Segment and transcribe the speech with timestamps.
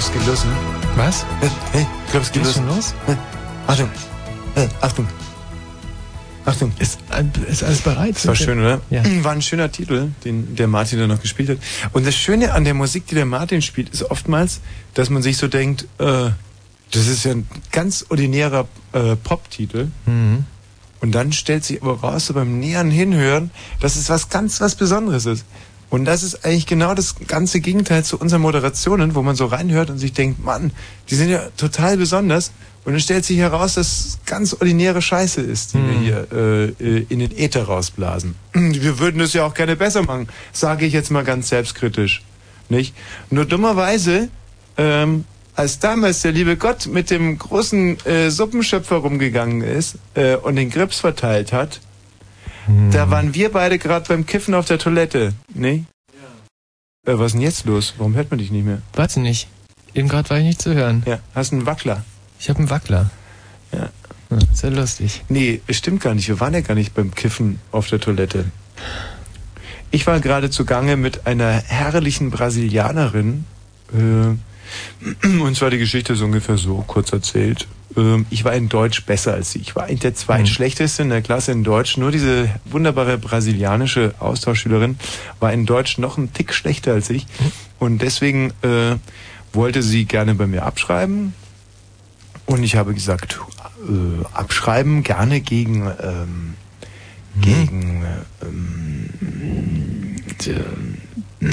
[0.00, 0.44] glaube, es geht los.
[0.44, 0.52] Ne?
[0.96, 1.26] Was?
[1.72, 2.66] Hey, ich glaube, es geht Geht's los.
[2.66, 2.94] schon los?
[3.66, 3.90] Achtung.
[4.54, 5.06] Hey, Achtung.
[6.46, 6.72] Achtung.
[6.78, 6.98] Ist,
[7.48, 8.16] ist alles bereit?
[8.16, 8.80] Das war schön, oder?
[8.90, 9.02] Ja.
[9.22, 11.58] War ein schöner Titel, den der Martin da noch gespielt hat.
[11.92, 14.60] Und das Schöne an der Musik, die der Martin spielt, ist oftmals,
[14.94, 16.30] dass man sich so denkt, äh,
[16.92, 19.88] das ist ja ein ganz ordinärer äh, Pop-Titel.
[20.06, 20.44] Mhm.
[21.00, 23.50] Und dann stellt sich aber raus, so beim näheren Hinhören,
[23.80, 25.44] dass es was ganz was Besonderes ist.
[25.90, 29.90] Und das ist eigentlich genau das ganze Gegenteil zu unseren Moderationen, wo man so reinhört
[29.90, 30.70] und sich denkt, Mann,
[31.10, 32.52] die sind ja total besonders.
[32.84, 37.04] Und dann stellt sich heraus, dass es ganz ordinäre Scheiße ist, die wir hier äh,
[37.08, 38.36] in den Äther rausblasen.
[38.54, 42.22] Wir würden es ja auch gerne besser machen, sage ich jetzt mal ganz selbstkritisch.
[42.70, 42.94] Nicht?
[43.28, 44.28] Nur dummerweise,
[44.78, 45.24] ähm,
[45.56, 50.70] als damals der liebe Gott mit dem großen äh, Suppenschöpfer rumgegangen ist äh, und den
[50.70, 51.80] Grips verteilt hat,
[52.92, 55.84] da waren wir beide gerade beim Kiffen auf der Toilette, ne?
[57.06, 57.12] Ja.
[57.12, 57.94] Äh, was ist denn jetzt los?
[57.98, 58.82] Warum hört man dich nicht mehr?
[58.94, 59.48] Warte nicht.
[59.94, 61.02] Eben gerade war ich nicht zu hören.
[61.06, 62.04] Ja, hast einen Wackler.
[62.38, 63.10] Ich habe einen Wackler.
[63.72, 63.90] Ja.
[64.30, 65.22] Hm, Sehr lustig.
[65.28, 66.28] Nee, es stimmt gar nicht.
[66.28, 68.46] Wir waren ja gar nicht beim Kiffen auf der Toilette.
[69.90, 73.44] Ich war gerade zugange mit einer herrlichen Brasilianerin.
[73.92, 77.66] Äh, und zwar die Geschichte so ungefähr so kurz erzählt.
[77.96, 79.58] Ähm, ich war in Deutsch besser als sie.
[79.60, 81.96] Ich war eigentlich der zweitschlechteste in der Klasse in Deutsch.
[81.96, 84.98] Nur diese wunderbare brasilianische Austauschschülerin
[85.40, 87.26] war in Deutsch noch einen Tick schlechter als ich.
[87.78, 88.96] Und deswegen äh,
[89.52, 91.34] wollte sie gerne bei mir abschreiben.
[92.46, 93.40] Und ich habe gesagt,
[93.88, 96.54] äh, abschreiben gerne gegen ähm,
[97.40, 98.04] gegen
[98.42, 100.16] ähm,
[101.40, 101.50] D-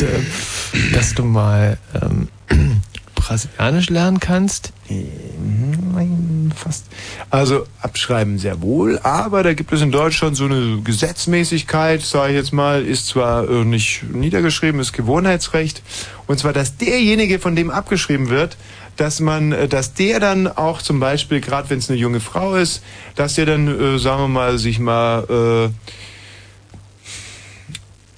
[0.94, 2.28] Dass du mal ähm,
[3.16, 4.74] Brasilianisch lernen kannst.
[4.90, 6.86] Nein, fast.
[7.30, 12.38] Also abschreiben sehr wohl, aber da gibt es in Deutschland so eine Gesetzmäßigkeit, sage ich
[12.38, 15.82] jetzt mal, ist zwar äh, nicht niedergeschrieben, ist Gewohnheitsrecht.
[16.28, 18.58] Und zwar, dass derjenige, von dem abgeschrieben wird,
[18.98, 22.56] dass man, äh, dass der dann auch zum Beispiel, gerade wenn es eine junge Frau
[22.56, 22.84] ist,
[23.16, 25.72] dass der dann, äh, sagen wir mal, sich mal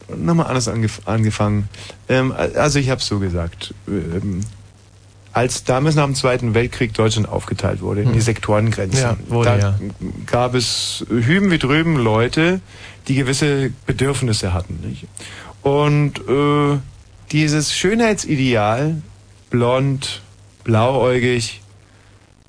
[0.09, 1.69] äh, nochmal anders angef angefangen.
[2.07, 3.73] Ähm, also ich habe so gesagt.
[3.87, 4.41] Ähm,
[5.33, 9.57] als damals nach dem Zweiten Weltkrieg Deutschland aufgeteilt wurde in die Sektorengrenzen, Ja, wurde, da
[9.57, 9.79] ja.
[10.25, 12.61] gab es hüben wie drüben Leute,
[13.07, 14.79] die gewisse Bedürfnisse hatten.
[14.87, 15.05] Nicht?
[15.61, 16.77] Und äh,
[17.31, 19.01] dieses Schönheitsideal,
[19.49, 20.21] blond,
[20.63, 21.61] blauäugig,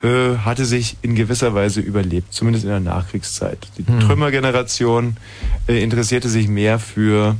[0.02, 3.58] äh, hatte sich in gewisser Weise überlebt, zumindest in der Nachkriegszeit.
[3.76, 4.00] Die Hm.
[4.00, 5.16] Trümmergeneration
[5.68, 7.36] äh, interessierte sich mehr für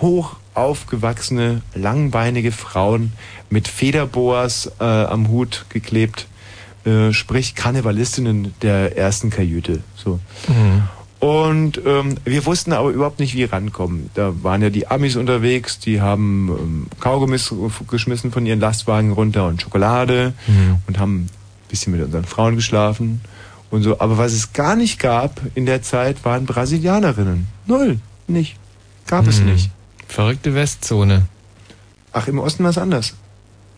[0.00, 3.12] hoch aufgewachsene, langbeinige Frauen
[3.50, 6.26] mit Federboas äh, am Hut geklebt,
[6.84, 9.80] äh, sprich Karnevalistinnen der ersten Kajüte.
[9.96, 10.18] So.
[11.18, 14.10] Und ähm, wir wussten aber überhaupt nicht, wie rankommen.
[14.14, 17.52] Da waren ja die Amis unterwegs, die haben ähm, Kaugummis
[17.88, 20.34] geschmissen von ihren Lastwagen runter und Schokolade
[20.86, 21.30] und haben ein
[21.68, 23.22] bisschen mit unseren Frauen geschlafen
[23.70, 23.98] und so.
[23.98, 27.46] Aber was es gar nicht gab in der Zeit, waren Brasilianerinnen.
[27.66, 27.98] Null.
[28.28, 28.56] Nicht.
[29.06, 29.46] Gab es Hm.
[29.52, 29.70] nicht.
[30.08, 31.26] Verrückte Westzone.
[32.12, 33.14] Ach, im Osten war es anders.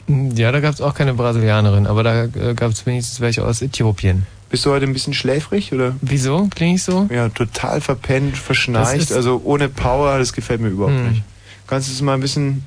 [0.07, 3.61] Ja, da gab es auch keine Brasilianerin, aber da äh, gab es wenigstens welche aus
[3.61, 4.27] Äthiopien.
[4.49, 5.95] Bist du heute ein bisschen schläfrig oder?
[6.01, 6.49] Wieso?
[6.55, 7.07] Klinge ich so?
[7.13, 11.11] Ja, total verpennt, verschnarcht, also ohne Power, das gefällt mir überhaupt Hm.
[11.11, 11.23] nicht.
[11.67, 12.65] Kannst du es mal ein bisschen.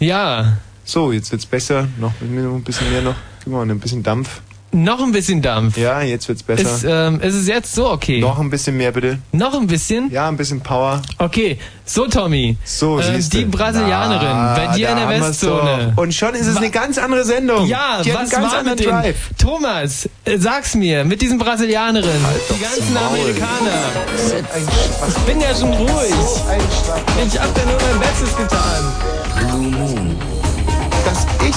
[0.00, 1.86] Ja, So, jetzt wird's besser.
[2.00, 3.14] Noch ein bisschen mehr noch.
[3.44, 4.40] Gib mal ein bisschen Dampf.
[4.72, 5.76] Noch ein bisschen Dampf.
[5.76, 6.62] Ja, jetzt wird's besser.
[6.62, 8.20] Ist, ähm, ist es jetzt so okay?
[8.20, 9.18] noch ein bisschen mehr bitte.
[9.32, 10.10] Noch ein bisschen?
[10.10, 11.02] Ja, ein bisschen Power.
[11.18, 12.56] Okay, so Tommy.
[12.64, 15.92] So, äh, die Brasilianerin Na, bei dir in der Westzone.
[15.96, 17.66] Und schon ist es Wa- eine ganz andere Sendung.
[17.66, 18.90] Ja, Die was ganz war mit dem?
[18.90, 19.16] Drive.
[19.38, 22.24] Thomas, äh, sag's mir, mit diesen Brasilianerinnen,
[22.54, 23.18] die ganzen Maul.
[23.18, 23.80] Amerikaner.
[25.08, 26.14] Ich bin ja schon ruhig.
[27.26, 28.84] Ich hab ja nur mein Bestes getan.
[31.04, 31.56] Dass ich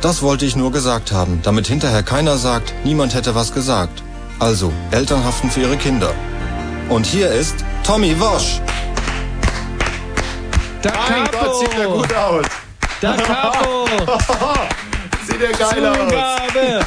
[0.00, 4.02] Das wollte ich nur gesagt haben, damit hinterher keiner sagt, niemand hätte was gesagt.
[4.38, 6.14] Also, Eltern haften für ihre Kinder.
[6.88, 8.60] Und hier ist Tommy Wosch.
[10.82, 10.92] Da
[11.32, 12.46] Gott, sieht der gut aus.
[13.00, 13.86] Da Capo!
[15.26, 15.96] Sieht der geil aus.
[15.98, 16.86] Zugabe!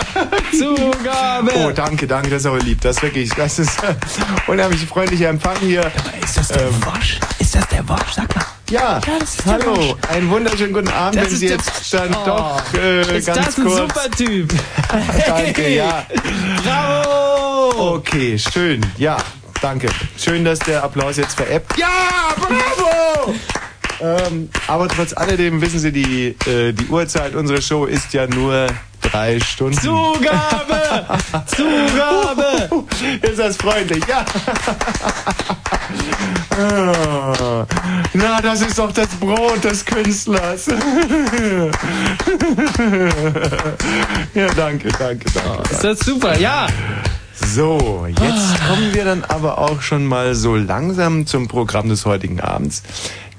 [0.57, 1.51] Zugabe!
[1.55, 2.81] Oh, danke, danke, das ist aber lieb.
[2.81, 3.71] Das ist wirklich, das ist
[4.47, 5.91] unheimlich freundlicher Empfang hier.
[6.23, 7.19] Ist das der Wosch?
[7.39, 8.13] Ist das der Wosch?
[8.15, 8.45] Sag mal.
[8.69, 12.13] Ja, das ist der hallo, einen wunderschönen guten Abend, Das wenn ist Sie jetzt dann
[12.13, 13.77] Oh, doch äh, Ist ganz das ein kurz.
[13.79, 14.53] super Typ?
[15.27, 16.05] Danke, ja.
[16.63, 17.95] Bravo!
[17.95, 19.17] Okay, schön, ja,
[19.61, 19.89] danke.
[20.17, 21.77] Schön, dass der Applaus jetzt veräppt.
[21.79, 21.87] Ja,
[22.37, 23.33] bravo!
[24.01, 28.67] Ähm, aber trotz alledem wissen Sie, die, äh, die Uhrzeit unserer Show ist ja nur
[29.01, 29.79] drei Stunden.
[29.79, 31.05] Zugabe!
[31.47, 32.85] Zugabe!
[33.21, 34.25] Ist das freundlich, ja.
[38.13, 40.67] Na, das ist doch das Brot des Künstlers.
[44.33, 45.71] ja, danke, danke, danke.
[45.71, 46.37] Ist das super?
[46.37, 46.67] Ja!
[47.33, 52.41] So, jetzt kommen wir dann aber auch schon mal so langsam zum Programm des heutigen
[52.41, 52.83] Abends.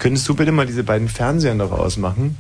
[0.01, 2.39] Könntest du bitte mal diese beiden Fernseher noch ausmachen?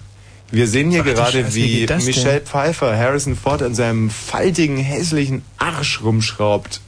[0.50, 2.04] Wir sehen hier Ach gerade, Scheiße, wie wie?
[2.04, 6.80] Michelle Pfeiffer Harrison Ford an seinem faltigen, hässlichen Arsch rumschraubt.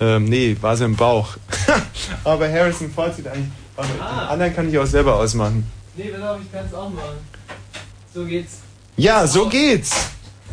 [0.00, 1.36] Ähm, nee, war sie im Bauch.
[2.24, 3.50] aber Harrison Ford sieht eigentlich...
[3.76, 5.64] Warte, Den anderen kann ich auch selber ausmachen.
[5.94, 7.18] Nee, auf, ich kann es auch machen.
[8.14, 8.60] So geht's.
[8.96, 9.94] Ja, so geht's.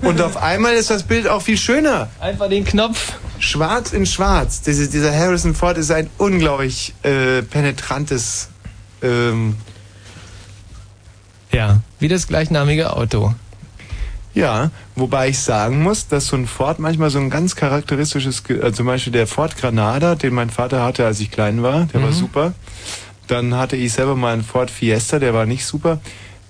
[0.02, 2.10] Und auf einmal ist das Bild auch viel schöner.
[2.20, 3.14] Einfach den Knopf.
[3.40, 4.62] Schwarz in Schwarz.
[4.62, 8.50] Diese, dieser Harrison Ford ist ein unglaublich äh, penetrantes.
[9.06, 9.56] Ähm,
[11.52, 13.34] Ja, wie das gleichnamige Auto.
[14.34, 18.74] Ja, wobei ich sagen muss, dass so ein Ford manchmal so ein ganz charakteristisches, äh,
[18.74, 22.12] zum Beispiel der Ford Granada, den mein Vater hatte, als ich klein war, der war
[22.12, 22.54] super.
[23.28, 26.00] Dann hatte ich selber mal einen Ford Fiesta, der war nicht super.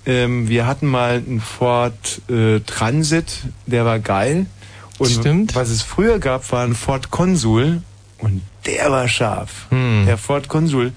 [0.07, 4.47] Ähm, wir hatten mal einen Ford äh, Transit, der war geil.
[4.97, 5.55] Und Stimmt.
[5.55, 7.81] was es früher gab, war ein Ford Consul
[8.17, 9.67] und der war scharf.
[9.69, 10.05] Hm.
[10.07, 10.91] Der Ford Consul,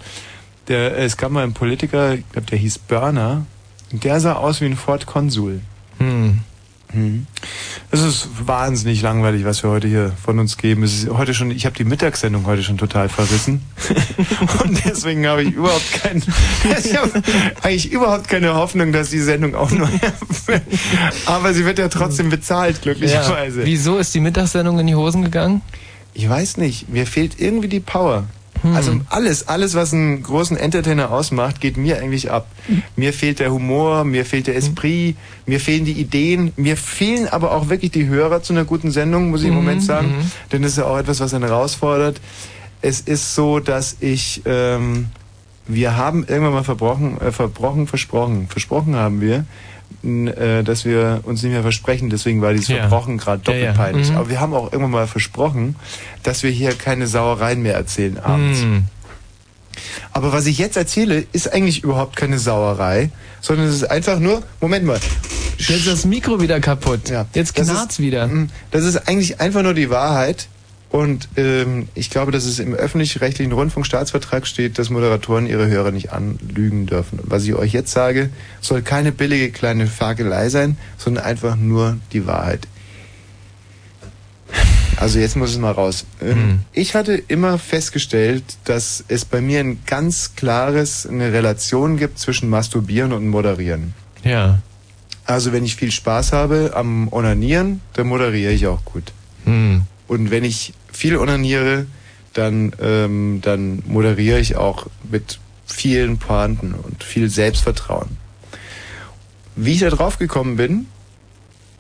[0.69, 3.47] der, es gab mal einen Politiker, ich glaube, der hieß Burner,
[3.93, 5.61] und der sah aus wie ein Ford Consul.
[5.99, 7.27] Hm.
[7.91, 10.83] Es ist wahnsinnig langweilig, was wir heute hier von uns geben.
[10.83, 13.61] Es ist heute schon, ich habe die Mittagssendung heute schon total verrissen.
[14.65, 16.23] Und deswegen habe ich überhaupt kein,
[16.83, 17.23] ich habe
[17.63, 19.87] eigentlich überhaupt keine Hoffnung, dass die Sendung auch nur,
[21.27, 22.83] aber sie wird ja trotzdem bezahlt, Ja.
[22.85, 23.67] glücklicherweise.
[23.67, 25.61] Wieso ist die Mittagssendung in die Hosen gegangen?
[26.15, 28.25] Ich weiß nicht, mir fehlt irgendwie die Power.
[28.75, 32.47] Also alles, alles, was einen großen Entertainer ausmacht, geht mir eigentlich ab.
[32.97, 37.53] Mir fehlt der Humor, mir fehlt der Esprit, mir fehlen die Ideen, mir fehlen aber
[37.53, 40.31] auch wirklich die Hörer zu einer guten Sendung, muss ich im Moment sagen.
[40.53, 42.21] Denn das ist ja auch etwas, was einen herausfordert.
[42.83, 45.07] Es ist so, dass ich, ähm,
[45.67, 49.45] wir haben irgendwann mal verbrochen, äh, verbrochen, versprochen, versprochen haben wir,
[50.03, 52.09] dass wir uns nicht mehr versprechen.
[52.11, 52.77] Deswegen war dieses Ja.
[52.89, 53.73] Verbrochen gerade Ja, doppelt ja.
[53.73, 54.11] peinlich.
[54.11, 54.17] Mhm.
[54.17, 55.77] Aber wir haben auch irgendwann mal versprochen,
[56.23, 58.61] dass wir hier keine Sauereien mehr erzählen abends.
[58.61, 58.85] Hm.
[60.13, 64.43] Aber was ich jetzt erzähle, ist eigentlich überhaupt keine Sauerei, sondern es ist einfach nur,
[64.61, 64.99] Moment mal,
[65.59, 67.09] Jetzt ist das Mikro wieder kaputt.
[67.11, 68.29] Ja, Jetzt knarrt's wieder.
[68.29, 70.47] Mm, Das ist eigentlich einfach nur die Wahrheit.
[70.91, 76.13] Und ähm, ich glaube, dass es im öffentlich-rechtlichen Rundfunkstaatsvertrag steht, dass Moderatoren ihre Hörer nicht
[76.13, 77.19] anlügen dürfen.
[77.19, 78.31] Und was ich euch jetzt sage,
[78.63, 82.67] soll keine billige kleine Fakelei sein, sondern einfach nur die Wahrheit.
[84.97, 86.07] Also jetzt muss es mal raus.
[86.21, 86.61] Ähm, Hm.
[86.73, 92.49] Ich hatte immer festgestellt, dass es bei mir ein ganz klares, eine Relation gibt zwischen
[92.49, 93.95] Masturbieren und Moderieren.
[94.25, 94.59] Ja.
[95.25, 99.13] Also wenn ich viel Spaß habe am Onanieren, dann moderiere ich auch gut.
[99.45, 99.83] Hm.
[100.09, 101.87] Und wenn ich viel onaniere,
[102.35, 108.09] dann, ähm, dann moderiere ich auch mit vielen Pointen und viel Selbstvertrauen.
[109.57, 110.87] Wie ich da drauf gekommen bin,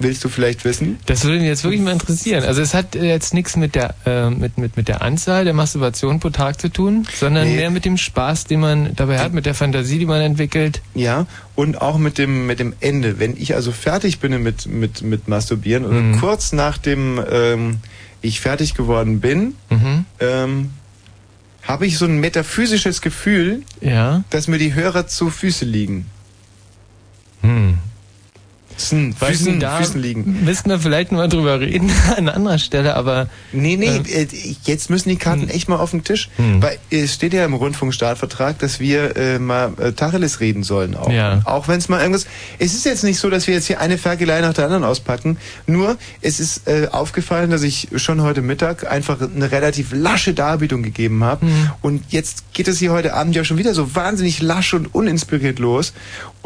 [0.00, 0.99] willst du vielleicht wissen?
[1.06, 2.44] Das würde mich jetzt wirklich mal interessieren.
[2.44, 5.54] Also es hat äh, jetzt nichts mit der äh, mit, mit, mit der Anzahl der
[5.54, 7.56] Masturbationen pro Tag zu tun, sondern Nee.
[7.56, 10.82] mehr mit dem Spaß, den man dabei hat, mit der Fantasie, die man entwickelt.
[10.94, 13.18] Ja, und auch mit dem, mit dem Ende.
[13.18, 17.76] Wenn ich also fertig bin mit, mit, mit Masturbieren und kurz nachdem ähm,
[18.22, 20.04] ich fertig geworden bin, Mhm.
[20.20, 20.70] ähm,
[21.62, 24.25] habe ich so ein metaphysisches Gefühl, Ja.
[24.30, 26.06] dass mir die Hörer zu Füße liegen.
[27.42, 27.78] Hm.
[28.78, 30.44] Füßen, Füßen, da Füßen liegen.
[30.44, 34.04] müssten wir vielleicht mal drüber reden an anderer Stelle, aber Nee, nee, Ähm.
[34.06, 34.26] äh,
[34.64, 36.28] jetzt müssen die Karten echt mal auf den Tisch.
[36.37, 36.62] Hm.
[36.62, 41.11] Weil es steht ja im Rundfunkstaatvertrag, dass wir äh, mal äh, Tacheles reden sollen auch.
[41.11, 41.40] Ja.
[41.44, 42.26] Auch wenn es mal irgendwas.
[42.58, 45.38] Es ist jetzt nicht so, dass wir jetzt hier eine Ferkelei nach der anderen auspacken.
[45.66, 50.82] Nur es ist äh, aufgefallen, dass ich schon heute Mittag einfach eine relativ lasche Darbietung
[50.82, 51.47] gegeben habe.
[51.47, 51.70] Hm.
[51.82, 55.58] Und jetzt geht es hier heute Abend ja schon wieder so wahnsinnig lasch und uninspiriert
[55.58, 55.92] los.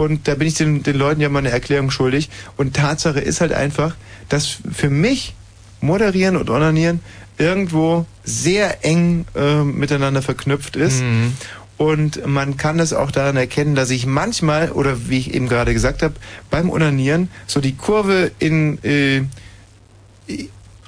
[0.03, 2.29] Und da bin ich den, den Leuten ja mal eine Erklärung schuldig.
[2.57, 3.95] Und Tatsache ist halt einfach,
[4.29, 5.35] dass für mich
[5.81, 7.01] Moderieren und Onanieren
[7.39, 11.03] irgendwo sehr eng äh, miteinander verknüpft ist.
[11.03, 11.33] Mhm.
[11.77, 15.73] Und man kann das auch daran erkennen, dass ich manchmal, oder wie ich eben gerade
[15.73, 16.15] gesagt habe,
[16.51, 19.23] beim Onanieren so die Kurve in äh,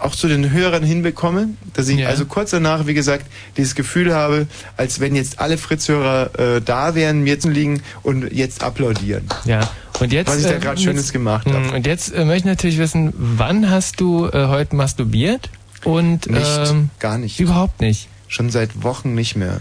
[0.04, 2.08] auch zu den Hörern hinbekomme, dass ich Ja.
[2.08, 4.46] also kurz danach, wie gesagt, dieses Gefühl habe,
[4.76, 9.25] als wenn jetzt alle Fritz-Hörer äh, da wären, mir zu liegen und jetzt applaudieren.
[9.44, 9.68] ja.
[10.00, 11.76] Und jetzt Was ich da äh, gerade Schönes jetzt- gemacht Hm, habe.
[11.76, 15.50] Und jetzt äh, möchte ich natürlich wissen, wann hast du äh, heute masturbiert?
[15.84, 17.38] Und Nicht, ähm, gar nicht.
[17.38, 18.08] überhaupt nicht.
[18.26, 19.61] Schon seit Wochen nicht mehr.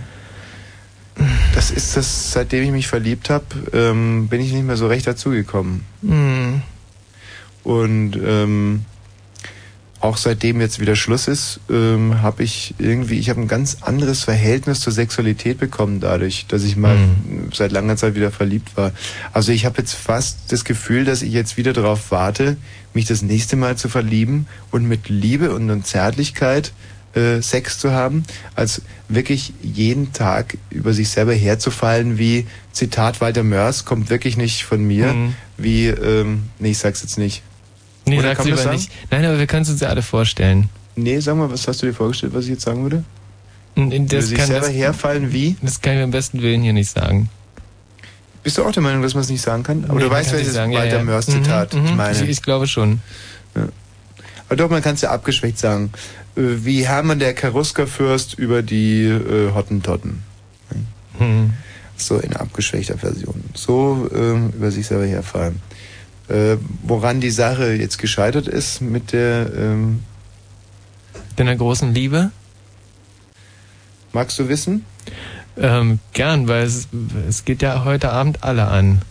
[1.54, 5.06] Das ist das, seitdem ich mich verliebt habe, ähm, bin ich nicht mehr so recht
[5.06, 5.86] dazugekommen.
[6.02, 6.62] Hm.
[7.64, 8.86] Und ähm,
[10.04, 14.26] auch seitdem jetzt wieder Schluss ist, ähm, habe ich irgendwie, ich habe ein ganz anderes
[14.26, 16.98] Verhältnis zur Sexualität bekommen dadurch, dass ich mal
[17.54, 18.92] seit langer Zeit wieder verliebt war.
[19.32, 22.58] Also ich habe jetzt fast das Gefühl, dass ich jetzt wieder darauf warte,
[22.94, 26.74] mich das nächste Mal zu verlieben und mit Liebe und und Zärtlichkeit
[27.16, 28.24] äh, Sex zu haben,
[28.56, 34.66] als wirklich jeden Tag über sich selber herzufallen, wie Zitat Walter Mörs, kommt wirklich nicht
[34.66, 35.36] von mir, Mhm.
[35.58, 37.42] wie, ähm, nee, ich sag's jetzt nicht.
[38.06, 38.92] Nee, Oder sag's lieber nicht.
[39.12, 40.70] Nein, aber wir können es uns ja alle vorstellen.
[40.96, 43.04] Nee, sag mal, was hast du dir vorgestellt, was ich jetzt sagen würde?
[43.76, 45.56] Das sich kann, selber das, herfallen wie?
[45.62, 47.30] das kann ich mir am besten Willen hier nicht sagen.
[48.44, 49.86] Bist du auch der Meinung, dass man es nicht sagen kann?
[49.86, 51.04] Aber Nee, du weißt, welches sagen, ja, Walter ja.
[51.04, 52.24] Mörs Mhm, Zitat mhm, ich meine.
[52.24, 53.00] Ich, ich glaube schon.
[53.56, 55.92] Aber doch, man kann es ja abgeschwächt sagen.
[56.36, 60.22] Äh, Wie Hermann der Karuska-Fürst über die äh, Hottentotten.
[61.18, 61.54] Hm.
[61.96, 63.44] So in abgeschwächter Version.
[63.54, 65.62] So ähm, über sich selber herfallen.
[66.30, 70.04] Äh, woran die Sache jetzt gescheitert ist mit der ähm,
[71.36, 72.32] Deiner großen Liebe?
[74.12, 74.86] Magst du wissen?
[75.58, 76.88] Ähm, gern, weil es,
[77.28, 79.02] es geht ja heute Abend alle an.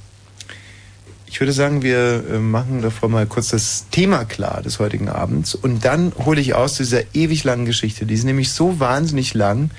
[1.26, 5.54] Ich würde sagen, wir äh, machen davor mal kurz das Thema klar des heutigen Abends
[5.54, 8.07] und dann hole ich aus dieser ewig langen Geschichte.
[8.07, 9.71] Die ist nämlich so wahnsinnig lang,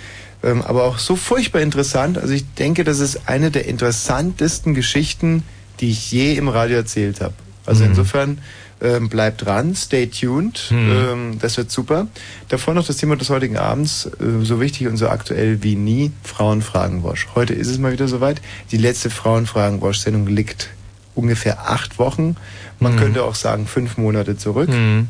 [0.42, 2.18] ähm, aber auch so furchtbar interessant.
[2.18, 5.44] Also ich denke, das ist eine der interessantesten Geschichten,
[5.84, 7.34] die ich je im Radio erzählt habe.
[7.66, 7.90] Also Mhm.
[7.90, 8.38] insofern
[8.82, 10.92] ähm, bleibt dran, stay tuned, Mhm.
[10.92, 12.08] ähm, das wird super.
[12.50, 16.12] Davor noch das Thema des heutigen Abends, äh, so wichtig und so aktuell wie nie,
[16.24, 17.28] Frauenfragenwasch.
[17.36, 18.42] Heute ist es mal wieder soweit.
[18.72, 20.70] Die letzte Frauenfragenwasch-Sendung liegt
[21.16, 22.36] ungefähr acht Wochen.
[22.80, 23.00] Man Mhm.
[23.00, 24.70] könnte auch sagen fünf Monate zurück.
[24.70, 25.08] Hm.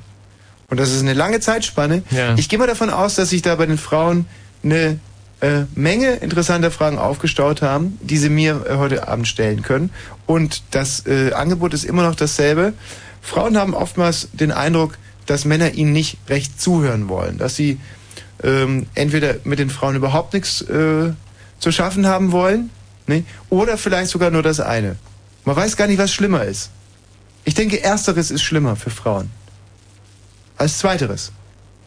[0.70, 2.04] Und das ist eine lange Zeitspanne.
[2.12, 2.36] Ja.
[2.38, 4.26] Ich gehe mal davon aus, dass sich da bei den Frauen
[4.64, 5.00] eine
[5.44, 9.90] äh, Menge interessanter Fragen aufgestaut haben, die sie mir äh, heute Abend stellen können.
[10.26, 12.74] Und das äh, Angebot ist immer noch dasselbe.
[13.22, 17.78] Frauen haben oftmals den Eindruck, dass Männer ihnen nicht recht zuhören wollen, dass sie
[18.42, 21.12] ähm, entweder mit den Frauen überhaupt nichts äh,
[21.60, 22.70] zu schaffen haben wollen,
[23.08, 23.26] ne?
[23.50, 24.96] oder vielleicht sogar nur das eine.
[25.44, 26.70] Man weiß gar nicht, was schlimmer ist.
[27.44, 29.30] Ich denke, ersteres ist schlimmer für Frauen
[30.58, 31.34] als zweiteres.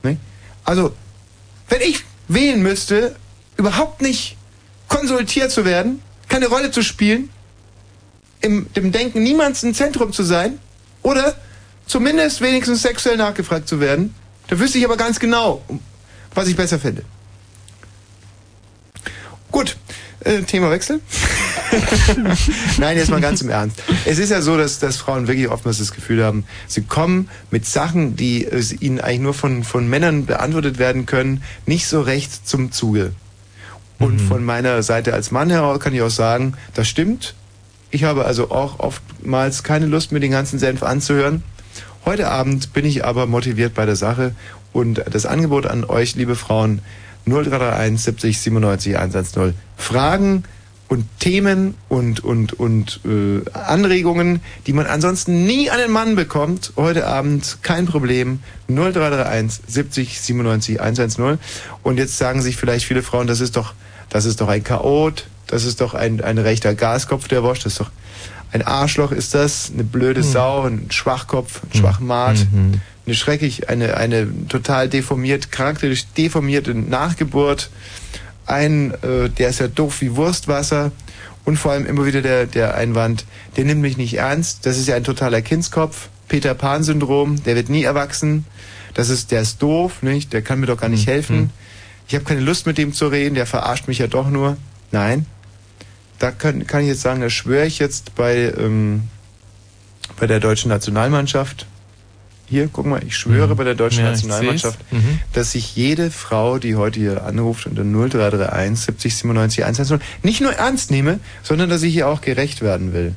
[0.02, 0.18] Ne?
[0.64, 0.94] Also,
[1.70, 3.16] wenn ich wählen müsste,
[3.56, 4.36] überhaupt nicht
[4.88, 7.30] konsultiert zu werden, keine Rolle zu spielen,
[8.40, 10.58] im dem Denken niemands ein Zentrum zu sein,
[11.02, 11.36] oder
[11.86, 14.14] zumindest wenigstens sexuell nachgefragt zu werden,
[14.48, 15.62] da wüsste ich aber ganz genau,
[16.34, 17.02] was ich besser finde.
[19.50, 19.76] Gut,
[20.20, 21.00] äh, Themawechsel.
[22.78, 23.82] Nein, jetzt mal ganz im Ernst.
[24.04, 27.66] Es ist ja so, dass, dass Frauen wirklich oftmals das Gefühl haben, sie kommen mit
[27.66, 32.46] Sachen, die äh, ihnen eigentlich nur von, von Männern beantwortet werden können, nicht so recht
[32.46, 33.12] zum Zuge.
[33.98, 37.34] Und von meiner Seite als Mann heraus kann ich auch sagen, das stimmt.
[37.90, 41.42] Ich habe also auch oftmals keine Lust, mir den ganzen Senf anzuhören.
[42.04, 44.34] Heute Abend bin ich aber motiviert bei der Sache
[44.72, 46.82] und das Angebot an euch, liebe Frauen,
[47.26, 49.54] 0331 70 97 110.
[49.76, 50.44] Fragen
[50.88, 56.72] und Themen und, und, und äh, Anregungen, die man ansonsten nie an den Mann bekommt.
[56.76, 58.40] Heute Abend kein Problem.
[58.68, 61.38] 0331 70 97 110.
[61.82, 63.74] Und jetzt sagen sich vielleicht viele Frauen, das ist doch,
[64.10, 67.74] das ist doch ein Chaot, das ist doch ein, ein rechter Gaskopf, der Wosch, das
[67.74, 67.90] ist doch
[68.52, 72.80] ein Arschloch ist das, eine blöde Sau, ein Schwachkopf, ein Schwachmat, Mhm.
[73.04, 77.70] eine schrecklich, eine, eine total deformiert, charakterisch deformierte Nachgeburt,
[78.46, 80.92] ein, äh, der ist ja doof wie Wurstwasser.
[81.44, 83.24] Und vor allem immer wieder der, der Einwand,
[83.56, 87.68] der nimmt mich nicht ernst, das ist ja ein totaler Kindskopf, Peter Pan-Syndrom, der wird
[87.68, 88.44] nie erwachsen,
[88.94, 91.50] das ist, der ist doof, nicht, der kann mir doch gar nicht helfen,
[92.08, 94.56] ich habe keine Lust mit dem zu reden, der verarscht mich ja doch nur.
[94.92, 95.26] Nein,
[96.18, 99.02] da kann, kann ich jetzt sagen, da schwöre ich jetzt bei, ähm,
[100.18, 101.66] bei der deutschen Nationalmannschaft.
[102.48, 103.56] Hier, guck mal, ich schwöre Mhm.
[103.56, 104.78] bei der deutschen Ja, Nationalmannschaft.
[104.92, 105.18] Mhm.
[105.32, 110.52] dass sich jede Frau, die heute hier anruft unter 0331 70 97 110, nicht nur
[110.52, 113.16] ernst nehme, sondern dass ich ihr auch gerecht werden will.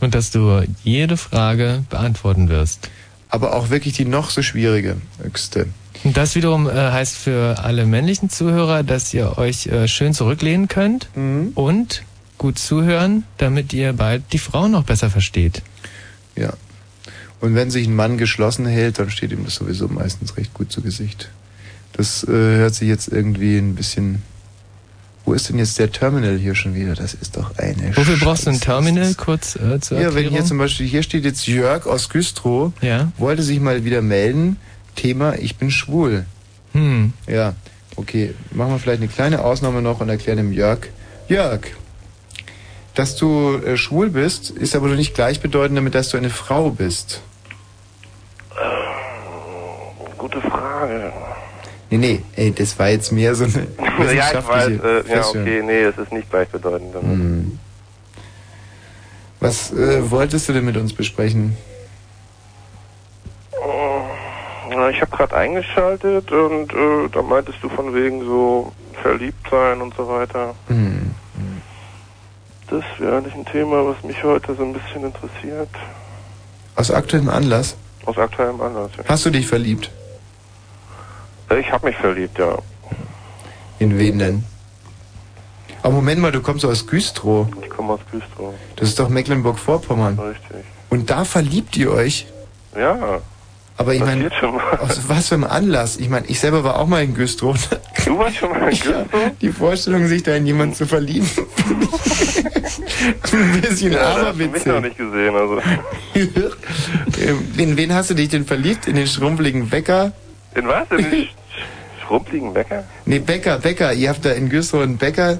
[0.00, 2.88] Und dass du jede Frage beantworten wirst.
[3.28, 5.66] Aber auch wirklich die noch so schwierige, höchste.
[6.04, 10.68] Und das wiederum äh, heißt für alle männlichen Zuhörer, dass ihr euch äh, schön zurücklehnen
[10.68, 11.52] könnt Mhm.
[11.54, 12.02] und
[12.38, 15.62] gut zuhören, damit ihr bald die Frau noch besser versteht.
[16.36, 16.52] Ja.
[17.40, 20.70] Und wenn sich ein Mann geschlossen hält, dann steht ihm das sowieso meistens recht gut
[20.72, 21.30] zu Gesicht.
[21.92, 24.22] Das äh, hört sich jetzt irgendwie ein bisschen.
[25.24, 26.94] Wo ist denn jetzt der Terminal hier schon wieder?
[26.94, 28.64] Das ist doch eine Wofür brauchst du ein Scheiße.
[28.64, 30.36] Terminal kurz äh, zur Ja, wenn Erklärung?
[30.36, 33.12] hier zum Beispiel, hier steht jetzt Jörg aus Güstrow, ja.
[33.18, 34.56] wollte sich mal wieder melden.
[34.98, 36.26] Thema, ich bin schwul.
[36.72, 37.12] Hm.
[37.26, 37.54] Ja,
[37.96, 38.34] okay.
[38.50, 40.80] Machen wir vielleicht eine kleine Ausnahme noch und erklären dem Jörg.
[41.28, 41.60] Jörg,
[42.94, 46.70] dass du äh, schwul bist, ist aber doch nicht gleichbedeutend damit, dass du eine Frau
[46.70, 47.22] bist.
[50.18, 51.12] Gute Frage.
[51.90, 53.66] Nee, nee, ey, das war jetzt mehr so eine
[54.14, 54.68] Ja, ich weiß.
[54.68, 56.94] Äh, ja, okay, nee, das ist nicht gleichbedeutend.
[56.94, 57.10] damit.
[57.10, 57.58] Hm.
[59.40, 61.56] Was äh, wolltest du denn mit uns besprechen?
[64.78, 69.82] Ja, ich habe gerade eingeschaltet und äh, da meintest du von wegen so verliebt sein
[69.82, 70.54] und so weiter.
[70.68, 71.10] Hm.
[72.68, 75.68] Das wäre eigentlich ein Thema, was mich heute so ein bisschen interessiert.
[76.76, 77.76] Aus aktuellem Anlass?
[78.06, 78.92] Aus aktuellem Anlass.
[78.96, 79.02] Ja.
[79.08, 79.90] Hast du dich verliebt?
[81.50, 82.56] Äh, Ich habe mich verliebt, ja.
[83.80, 84.44] In wen denn?
[85.82, 87.48] Aber Moment mal, du kommst aus Güstrow.
[87.64, 88.54] Ich komme aus Güstrow.
[88.76, 90.16] Das ist doch Mecklenburg-Vorpommern.
[90.20, 90.64] Richtig.
[90.88, 92.28] Und da verliebt ihr euch?
[92.76, 93.20] Ja,
[93.78, 94.28] Aber ich meine,
[94.80, 95.96] aus was für einem Anlass?
[95.98, 97.56] Ich meine, ich selber war auch mal in Güstrow.
[98.04, 99.30] Du warst schon mal in Ja, Güstrow?
[99.40, 101.28] die Vorstellung, sich da in jemanden zu verlieben,
[103.32, 104.66] ein bisschen Ja, aberwitzig.
[104.66, 105.60] noch nicht gesehen, also.
[106.14, 108.88] Ähm, in wen hast du dich denn verliebt?
[108.88, 110.12] In den schrumpeligen Bäcker?
[110.56, 110.90] In was?
[110.90, 111.28] In den sch
[112.04, 112.84] schrumpeligen Bäcker?
[113.04, 113.92] Nee, Bäcker, Bäcker.
[113.92, 115.38] Ihr habt da in Güstrow einen Bäcker.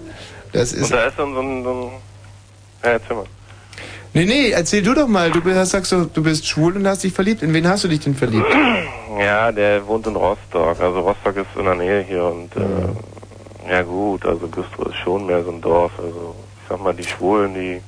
[0.52, 0.92] Das Und ist.
[0.92, 1.70] da ist so ein, so ein, so
[2.84, 3.24] ein ja, mal.
[4.18, 5.30] Nee, nee, erzähl du doch mal.
[5.30, 7.40] Du bist, sagst du, du bist schwul und hast dich verliebt.
[7.44, 8.48] In wen hast du dich denn verliebt?
[9.16, 10.80] Ja, der wohnt in Rostock.
[10.80, 15.24] Also Rostock ist in der Nähe hier und äh, ja gut, also Güstrow ist schon
[15.26, 15.92] mehr so ein Dorf.
[15.98, 17.80] Also ich sag mal, die Schwulen, die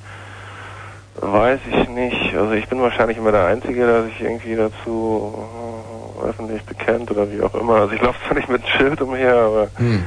[1.21, 2.35] weiß ich nicht.
[2.37, 5.35] Also ich bin wahrscheinlich immer der Einzige, der sich irgendwie dazu
[6.23, 7.75] äh, öffentlich bekennt oder wie auch immer.
[7.75, 10.05] Also ich laufe zwar nicht mit Schild umher, aber Hm.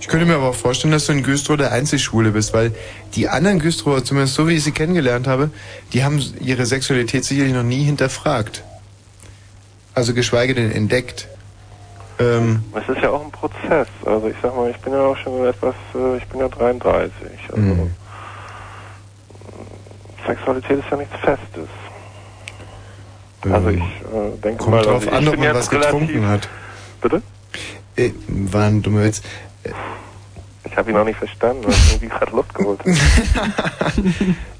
[0.00, 2.72] Ich könnte mir aber auch vorstellen, dass du in Güstrow der einzig Schwule bist, weil
[3.14, 5.50] die anderen Güstrower, zumindest so wie ich sie kennengelernt habe,
[5.92, 8.62] die haben ihre Sexualität sicherlich noch nie hinterfragt.
[9.94, 11.28] Also geschweige denn entdeckt.
[12.18, 13.88] Ähm, es ist ja auch ein Prozess.
[14.04, 17.12] Also ich sag mal, ich bin ja auch schon etwas, äh, ich bin ja 33.
[17.50, 17.90] Also Mhm.
[20.26, 21.68] Sexualität ist ja nichts Festes.
[23.50, 26.48] Also ich äh, denke kommt mal, drauf also ich an, ob man was getrunken hat.
[27.00, 27.22] Bitte?
[27.96, 29.22] Äh, war ein dummer Witz.
[30.64, 32.80] Ich habe ihn noch nicht verstanden, weil ich irgendwie gerade Luft geholt.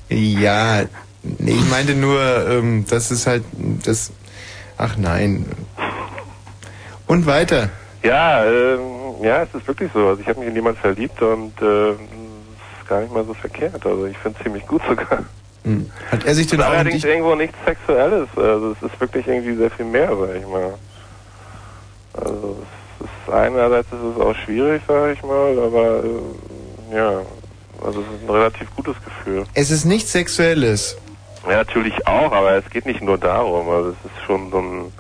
[0.09, 0.83] Ja,
[1.23, 3.43] nee, ich meinte nur, ähm, das ist halt
[3.85, 4.13] das.
[4.79, 5.47] Ach nein.
[7.07, 7.71] Und weiter.
[8.03, 8.81] Ja, ähm,
[9.23, 10.09] ja, es ist wirklich so.
[10.09, 13.85] Also ich habe mich in jemanden verliebt und äh, ist gar nicht mal so verkehrt.
[13.85, 15.25] Also ich finde es ziemlich gut sogar.
[15.65, 15.91] Hm.
[16.13, 18.29] Hat er sich denn auch in allerdings irgendwo nichts Sexuelles.
[18.37, 20.75] Also es ist wirklich irgendwie sehr viel mehr, sag ich mal.
[22.13, 27.23] Also es ist einerseits ist es auch schwierig, sag ich mal, aber äh, ja,
[27.85, 29.45] also es ist ein relativ gutes Gefühl.
[29.55, 30.97] Es ist nichts Sexuelles.
[31.49, 33.69] Ja, natürlich auch, aber es geht nicht nur darum.
[33.69, 34.93] Also es ist schon so ein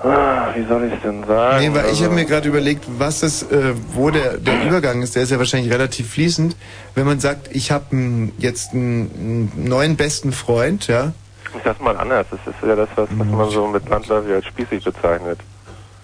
[0.00, 1.58] ah, wie soll ich es denn sagen?
[1.60, 5.02] Nee, weil ich also, habe mir gerade überlegt, was das, äh, wo der, der Übergang
[5.02, 5.16] ist.
[5.16, 6.56] Der ist ja wahrscheinlich relativ fließend.
[6.94, 11.12] Wenn man sagt, ich habe jetzt einen, einen neuen besten Freund, ja,
[11.56, 12.26] Ich sag's mal anders.
[12.30, 15.40] Das ist ja das, was, was man so mit Landläufig als spießig bezeichnet.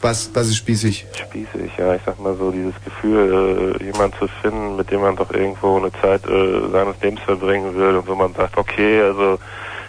[0.06, 1.04] Was, was ist spießig?
[1.12, 1.94] Spießig, ja.
[1.94, 5.78] Ich sag mal so, dieses Gefühl, äh, jemanden zu finden, mit dem man doch irgendwo
[5.78, 9.38] eine Zeit äh, seines Lebens verbringen will und wo man sagt, okay, also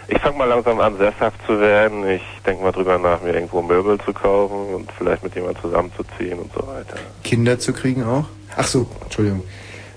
[0.08, 2.08] ich fange mal langsam an, sesshaft zu werden.
[2.08, 6.38] Ich denke mal drüber nach, mir irgendwo Möbel zu kaufen und vielleicht mit jemandem zusammenzuziehen
[6.40, 6.96] und so weiter.
[7.22, 8.24] Kinder zu kriegen auch?
[8.56, 9.44] Ach so, Entschuldigung.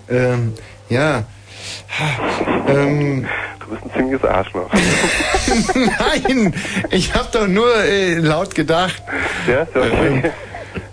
[0.08, 0.54] Ähm,
[0.90, 1.24] ja.
[1.98, 3.26] Ha, Ähm,
[3.72, 4.70] Du bist ein ziemliches Arschloch.
[5.74, 6.54] nein,
[6.90, 9.02] ich habe doch nur äh, laut gedacht.
[9.48, 10.32] ja, ist ja okay.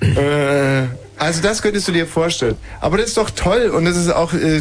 [0.00, 2.56] Äh, also das könntest du dir vorstellen.
[2.80, 4.60] Aber das ist doch toll und das ist auch äh,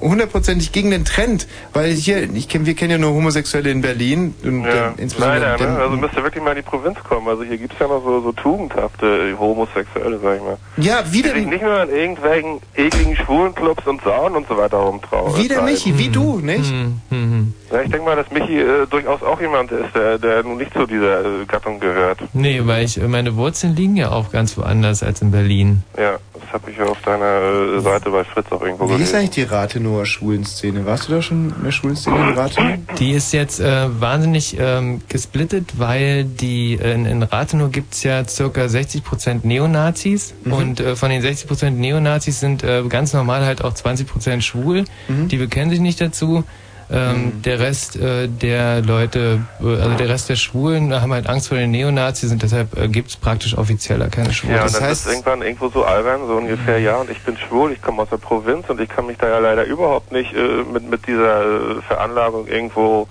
[0.00, 4.34] hundertprozentig gegen den Trend, weil hier, ich kenn, wir kennen ja nur Homosexuelle in Berlin
[4.42, 5.78] und Ja, äh, insbesondere leider, dem- ne?
[5.78, 7.28] Also müsst ihr wirklich mal in die Provinz kommen.
[7.28, 10.56] Also hier gibt's ja noch so, so tugendhafte äh, Homosexuelle, sag ich mal.
[10.76, 14.56] ja, wie Die sich der, nicht nur in irgendwelchen ekligen Schwulenclubs und Saunen und so
[14.56, 15.36] weiter rumtrauen.
[15.36, 16.70] wie der Michi, wie du, nicht?
[16.70, 17.54] Hm, hm, hm.
[17.70, 20.72] Ja, ich denke mal, dass Michi äh, durchaus auch jemand ist, der, der nun nicht
[20.72, 22.18] zu dieser äh, Gattung gehört.
[22.32, 25.82] Nee, weil ich, meine Wurzeln liegen ja auch ganz woanders als in Berlin.
[25.98, 28.98] Ja, das habe ich ja auf deiner äh, Seite bei Fritz auch irgendwo Wie ist
[28.98, 29.16] gelesen.
[29.16, 30.86] eigentlich die Rathenower Schwulenszene?
[30.86, 32.78] Warst du da schon in der Schwulenszene in Rathenow?
[32.98, 38.26] Die ist jetzt äh, wahnsinnig ähm, gesplittet, weil die äh, in, in Rathenow gibt's ja
[38.28, 43.74] circa 60% Neonazis und äh, von den 60% Neonazis sind äh, ganz normal halt auch
[43.74, 44.84] 20% schwul.
[45.08, 46.44] Die bekennen sich nicht dazu.
[46.88, 51.48] Ähm, Der Rest äh, der Leute, äh, also der Rest der Schwulen haben halt Angst
[51.48, 54.54] vor den Neonazis und deshalb äh, gibt's praktisch offizieller keine Schwulen.
[54.54, 57.20] Ja, und Das dann heißt- ist irgendwann irgendwo so albern, so ungefähr, ja, und ich
[57.22, 60.12] bin schwul, ich komme aus der Provinz und ich kann mich da ja leider überhaupt
[60.12, 61.42] nicht äh, mit, mit dieser
[61.78, 63.08] äh, Veranlagung irgendwo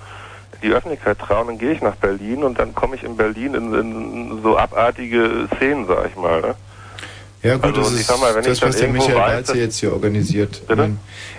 [0.61, 1.47] in die Öffentlichkeit trauen.
[1.47, 5.49] Dann gehe ich nach Berlin und dann komme ich in Berlin in, in so abartige
[5.57, 6.39] Szenen, sag ich mal.
[6.39, 6.55] Ne?
[7.43, 9.53] Ja gut, Also, das ich ist sag mal, wenn ich das, was der Michael dass-
[9.55, 10.65] jetzt hier organisiert.
[10.65, 10.91] Bitte?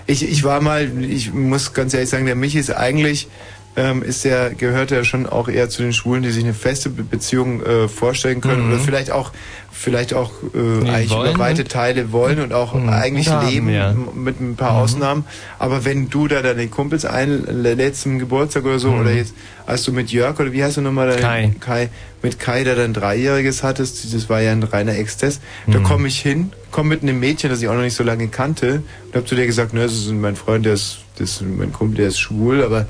[0.06, 3.28] Ich, ich war mal, ich muss ganz ehrlich sagen, der Michi ist eigentlich,
[3.76, 6.88] ähm, ist ja, gehört ja schon auch eher zu den Schwulen, die sich eine feste
[6.90, 8.72] Be Beziehung äh, vorstellen können Mhm.
[8.72, 9.32] oder vielleicht auch,
[9.70, 12.88] vielleicht auch äh, Nee, eigentlich wollen über weite Teile wollen und auch Mhm.
[12.88, 13.94] eigentlich haben, leben ja.
[14.14, 15.24] mit ein paar Ausnahmen.
[15.58, 19.00] Aber wenn du da deine Kumpels einlädst zum Geburtstag oder so, Mhm.
[19.00, 19.34] oder jetzt,
[19.66, 21.50] als du mit Jörg oder wie heißt du nochmal deinen- Kai.
[21.60, 21.88] Kai,
[22.22, 25.82] mit Kai, der dann Dreijähriges hattest, das war ja ein reiner Exzess, da Mhm.
[25.82, 28.82] komme ich hin, komme mit einem Mädchen, das ich auch noch nicht so lange kannte,
[29.08, 31.72] und hab zu dir gesagt, ne, das ist mein Freund, der ist, das ist mein
[31.72, 32.86] Kumpel, der ist schwul, aber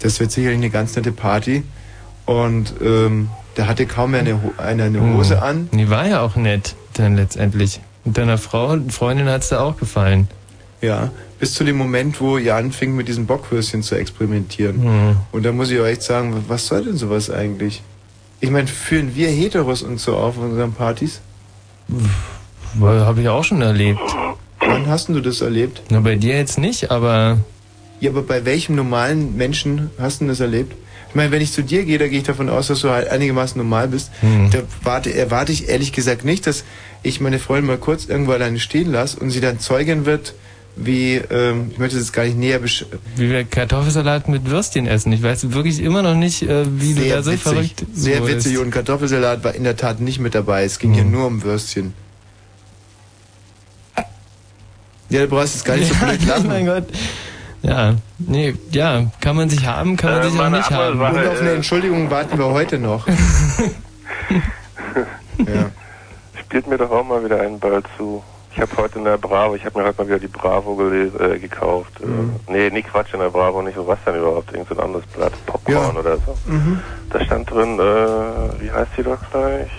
[0.00, 1.62] das wird sicherlich eine ganz nette Party.
[2.26, 5.42] Und ähm, der hatte kaum mehr eine, Ho eine, eine Hose Mhm.
[5.42, 5.68] an.
[5.72, 7.80] Die war ja auch nett, dann letztendlich.
[8.04, 10.28] Und deiner Frau, Freundin hat's da auch gefallen.
[10.80, 14.80] Ja, bis zu dem Moment, wo ihr anfing, mit diesen Bockwürstchen zu experimentieren.
[15.10, 15.16] Mhm.
[15.32, 17.82] Und da muss ich euch echt sagen, was soll denn sowas eigentlich?
[18.40, 21.20] Ich meine, führen wir Heteros uns so auf unseren Partys?
[22.80, 24.00] Habe ich auch schon erlebt.
[24.60, 25.82] Wann hast denn du das erlebt?
[25.90, 27.38] Na, bei dir jetzt nicht, aber
[28.00, 30.74] Ja, aber bei welchem normalen Menschen hast du das erlebt?
[31.10, 33.08] Ich meine, wenn ich zu dir gehe, da gehe ich davon aus, dass du halt
[33.08, 34.10] einigermaßen normal bist.
[34.20, 34.50] Hm.
[34.50, 36.64] Da warte, erwarte ich ehrlich gesagt nicht, dass
[37.02, 40.34] ich meine Freundin mal kurz irgendwo alleine stehen lasse und sie dann Zeugin wird,
[40.76, 42.86] wie, ähm, ich möchte das jetzt gar nicht näher besch
[43.16, 45.12] wie wir Kartoffelsalat mit Würstchen essen.
[45.12, 48.46] Ich weiß wirklich immer noch nicht, äh, wie du da so witzig, verrückt Sehr wurdest.
[48.46, 50.62] witzig und Kartoffelsalat war in der Tat nicht mit dabei.
[50.64, 51.10] Es ging ja Hm.
[51.10, 51.92] nur um Würstchen.
[55.08, 56.46] Ja, du brauchst jetzt gar nicht so blöd lachen.
[56.46, 56.84] mein Gott.
[57.62, 60.98] Ja, nee, ja, kann man sich haben, kann man Äh, sich auch nicht haben.
[60.98, 63.06] Sache- Und auf eine äh, Entschuldigung warten wir heute noch.
[65.38, 65.70] ja.
[66.40, 68.22] Spielt mir doch auch mal wieder einen Ball zu.
[68.52, 71.20] Ich habe heute in der Bravo, ich habe mir heute mal wieder die Bravo gelesen,
[71.20, 71.92] äh, gekauft.
[72.04, 72.34] Mhm.
[72.48, 74.80] Äh, nee, nicht Quatsch in der Bravo, nicht so was denn überhaupt, irgend so ein
[74.80, 76.00] anderes Blatt, Popcorn Ja.
[76.00, 76.36] oder so.
[76.46, 76.80] Mhm.
[77.10, 79.70] Da stand drin, äh, wie heißt die doch gleich?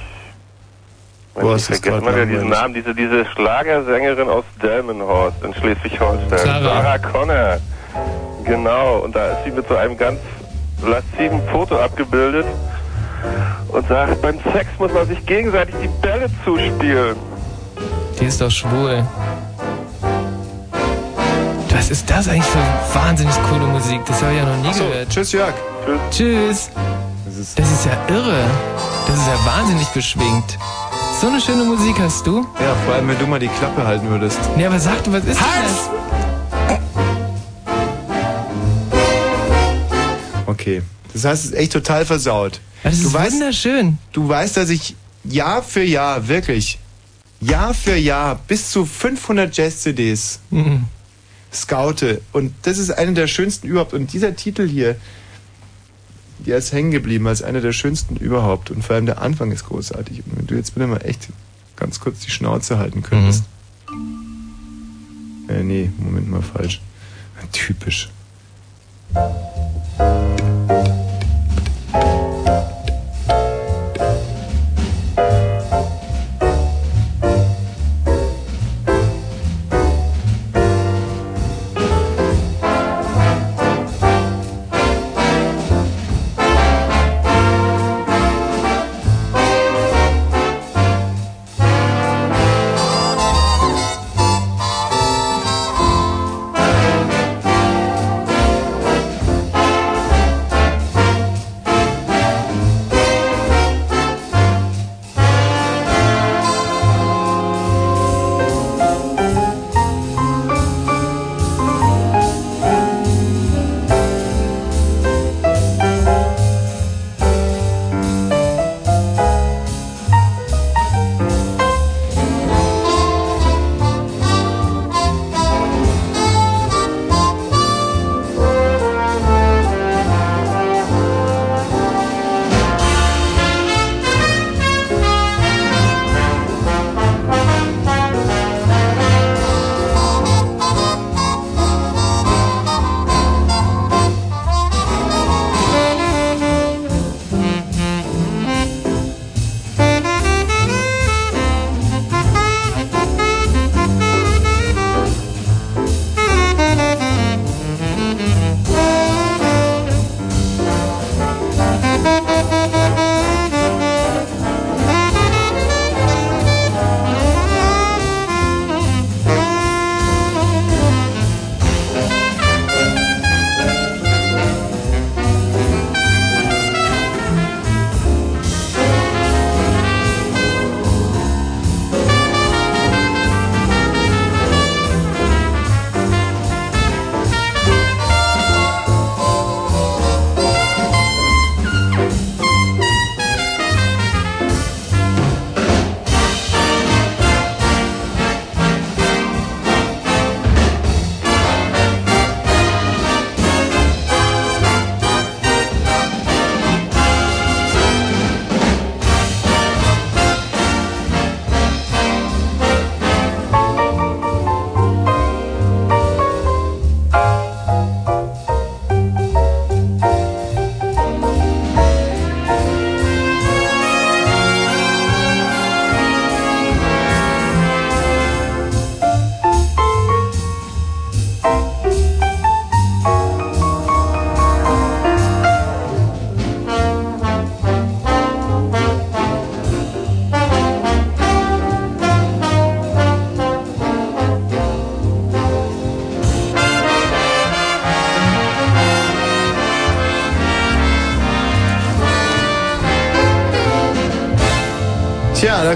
[1.34, 2.50] Boah, ich vergesse mal wieder diesen.
[2.50, 6.38] Namen, diese, diese Schlagersängerin aus Delmenhorst in Schleswig-Holstein.
[6.40, 6.62] Sarah.
[6.62, 7.58] Sarah Connor.
[8.44, 10.20] Genau, und da ist sie mit so einem ganz
[10.86, 12.46] lasziven Foto abgebildet
[13.70, 17.16] und sagt, beim Sex muss man sich gegenseitig die Bälle zuspielen.
[18.20, 19.04] Die ist doch schwul.
[21.74, 22.60] Was ist das eigentlich für
[23.00, 24.02] wahnsinnig coole Musik?
[24.06, 25.10] Das habe ich ja noch nie So, gehört.
[25.10, 25.54] tschüss Jörg.
[26.12, 26.70] Tschüss.
[27.26, 28.44] Das ist Das ist ja irre.
[29.08, 30.58] Das ist ja wahnsinnig beschwingt.
[31.22, 32.48] So eine schöne Musik hast du?
[32.60, 34.40] ja, vor allem wenn du mal die Klappe halten würdest.
[34.58, 35.90] Nee, aber sag du, was ist Hals!
[36.68, 36.80] das?
[40.48, 40.82] Okay.
[41.14, 42.60] Das heißt, es ist echt total versaut.
[42.84, 43.98] Das ist Du weißt- wunderschön.
[44.14, 46.80] Du weißt, dass ich Jahr für Jahr, wirklich,
[47.40, 50.86] Jahr für Jahr bis zu 500 Jazz-CDs Mhm.
[51.54, 52.22] scoute.
[52.32, 53.94] Und das ist einer der schönsten überhaupt.
[53.94, 54.96] Und dieser Titel hier,
[56.46, 58.72] der ist hängen geblieben als einer der schönsten überhaupt.
[58.72, 60.24] Und vor allem der Anfang ist großartig.
[60.26, 61.30] Und wenn du jetzt bitte mal echt
[61.76, 63.44] ganz kurz die Schnauze halten könntest.
[65.48, 66.82] Äh, nee, Moment mal falsch.
[67.52, 68.10] Typisch.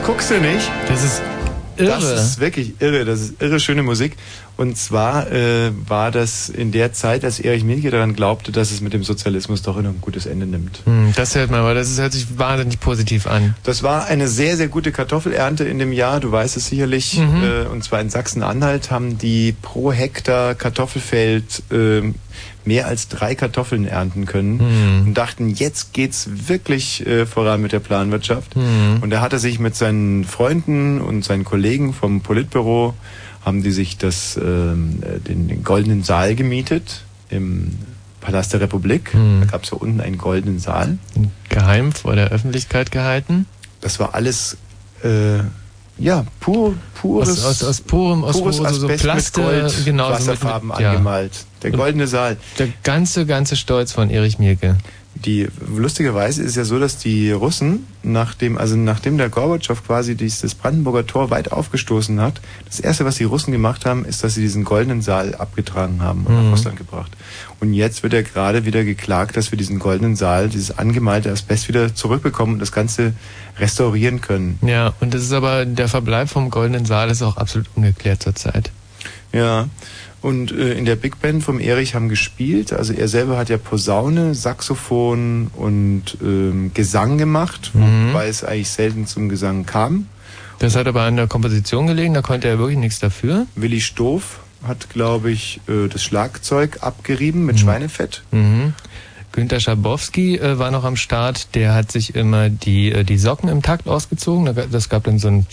[0.05, 0.71] Guckst du nicht.
[0.87, 1.21] Das ist
[1.77, 1.89] irre.
[1.89, 3.05] Das ist wirklich irre.
[3.05, 4.15] Das ist irre schöne Musik.
[4.55, 8.81] Und zwar äh, war das in der Zeit, als Erich Mielke daran glaubte, dass es
[8.81, 10.81] mit dem Sozialismus doch noch ein gutes Ende nimmt.
[10.85, 13.55] Hm, das hört man, aber das ist, hört sich wahnsinnig positiv an.
[13.63, 17.17] Das war eine sehr, sehr gute Kartoffelernte in dem Jahr, du weißt es sicherlich.
[17.17, 17.43] Mhm.
[17.43, 22.13] Äh, und zwar in Sachsen-Anhalt haben die pro Hektar Kartoffelfeld äh,
[22.65, 25.07] mehr als drei Kartoffeln ernten können Mhm.
[25.07, 28.55] und dachten, jetzt geht's wirklich äh, voran mit der Planwirtschaft.
[28.55, 28.99] Mhm.
[29.01, 32.93] Und da hat er sich mit seinen Freunden und seinen Kollegen vom Politbüro
[33.45, 37.77] haben die sich das, ähm, äh, den, den goldenen Saal gemietet im
[38.21, 39.13] Palast der Republik.
[39.13, 39.41] Mhm.
[39.41, 40.97] Da gab's ja unten einen goldenen Saal.
[41.49, 43.45] Geheim vor der Öffentlichkeit gehalten.
[43.81, 44.57] Das war alles,
[45.03, 45.39] äh,
[45.97, 50.05] ja, pur, pures, Aus, aus, aus purem, aus pures pur, so, so Plaste, Gold, genau,
[50.07, 50.91] so mit- Wasserfarben mit- ja.
[50.91, 51.31] angemalt.
[51.63, 52.37] Der goldene Saal.
[52.59, 54.77] Der ganze, ganze Stolz von Erich Mielke.
[55.17, 60.53] Die lustigerweise ist ja so, dass die Russen, nachdem, also nachdem der Gorbatschow quasi dieses
[60.55, 64.41] Brandenburger Tor weit aufgestoßen hat, das erste, was die Russen gemacht haben, ist, dass sie
[64.41, 66.43] diesen goldenen Saal abgetragen haben und Mhm.
[66.43, 67.11] nach Russland gebracht.
[67.65, 71.67] Und jetzt wird ja gerade wieder geklagt, dass wir diesen goldenen Saal, dieses angemalte Asbest
[71.67, 73.13] wieder zurückbekommen und das Ganze
[73.59, 74.59] restaurieren können.
[74.65, 78.71] Ja, und das ist aber, der Verbleib vom Goldenen Saal ist auch absolut ungeklärt zurzeit.
[79.33, 79.67] Ja.
[80.21, 82.73] Und äh, in der Big Band vom Erich haben gespielt.
[82.73, 88.09] Also er selber hat ja Posaune, Saxophon und ähm, Gesang gemacht, Mhm.
[88.09, 90.07] wobei es eigentlich selten zum Gesang kam.
[90.59, 93.45] Das hat aber an der Komposition gelegen, da konnte er wirklich nichts dafür.
[93.55, 98.23] Willi Stoff hat, glaube ich, äh, das Schlagzeug abgerieben mit Schweinefett.
[98.31, 98.73] Mhm.
[99.31, 103.49] Günter Schabowski äh, war noch am Start, der hat sich immer die, äh, die Socken
[103.49, 104.55] im Takt ausgezogen.
[104.71, 105.45] Das gab dann so ein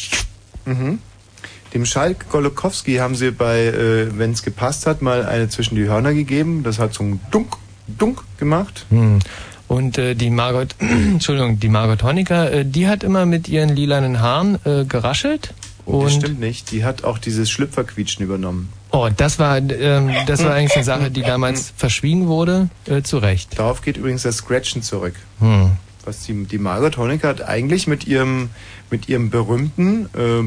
[0.65, 0.99] Mhm.
[1.75, 5.85] Dem Schalk Golokowski haben sie bei, äh, wenn es gepasst hat, mal eine zwischen die
[5.85, 6.63] Hörner gegeben.
[6.63, 8.85] Das hat so ein Dunk, Dunk gemacht.
[8.91, 9.21] Hm.
[9.69, 14.21] Und äh, die Margot, Entschuldigung, die Margot Honecker, äh, die hat immer mit ihren lilanen
[14.21, 15.55] Haaren äh, geraschelt.
[15.87, 16.71] Das Und stimmt nicht.
[16.73, 18.69] Die hat auch dieses Schlüpferquietschen übernommen.
[18.93, 23.19] Oh, das war ähm, das war eigentlich eine Sache, die damals verschwiegen wurde, äh, zu
[23.19, 23.59] Recht.
[23.59, 25.15] Darauf geht übrigens das Scratchen zurück.
[25.41, 25.73] Hm.
[26.05, 28.51] Was die, die Margot Honecker hat eigentlich mit ihrem,
[28.91, 30.43] mit ihrem berühmten äh,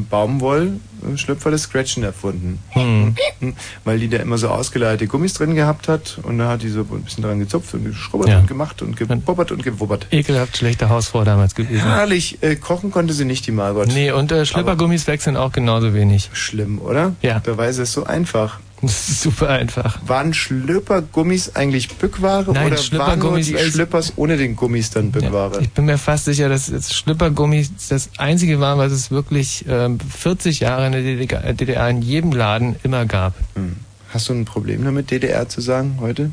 [1.06, 2.58] Baumwollschlüpfer das Scratchen erfunden.
[2.70, 3.14] Hm.
[3.84, 6.80] Weil die da immer so ausgeleitete Gummis drin gehabt hat und da hat die so
[6.80, 8.38] ein bisschen dran gezupft und geschrubbert Ja.
[8.40, 10.06] und gemacht und gebubbert und gewubbert.
[10.10, 11.80] Ekelhaft schlechte Hausfrau damals gewesen.
[11.82, 13.88] Herrlich, äh, kochen konnte sie nicht, die Margot.
[13.88, 16.30] Nee, und äh, Schlippergummis wechseln auch genauso wenig.
[16.32, 17.14] Schlimm, oder?
[17.22, 17.40] Ja.
[17.40, 18.58] Dabei ist es so einfach.
[18.82, 19.98] Das ist super einfach.
[20.06, 25.10] Waren Schlüppergummis eigentlich Bückware Nein, oder waren nur Schlüppergummis, die Schlüppers ohne den Gummis dann
[25.12, 25.60] Bückware?
[25.62, 29.98] Ich bin mir fast sicher, dass das Schlippergummis das einzige war, was es wirklich ähm,
[29.98, 33.34] 40 Jahre in der DDR, DDR in jedem Laden immer gab.
[33.54, 33.76] Hm.
[34.10, 36.30] Hast du ein Problem damit, DDR zu sagen heute?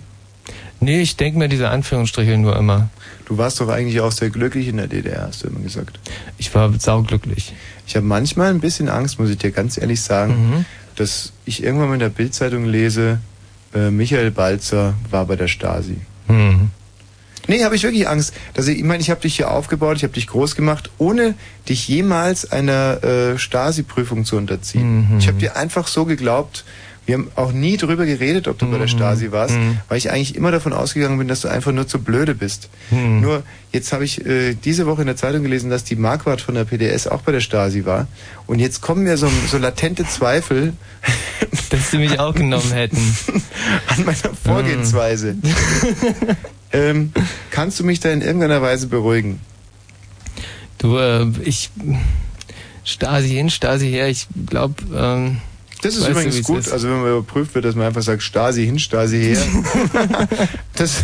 [0.81, 2.89] Nee, ich denke mir diese Anführungsstriche nur immer.
[3.25, 5.97] Du warst doch eigentlich auch sehr glücklich in der DDR, hast du immer gesagt.
[6.37, 7.53] Ich war sauglücklich.
[7.87, 10.65] Ich habe manchmal ein bisschen Angst, muss ich dir ganz ehrlich sagen, Mhm.
[10.95, 13.19] Dass ich irgendwann mal in der Bildzeitung lese,
[13.73, 15.97] äh, Michael Balzer war bei der Stasi.
[16.27, 16.69] Hm.
[17.47, 18.33] Nee, habe ich wirklich Angst.
[18.53, 21.35] Dass ich, ich meine, ich habe dich hier aufgebaut, ich habe dich groß gemacht, ohne
[21.67, 25.09] dich jemals einer äh, Stasi-Prüfung zu unterziehen.
[25.09, 25.17] Mhm.
[25.17, 26.63] Ich habe dir einfach so geglaubt.
[27.05, 29.77] Wir haben auch nie drüber geredet, ob du bei der Stasi warst, Mhm.
[29.89, 32.69] weil ich eigentlich immer davon ausgegangen bin, dass du einfach nur zu blöde bist.
[32.91, 33.19] Mhm.
[33.19, 36.55] Nur jetzt habe ich äh, diese Woche in der Zeitung gelesen, dass die Marquardt von
[36.55, 38.07] der PDS auch bei der Stasi war.
[38.47, 40.73] Und jetzt kommen mir so, so latente Zweifel
[41.69, 42.97] Dass sie mich auch genommen hätten.
[43.87, 45.35] an meiner Vorgehensweise.
[46.71, 47.11] ähm,
[47.49, 49.39] kannst du mich da in irgendeiner Weise beruhigen?
[50.77, 51.69] Du, äh, ich
[52.83, 55.37] Stasi hin, Stasi her, ich glaube, ähm,
[55.83, 56.71] Das ist Weißt du, übrigens wie's gut, ist?
[56.71, 59.37] also wenn man überprüft wird, dass man einfach sagt, Stasi hin, Stasi her.
[60.75, 61.03] das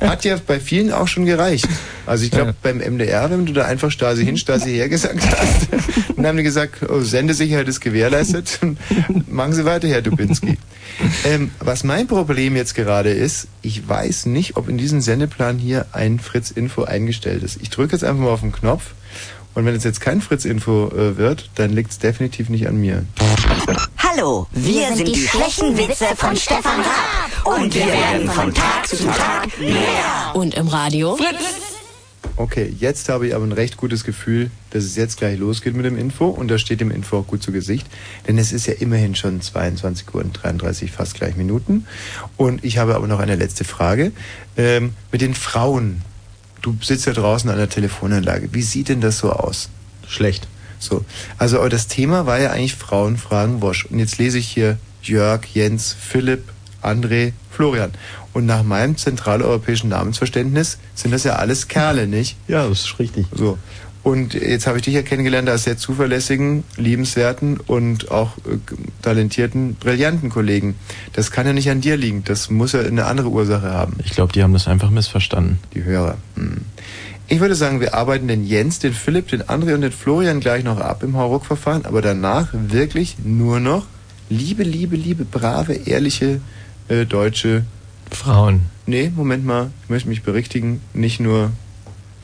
[0.00, 1.68] hat ja bei vielen auch schon gereicht.
[2.06, 2.54] Also ich glaube, Ja.
[2.62, 5.68] beim MDR, wenn du da einfach Stasi hin, Stasi her gesagt hast,
[6.16, 8.60] dann haben die gesagt, oh, Sendesicherheit ist gewährleistet,
[9.28, 10.58] machen Sie weiter, Herr Dubinski.
[11.24, 15.86] Ähm, was mein Problem jetzt gerade ist, ich weiß nicht, ob in diesem Sendeplan hier
[15.92, 17.58] ein Fritz-Info eingestellt ist.
[17.62, 18.92] Ich drücke jetzt einfach mal auf den Knopf
[19.54, 23.04] und wenn es jetzt kein Fritz-Info äh, wird, dann liegt es definitiv nicht an mir.
[23.98, 27.58] Hallo, wir sind die schlechten Witze von Stefan Raab.
[27.58, 30.34] Und wir werden von Tag zu Tag mehr.
[30.34, 31.18] Und im Radio?
[32.36, 35.84] Okay, jetzt habe ich aber ein recht gutes Gefühl, dass es jetzt gleich losgeht mit
[35.84, 37.86] dem Info und da steht dem Info auch gut zu Gesicht,
[38.26, 41.86] denn es ist ja immerhin schon 22 Uhr und 33 fast gleich Minuten
[42.36, 44.12] und ich habe aber noch eine letzte Frage
[44.56, 46.02] ähm, mit den Frauen.
[46.60, 48.52] Du sitzt ja draußen an der Telefonanlage.
[48.52, 49.70] Wie sieht denn das so aus?
[50.06, 50.46] Schlecht.
[50.78, 51.04] So,
[51.36, 54.78] also aber das Thema war ja eigentlich Frauen fragen Wosch und jetzt lese ich hier
[55.02, 56.44] Jörg, Jens, Philipp,
[56.82, 57.92] André, Florian.
[58.32, 62.36] Und nach meinem zentraleuropäischen Namensverständnis sind das ja alles Kerle, nicht?
[62.48, 63.26] Ja, das ist richtig.
[63.32, 63.58] So.
[64.02, 68.56] Und jetzt habe ich dich ja kennengelernt als sehr zuverlässigen, liebenswerten und auch äh,
[69.02, 70.76] talentierten, brillanten Kollegen.
[71.12, 72.24] Das kann ja nicht an dir liegen.
[72.24, 73.98] Das muss ja eine andere Ursache haben.
[74.04, 75.58] Ich glaube, die haben das einfach missverstanden.
[75.74, 76.16] Die Hörer.
[76.36, 76.62] Hm.
[77.28, 80.64] Ich würde sagen, wir arbeiten den Jens, den Philipp, den André und den Florian gleich
[80.64, 83.86] noch ab im Hauruck-Verfahren, aber danach wirklich nur noch
[84.28, 86.40] liebe, liebe, liebe, brave, ehrliche
[86.88, 87.64] äh, deutsche
[88.10, 88.62] Frauen.
[88.86, 91.52] Nee, Moment mal, ich möchte mich berichtigen, nicht nur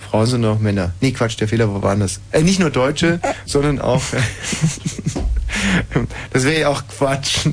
[0.08, 0.92] Frauen, sondern auch Männer.
[1.00, 2.20] Nee, Quatsch, der Fehler, wo waren das?
[2.32, 4.02] Äh, nicht nur Deutsche, sondern auch.
[6.32, 7.46] das wäre ja auch Quatsch.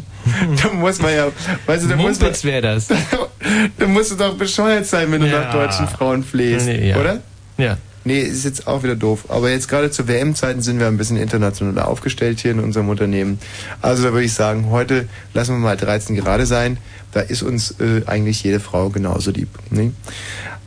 [0.61, 1.27] Da muss man ja,
[1.65, 2.87] weißt du, da muss wäre das.
[3.77, 5.41] da musst du doch bescheuert sein, wenn du Ja.
[5.41, 6.97] nach deutschen Frauen flehst, Nee, ja.
[6.99, 7.19] oder?
[7.57, 7.77] Ja.
[8.05, 9.25] Nee, ist jetzt auch wieder doof.
[9.29, 13.39] Aber jetzt gerade zu WM-Zeiten sind wir ein bisschen internationaler aufgestellt hier in unserem Unternehmen.
[13.81, 16.77] Also da würde ich sagen, heute lassen wir mal 13 gerade sein.
[17.13, 19.47] Da ist uns äh, eigentlich jede Frau genauso lieb.
[19.69, 19.93] Ne?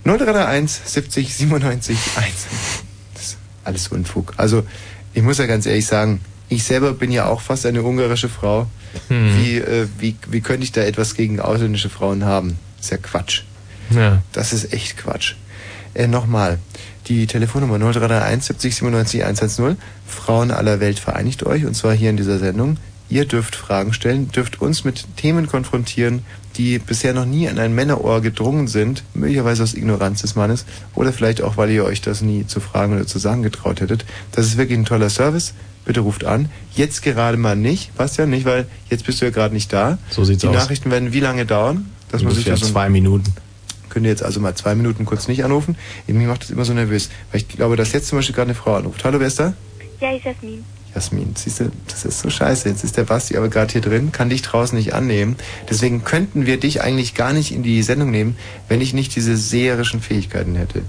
[0.06, 2.46] 0331 70 97 1.
[3.14, 4.34] Das ist alles Unfug.
[4.36, 4.64] Also
[5.14, 8.66] ich muss ja ganz ehrlich sagen, ich selber bin ja auch fast eine ungarische Frau.
[9.08, 9.36] Hm.
[9.36, 12.58] Wie, äh, wie, wie könnte ich da etwas gegen ausländische Frauen haben?
[12.80, 13.42] ist ja Quatsch.
[13.90, 14.22] Ja.
[14.32, 15.34] Das ist echt Quatsch.
[15.94, 16.58] Äh, Nochmal,
[17.08, 19.76] die Telefonnummer 0331 70 97 110.
[20.06, 22.78] Frauen aller Welt vereinigt euch und zwar hier in dieser Sendung.
[23.08, 26.24] Ihr dürft Fragen stellen, dürft uns mit Themen konfrontieren,
[26.56, 31.12] die bisher noch nie an ein Männerohr gedrungen sind, möglicherweise aus Ignoranz des Mannes oder
[31.12, 34.04] vielleicht auch, weil ihr euch das nie zu fragen oder zu sagen getraut hättet.
[34.32, 35.54] Das ist wirklich ein toller Service.
[35.84, 36.48] Bitte ruft an.
[36.74, 39.98] Jetzt gerade mal nicht, was ja nicht, weil jetzt bist du ja gerade nicht da.
[40.10, 40.54] So sieht's die aus.
[40.56, 41.86] Nachrichten werden wie lange dauern?
[42.10, 43.32] Dass man sich Ungefähr da so ein- zwei Minuten.
[43.88, 45.76] könnt ihr jetzt also mal zwei Minuten kurz nicht anrufen.
[46.08, 48.54] Mir macht das immer so nervös, weil ich glaube, dass jetzt zum Beispiel gerade eine
[48.56, 49.04] Frau anruft.
[49.04, 49.52] Hallo, wer ist da?
[50.00, 50.64] Ja, ist Jasmin.
[50.96, 52.70] Jasmin, siehst du, das ist so scheiße.
[52.70, 55.36] Jetzt ist der Basti aber gerade hier drin, kann dich draußen nicht annehmen.
[55.68, 58.38] Deswegen könnten wir dich eigentlich gar nicht in die Sendung nehmen,
[58.68, 60.80] wenn ich nicht diese seherischen Fähigkeiten hätte.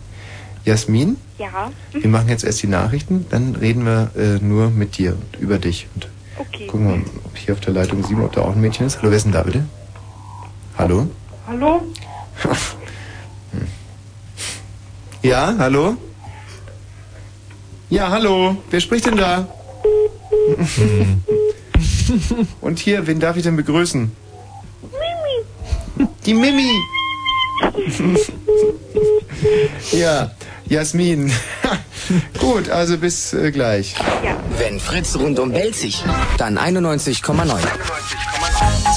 [0.63, 1.71] Jasmin, Ja.
[1.91, 5.57] wir machen jetzt erst die Nachrichten, dann reden wir äh, nur mit dir und über
[5.59, 5.87] dich.
[5.93, 6.67] Und Okay.
[6.67, 8.99] gucken wir, ob hier auf der Leitung 7, ob da auch ein Mädchen ist.
[8.99, 9.65] Hallo, wer ist denn da bitte?
[10.77, 11.07] Hallo?
[11.47, 11.81] Hallo?
[15.23, 15.97] Ja, hallo?
[17.89, 18.55] Ja, hallo.
[18.69, 19.47] Wer spricht denn da?
[22.61, 24.11] Und hier, wen darf ich denn begrüßen?
[25.97, 26.09] Mimi.
[26.25, 26.71] Die Mimi.
[29.91, 30.31] ja,
[30.65, 31.31] Jasmin.
[32.39, 33.95] Gut, also bis äh, gleich.
[34.57, 36.03] Wenn Fritz rundum bellt sich,
[36.37, 37.59] dann 91,9.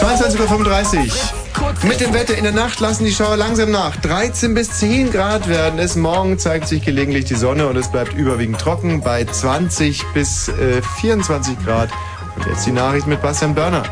[0.00, 1.86] 22.35 Uhr.
[1.86, 3.96] Mit dem Wetter in der Nacht lassen die Schauer langsam nach.
[3.96, 5.94] 13 bis 10 Grad werden es.
[5.94, 10.80] Morgen zeigt sich gelegentlich die Sonne und es bleibt überwiegend trocken bei 20 bis äh,
[11.00, 11.90] 24 Grad.
[12.36, 13.82] Und jetzt die Nachricht mit Bastian Börner.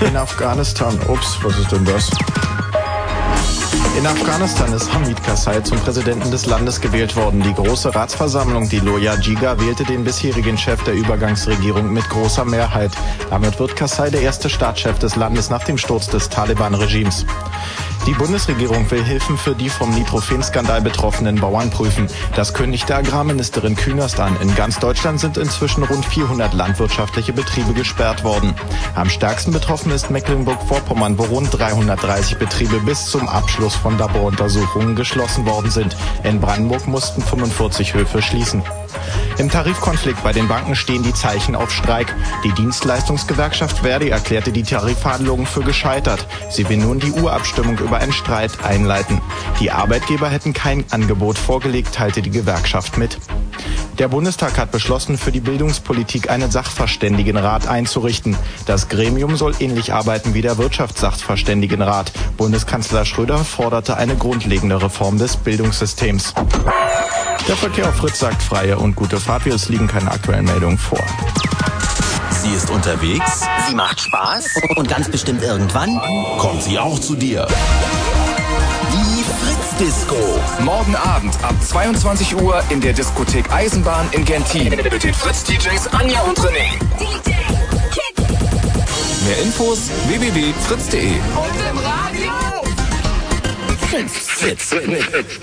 [0.00, 0.98] In Afghanistan.
[1.06, 2.10] Ups, was ist denn das?
[3.98, 7.42] In Afghanistan ist Hamid Karzai zum Präsidenten des Landes gewählt worden.
[7.42, 12.92] Die große Ratsversammlung, die Loya Jiga, wählte den bisherigen Chef der Übergangsregierung mit großer Mehrheit.
[13.28, 17.26] Damit wird Karzai der erste Staatschef des Landes nach dem Sturz des Taliban-Regimes.
[18.06, 22.06] Die Bundesregierung will Hilfen für die vom Nitrophen-Skandal betroffenen Bauern prüfen.
[22.34, 24.36] Das kündigte Agrarministerin Künast an.
[24.40, 28.54] In ganz Deutschland sind inzwischen rund 400 landwirtschaftliche Betriebe gesperrt worden.
[28.94, 35.44] Am stärksten betroffen ist Mecklenburg-Vorpommern, wo rund 330 Betriebe bis zum Abschluss von Laboruntersuchungen geschlossen
[35.46, 35.96] worden sind.
[36.24, 38.62] In Brandenburg mussten 45 Höfe schließen.
[39.38, 42.12] Im Tarifkonflikt bei den Banken stehen die Zeichen auf Streik.
[42.42, 46.26] Die Dienstleistungsgewerkschaft Verdi erklärte die Tarifverhandlungen für gescheitert.
[46.50, 49.20] Sie will nun die Urabstimmung über einen Streit einleiten.
[49.60, 53.18] Die Arbeitgeber hätten kein Angebot vorgelegt, teilte die Gewerkschaft mit.
[53.98, 58.36] Der Bundestag hat beschlossen, für die Bildungspolitik einen Sachverständigenrat einzurichten.
[58.66, 62.12] Das Gremium soll ähnlich arbeiten wie der Wirtschaftssachverständigenrat.
[62.36, 66.34] Bundeskanzler Schröder forderte eine grundlegende Reform des Bildungssystems.
[67.48, 69.46] Der Verkehr auf Fritz sagt freie und gute Fahrt.
[69.46, 71.04] Wir liegen keine aktuellen Meldungen vor.
[72.48, 73.46] Sie ist unterwegs?
[73.68, 74.46] Sie macht Spaß
[74.76, 76.00] und ganz bestimmt irgendwann
[76.38, 77.46] Kommt sie auch zu dir?
[78.90, 80.16] Die Fritz Disco.
[80.60, 85.88] Morgen Abend ab 22 Uhr in der Diskothek Eisenbahn in Gentin mit den Fritz DJs
[85.88, 86.78] Anja und René.
[89.26, 91.16] Mehr Infos www.fritz.de.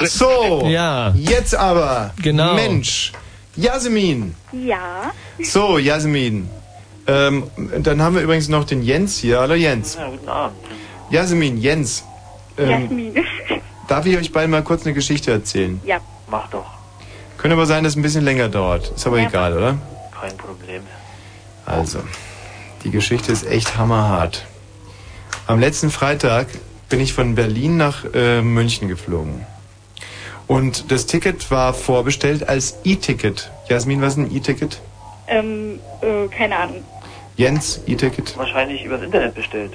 [0.08, 1.14] So, Ja.
[1.16, 2.14] jetzt aber.
[2.22, 2.56] Genau.
[2.56, 3.12] Mensch.
[3.56, 4.34] Jasmin.
[4.52, 5.12] Ja.
[5.44, 6.50] So, Jasmin.
[7.08, 7.44] Ähm,
[7.84, 9.40] dann haben wir übrigens noch den Jens hier.
[9.40, 9.96] Hallo Jens.
[9.96, 10.58] Ja, guten Abend.
[11.12, 12.04] Jasmin, Jens.
[12.58, 13.16] Ähm, Jasmin.
[13.88, 15.80] darf ich euch beiden mal kurz eine Geschichte erzählen?
[15.86, 16.00] ja.
[16.28, 16.66] Mach doch.
[17.38, 18.92] Könnte aber sein, dass es ein bisschen länger dauert.
[18.96, 19.28] Ist aber Ja.
[19.28, 19.78] egal, oder?
[20.20, 20.82] Kein Problem.
[21.68, 22.00] Also,
[22.84, 24.48] die Geschichte ist echt hammerhart.
[25.46, 26.48] Am letzten Freitag
[26.90, 29.46] bin ich von Berlin nach äh, München geflogen.
[30.48, 33.52] Und das Ticket war vorbestellt als E-Ticket.
[33.70, 34.82] Jasmin, was ist ein E-Ticket?
[35.28, 36.84] Ähm, äh, keine Ahnung.
[37.38, 38.38] Jens, E-Ticket.
[38.38, 39.72] Wahrscheinlich übers Internet bestellt.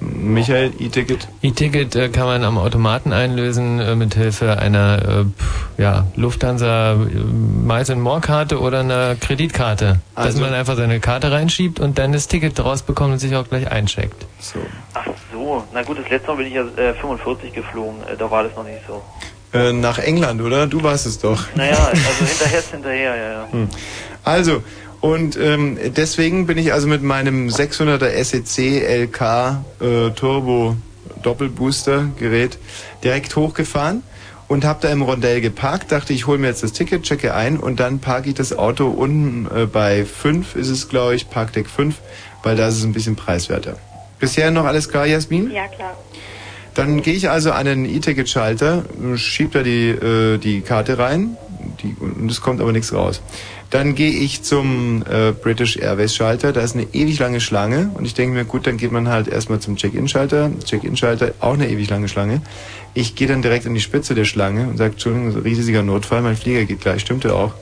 [0.00, 1.28] Michael, E-Ticket.
[1.40, 5.24] E-Ticket äh, kann man am Automaten einlösen äh, mit Hilfe einer
[5.78, 10.00] äh, ja, Lufthansa äh, Miles and More Karte oder einer Kreditkarte.
[10.14, 13.48] dass Also- man einfach seine Karte reinschiebt und dann das Ticket rausbekommt und sich auch
[13.48, 14.26] gleich eincheckt.
[14.40, 14.58] So.
[14.94, 18.30] Ach so, na gut, das letzte Mal bin ich ja äh, 45 geflogen, äh, da
[18.30, 19.00] war das noch nicht so.
[19.56, 20.66] Äh, nach England, oder?
[20.66, 21.44] Du warst es doch.
[21.54, 23.48] Naja, also hinterher ist hinterher, ja, ja.
[23.52, 23.68] Hm.
[24.24, 24.62] Also,
[25.04, 29.20] und ähm, deswegen bin ich also mit meinem 600er SEC LK
[29.82, 30.76] äh, Turbo
[31.22, 32.56] Doppelbooster Gerät
[33.02, 34.02] direkt hochgefahren
[34.48, 37.58] und habe da im Rondell geparkt, dachte ich hole mir jetzt das Ticket, checke ein
[37.58, 41.68] und dann parke ich das Auto unten äh, bei 5 ist es glaube ich, Parkdeck
[41.68, 41.96] 5,
[42.42, 43.76] weil da ist es ein bisschen preiswerter.
[44.18, 45.50] Bisher noch alles klar, Jasmin?
[45.50, 45.98] Ja, klar.
[46.72, 48.86] Dann gehe ich also an den E-Ticket-Schalter,
[49.16, 51.36] schieb da die, äh, die Karte rein
[51.82, 53.20] die, und es kommt aber nichts raus.
[53.70, 58.14] Dann gehe ich zum äh, British Airways-Schalter, da ist eine ewig lange Schlange und ich
[58.14, 60.52] denke mir, gut, dann geht man halt erstmal zum Check-In-Schalter.
[60.64, 62.40] Check-In-Schalter, auch eine ewig lange Schlange.
[62.94, 66.36] Ich gehe dann direkt an die Spitze der Schlange und sage, Entschuldigung, riesiger Notfall, mein
[66.36, 67.54] Flieger geht gleich, stimmte auch.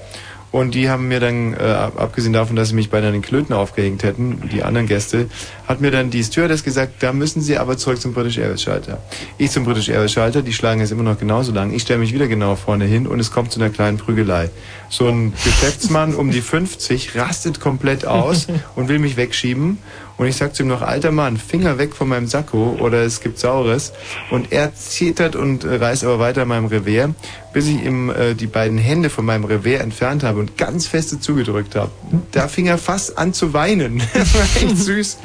[0.53, 3.55] Und die haben mir dann, äh, ab- abgesehen davon, dass sie mich beinahe den Klöten
[3.55, 5.29] aufgehängt hätten, die anderen Gäste,
[5.67, 8.99] hat mir dann die Stewardess gesagt, da müssen Sie aber zurück zum British Airways Schalter.
[9.39, 11.73] Ich zum British Airways Schalter, die Schlange ist immer noch genauso lang.
[11.73, 14.51] Ich stelle mich wieder genau vorne hin und es kommt zu einer kleinen Prügelei.
[14.91, 18.47] So ein Geschäftsmann um die 50 rastet komplett aus
[18.77, 19.79] und will mich wegschieben.
[20.23, 23.23] Und ich sag zu ihm noch, alter Mann, Finger weg von meinem Sakko oder es
[23.23, 23.93] gibt Saures.
[24.31, 27.11] Und er zittert und reißt aber weiter an meinem Revers,
[27.53, 31.19] bis ich ihm äh, die beiden Hände von meinem Revers entfernt habe und ganz feste
[31.19, 31.91] zugedrückt habe.
[32.31, 34.01] Da fing er fast an zu weinen.
[34.15, 35.19] Das war echt süß.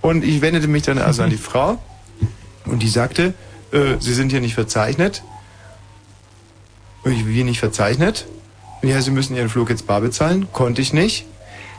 [0.00, 1.78] Und ich wendete mich dann also an die Frau
[2.64, 3.34] und die sagte,
[3.72, 5.22] äh, Sie sind hier nicht verzeichnet.
[7.04, 8.24] Und ich, wie nicht verzeichnet?
[8.80, 10.46] Ja, Sie müssen Ihren Flug jetzt bar bezahlen.
[10.50, 11.26] Konnte ich nicht.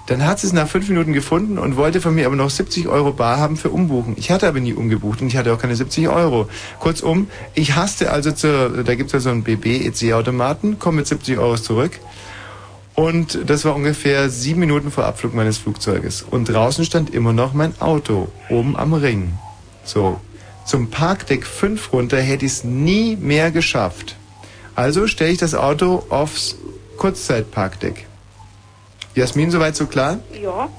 [0.08, 2.88] Dann hat sie es nach fünf Minuten gefunden und wollte von mir aber noch 70
[2.88, 4.16] Euro bar haben für Umbuchen.
[4.18, 6.50] Ich hatte aber nie umgebucht und ich hatte auch keine 70 Euro.
[6.80, 11.56] Kurzum, ich hasste also zur, da gibt's ja so einen BB-EC-Automaten, komme mit 70 Euro
[11.56, 11.92] zurück.
[12.94, 16.24] Und das war ungefähr sieben Minuten vor Abflug meines Flugzeuges.
[16.24, 19.34] Und draußen stand immer noch mein Auto, oben am Ring.
[19.84, 20.20] So,
[20.66, 24.18] zum Parkdeck 5 runter hätte ich es nie mehr geschafft.
[24.76, 26.56] Also stelle ich das Auto aufs
[26.98, 28.08] Kurzzeitparkdeck.
[29.16, 30.20] Jasmin, soweit so klar?
[30.42, 30.70] Ja.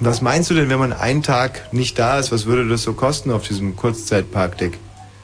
[0.00, 2.32] Was meinst du denn, wenn man einen Tag nicht da ist?
[2.32, 4.78] Was würde das so kosten auf diesem Kurzzeitparkdeck?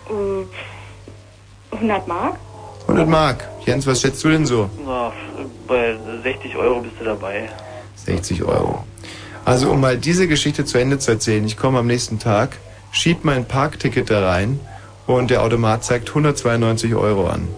[0.08, 2.36] Äh, 100 Mark?
[2.82, 3.48] 100 Mark.
[3.66, 4.70] Jens, was schätzt du denn so?
[4.84, 5.12] Na,
[5.66, 7.48] bei 60 Euro bist du dabei.
[8.06, 8.84] 60 Euro.
[9.44, 12.58] Also um mal diese Geschichte zu Ende zu erzählen, ich komme am nächsten Tag,
[12.92, 14.60] schieb mein Parkticket da rein
[15.06, 17.48] und der Automat zeigt 192 Euro an.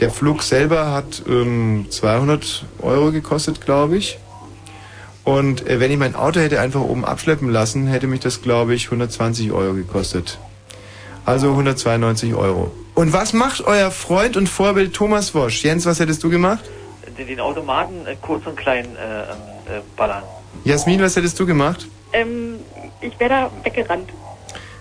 [0.00, 4.18] Der Flug selber hat ähm, 200 Euro gekostet, glaube ich.
[5.24, 8.74] Und äh, wenn ich mein Auto hätte einfach oben abschleppen lassen, hätte mich das, glaube
[8.74, 10.38] ich, 120 Euro gekostet.
[11.24, 12.70] Also 192 Euro.
[12.94, 15.62] Und was macht euer Freund und Vorbild Thomas Wosch?
[15.64, 16.64] Jens, was hättest du gemacht?
[17.18, 20.22] Den, den Automaten äh, kurz und klein äh, ähm, äh, ballern.
[20.64, 21.88] Jasmin, was hättest du gemacht?
[22.12, 22.60] Ähm,
[23.00, 24.10] ich wäre da weggerannt.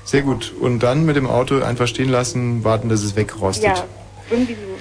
[0.06, 0.54] Sehr gut.
[0.60, 3.66] Und dann mit dem Auto einfach stehen lassen, warten, dass es wegrostet.
[3.66, 3.84] Ja,
[4.30, 4.77] irgendwie so.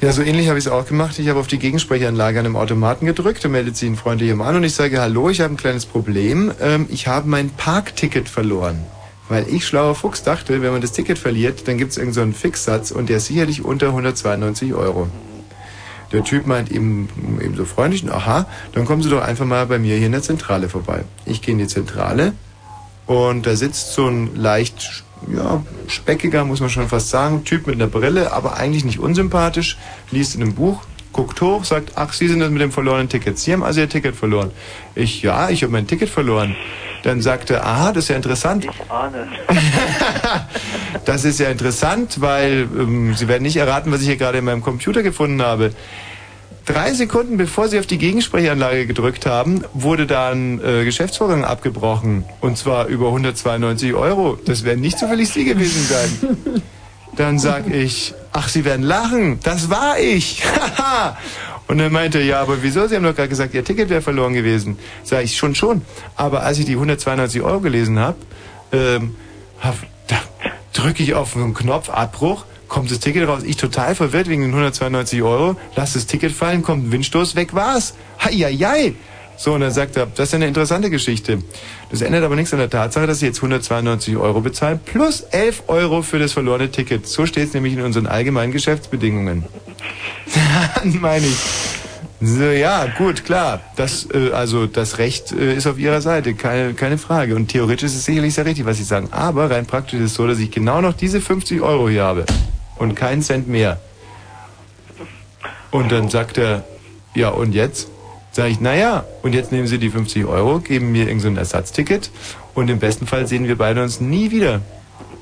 [0.00, 1.18] Ja, so ähnlich habe ich es auch gemacht.
[1.18, 4.56] Ich habe auf die Gegensprechanlage an dem Automaten gedrückt, da meldet sich ein freundlicher Mann
[4.56, 6.50] und ich sage, hallo, ich habe ein kleines Problem.
[6.58, 8.78] Ähm, ich habe mein Parkticket verloren.
[9.28, 12.38] Weil ich, schlauer Fuchs, dachte, wenn man das Ticket verliert, dann gibt es irgendeinen so
[12.38, 15.06] Fixsatz und der ist sicherlich unter 192 Euro.
[16.12, 19.78] Der Typ meint eben, eben so freundlich, aha, dann kommen Sie doch einfach mal bei
[19.78, 21.04] mir hier in der Zentrale vorbei.
[21.26, 22.32] Ich gehe in die Zentrale
[23.06, 25.04] und da sitzt so ein leicht,
[25.34, 29.76] ja, speckiger, muss man schon fast sagen, Typ mit einer Brille, aber eigentlich nicht unsympathisch,
[30.10, 33.38] liest in einem Buch, guckt hoch, sagt, ach, Sie sind das mit dem verlorenen Ticket.
[33.38, 34.50] Sie haben also Ihr Ticket verloren.
[34.94, 36.54] Ich, ja, ich habe mein Ticket verloren.
[37.02, 38.64] Dann sagte er, aha, das ist ja interessant.
[38.64, 39.28] Ich ahne.
[41.04, 44.44] Das ist ja interessant, weil ähm, Sie werden nicht erraten, was ich hier gerade in
[44.44, 45.72] meinem Computer gefunden habe.
[46.72, 52.24] Drei Sekunden bevor Sie auf die Gegensprechanlage gedrückt haben, wurde da ein äh, Geschäftsvorgang abgebrochen.
[52.40, 54.38] Und zwar über 192 Euro.
[54.44, 56.62] Das werden nicht zufällig Sie gewesen sein.
[57.16, 59.40] Dann sag ich, ach, Sie werden lachen.
[59.42, 60.44] Das war ich.
[60.44, 61.18] Haha.
[61.66, 62.86] Und er meinte, ja, aber wieso?
[62.86, 64.78] Sie haben doch gerade gesagt, Ihr Ticket wäre verloren gewesen.
[65.02, 65.82] Sag ich, schon, schon.
[66.14, 68.16] Aber als ich die 192 Euro gelesen habe,
[68.70, 69.16] ähm,
[69.58, 69.74] hab,
[70.06, 70.18] da
[70.72, 73.42] drücke ich auf einen Knopf, Abbruch, kommt das Ticket raus.
[73.44, 77.54] Ich total verwirrt wegen den 192 Euro, lass das Ticket fallen, kommt ein Windstoß, weg
[77.54, 77.94] war's.
[78.24, 78.94] Heieiei.
[79.36, 81.38] So, und dann sagt er, das ist eine interessante Geschichte.
[81.90, 85.64] Das ändert aber nichts an der Tatsache, dass Sie jetzt 192 Euro bezahlen, plus 11
[85.68, 87.06] Euro für das verlorene Ticket.
[87.06, 89.44] So steht es nämlich in unseren allgemeinen Geschäftsbedingungen.
[90.74, 91.36] Dann meine ich.
[92.20, 93.62] So, ja, gut, klar.
[93.76, 97.34] Das, äh, also das Recht äh, ist auf Ihrer Seite, keine, keine Frage.
[97.34, 99.08] Und theoretisch ist es sicherlich sehr richtig, was Sie sagen.
[99.10, 102.26] Aber rein praktisch ist es so, dass ich genau noch diese 50 Euro hier habe.
[102.80, 103.78] Und keinen Cent mehr.
[105.70, 106.64] Und dann sagt er,
[107.14, 107.88] ja, und jetzt?
[108.32, 111.36] Sag ich, naja, und jetzt nehmen Sie die 50 Euro, geben mir irgend so ein
[111.36, 112.10] Ersatzticket
[112.54, 114.62] und im besten Fall sehen wir beide uns nie wieder.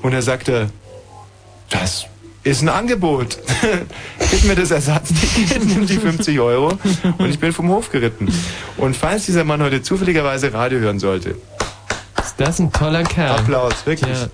[0.01, 0.69] Und er sagte,
[1.69, 2.05] das
[2.43, 3.39] ist ein Angebot.
[4.31, 6.77] Gib mir das Ersatzticket, nimm die 50 Euro
[7.17, 8.31] und ich bin vom Hof geritten.
[8.77, 11.35] Und falls dieser Mann heute zufälligerweise Radio hören sollte.
[12.21, 13.39] Ist das ein toller Kerl?
[13.39, 14.17] Applaus, wirklich.
[14.17, 14.29] Ja.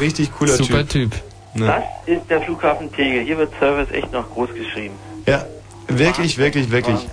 [0.00, 1.10] Richtig cooler Super Typ.
[1.10, 1.27] Typ.
[1.58, 1.66] Ne?
[2.06, 3.22] Das ist der Flughafen Tegel.
[3.24, 4.94] Hier wird Service echt noch groß geschrieben.
[5.26, 5.44] Ja,
[5.88, 7.06] wirklich, wirklich, wirklich.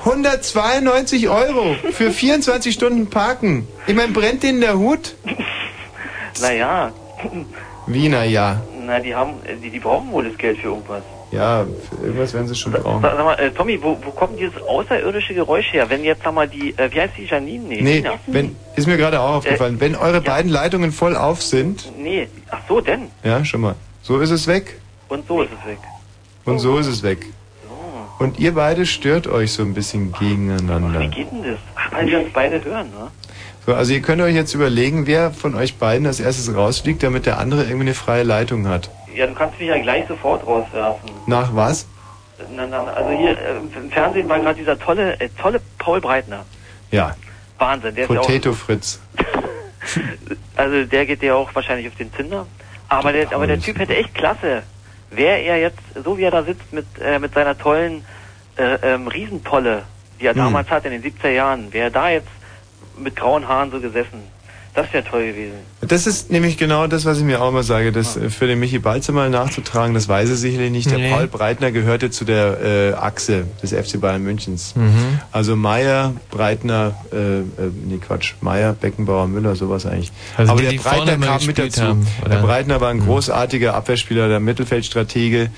[0.00, 3.66] 192 Euro für 24 Stunden Parken.
[3.86, 5.14] Ich meine, brennt denen der Hut?
[6.42, 6.92] Naja,
[7.86, 8.60] Wie, na ja.
[8.84, 11.02] na, die haben, äh, die, die brauchen wohl das Geld für irgendwas.
[11.32, 13.00] Ja, für irgendwas werden sie schon brauchen.
[13.00, 15.88] Sag, sag mal, äh, Tommy, wo, wo kommt dieses außerirdische Geräusch her?
[15.88, 17.64] Wenn jetzt, sag mal, die, äh, wie heißt die, Janine?
[17.64, 18.12] Nee, Nee, Nina.
[18.26, 19.80] wenn, ist mir gerade auch aufgefallen.
[19.80, 23.08] Wenn eure beiden Leitungen voll auf sind, Nee, ach so, denn.
[23.24, 23.76] ja, schon mal,
[24.06, 24.80] so ist es weg.
[25.08, 25.78] Und so ist es weg.
[26.44, 27.26] Und so ist es weg.
[28.20, 31.08] Und ihr beide stört euch so ein bisschen Wie gegeneinander.
[31.08, 31.58] geht denn das?
[31.74, 33.10] Ach, weil wir uns beide hören, ne?
[33.66, 37.26] So, also ihr könnt euch jetzt überlegen, wer von euch beiden als erstes rausfliegt, damit
[37.26, 38.90] der andere irgendwie eine freie Leitung hat.
[39.12, 41.10] Ja, du kannst mich ja gleich sofort rauswerfen.
[41.26, 41.86] Nach was?
[42.54, 46.44] Na, na, also hier äh, im Fernsehen war gerade dieser tolle, äh, tolle Paul Breitner.
[46.92, 47.16] Ja,
[47.58, 49.00] Wahnsinn, der ist ja Potato Fritz.
[49.18, 49.24] auch,
[50.56, 52.46] also der geht ja auch wahrscheinlich auf den Zinder.
[52.88, 54.62] Aber der, aber der Typ hätte echt klasse.
[55.10, 58.04] Wäre er jetzt, so wie er da sitzt mit, äh, mit seiner tollen
[58.56, 59.84] äh, ähm, Riesentolle,
[60.20, 60.38] die er Hm.
[60.38, 62.28] damals hatte in den 70er Jahren, wäre er da jetzt
[62.96, 64.22] mit grauen Haaren so gesessen.
[64.76, 65.54] Das wäre toll gewesen.
[65.80, 68.60] Das ist nämlich genau das, was ich mir auch immer sage, das äh, für den
[68.60, 70.90] Michi Balzer mal nachzutragen, das weiß er sicherlich nicht.
[70.90, 71.10] Der Nee.
[71.10, 74.74] Paul Breitner gehörte zu der äh, Achse des FC Bayern Münchens.
[74.76, 75.18] Mhm.
[75.32, 77.42] Also Meier, Breitner, äh, äh,
[77.86, 80.12] nee Quatsch, Meier, Beckenbauer, Müller, sowas eigentlich.
[80.36, 81.82] Also Aber die, der Breitner kam mit dazu.
[81.82, 82.38] haben, der?
[82.38, 82.42] Mhm.
[82.42, 85.50] Breitner war ein großartiger Abwehrspieler, der Mittelfeldstratege.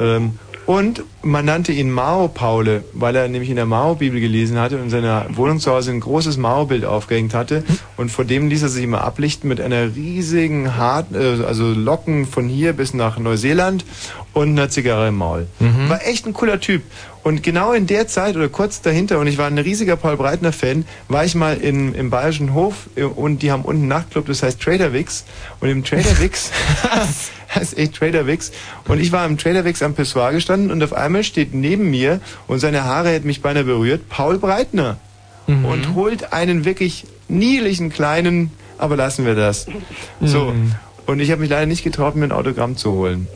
[0.00, 4.76] Ähm, und man nannte ihn Mao Paule, weil er nämlich in der Mao-Bibel gelesen hatte
[4.76, 7.64] und in seiner Wohnung zu Hause ein großes Mao-Bild aufgehängt hatte.
[7.96, 12.26] Und vor dem ließ er sich immer ablichten mit einer riesigen, hart, äh, also Locken
[12.26, 13.84] von hier bis nach Neuseeland
[14.34, 15.46] und einer Zigarre im Maul.
[15.60, 15.88] Mhm.
[15.88, 16.82] War echt ein cooler Typ.
[17.22, 20.84] Und genau in der Zeit oder kurz dahinter, und ich war ein riesiger Paul Breitner-Fan,
[21.08, 24.42] war ich mal in, im Bayerischen Hof äh, und die haben unten einen Nachtclub, das
[24.42, 25.24] heißt Trader Wix.
[25.60, 26.50] Und im Trader Wix,
[27.54, 28.50] das ist echt Trader Wix.
[28.88, 32.20] Und ich war im Trader Wix am Pissoir gestanden und auf einmal steht neben mir,
[32.48, 34.98] und seine Haare hätten mich beinahe berührt, Paul Breitner.
[35.46, 35.64] Mhm.
[35.64, 39.66] Und holt einen wirklich niedlichen kleinen, aber lassen wir das.
[40.20, 40.52] So.
[40.52, 40.74] Mhm.
[41.06, 43.26] Und ich habe mich leider nicht getraut, mir ein Autogramm zu holen.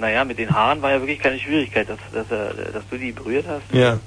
[0.00, 3.12] Naja, mit den Haaren war ja wirklich keine Schwierigkeit, dass, dass, er, dass du die
[3.12, 3.62] berührt hast.
[3.72, 3.98] Ja.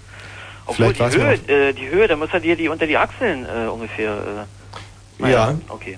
[0.65, 3.45] Obwohl Vielleicht die Höhe, äh, die Höhe, da muss er dir die unter die Achseln
[3.45, 4.47] äh, ungefähr.
[5.19, 5.53] Äh, Ja.
[5.69, 5.97] Okay.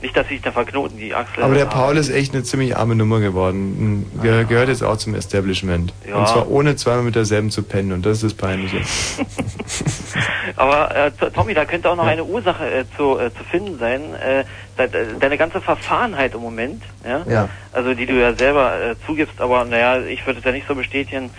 [0.00, 1.42] Nicht, dass sich da verknoten, die Achseln.
[1.44, 4.06] Aber der Paul ist echt eine ziemlich arme Nummer geworden.
[4.22, 5.92] Ge gehört jetzt auch zum Establishment.
[6.08, 6.16] Ja.
[6.16, 7.90] Und zwar ohne zweimal mit derselben zu pennen.
[7.90, 8.78] Und das ist das Peinliche.
[10.56, 14.00] Aber äh, Tommy, da könnte auch noch eine Ursache äh, zu, äh, zu finden sein.
[14.14, 14.44] Äh,
[14.78, 17.24] de de deine ganze Verfahrenheit im Moment, ja?
[17.28, 17.48] Ja.
[17.72, 20.74] Also die du ja selber äh, zugibst, aber naja, ich würde es ja nicht so
[20.74, 21.30] bestätigen.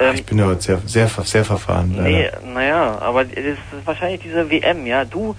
[0.00, 1.94] Ähm, Ich bin aber sehr, sehr, sehr verfahren.
[1.96, 2.08] leider.
[2.08, 5.04] Nee, naja, aber das ist wahrscheinlich diese WM, ja.
[5.04, 5.36] Du,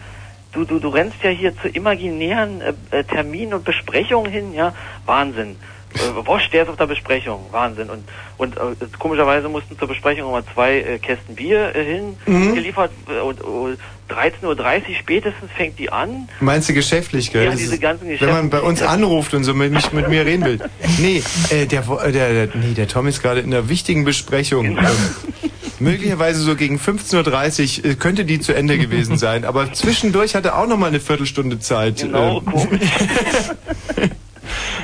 [0.52, 4.74] du, du, du rennst ja hier zu imaginären äh, äh, Terminen und Besprechungen hin, ja.
[5.06, 5.58] Wahnsinn.
[5.96, 7.90] Äh, Wosch, der ist auf der Besprechung, Wahnsinn.
[7.90, 8.04] Und
[8.38, 8.62] und äh,
[8.98, 12.56] komischerweise mussten zur Besprechung immer zwei äh, Kästen Bier äh, hin Mhm.
[12.56, 12.92] geliefert
[13.26, 13.76] und uh,
[14.10, 14.56] 13.30 Uhr
[15.00, 16.28] spätestens fängt die an.
[16.42, 17.46] Meinst du geschäftlich, gell?
[17.46, 20.26] Ja, diese ganzen wenn man bei uns Geschäfte- anruft und so mit, mich, mit mir
[20.26, 20.60] reden will.
[21.00, 24.64] Nee, äh, der, äh, der, der, nee, der Tom ist gerade in einer wichtigen Besprechung.
[24.76, 24.82] Genau.
[24.82, 25.42] Ähm,
[25.80, 29.46] möglicherweise so gegen 15.30 Uhr äh, könnte die zu Ende gewesen sein.
[29.46, 31.98] Aber zwischendurch hat er auch noch mal eine Viertelstunde Zeit.
[32.02, 32.82] Genau, Ähm, komisch.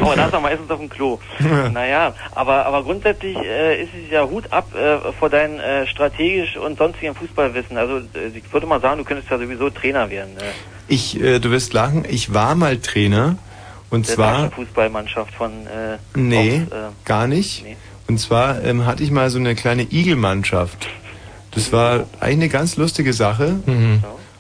[0.08, 1.20] Aber da ist er meistens auf dem Klo.
[1.40, 1.70] Ja.
[1.70, 6.58] Naja, aber, aber grundsätzlich äh, ist es ja Hut ab äh, vor deinem äh, strategisch
[6.58, 7.78] und sonstigen Fußballwissen.
[7.78, 10.38] Also äh, ich würde mal sagen, du könntest ja sowieso Trainer werden.
[10.38, 10.44] Äh,
[10.88, 13.38] Ich, äh, du wirst lachen, ich war mal Trainer.
[13.90, 17.64] Und der zwar, Fußballmannschaft von äh, nee, aus, äh, gar nicht.
[17.64, 17.78] nee.
[18.10, 20.88] Und zwar ähm, hatte ich mal so eine kleine Igelmannschaft.
[21.52, 23.56] Das war eigentlich eine ganz lustige Sache,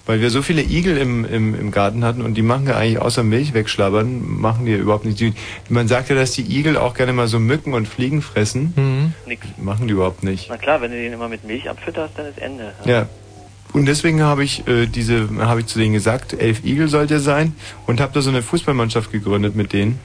[0.07, 2.99] weil wir so viele Igel im, im, im Garten hatten und die machen ja eigentlich
[2.99, 5.19] außer Milch wegschlabbern, machen die ja überhaupt nicht.
[5.19, 5.33] Die,
[5.69, 9.13] man sagt ja, dass die Igel auch gerne mal so Mücken und Fliegen fressen.
[9.27, 9.45] Nix.
[9.57, 10.47] Machen die überhaupt nicht.
[10.49, 12.73] Na klar, wenn du den immer mit Milch abfütterst, dann ist Ende.
[12.85, 13.07] Ja.
[13.73, 17.19] Und deswegen habe ich äh, diese, habe ich zu denen gesagt, elf Igel sollt ihr
[17.19, 17.53] sein
[17.85, 19.99] und habe da so eine Fußballmannschaft gegründet mit denen.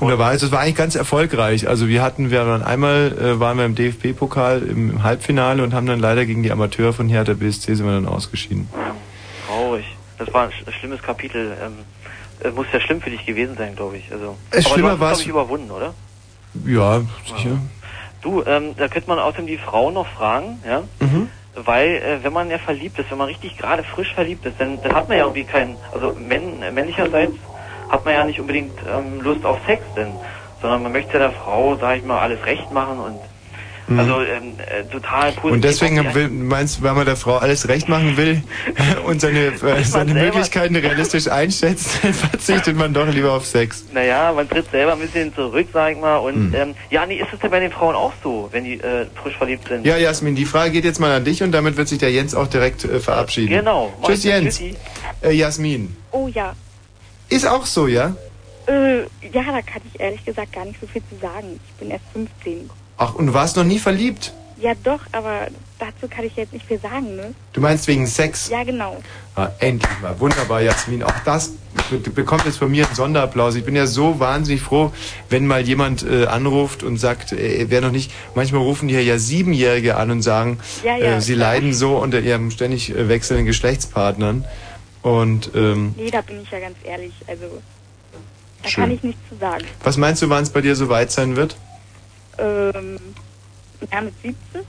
[0.00, 1.68] Und da war also, es war eigentlich ganz erfolgreich.
[1.68, 5.74] Also wir hatten, wir waren einmal äh, waren wir im DFB-Pokal im, im Halbfinale und
[5.74, 8.68] haben dann leider gegen die Amateure von Hertha BSC sind wir dann ausgeschieden.
[9.46, 9.84] Traurig.
[10.18, 11.56] Das war ein sch- schlimmes Kapitel.
[11.64, 11.72] Ähm,
[12.42, 14.10] äh, muss ja schlimm für dich gewesen sein, glaube ich.
[14.10, 15.94] Also, Es aber schlimmer du hast es, glaube überwunden, oder?
[16.66, 17.58] Ja, sicher.
[18.22, 20.82] Du, ähm, da könnte man außerdem die Frau noch fragen, ja?
[21.00, 21.28] Mhm.
[21.54, 24.80] Weil, äh, wenn man ja verliebt ist, wenn man richtig gerade frisch verliebt ist, dann,
[24.82, 27.32] dann hat man ja irgendwie keinen, also männ, männlicherseits
[27.90, 30.12] hat man ja nicht unbedingt ähm, Lust auf Sex, denn,
[30.62, 33.18] sondern man möchte ja der Frau, sag ich mal, alles recht machen und
[33.90, 33.98] Mhm.
[33.98, 35.50] also ähm, äh, total positiv.
[35.52, 38.40] Und deswegen will, meinst du, weil man der Frau alles recht machen will
[39.04, 43.84] und seine, äh, seine Möglichkeiten realistisch einschätzt, dann verzichtet man doch lieber auf Sex.
[43.92, 46.18] Naja, man tritt selber ein bisschen zurück, sag ich mal.
[46.18, 46.54] Und Hm.
[46.54, 49.36] ähm, ja, nee, ist es denn bei den Frauen auch so, wenn die äh, frisch
[49.36, 49.84] verliebt sind?
[49.84, 52.32] Ja, Jasmin, die Frage geht jetzt mal an dich und damit wird sich der Jens
[52.36, 53.50] auch direkt äh, verabschieden.
[53.52, 53.92] Genau.
[54.06, 54.22] Tschüss.
[54.22, 54.56] Jens.
[54.58, 54.76] Tschüssi.
[55.20, 55.96] Äh, Jasmin.
[56.12, 56.54] Oh ja.
[57.30, 58.14] Ist auch so, ja?
[58.66, 59.00] Äh,
[59.32, 61.58] ja, da kann ich ehrlich gesagt gar nicht so viel zu sagen.
[61.66, 62.68] Ich bin erst 15.
[62.98, 64.32] Ach, und du warst noch nie verliebt?
[64.60, 65.46] Ja doch, aber
[65.78, 67.32] dazu kann ich jetzt nicht viel sagen, ne?
[67.54, 68.50] Du meinst wegen Sex?
[68.50, 68.98] Ja, genau.
[69.34, 70.20] Ah, endlich mal.
[70.20, 71.02] Wunderbar, Jasmin.
[71.02, 71.52] Auch das
[71.88, 73.54] be- bekommt jetzt von mir einen Sonderapplaus.
[73.54, 74.92] Ich bin ja so wahnsinnig froh,
[75.30, 78.12] wenn mal jemand äh, anruft und sagt, äh, er wäre noch nicht.
[78.34, 81.52] Manchmal rufen die ja Siebenjährige an und sagen, Ja, ja, äh, sie klar.
[81.54, 84.44] leiden so unter ihrem ständig äh, wechselnden Geschlechtspartnern.
[85.02, 87.14] Und ähm, Nee, da bin ich ja ganz ehrlich.
[87.26, 87.62] Also,
[88.62, 88.84] da Schön.
[88.84, 89.64] kann ich nichts zu sagen.
[89.82, 91.56] was meinst du, wann es bei dir so weit sein wird?
[92.38, 92.98] Ähm,
[93.90, 94.62] ja, mit 17?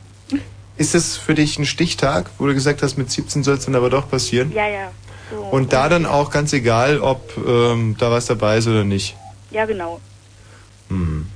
[0.78, 3.76] Ist es für dich ein Stichtag, wo du gesagt hast, mit 17 soll es dann
[3.76, 4.52] aber doch passieren?
[4.54, 4.92] Ja, ja.
[5.30, 5.38] So.
[5.38, 9.16] Und da dann auch ganz egal, ob ähm, da was dabei ist oder nicht.
[9.52, 10.00] Ja, genau.
[10.90, 11.28] Hm.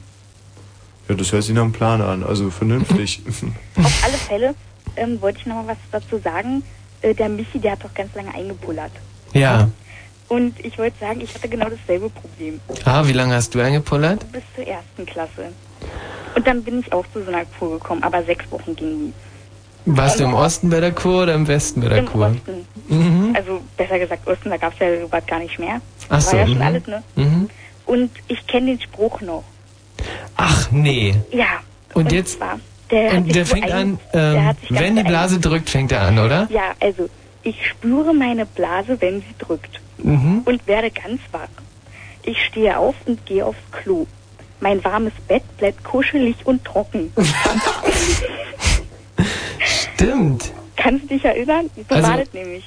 [1.07, 3.21] Ja, das hört sich nach einem Plan an, also vernünftig.
[3.75, 4.55] Auf alle Fälle
[4.95, 6.63] ähm, wollte ich noch mal was dazu sagen.
[7.05, 8.91] Äh, der Michi, der hat doch ganz lange eingepullert.
[9.33, 9.69] Ja.
[10.27, 12.59] Und ich wollte sagen, ich hatte genau dasselbe Problem.
[12.83, 14.31] Ah, wie lange hast du eingepullert?
[14.31, 15.51] Bis zur ersten Klasse.
[16.35, 19.13] Und dann bin ich auch zu so einer Kur gekommen, aber sechs Wochen ging nie.
[19.85, 22.25] Warst du im Osten bei der Kur oder im Westen bei der Im Kur?
[22.25, 22.67] Osten.
[22.89, 23.35] Mhm.
[23.35, 25.79] Also besser gesagt Osten, da gab es ja sowas gar nicht mehr.
[26.09, 26.61] Ach so, War ja schon mhm.
[26.63, 27.03] alles, ne?
[27.15, 27.49] Mhm.
[27.85, 29.43] Und ich kenne den Spruch noch.
[30.37, 31.15] Ach nee.
[31.31, 31.59] Ja.
[31.93, 32.59] Und jetzt- Zwar,
[32.91, 36.19] der Und der fängt an, der ähm, ganz wenn die Blase drückt, fängt er an,
[36.19, 36.47] oder?
[36.51, 37.09] Ja, also
[37.43, 40.41] ich spüre meine Blase, wenn sie drückt Mhm.
[40.45, 41.47] und werde ganz wach.
[42.23, 44.05] Ich stehe auf und gehe aufs Klo.
[44.59, 47.11] Mein warmes Bett bleibt kuschelig und trocken.
[49.59, 50.51] Stimmt.
[50.75, 51.69] Kannst du dich erinnern?
[51.89, 52.63] So Also- war das nämlich.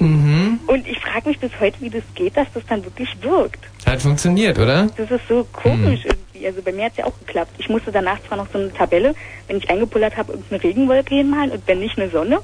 [0.00, 0.60] Mhm.
[0.66, 3.60] Und ich frage mich bis heute, wie das geht, dass das dann wirklich wirkt.
[3.86, 4.88] Hat funktioniert, oder?
[4.96, 6.46] Das ist so komisch irgendwie.
[6.46, 7.52] Also bei mir hat es ja auch geklappt.
[7.58, 9.14] Ich musste danach zwar noch so eine Tabelle,
[9.46, 12.40] wenn ich eingepullert habe, irgendeine Regenwolke hinmalen und wenn nicht eine Sonne.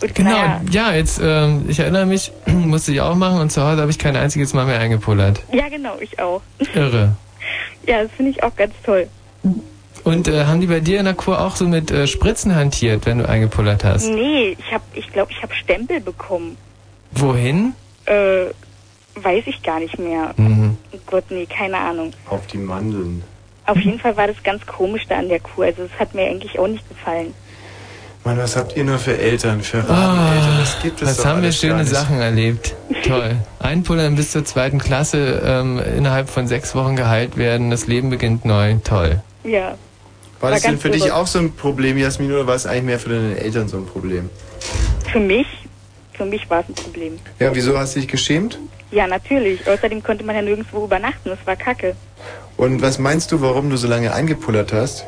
[0.00, 3.62] Und Genau, naja, ja, jetzt, ähm, ich erinnere mich, musste ich auch machen und zu
[3.62, 5.42] Hause habe ich kein einziges Mal mehr eingepullert.
[5.52, 6.40] ja genau, ich auch.
[6.74, 7.16] Irre.
[7.86, 9.08] Ja, das finde ich auch ganz toll.
[10.04, 13.04] Und äh, haben die bei dir in der Kur auch so mit äh, Spritzen hantiert,
[13.06, 14.08] wenn du eingepullert hast?
[14.08, 16.56] Nee, ich habe, ich glaube, ich habe Stempel bekommen.
[17.12, 17.74] Wohin?
[18.06, 18.46] Äh,
[19.16, 20.32] weiß ich gar nicht mehr.
[20.36, 20.76] Mhm.
[20.92, 22.12] Oh Gott, nee, keine Ahnung.
[22.28, 23.22] Auf die Mandeln.
[23.66, 25.66] Auf jeden Fall war das ganz komisch da an der Kur.
[25.66, 27.34] Also es hat mir eigentlich auch nicht gefallen.
[28.24, 30.58] Mann, was habt ihr nur für Eltern, für Ah, Rabeneltern?
[30.60, 31.84] Das gibt es was doch haben wir schöne.
[31.84, 32.74] Sachen erlebt.
[33.06, 33.36] Toll.
[33.60, 38.44] Einpullern bis zur zweiten Klasse, ähm, innerhalb von sechs Wochen geheilt werden, das Leben beginnt
[38.44, 38.76] neu.
[38.84, 39.22] Toll.
[39.44, 39.76] Ja.
[40.40, 42.66] War das War denn ganz für dich auch so ein Problem, Jasmin, oder war es
[42.66, 44.30] eigentlich mehr für deine Eltern so ein Problem?
[45.10, 45.46] Für mich,
[46.18, 47.18] für mich war es ein Problem.
[47.38, 48.58] Ja, wieso hast du dich geschämt?
[48.90, 49.66] Ja, natürlich.
[49.66, 51.30] Außerdem konnte man ja nirgendwo übernachten.
[51.30, 51.94] Das war kacke.
[52.56, 55.04] Und was meinst du, warum du so lange eingepullert hast?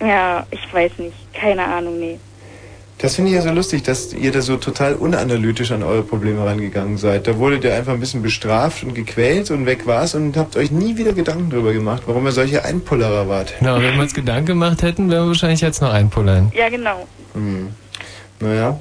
[0.00, 1.16] Ja, ich weiß nicht.
[1.32, 2.18] Keine Ahnung, nee.
[2.98, 6.44] Das finde ich ja so lustig, dass ihr da so total unanalytisch an eure Probleme
[6.44, 7.28] rangegangen seid.
[7.28, 10.72] Da wurdet ihr einfach ein bisschen bestraft und gequält und weg war's und habt euch
[10.72, 13.54] nie wieder Gedanken darüber gemacht, warum ihr solche Einpullerer wart.
[13.60, 16.50] Genau, wenn wir uns Gedanken gemacht hätten, wären wir wahrscheinlich jetzt noch einpullern.
[16.56, 17.06] Ja, genau.
[17.34, 17.68] Hm.
[18.40, 18.80] Naja.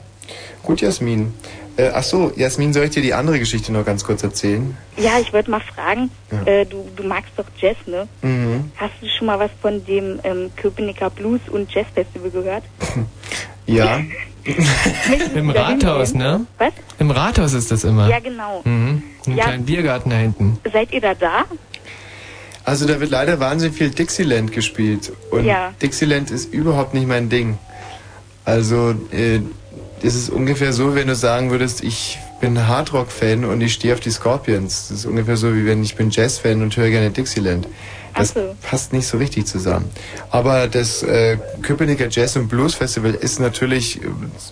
[0.64, 1.34] Gut, Jasmin.
[1.78, 4.76] Äh, ach so, Jasmin, soll ich dir die andere Geschichte noch ganz kurz erzählen?
[4.98, 6.44] Ja, ich wollte mal fragen, Ja.
[6.52, 8.08] äh, du, du magst doch Jazz, ne?
[8.24, 8.72] Mhm.
[8.78, 12.64] Hast du schon mal was von dem ähm, Köpenicker Blues und Jazz Festival gehört?
[13.70, 14.00] Ja.
[15.36, 16.46] Im Rathaus, ne?
[16.58, 16.72] Was?
[17.00, 18.08] Im Rathaus ist das immer.
[18.08, 18.62] Ja, genau.
[18.64, 19.04] Mhm.
[19.26, 19.44] Im Ja.
[19.44, 20.58] kleinen Biergarten da hinten.
[20.72, 21.44] Seid ihr da da?
[22.64, 25.12] Also da wird leider wahnsinnig viel Dixieland gespielt.
[25.32, 25.74] Und Ja.
[25.82, 27.58] Dixieland ist überhaupt nicht mein Ding.
[28.46, 29.42] Also äh,
[30.02, 34.00] es ist ungefähr so, wenn du sagen würdest, ich bin Hardrock-Fan und ich stehe auf
[34.00, 34.90] die Scorpions.
[34.90, 37.68] Das ist ungefähr so, wie wenn ich bin Jazz-Fan und höre gerne Dixieland.
[38.16, 38.56] Das so.
[38.64, 39.90] passt nicht so richtig zusammen.
[40.32, 44.08] Aber das äh, Köpenicker Jazz und Blues Festival ist natürlich äh,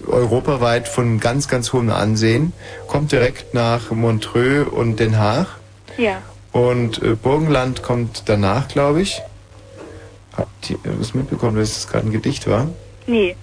[0.08, 2.54] europaweit von ganz, ganz hohem Ansehen.
[2.88, 5.48] Kommt direkt nach Montreux und Den Haag.
[5.98, 6.22] Ja.
[6.52, 9.22] Und äh, Burgenland kommt danach, glaube ich.
[10.38, 12.68] Habt ihr was mitbekommen, dass es gerade ein Gedicht war?
[13.08, 13.36] Nee.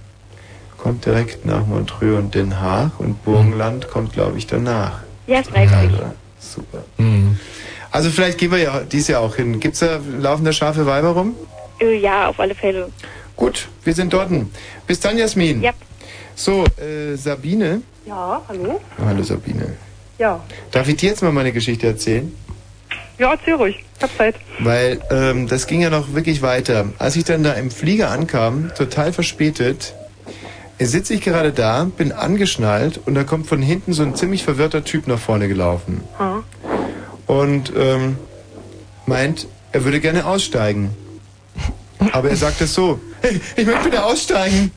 [0.82, 5.02] Kommt direkt nach Montreux und Den Haag und Burgenland kommt, glaube ich, danach.
[5.28, 5.72] Ja, es nicht.
[5.72, 5.96] Also,
[6.40, 6.82] super.
[7.92, 9.60] Also vielleicht gehen wir ja dies Jahr auch hin.
[9.60, 11.36] Gibt's da laufende scharfe Weiber rum?
[11.80, 12.90] Äh, ja, auf alle Fälle.
[13.36, 14.30] Gut, wir sind dort.
[14.88, 15.62] Bis dann, Jasmin.
[15.62, 15.70] Ja.
[16.34, 17.82] So, äh, Sabine.
[18.04, 18.80] Ja, hallo?
[18.98, 19.76] Hallo, Sabine.
[20.18, 20.40] Ja.
[20.72, 22.34] Darf ich dir jetzt mal meine Geschichte erzählen?
[23.18, 23.84] Ja, erzähl ruhig.
[23.98, 24.34] Ich hab Zeit.
[24.58, 26.86] Weil ähm, das ging ja noch wirklich weiter.
[26.98, 29.94] Als ich dann da im Flieger ankam, total verspätet,
[30.80, 34.84] sitze ich gerade da, bin angeschnallt und da kommt von hinten so ein ziemlich verwirrter
[34.84, 36.02] Typ nach vorne gelaufen.
[36.18, 36.42] Hm.
[37.26, 38.16] Und ähm,
[39.06, 40.90] meint, er würde gerne aussteigen.
[42.12, 44.72] Aber er sagt es so, hey, ich möchte bitte aussteigen.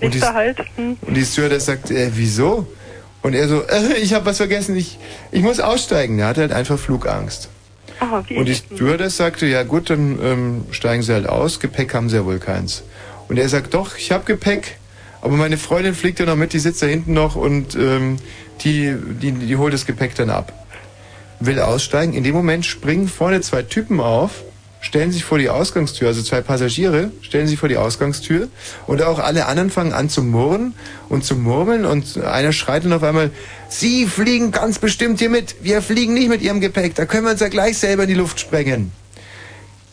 [0.00, 0.58] Und die, Nächster Halt.
[0.76, 0.96] Hm.
[1.00, 2.66] und die Stewardess sagt, äh, wieso?
[3.22, 4.98] Und er so, äh, ich habe was vergessen, ich,
[5.30, 6.18] ich muss aussteigen.
[6.18, 7.48] Er hatte halt einfach Flugangst.
[8.00, 8.54] Aha, wie Und die.
[8.54, 11.60] Stewardess sagte, ja gut, dann ähm, steigen Sie halt aus.
[11.60, 12.82] Gepäck haben Sie ja wohl keins.
[13.28, 14.78] Und er sagt, doch, ich habe Gepäck,
[15.22, 18.16] aber meine Freundin fliegt ja noch mit, die sitzt da hinten noch und ähm,
[18.62, 20.52] die, die, die holt das Gepäck dann ab.
[21.40, 22.12] Will aussteigen.
[22.12, 24.42] In dem Moment springen vorne zwei Typen auf,
[24.80, 28.48] stellen sich vor die Ausgangstür, also zwei Passagiere stellen sich vor die Ausgangstür
[28.86, 30.74] und auch alle anderen fangen an zu murren
[31.08, 33.30] und zu murmeln und einer schreit dann auf einmal,
[33.68, 37.32] Sie fliegen ganz bestimmt hier mit, wir fliegen nicht mit Ihrem Gepäck, da können wir
[37.32, 38.90] uns ja gleich selber in die Luft sprengen.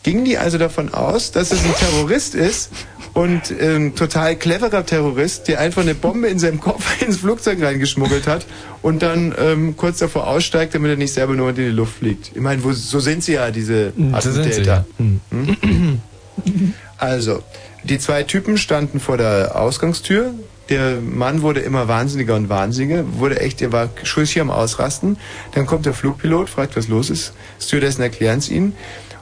[0.02, 2.70] Gingen die also davon aus, dass es ein Terrorist ist
[3.18, 7.60] und äh, ein total cleverer Terrorist, der einfach eine Bombe in seinem Kopf ins Flugzeug
[7.60, 8.46] reingeschmuggelt hat
[8.80, 12.30] und dann ähm, kurz davor aussteigt, damit er nicht selber nur in die Luft fliegt.
[12.34, 14.86] Ich meine, wo, so sind sie ja, diese So sind sie, Attentäter.
[14.98, 15.04] ja.
[15.32, 16.00] Hm.
[16.96, 17.42] Also,
[17.82, 20.32] die zwei Typen standen vor der Ausgangstür.
[20.68, 25.16] Der Mann wurde immer wahnsinniger und wahnsinniger, wurde echt, er war schuldig am Ausrasten.
[25.52, 27.32] Dann kommt der Flugpilot, fragt, was los ist.
[27.60, 28.74] Stewardessen erklären es ihnen.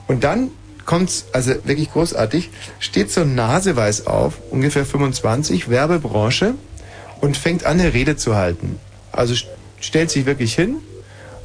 [0.07, 0.51] Und dann
[0.87, 6.55] kommt's, also wirklich großartig, steht so naseweiß auf, ungefähr 25, Werbebranche,
[7.21, 8.79] und fängt an, eine Rede zu halten.
[9.13, 9.47] Also st-
[9.81, 10.77] stellt sich wirklich hin,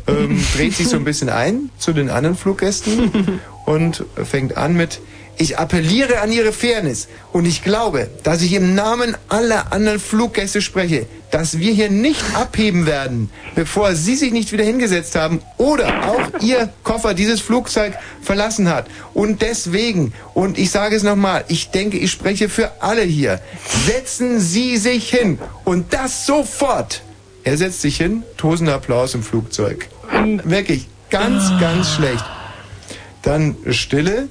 [0.08, 5.00] ähm, dreht sich so ein bisschen ein zu den anderen Fluggästen und fängt an mit,
[5.42, 10.62] ich appelliere an Ihre Fairness und ich glaube, dass ich im Namen aller anderen Fluggäste
[10.62, 15.88] spreche, dass wir hier nicht abheben werden, bevor Sie sich nicht wieder hingesetzt haben oder
[16.10, 18.86] auch Ihr Koffer dieses Flugzeug verlassen hat.
[19.14, 23.42] Und deswegen, und ich sage es nochmal, ich denke, ich spreche für alle hier,
[23.88, 27.02] setzen Sie sich hin und das sofort.
[27.44, 29.88] Er setzt sich hin, tosender Applaus im Flugzeug.
[30.44, 32.24] Wirklich, ganz, ganz schlecht.
[33.24, 34.28] Dann Stille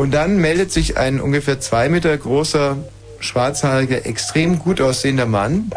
[0.00, 2.78] und dann meldet sich ein ungefähr zwei Meter großer,
[3.18, 5.70] schwarzhaariger, extrem gut aussehender Mann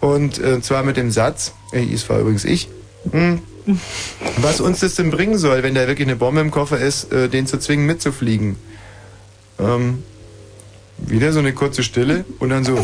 [0.00, 2.70] und äh, zwar mit dem Satz, äh, es war übrigens ich,
[3.10, 3.42] hm,
[4.38, 7.28] was uns das denn bringen soll, wenn da wirklich eine Bombe im Koffer ist, äh,
[7.28, 8.56] den zu zwingen mitzufliegen.
[9.60, 10.02] Ähm,
[10.96, 12.82] wieder so eine kurze Stille und dann so,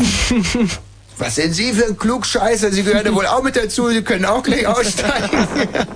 [1.17, 2.71] was sind Sie für ein Klugscheißer?
[2.71, 5.47] Sie gehören ja wohl auch mit dazu, Sie können auch gleich aussteigen.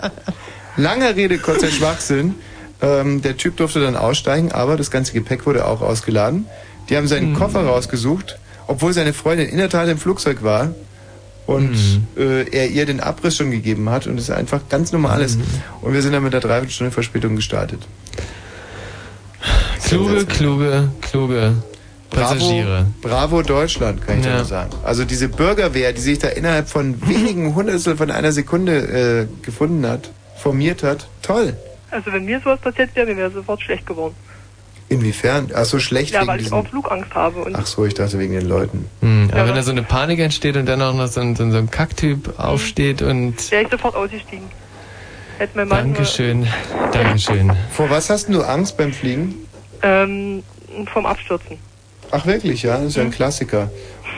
[0.78, 2.34] Langer Rede, kurzer Schwachsinn.
[2.84, 6.46] Ähm, der Typ durfte dann aussteigen, aber das ganze Gepäck wurde auch ausgeladen.
[6.90, 10.76] Die haben seinen Koffer rausgesucht, obwohl seine Freundin in der Tat im Flugzeug war
[11.46, 11.76] und
[12.18, 15.40] äh, er ihr den Abriss schon gegeben hat und es ist einfach ganz normal ist.
[15.82, 17.88] Und wir sind dann mit der Dreiviertelstunde Verspätung gestartet.
[19.86, 21.54] Kluge, kluge, kluge
[22.10, 22.88] Passagiere.
[23.02, 24.36] Bravo, bravo Deutschland, kann ich ja.
[24.36, 24.72] nur sagen.
[24.84, 29.88] Also diese Bürgerwehr, die sich da innerhalb von wenigen Hundertstel von einer Sekunde äh, gefunden
[29.88, 31.56] hat, formiert hat, toll.
[31.94, 34.16] Also wenn mir sowas passiert wäre, mir wäre sofort schlecht geworden.
[34.90, 35.50] Inwiefern?
[35.56, 37.40] Ach so schlecht Ja, wegen weil ich auch Flugangst habe.
[37.44, 38.88] Und Ach so, ich dachte wegen den Leuten.
[39.02, 39.48] Hm, aber Ja.
[39.48, 42.38] wenn da so eine Panik entsteht und dann auch noch so ein, so ein, Kacktyp
[42.40, 44.46] aufsteht und wäre ich sofort ausgestiegen.
[45.40, 46.48] Hätte mein Mann Dankeschön,
[46.92, 47.52] Dankeschön.
[47.72, 49.36] Vor was hast du Angst beim Fliegen?
[49.82, 50.44] ähm,
[50.94, 51.58] vom Abstürzen.
[52.12, 53.72] Ach wirklich, ja, das ist ja ein Klassiker.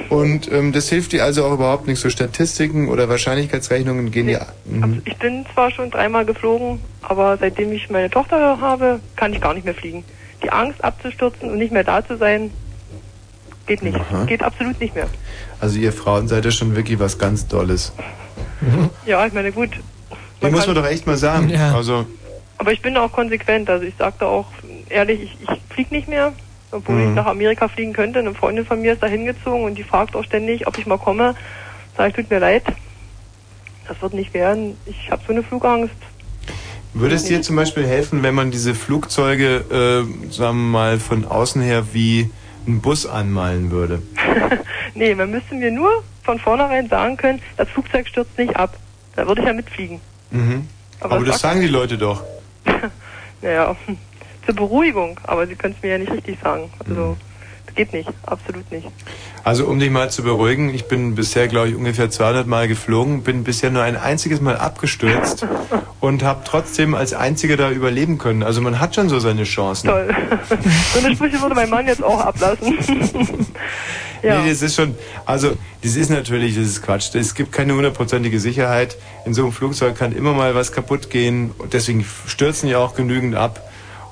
[0.09, 4.45] Und ähm, das hilft dir also auch überhaupt nicht, so Statistiken oder Wahrscheinlichkeitsrechnungen gehen ja.
[4.65, 5.01] Mhm.
[5.05, 9.53] Ich bin zwar schon dreimal geflogen, aber seitdem ich meine Tochter habe, kann ich gar
[9.53, 10.03] nicht mehr fliegen.
[10.43, 12.51] Die Angst abzustürzen und nicht mehr da zu sein,
[13.65, 13.97] geht nicht.
[13.97, 14.25] Aha.
[14.25, 15.07] Geht absolut nicht mehr.
[15.59, 17.93] Also ihr Frauen seid ja schon wirklich was ganz Dolles.
[19.05, 19.71] Ja, ich meine, gut.
[20.41, 21.49] Den muss man doch echt mal sagen.
[21.49, 21.73] Ja.
[21.75, 22.05] Also,
[22.57, 23.69] Aber ich bin auch konsequent.
[23.69, 24.47] Also ich sagte auch
[24.89, 26.33] ehrlich, ich, ich fliege nicht mehr,
[26.71, 27.09] obwohl Mhm.
[27.09, 28.19] ich nach Amerika fliegen könnte.
[28.19, 30.97] Eine Freundin von mir ist da hingezogen und die fragt auch ständig, ob ich mal
[30.97, 31.35] komme.
[31.97, 32.63] Sag ich, tut mir leid.
[33.87, 34.75] Das wird nicht werden.
[34.85, 35.93] Ich habe so eine Flugangst.
[36.93, 41.25] Würde es dir zum Beispiel helfen, wenn man diese Flugzeuge, äh, sagen wir mal, von
[41.25, 42.29] außen her wie
[42.65, 44.01] einen Bus anmalen würde?
[44.97, 48.77] Nee, man müsste mir nur von vornherein sagen können, das Flugzeug stürzt nicht ab.
[49.17, 49.99] Da würde ich ja mitfliegen.
[50.31, 50.69] Mhm.
[51.01, 52.23] Aber Aber, das das sagen die Leute doch.
[53.41, 53.75] Naja,
[54.45, 55.19] zur Beruhigung.
[55.23, 56.69] Aber Sie können es mir ja nicht richtig sagen.
[56.79, 57.15] Also, Mhm.
[57.65, 58.09] das geht nicht.
[58.25, 58.87] Absolut nicht.
[59.43, 63.21] Also um dich mal zu beruhigen, ich bin bisher, glaube ich, ungefähr 200 Mal geflogen,
[63.21, 65.45] bin bisher nur ein einziges Mal abgestürzt
[65.99, 68.41] und habe trotzdem als Einziger da überleben können.
[68.41, 69.89] Also man hat schon so seine Chancen.
[69.89, 70.15] Toll.
[70.93, 72.75] so eine Sprüche würde mein Mann jetzt auch ablassen.
[74.23, 74.41] ja.
[74.41, 75.51] Nee, das ist schon, also
[75.83, 77.13] das ist natürlich, das ist Quatsch.
[77.13, 78.97] Es gibt keine hundertprozentige Sicherheit.
[79.25, 81.51] In so einem Flugzeug kann immer mal was kaputt gehen.
[81.59, 83.61] Und deswegen stürzen ja auch genügend ab.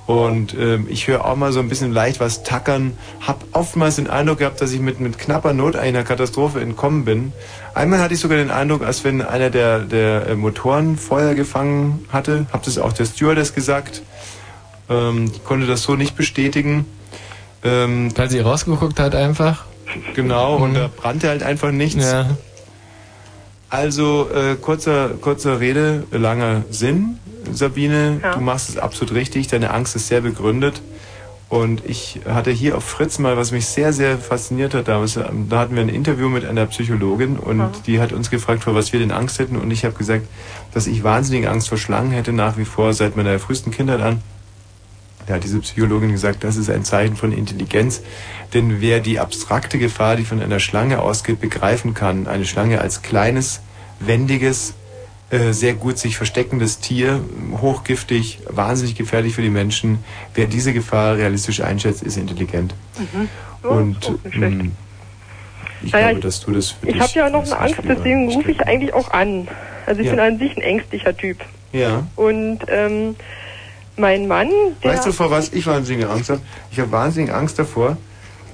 [0.05, 2.97] Und ähm, ich höre auch mal so ein bisschen leicht was tackern.
[3.25, 7.31] Hab oftmals den Eindruck gehabt, dass ich mit, mit knapper Not einer Katastrophe entkommen bin.
[7.73, 12.05] Einmal hatte ich sogar den Eindruck, als wenn einer der, der äh, Motoren Feuer gefangen
[12.11, 12.47] hatte.
[12.51, 14.01] Hab das auch der Stewardess gesagt.
[14.89, 16.85] Ähm, ich konnte das so nicht bestätigen.
[17.63, 19.65] Ähm, Weil sie rausgeguckt hat einfach.
[20.15, 22.03] Genau, und da brannte halt einfach nichts.
[22.03, 22.31] Ja.
[23.69, 27.19] Also äh, kurzer, kurzer Rede, langer Sinn.
[27.51, 28.35] Sabine, Ja.
[28.35, 30.81] du machst es absolut richtig, deine Angst ist sehr begründet.
[31.49, 35.47] Und ich hatte hier auf Fritz mal, was mich sehr, sehr fasziniert hat, damals, ähm,
[35.49, 37.71] da hatten wir ein Interview mit einer Psychologin und Ja.
[37.85, 39.57] die hat uns gefragt, vor was wir denn Angst hätten.
[39.57, 40.25] Und ich habe gesagt,
[40.73, 44.23] dass ich wahnsinnige Angst vor Schlangen hätte, nach wie vor seit meiner frühesten Kindheit an.
[45.27, 48.01] Da hat diese Psychologin gesagt, das ist ein Zeichen von Intelligenz.
[48.55, 53.03] Denn wer die abstrakte Gefahr, die von einer Schlange ausgeht, begreifen kann, eine Schlange als
[53.03, 53.61] kleines,
[53.99, 54.73] wendiges,
[55.51, 57.19] sehr gut sich versteckendes Tier,
[57.59, 60.03] hochgiftig, wahnsinnig gefährlich für die Menschen,
[60.35, 62.75] wer diese Gefahr realistisch einschätzt, ist intelligent.
[62.99, 63.29] Mhm.
[63.67, 64.57] Und auch nicht schlecht.
[64.57, 64.65] mh,
[65.81, 68.51] ich Naja, glaube, dass du das für Ich habe ja noch eine Angst, deswegen rufe
[68.51, 69.47] ich eigentlich auch an.
[69.85, 70.11] Also ich Ja.
[70.13, 71.39] bin an sich ein ängstlicher Typ.
[71.71, 72.05] Ja.
[72.15, 73.15] Und ähm,
[73.97, 74.49] mein Mann,
[74.83, 74.91] der...
[74.91, 76.41] Weißt du, vor was ich wahnsinnige Angst habe?
[76.71, 77.97] Ich habe wahnsinnige Angst davor,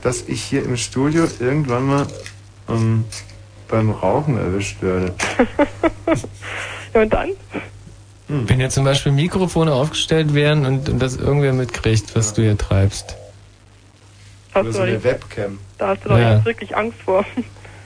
[0.01, 2.07] dass ich hier im Studio irgendwann mal
[2.69, 3.03] ähm,
[3.69, 5.13] beim Rauchen erwischt werde.
[6.93, 7.29] ja, und dann?
[8.27, 12.57] Wenn jetzt zum Beispiel Mikrofone aufgestellt wären und, und das irgendwer mitkriegt, was du hier
[12.57, 13.15] treibst.
[14.53, 15.59] Hast Oder du so eine Webcam.
[15.77, 16.35] da hast du doch Ja.
[16.35, 17.25] jetzt wirklich Angst vor.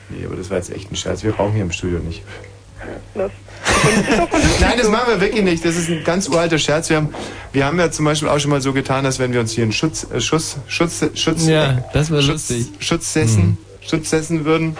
[0.10, 1.24] Nee, aber das war jetzt echt ein Scherz.
[1.24, 2.24] Wir rauchen hier im Studio nicht.
[3.14, 3.32] Das,
[4.60, 5.64] Nein, das machen wir wirklich nicht.
[5.64, 6.90] Das ist ein ganz uralter Scherz.
[6.90, 7.14] Wir haben,
[7.54, 9.64] wir haben ja zum Beispiel auch schon mal so getan, dass wenn wir uns hier
[9.64, 12.68] einen Schutz, äh, Schuss, Schutz, Schutz, Ja, das war Schutz, lustig.
[12.80, 14.76] Schutz setzen, Schutz setzen würden.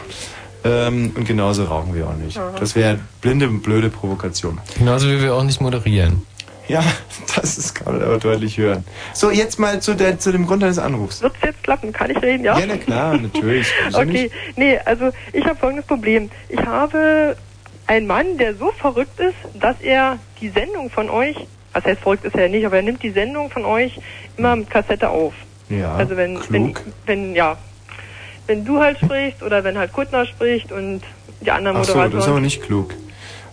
[0.66, 2.38] Ähm, und genauso rauchen wir auch nicht.
[2.38, 2.54] Aha.
[2.60, 4.60] Das wäre blinde und blöde Provokation.
[4.78, 6.22] Genauso wie wir auch nicht moderieren.
[6.68, 6.84] Ja,
[7.36, 8.86] das ist, kann man aber deutlich hören.
[9.14, 11.22] So, jetzt mal zu, der, zu dem Grund deines Anrufs.
[11.22, 11.92] Wird's jetzt klappen?
[11.92, 12.58] Kann ich reden, ja?
[12.58, 13.68] Ja, na klar, natürlich.
[13.94, 14.34] Okay, nicht?
[14.56, 16.30] nee, also ich habe folgendes Problem.
[16.50, 17.36] Ich habe
[17.88, 21.36] einen Mann, der so verrückt ist, dass er die Sendung von euch,
[21.74, 24.00] was heißt verrückt ist er nicht, aber er nimmt die Sendung von euch
[24.38, 25.34] immer mit Kassette auf.
[25.70, 26.94] Ja, also wenn, wenn, klug.
[27.06, 27.58] wenn, ja,
[28.48, 31.02] wenn du halt sprichst oder wenn halt Kuttner spricht und
[31.42, 32.12] die anderen Ach so, Moderatoren.
[32.18, 32.94] das ist aber nicht klug.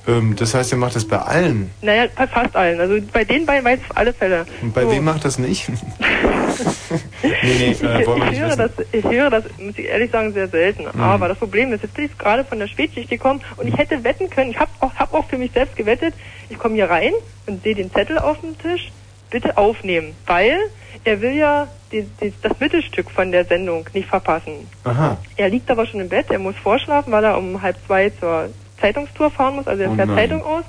[0.09, 1.71] Ähm, das heißt, er macht das bei allen.
[1.83, 2.81] Naja, bei fast allen.
[2.81, 4.47] Also bei den beiden weiß ich auf alle Fälle.
[4.63, 4.91] Und bei So.
[4.93, 5.69] wem macht das nicht?
[7.23, 9.87] nee, nee, Ich, äh, wollen wir ich, nicht höre das, ich höre das, muss ich
[9.87, 10.85] ehrlich sagen, sehr selten.
[10.93, 11.01] Mhm.
[11.01, 14.03] Aber das Problem ist, jetzt bin ich gerade von der Spätschicht gekommen und ich hätte
[14.05, 16.15] wetten können, ich habe auch, hab auch für mich selbst gewettet,
[16.49, 17.13] ich komme hier rein
[17.47, 18.91] und sehe den Zettel auf dem Tisch,
[19.31, 20.57] bitte aufnehmen, weil
[21.05, 24.69] er will ja die, die, das Mittelstück von der Sendung nicht verpassen.
[24.85, 25.17] Aha.
[25.37, 28.51] Er liegt aber schon im Bett, er muss vorschlafen, weil er um halb zwei zur
[28.81, 30.17] Zeitungstour fahren muss, also er Oh fährt nein.
[30.17, 30.65] Zeitung aus.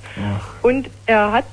[0.62, 1.46] Und er hat,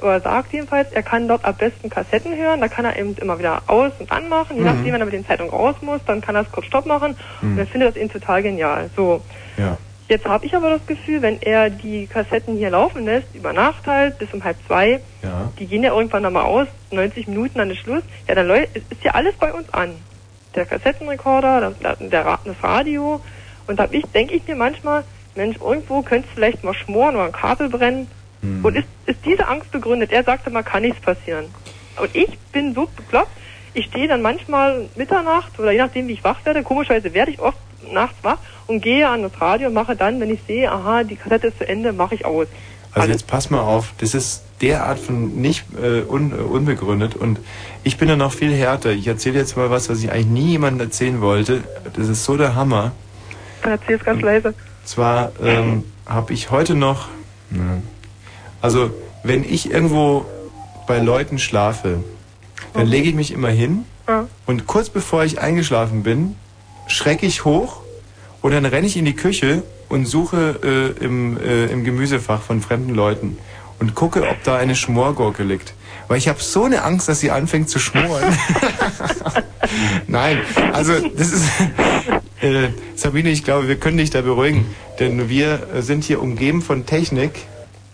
[0.00, 3.38] oder sagt jedenfalls, er kann dort am besten Kassetten hören, da kann er eben immer
[3.38, 4.66] wieder aus- und anmachen, je Mhm.
[4.66, 7.16] nachdem, wenn er mit den Zeitungen raus muss, dann kann er es kurz Stopp machen
[7.40, 7.52] Mhm.
[7.52, 8.90] und er findet das eben total genial.
[8.96, 9.22] So.
[9.56, 9.76] Ja.
[10.08, 13.86] Jetzt habe ich aber das Gefühl, wenn er die Kassetten hier laufen lässt, über Nacht
[13.86, 15.50] halt, bis um halb zwei, Ja.
[15.58, 19.12] die gehen ja irgendwann nochmal aus, 90 Minuten dann ist Schluss, ja, dann ist ja
[19.12, 19.96] alles bei uns an.
[20.54, 23.20] Der Kassettenrekorder, das, der, das Radio.
[23.66, 25.02] Und da ich, denke ich mir manchmal,
[25.34, 28.08] Mensch, irgendwo könnte es vielleicht mal schmoren oder ein Kabel brennen.
[28.42, 28.64] Hm.
[28.64, 30.12] Und ist, ist diese Angst begründet?
[30.12, 31.46] Er sagte mal, kann nichts passieren.
[32.00, 33.30] Und ich bin so bekloppt,
[33.74, 37.40] ich stehe dann manchmal Mitternacht oder je nachdem, wie ich wach werde, komischerweise werde ich
[37.40, 37.58] oft
[37.92, 41.16] nachts wach und gehe an das Radio und mache dann, wenn ich sehe, aha, die
[41.16, 42.46] Kassette ist zu Ende, mache ich aus.
[42.92, 47.38] Also jetzt pass mal auf, das ist derart von nicht äh, un, äh, unbegründet und
[47.84, 48.90] ich bin da noch viel härter.
[48.92, 51.62] Ich erzähle jetzt mal was, was ich eigentlich nie jemandem erzählen wollte.
[51.94, 52.92] Das ist so der Hammer.
[53.62, 54.54] Dann erzähl es ganz leise.
[54.84, 57.08] Zwar ähm, habe ich heute noch,
[57.50, 57.58] ja,
[58.62, 58.90] also
[59.24, 60.24] wenn ich irgendwo
[60.86, 62.02] bei Leuten schlafe,
[62.72, 64.26] dann lege ich mich immer hin Ja.
[64.46, 66.36] und kurz bevor ich eingeschlafen bin,
[66.86, 67.82] schrecke ich hoch
[68.42, 72.60] Und dann renne ich in die Küche und suche äh, im, äh, im Gemüsefach von
[72.60, 73.38] fremden Leuten
[73.78, 75.74] und gucke, ob da eine Schmorgurke liegt.
[76.08, 78.36] Weil ich habe so eine Angst, dass sie anfängt zu schmoren.
[80.06, 80.38] Nein,
[80.72, 81.44] also das ist...
[82.40, 84.66] Äh, Sabine, ich glaube, wir können dich da beruhigen,
[85.00, 87.32] denn wir sind hier umgeben von Technik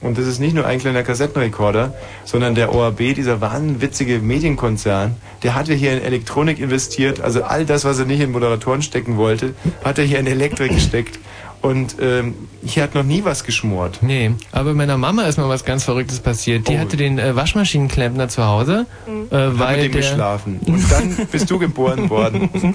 [0.02, 1.94] und das ist nicht nur ein kleiner Kassettenrekorder,
[2.24, 7.84] sondern der ORB, dieser wahnwitzige Medienkonzern, der hatte hier in Elektronik investiert, also all das,
[7.84, 11.18] was er nicht in Moderatoren stecken wollte, hat er hier in Elektrik gesteckt.
[11.62, 12.34] Und ähm,
[12.64, 14.00] hier hat noch nie was geschmort.
[14.02, 16.68] Nee, aber meiner Mama ist mal was ganz Verrücktes passiert.
[16.68, 18.86] Die hatte den äh, Waschmaschinenklempner zu Hause,
[19.30, 20.60] äh, Hab weil mit dem der, geschlafen.
[20.66, 22.50] Und dann bist du geboren worden.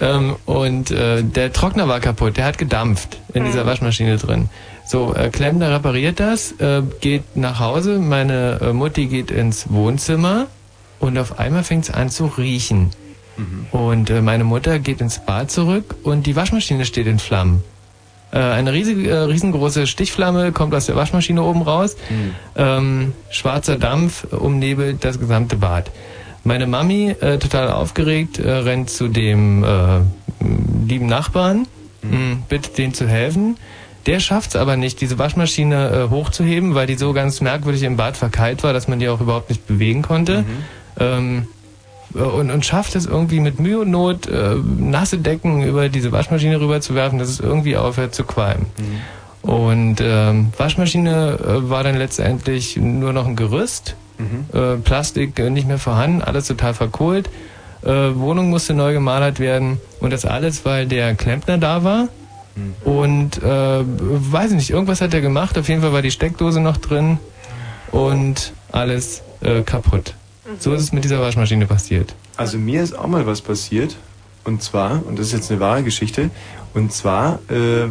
[0.00, 4.48] ähm, und äh, der Trockner war kaputt, der hat gedampft in dieser Waschmaschine drin.
[4.86, 10.46] So, äh, Klempner repariert das, äh, geht nach Hause, meine äh, Mutti geht ins Wohnzimmer
[11.00, 12.90] und auf einmal fängt es an zu riechen.
[13.72, 17.64] Und äh, meine Mutter geht ins Bad zurück und die Waschmaschine steht in Flammen.
[18.30, 21.96] Äh, eine riesige, äh, riesengroße Stichflamme kommt aus der Waschmaschine oben raus.
[22.56, 25.90] Ähm, schwarzer Dampf umnebelt das gesamte Bad.
[26.44, 30.00] Meine Mami, äh, total aufgeregt, äh, rennt zu dem äh,
[30.86, 31.66] lieben Nachbarn,
[32.02, 33.56] mh, bittet den zu helfen.
[34.06, 37.96] Der schafft es aber nicht, diese Waschmaschine äh, hochzuheben, weil die so ganz merkwürdig im
[37.96, 40.44] Bad verkeilt war, dass man die auch überhaupt nicht bewegen konnte.
[41.00, 41.46] Ähm,
[42.14, 46.12] äh, und, und schafft es irgendwie mit Mühe und Not, äh, nasse Decken über diese
[46.12, 48.66] Waschmaschine rüberzuwerfen, dass es irgendwie aufhört zu qualmen.
[49.42, 53.94] Und ähm, Waschmaschine äh, war dann letztendlich nur noch ein Gerüst,
[54.52, 57.28] äh, Plastik äh, nicht mehr vorhanden, alles total verkohlt.
[57.82, 62.08] Äh, Wohnung musste neu gemalert werden und das alles, weil der Klempner da war.
[62.84, 65.58] Und äh, weiß nicht, irgendwas hat er gemacht.
[65.58, 67.18] Auf jeden Fall war die Steckdose noch drin
[67.90, 70.14] und alles äh, kaputt.
[70.58, 72.14] So ist es mit dieser Waschmaschine passiert.
[72.36, 73.96] Also mir ist auch mal was passiert.
[74.44, 76.30] Und zwar, und das ist jetzt eine wahre Geschichte,
[76.74, 77.88] und zwar, äh, äh,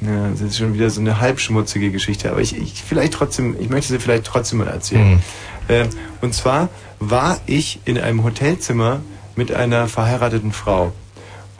[0.00, 3.68] na, das ist schon wieder so eine halbschmutzige Geschichte, aber ich, ich vielleicht trotzdem, ich
[3.68, 5.22] möchte sie vielleicht trotzdem mal erzählen.
[5.68, 5.86] Äh,
[6.20, 6.68] und zwar
[6.98, 9.00] war ich in einem Hotelzimmer
[9.36, 10.92] mit einer verheirateten Frau.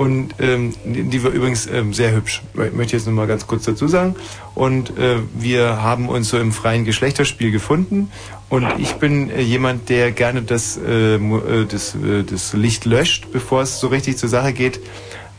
[0.03, 3.65] Und ähm, die war übrigens ähm, sehr hübsch, mö- möchte ich jetzt nochmal ganz kurz
[3.65, 4.17] dazu sagen.
[4.55, 8.11] Und äh, wir haben uns so im freien Geschlechterspiel gefunden.
[8.49, 13.29] Und ich bin äh, jemand, der gerne das, äh, äh, das, äh, das Licht löscht,
[13.33, 14.81] bevor es so richtig zur Sache geht,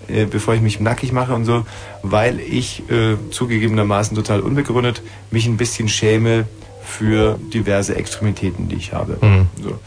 [0.07, 1.65] äh, bevor ich mich nackig mache und so,
[2.01, 5.01] weil ich äh, zugegebenermaßen total unbegründet
[5.31, 6.45] mich ein bisschen schäme
[6.85, 9.17] für diverse Extremitäten, die ich habe.
[9.21, 9.47] Mhm.
[9.61, 9.79] So.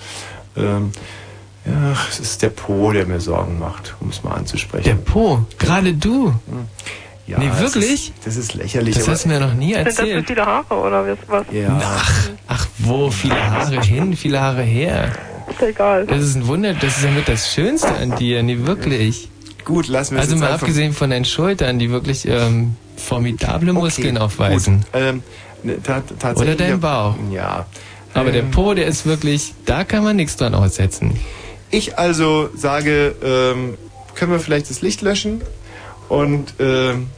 [0.60, 0.90] Ähm,
[1.66, 4.84] ja, es ist der Po, der mir Sorgen macht, um es mal anzusprechen.
[4.84, 6.32] Der Po, gerade du.
[7.26, 8.10] Ja, nee, das wirklich?
[8.10, 8.94] Ist, das ist lächerlich.
[8.94, 10.26] Das hast du mir noch nie Sind das so erzählt.
[10.28, 11.44] viele Haare oder was?
[11.50, 11.80] Ja.
[11.82, 13.10] Ach, ach, wo?
[13.10, 15.10] Viele Haare hin, viele Haare her.
[15.50, 16.06] Ist ja egal.
[16.06, 19.28] Das ist ein Wunder, das ist ja mit das Schönste an dir, nee, wirklich.
[19.64, 22.76] Gut, lassen wir es Also jetzt mal einfach- abgesehen von deinen Schultern, die wirklich ähm,
[22.96, 24.84] formidable Muskeln aufweisen.
[24.92, 25.22] Gut, ähm,
[25.64, 25.78] ne.
[26.36, 27.16] Oder dein Bauch.
[27.32, 27.66] Ja.
[28.14, 31.18] Aber der Ähm, Po, der ist wirklich, da kann man nichts dran aussetzen.
[31.70, 33.76] Ich also sage, ähm,
[34.14, 35.42] können wir vielleicht das Licht löschen?
[36.08, 37.08] Und ähm,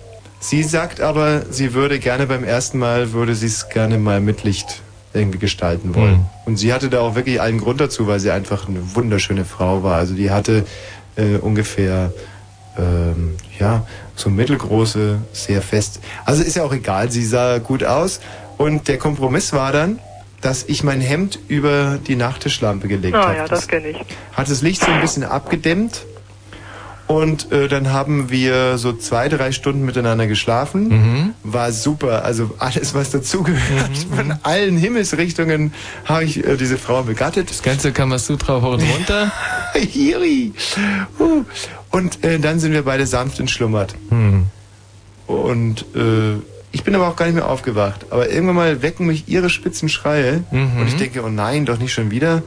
[0.40, 4.44] sie sagt aber, sie würde gerne beim ersten Mal, würde sie es gerne mal mit
[4.44, 4.82] Licht
[5.12, 6.16] irgendwie gestalten wollen.
[6.16, 6.26] Mhm.
[6.46, 9.82] Und sie hatte da auch wirklich allen Grund dazu, weil sie einfach eine wunderschöne Frau
[9.82, 9.96] war.
[9.96, 10.64] Also die hatte
[11.16, 12.12] äh, ungefähr
[12.78, 16.00] ähm, ja so mittelgroße, sehr fest.
[16.24, 18.20] Also ist ja auch egal, sie sah gut aus.
[18.56, 19.98] Und der Kompromiss war dann,
[20.40, 23.36] dass ich mein Hemd über die Nachttischlampe gelegt Ah habe.
[23.36, 23.96] ja, das kenne ich.
[24.32, 26.04] hat das Licht so ein bisschen abgedämmt
[27.08, 30.88] und äh, dann haben wir so zwei, drei Stunden miteinander geschlafen.
[30.88, 31.34] Mhm.
[31.42, 32.22] War super.
[32.22, 33.90] Also alles, was dazugehört.
[34.14, 35.72] Von allen Himmelsrichtungen
[36.04, 37.48] habe ich äh, diese Frau begattet.
[37.48, 39.32] Das ganze Kamasutra hoch und runter.
[39.74, 40.52] Hiri.
[41.18, 41.44] Uh.
[41.90, 43.94] Und äh, dann sind wir beide sanft entschlummert.
[44.10, 44.44] Hm.
[45.26, 46.34] Und äh,
[46.78, 48.06] ich bin aber auch gar nicht mehr aufgewacht.
[48.10, 50.44] Aber irgendwann mal wecken mich ihre spitzen Schreie.
[50.52, 50.76] Mhm.
[50.78, 52.44] Und ich denke, oh nein, doch nicht schon wieder.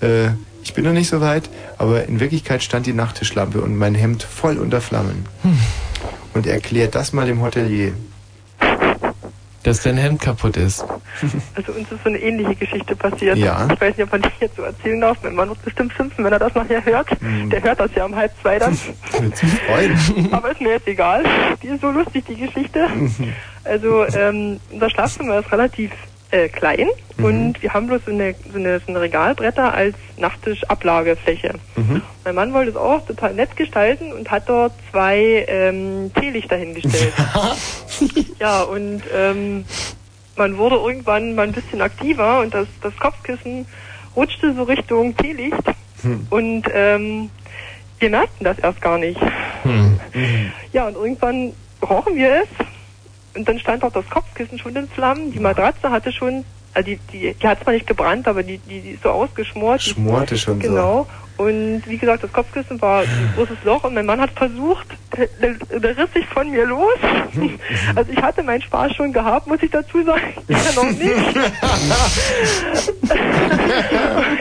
[0.00, 0.28] Äh,
[0.62, 1.50] ich bin noch nicht so weit.
[1.76, 5.26] Aber in Wirklichkeit stand die Nachttischlampe und mein Hemd voll unter Flammen.
[5.42, 5.58] Hm.
[6.32, 7.92] Und erklärt das mal dem Hotelier.
[9.62, 10.82] Dass dein Hemd kaputt ist.
[11.54, 13.36] Also uns ist so eine ähnliche Geschichte passiert.
[13.36, 13.68] Ja.
[13.70, 15.18] Ich weiß nicht, ob man die jetzt so erzählen darf.
[15.22, 17.08] Mein Mann wird bestimmt schimpfen, wenn er das nachher hört.
[17.50, 18.78] Der hört das ja um halb zwei dann.
[19.18, 20.32] Wird sich freuen.
[20.32, 21.24] Aber ist mir jetzt egal.
[21.62, 22.88] Die ist so lustig, die Geschichte.
[23.66, 25.90] Also ähm, unser Schlafzimmer ist relativ
[26.30, 26.88] äh, klein
[27.18, 31.54] und wir haben bloß so eine, so, eine, so eine Regalbretter als Nachttischablagefläche.
[32.24, 37.12] Mein Mann wollte es auch total nett gestalten und hat dort zwei ähm, Teelichter hingestellt.
[38.40, 39.64] ja, und ähm,
[40.36, 43.66] man wurde irgendwann mal ein bisschen aktiver und das, das Kopfkissen
[44.14, 45.62] rutschte so Richtung Teelicht
[46.30, 47.30] und ähm,
[47.98, 49.20] wir merkten das erst gar nicht.
[49.62, 49.98] Hm.
[50.72, 51.52] Ja, und irgendwann
[51.82, 52.48] rochen wir es.
[53.36, 55.30] Und dann stand auch das Kopfkissen schon in Flammen.
[55.32, 56.44] Die Matratze hatte schon,
[56.74, 59.82] also die, die, die hat zwar nicht gebrannt, aber die, die, die ist so ausgeschmort.
[59.82, 60.68] Schmorte schon so.
[60.68, 61.06] Genau.
[61.36, 64.86] Und wie gesagt, das Kopfkissen war ein großes Loch und mein Mann hat versucht,
[65.16, 65.28] der,
[65.78, 66.98] der, riss sich von mir los.
[67.94, 70.34] Also ich hatte meinen Spaß schon gehabt, muss ich dazu sagen.
[70.48, 71.02] Ja, noch nicht.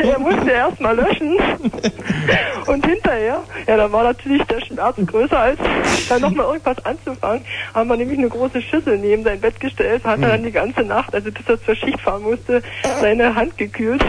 [0.03, 1.38] er musste erst mal löschen.
[2.65, 5.59] Und hinterher, ja, da war natürlich der Schmerz größer, als
[6.09, 7.45] dann nochmal irgendwas anzufangen.
[7.73, 10.84] Haben wir nämlich eine große Schüssel neben sein Bett gestellt, hat er dann die ganze
[10.84, 12.61] Nacht, also bis er zur Schicht fahren musste,
[13.01, 14.03] seine Hand gekühlt.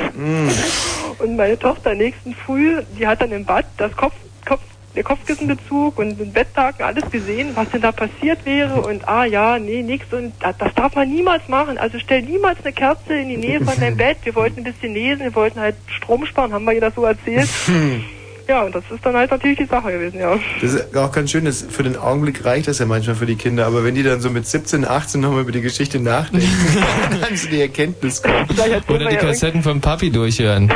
[1.19, 4.61] Und meine Tochter nächsten Früh, die hat dann im Bad das Kopf, Kopf,
[4.95, 9.59] der Kopfkissenbezug und den Betthaken alles gesehen, was denn da passiert wäre und ah ja,
[9.59, 11.79] nee, nix und das darf man niemals machen.
[11.79, 14.19] Also stell niemals eine Kerze in die Nähe von deinem Bett.
[14.25, 17.05] Wir wollten ein bisschen lesen, wir wollten halt Strom sparen, haben wir ihr das so
[17.05, 17.49] erzählt.
[18.49, 20.39] Ja, und das ist dann halt natürlich die Sache gewesen, ja.
[20.61, 23.35] Das ist auch ganz schön, dass für den Augenblick reicht das ja manchmal für die
[23.37, 26.49] Kinder, aber wenn die dann so mit 17, 18 nochmal über die Geschichte nachdenken,
[27.21, 28.47] dann zu die Erkenntnis kommen.
[28.89, 30.73] Oder die Kassetten vom Papi durchhören.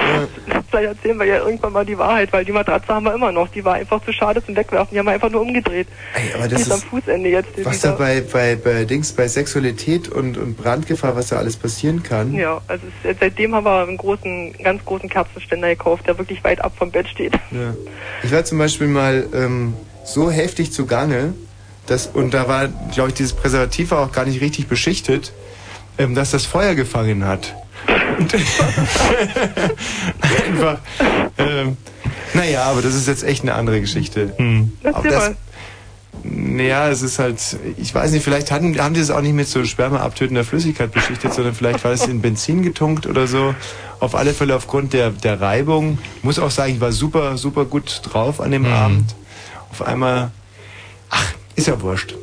[0.71, 3.49] Vielleicht erzählen wir ja irgendwann mal die Wahrheit, weil die Matratze haben wir immer noch.
[3.49, 4.89] Die war einfach zu schade zum Wegwerfen.
[4.95, 5.89] Die haben wir einfach nur umgedreht.
[6.15, 7.49] Ey, aber die das ist am Fußende jetzt.
[7.57, 11.57] die- was da bei, bei, bei Dings, bei Sexualität und, und Brandgefahr, was da alles
[11.57, 12.35] passieren kann.
[12.35, 16.61] Ja, also es, seitdem haben wir einen großen, ganz großen Kerzenständer gekauft, der wirklich weit
[16.63, 17.35] ab vom Bett steht.
[17.51, 17.60] Ja.
[18.23, 19.75] Ich war zum Beispiel mal ähm,
[20.05, 21.35] so heftig zugange,
[21.87, 25.33] dass, und da war, glaube ich, dieses Präservativ war auch gar nicht richtig beschichtet,
[25.99, 27.55] ähm, dass das Feuer gefangen hat.
[28.19, 28.35] Und
[30.21, 30.79] einfach,
[31.39, 31.77] ähm,
[32.35, 34.35] naja, aber das ist jetzt echt eine andere Geschichte.
[34.83, 35.37] Aber Erzähl das, mal.
[36.23, 37.41] Naja, es ist halt,
[37.77, 41.33] ich weiß nicht, vielleicht hatten, haben die es auch nicht mit so spermaabtötender Flüssigkeit beschichtet,
[41.33, 43.55] sondern vielleicht war es in Benzin getunkt oder so.
[44.01, 45.99] Auf alle Fälle aufgrund der, der Reibung.
[46.23, 49.15] Muss auch sagen, ich war super, super gut drauf an dem Abend.
[49.71, 50.31] Auf einmal,
[51.09, 52.15] ach, ist ja wurscht.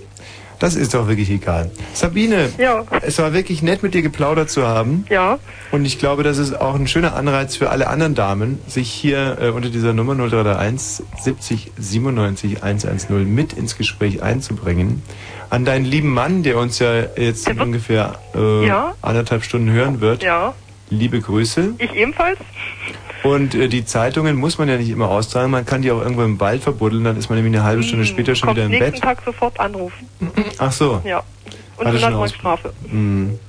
[0.60, 1.70] Das ist doch wirklich egal.
[1.94, 2.84] Sabine, Ja.
[3.02, 5.06] es war wirklich nett, mit dir geplaudert zu haben.
[5.10, 5.38] Ja.
[5.72, 9.38] Und ich glaube, das ist auch ein schöner Anreiz für alle anderen Damen, sich hier
[9.40, 15.04] äh, unter dieser Nummer 0331 70 97 110 mit ins Gespräch einzubringen.
[15.50, 18.96] An deinen lieben Mann, der uns ja jetzt in ungefähr äh, Ja.
[19.02, 20.24] anderthalb Stunden hören wird.
[20.24, 20.54] Ja.
[20.90, 21.74] Liebe Grüße.
[21.80, 22.40] Ich ebenfalls.
[23.24, 26.24] Und äh, die Zeitungen muss man ja nicht immer austragen, man kann die auch irgendwo
[26.24, 28.92] im Wald verbuddeln, dann ist man nämlich eine halbe Stunde später schon wieder im nächsten
[28.92, 29.02] Bett.
[29.02, 30.08] Tag sofort anrufen.
[30.60, 31.02] Ach so.
[31.04, 31.24] Ja.
[31.78, 32.74] Und Hat schon 100 Euro aus- Strafe.
[32.90, 33.40] Hm.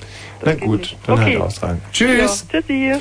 [0.45, 1.33] Na gut, dann Okay.
[1.35, 1.83] halt austragen.
[1.93, 2.47] Tschüss.
[2.53, 2.61] Ja.
[2.61, 2.93] Tschüssi.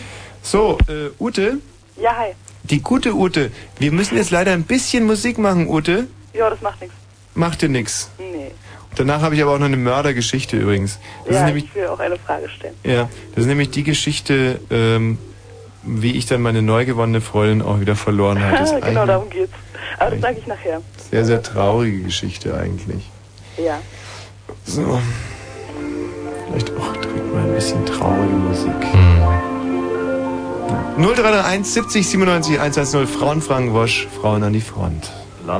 [0.41, 1.57] So, äh, Ute,
[2.01, 2.31] Ja, hi.
[2.63, 3.51] die gute Ute.
[3.79, 6.07] Wir müssen jetzt leider ein bisschen Musik machen, Ute.
[6.33, 6.95] Ja, das macht nichts.
[7.35, 8.09] Macht dir nix.
[8.19, 8.51] Nee.
[8.97, 10.99] Danach habe ich aber auch noch eine Mördergeschichte übrigens.
[11.25, 12.73] Das ja, ist nämlich ich will auch eine Frage stellen.
[12.83, 15.19] ja, das ist nämlich die Geschichte, ähm,
[15.83, 18.81] wie ich dann meine neu gewonnene Freundin auch wieder verloren hatte.
[18.85, 19.53] Genau, darum geht's.
[19.99, 20.81] Aber das sage ich nachher.
[21.11, 23.09] sehr, sehr traurige Geschichte eigentlich.
[23.57, 23.79] Ja.
[24.65, 24.99] So.
[26.47, 28.71] Vielleicht auch direkt mal ein bisschen traurige Musik.
[30.97, 35.11] 0331 70 97 110 Frauenfragen Wosch, Frauen an die Front.
[35.45, 35.59] La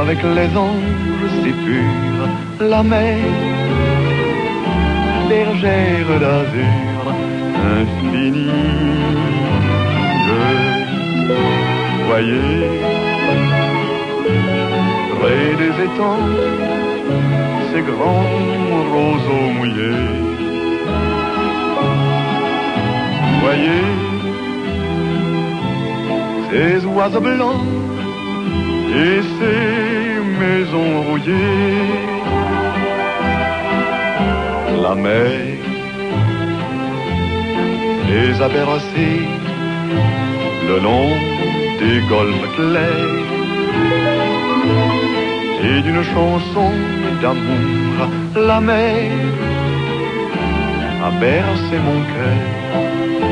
[0.00, 2.28] avec les anges si purs,
[2.60, 3.18] la mer,
[5.28, 7.02] bergère d'azur
[7.80, 8.50] infinie.
[12.06, 12.60] Voyez,
[15.18, 16.28] près des étangs,
[17.72, 18.38] ces grands
[18.94, 20.10] roseaux mouillés.
[23.42, 23.84] Voyez,
[26.50, 27.64] ces oiseaux blancs
[28.94, 32.12] et ces maisons rouillées.
[34.82, 35.52] La mer
[38.08, 39.26] les a bercés
[40.68, 41.10] le long
[41.80, 43.32] des golfes clairs
[45.68, 46.70] et d'une chanson
[47.22, 49.10] d'amour la mer
[51.06, 52.42] a bercé mon cœur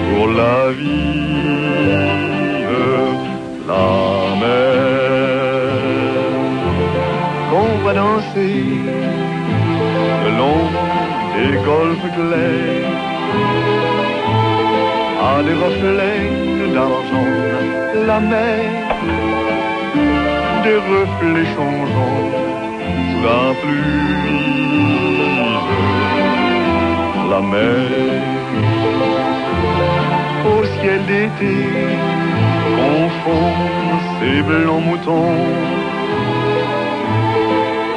[0.08, 1.60] pour la vie
[3.68, 5.09] la mer
[7.94, 8.64] danser
[10.24, 10.64] le long
[11.34, 12.90] des golfes clairs
[15.30, 17.50] à des reflets d'argent
[18.06, 18.60] la mer,
[20.64, 22.30] des reflets changeants
[23.08, 24.10] sous la pluie.
[27.30, 27.90] La mer,
[30.52, 31.56] au ciel d'été,
[32.80, 33.52] confond
[34.18, 35.79] ses blancs moutons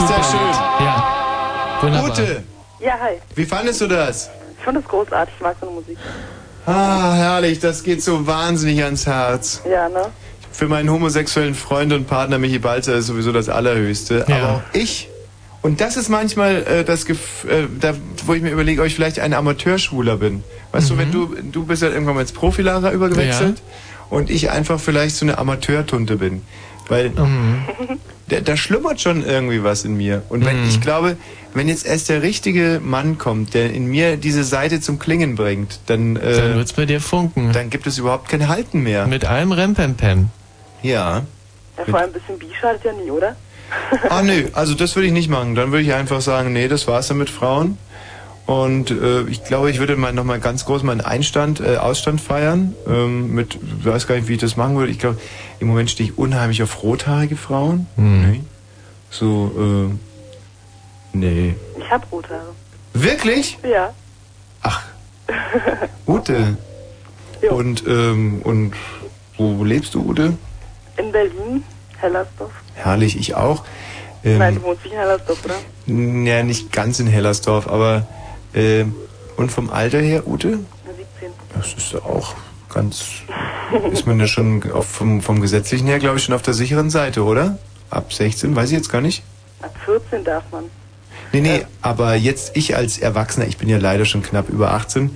[0.02, 0.52] Ist sehr schön.
[0.80, 1.78] Ja.
[1.82, 2.10] Wunderbar.
[2.12, 2.44] Ute,
[2.80, 3.18] Ja, hi.
[3.36, 4.30] wie fandest du das?
[4.58, 5.98] Ich fand das großartig, ich mag so eine Musik.
[6.66, 9.62] Ah, herrlich, das geht so wahnsinnig ans Herz.
[9.70, 10.08] Ja, ne?
[10.52, 14.26] Für meinen homosexuellen Freund und Partner Michi Balzer ist sowieso das Allerhöchste.
[14.28, 14.36] Ja.
[14.38, 15.10] Aber auch ich.
[15.62, 17.94] Und das ist manchmal äh, das, Gef äh, da,
[18.26, 20.44] wo ich mir überlege, ob ich vielleicht ein Amateurschwuler bin.
[20.72, 23.62] Weißt du, wenn du du bist ja irgendwann mal ins Profilager übergewechselt
[24.10, 26.42] und ich einfach vielleicht so eine Amateurtunte bin,
[26.92, 27.12] weil
[28.28, 30.24] da, da schlummert schon irgendwie was in mir.
[30.30, 31.16] Und wenn ich glaube,
[31.54, 35.80] wenn jetzt erst der richtige Mann kommt, der in mir diese Seite zum Klingen bringt,
[35.88, 37.52] dann äh, Dann wird's bei dir funken.
[37.54, 39.08] dann gibt es überhaupt kein Halten mehr.
[39.08, 40.30] Mit allem Rempempem.
[40.82, 41.24] Ja.
[41.78, 43.36] Ja, vor allem ein bisschen Bi schadet ja nie, oder?
[44.10, 45.56] Ah nö, also das würde ich nicht machen.
[45.56, 47.78] Dann würde ich einfach sagen, nee, das war's dann mit Frauen.
[48.52, 52.76] Und äh, ich glaube, ich würde mal nochmal ganz groß meinen Einstand, äh, Ausstand feiern.
[52.86, 54.92] Ähm, mit, ich weiß gar nicht, wie ich das machen würde.
[54.92, 55.18] Ich glaube,
[55.62, 57.88] im Moment stehe ich unheimlich auf rothaarige Frauen.
[57.96, 58.42] Nee.
[59.10, 59.90] So,
[61.14, 61.56] äh, nee.
[61.80, 62.54] Ich hab rote Haare.
[62.94, 63.58] Wirklich?
[63.64, 63.94] Ja.
[66.06, 66.58] Ute.
[67.50, 68.74] Und, ähm, und
[69.38, 70.34] wo lebst du, Ute?
[70.98, 71.64] In Berlin,
[71.98, 72.52] Hellersdorf.
[72.76, 73.64] Herrlich, ich auch.
[74.24, 75.56] Ähm, Nein, du wohnst nicht in Hellersdorf, oder?
[76.28, 78.06] Ja, nicht ganz in Hellersdorf, aber
[78.54, 78.86] äh,
[79.38, 80.60] und vom Alter her, Ute?
[81.20, 81.32] 17.
[81.56, 82.36] Das ist ja auch
[82.74, 83.06] ganz.
[83.92, 86.90] Ist man ja schon auf, vom, vom gesetzlichen her, glaube ich, schon auf der sicheren
[86.90, 87.58] Seite, oder?
[87.90, 89.24] Ab 16, weiß ich jetzt gar nicht.
[89.62, 90.66] Ab 14 darf man.
[91.34, 95.16] Nee, nee, aber jetzt ich als Erwachsener, ich bin ja leider schon knapp über 18,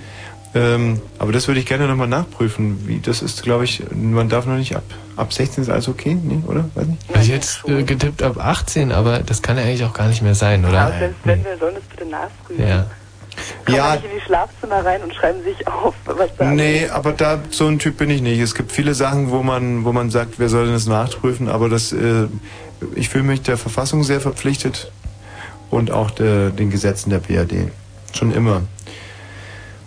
[0.54, 2.86] ähm, aber das würde ich gerne nochmal nachprüfen.
[2.86, 4.84] Wie das ist, glaube ich, man darf noch nicht ab.
[5.16, 6.70] Ab 16 ist alles okay, nee, oder?
[6.74, 7.02] Weiß nicht.
[7.12, 10.34] Also jetzt äh, getippt ab 18, aber das kann ja eigentlich auch gar nicht mehr
[10.34, 10.94] sein, oder?
[10.98, 12.66] wenn, wenn wir sollen das bitte nachprüfen.
[12.66, 12.86] Ja.
[13.64, 13.94] Kommen Ja.
[13.94, 17.66] nicht in die Schlafzimmer rein und schreiben sich auf, was da Nee, aber da so
[17.66, 18.40] ein Typ bin ich nicht.
[18.40, 21.92] Es gibt viele Sachen, wo man, wo man sagt, wir sollen es nachprüfen, aber das,
[21.92, 22.26] äh,
[22.94, 24.90] ich fühle mich der Verfassung sehr verpflichtet
[25.70, 27.70] und auch der, den Gesetzen der BRD.
[28.12, 28.62] Schon immer.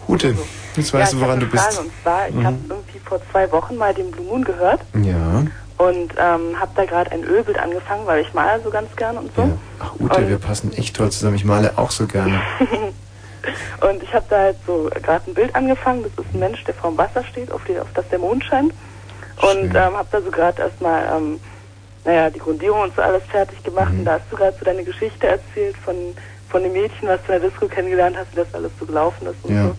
[0.08, 0.36] Ute,
[0.76, 1.80] jetzt weißt ja, du, woran du bist.
[1.80, 2.46] Und zwar, ich Mhm.
[2.46, 5.44] habe irgendwie vor zwei Wochen mal den Blue Moon gehört Ja.
[5.78, 9.32] und ähm, habe da gerade ein Ölbild angefangen, weil ich male so ganz gerne und
[9.36, 9.58] so.
[9.80, 11.36] Ach, Ute, wir passen echt toll zusammen.
[11.36, 12.42] Ich male auch so gerne.
[13.90, 16.04] Und ich habe da halt so gerade ein Bild angefangen.
[16.04, 18.74] Das ist ein Mensch, der vorm Wasser steht, auf, die, auf das der Mond scheint.
[19.42, 21.40] Und ähm, habe da so gerade erstmal, ähm,
[22.04, 23.92] naja, die Grundierung und so alles fertig gemacht.
[23.94, 24.00] Mhm.
[24.00, 25.96] Und da hast du gerade so deine Geschichte erzählt von,
[26.50, 29.28] von dem Mädchen, was du in der Disco kennengelernt hast, wie das alles so gelaufen
[29.28, 29.64] ist und Ja.
[29.64, 29.76] so.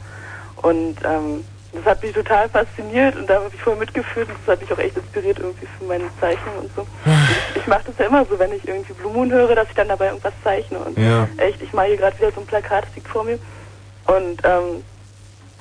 [0.68, 4.54] Und ähm, das hat mich total fasziniert und da habe ich voll mitgeführt und das
[4.54, 6.86] hat mich auch echt inspiriert irgendwie für meine Zeichnung und so.
[7.54, 9.74] Ich ich mache das ja immer so, wenn ich irgendwie Blue Moon höre, dass ich
[9.74, 10.78] dann dabei irgendwas zeichne.
[10.78, 11.28] Und Ja.
[11.36, 13.38] echt, ich mache hier gerade wieder so ein Plakat, das liegt vor mir.
[14.06, 14.82] Und ähm,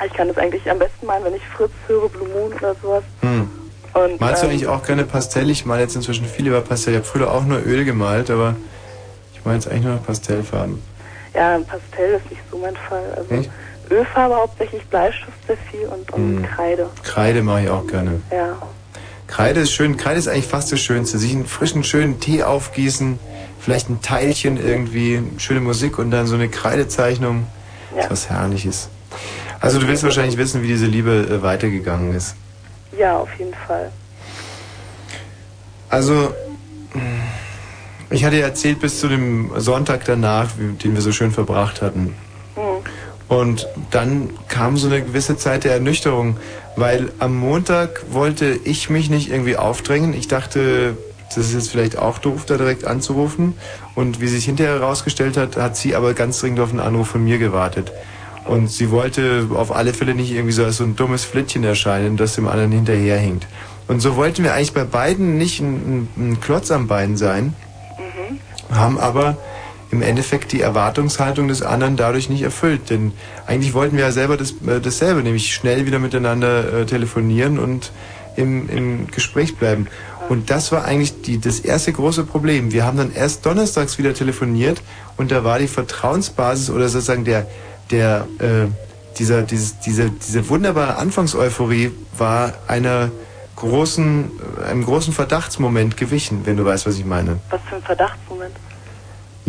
[0.05, 3.03] ich kann das eigentlich am besten malen, wenn ich Fritz höre, Blue Moon oder sowas.
[3.21, 3.49] Hm.
[3.93, 5.49] Und, Malst du ähm, eigentlich auch gerne Pastell?
[5.49, 6.93] Ich male jetzt inzwischen viel über Pastell.
[6.93, 8.55] Ich habe früher auch nur Öl gemalt, aber
[9.33, 10.81] ich male jetzt eigentlich nur noch Pastellfarben.
[11.33, 13.03] Ja, Pastell ist nicht so mein Fall.
[13.15, 13.49] Also Echt?
[13.91, 16.43] Ölfarbe hauptsächlich, Bleistift sehr viel und, und Hm.
[16.45, 16.89] Kreide.
[17.03, 18.21] Kreide mache ich auch gerne.
[18.31, 18.57] Ja.
[19.27, 19.95] Kreide ist schön.
[19.97, 21.17] Kreide ist eigentlich fast das Schönste.
[21.17, 23.19] Sich einen frischen, schönen Tee aufgießen,
[23.59, 27.45] vielleicht ein Teilchen irgendwie, schöne Musik und dann so eine Kreidezeichnung.
[27.95, 28.03] Ja.
[28.03, 28.89] Ist was Herrliches.
[29.59, 32.35] Also du willst wahrscheinlich wissen, wie diese Liebe äh, weitergegangen ist.
[32.97, 33.91] Ja, auf jeden Fall.
[35.89, 36.33] Also,
[38.09, 42.15] ich hatte ja erzählt bis zu dem Sonntag danach, den wir so schön verbracht hatten.
[43.29, 46.37] Und dann kam so eine gewisse Zeit der Ernüchterung,
[46.75, 50.13] Weil am Montag wollte ich mich nicht irgendwie aufdrängen.
[50.13, 50.95] Ich dachte,
[51.27, 53.53] das ist jetzt vielleicht auch doof, da direkt anzurufen.
[53.95, 57.23] Und wie sich hinterher herausgestellt hat, hat sie aber ganz dringend auf einen Anruf von
[57.23, 57.91] mir gewartet.
[58.45, 62.17] Und sie wollte auf alle Fälle nicht irgendwie so als so ein dummes Flittchen erscheinen,
[62.17, 63.45] das dem anderen hinterherhinkt.
[63.87, 67.53] Und so wollten wir eigentlich bei beiden nicht ein, ein, ein Klotz am Bein sein,
[68.71, 69.37] haben aber
[69.91, 72.89] im Endeffekt die Erwartungshaltung des anderen dadurch nicht erfüllt.
[72.89, 73.13] Denn
[73.47, 77.91] eigentlich wollten wir ja selber das, äh, dasselbe, nämlich schnell wieder miteinander äh, telefonieren und
[78.35, 79.87] im, im Gespräch bleiben.
[80.29, 82.71] Und das war eigentlich die, das erste große Problem.
[82.71, 84.81] Wir haben dann erst donnerstags wieder telefoniert
[85.17, 87.47] und da war die Vertrauensbasis oder sozusagen der,
[87.89, 88.67] der, äh,
[89.17, 93.09] dieser, dieses, diese, diese wunderbare Anfangseuphorie war einer
[93.55, 94.31] großen,
[94.69, 97.39] einem großen Verdachtsmoment gewichen, wenn du weißt, was ich meine.
[97.49, 98.55] Was für ein Verdachtsmoment.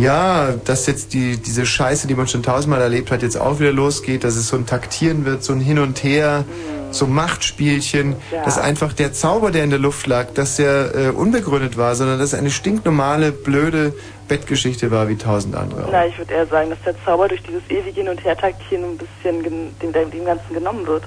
[0.01, 3.73] Ja, dass jetzt die, diese Scheiße, die man schon tausendmal erlebt hat, jetzt auch wieder
[3.73, 6.45] losgeht, dass es so ein Taktieren wird, so ein Hin und Her,
[6.91, 8.45] so Machtspielchen, Ja.
[8.45, 12.19] dass einfach der Zauber, der in der Luft lag, dass der äh, unbegründet war, sondern
[12.19, 13.93] dass es eine stinknormale, blöde
[14.27, 15.85] Bettgeschichte war wie tausend andere.
[15.85, 15.89] auch.
[15.93, 18.97] Na, ich würde eher sagen, dass der Zauber durch dieses ewige Hin- und Hertaktieren ein
[18.97, 21.05] bisschen dem, dem Ganzen genommen wird.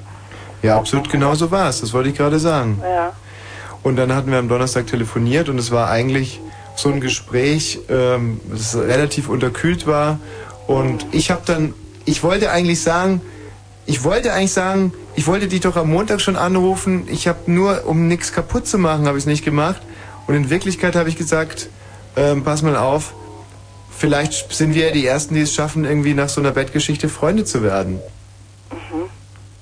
[0.62, 2.80] Ja, absolut genau so war es, das wollte ich gerade sagen.
[2.84, 3.12] Ja.
[3.82, 6.40] Und dann hatten wir am Donnerstag telefoniert und es war eigentlich
[6.76, 10.20] so ein Gespräch, ähm, das relativ unterkühlt war.
[10.68, 11.74] Und ich habe dann,
[12.06, 13.22] ich wollte eigentlich sagen,
[13.86, 17.08] ich wollte eigentlich sagen, ich wollte dich doch am Montag schon anrufen.
[17.12, 19.82] Ich habe nur, um nichts kaputt zu machen, habe ich es nicht gemacht.
[20.26, 21.70] Und in Wirklichkeit habe ich gesagt,
[22.16, 23.14] ähm, pass mal auf,
[23.96, 27.44] vielleicht sind wir ja die Ersten, die es schaffen, irgendwie nach so einer Bettgeschichte Freunde
[27.44, 28.00] zu werden.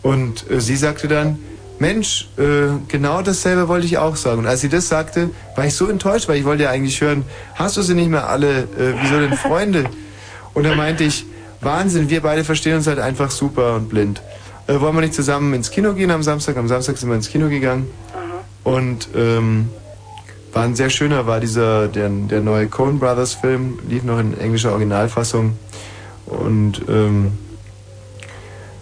[0.01, 1.39] Und äh, sie sagte dann,
[1.81, 4.39] Mensch, äh, genau dasselbe wollte ich auch sagen.
[4.39, 7.25] Und als sie das sagte, war ich so enttäuscht, weil ich wollte ja eigentlich hören,
[7.55, 9.85] hast du sie nicht mehr alle, äh, wieso denn Freunde?
[10.53, 11.25] Und dann meinte ich,
[11.59, 14.21] Wahnsinn, wir beide verstehen uns halt einfach super und blind.
[14.67, 16.55] Äh, wollen wir nicht zusammen ins Kino gehen am Samstag?
[16.57, 17.89] Am Samstag sind wir ins Kino gegangen.
[18.63, 19.69] Und ähm,
[20.53, 24.39] war ein sehr schöner, war dieser, der, der neue Coen Brothers Film, lief noch in
[24.39, 25.57] englischer Originalfassung.
[26.27, 27.31] Und ähm,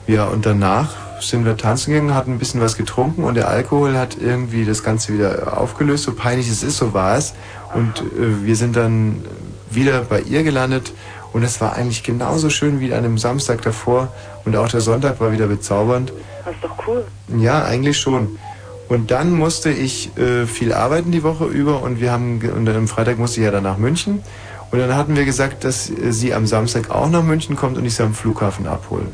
[0.05, 3.97] ja, und danach sind wir tanzen gegangen, hatten ein bisschen was getrunken und der Alkohol
[3.97, 7.33] hat irgendwie das Ganze wieder aufgelöst, so peinlich es ist, so war es.
[7.73, 9.23] Und äh, wir sind dann
[9.69, 10.93] wieder bei ihr gelandet
[11.33, 14.09] und es war eigentlich genauso schön wie an dem Samstag davor
[14.45, 16.11] und auch der Sonntag war wieder bezaubernd.
[16.45, 17.05] Das ist doch cool.
[17.37, 18.39] Ja, eigentlich schon.
[18.87, 22.75] Und dann musste ich äh, viel arbeiten die Woche über und wir haben und dann
[22.75, 24.23] am Freitag musste ich ja dann nach München
[24.71, 27.85] und dann hatten wir gesagt, dass äh, sie am Samstag auch nach München kommt und
[27.85, 29.05] ich sie am Flughafen abhole.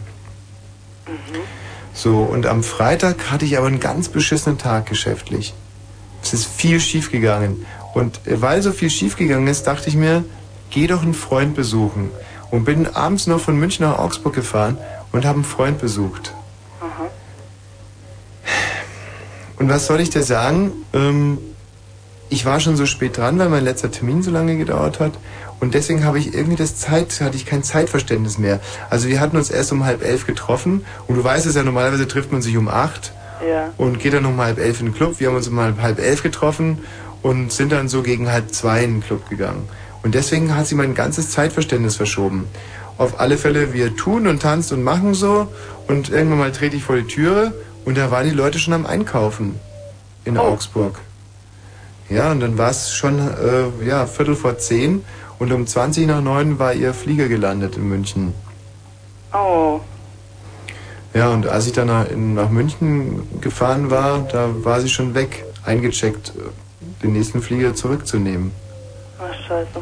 [1.96, 5.54] So, und am Freitag hatte ich aber einen ganz beschissenen Tag geschäftlich.
[6.22, 7.66] Es ist viel schief gegangen.
[7.94, 10.26] Und äh, weil so viel schief gegangen ist, dachte ich mir,
[10.70, 12.12] geh doch einen Freund besuchen.
[12.52, 14.78] Und bin abends noch von München nach Augsburg gefahren
[15.14, 16.34] und habe einen Freund besucht.
[19.58, 20.74] Und was soll ich dir sagen?
[20.94, 21.38] Ähm,
[22.30, 25.14] ich war schon so spät dran, weil mein letzter Termin so lange gedauert hat.
[25.60, 28.60] Und deswegen habe ich irgendwie das Zeit, hatte ich kein Zeitverständnis mehr.
[28.90, 30.86] Also wir hatten uns erst um halb elf getroffen.
[31.08, 33.14] Und du weißt es ja, normalerweise trifft man sich um acht
[33.48, 33.72] Ja.
[33.78, 35.20] und geht dann um halb elf in den Club.
[35.20, 36.80] Wir haben uns um halb, elf getroffen
[37.22, 39.68] und sind dann so gegen halb zwei in den Club gegangen.
[40.04, 42.48] Und deswegen hat sie mein ganzes Zeitverständnis verschoben.
[42.98, 45.48] Auf alle Fälle, wir tun und tanzen und machen so.
[45.88, 47.54] Und irgendwann mal trete ich vor die Türe
[47.86, 49.56] und da waren die Leute schon am Einkaufen
[50.26, 51.00] in Augsburg.
[52.10, 55.04] Ja, und dann war es schon äh, ja, Viertel vor zehn
[55.40, 58.34] und um 20 nach neun war ihr Flieger gelandet in München.
[59.34, 59.80] Oh.
[61.14, 65.14] Ja, und als ich dann nach, in, nach München gefahren war, da war sie schon
[65.14, 66.34] weg, eingecheckt,
[67.02, 68.52] den nächsten Flieger zurückzunehmen.
[69.20, 69.82] Ach, scheiße.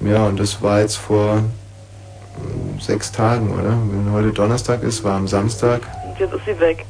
[0.00, 3.76] Ja, und das war jetzt vor äh, sechs Tagen, oder?
[3.90, 5.80] Wenn heute Donnerstag ist, war am Samstag.
[6.06, 6.84] Und jetzt ist sie weg.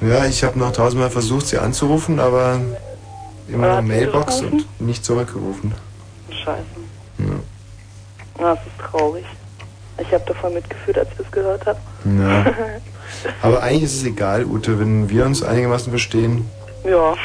[0.00, 2.60] Ja, ich habe noch tausendmal versucht, sie anzurufen, aber
[3.48, 5.72] immer noch hat sie Mailbox und nicht zurückgerufen.
[6.46, 6.64] Scheiße.
[7.18, 8.42] Ja.
[8.42, 9.24] Ja, das ist traurig.
[9.98, 11.78] Ich habe davon mitgefühlt, als ich das gehört habe.
[12.04, 12.44] Ja.
[13.42, 16.48] Aber eigentlich ist es egal, Ute, wenn wir uns einigermaßen verstehen.
[16.84, 17.14] ja.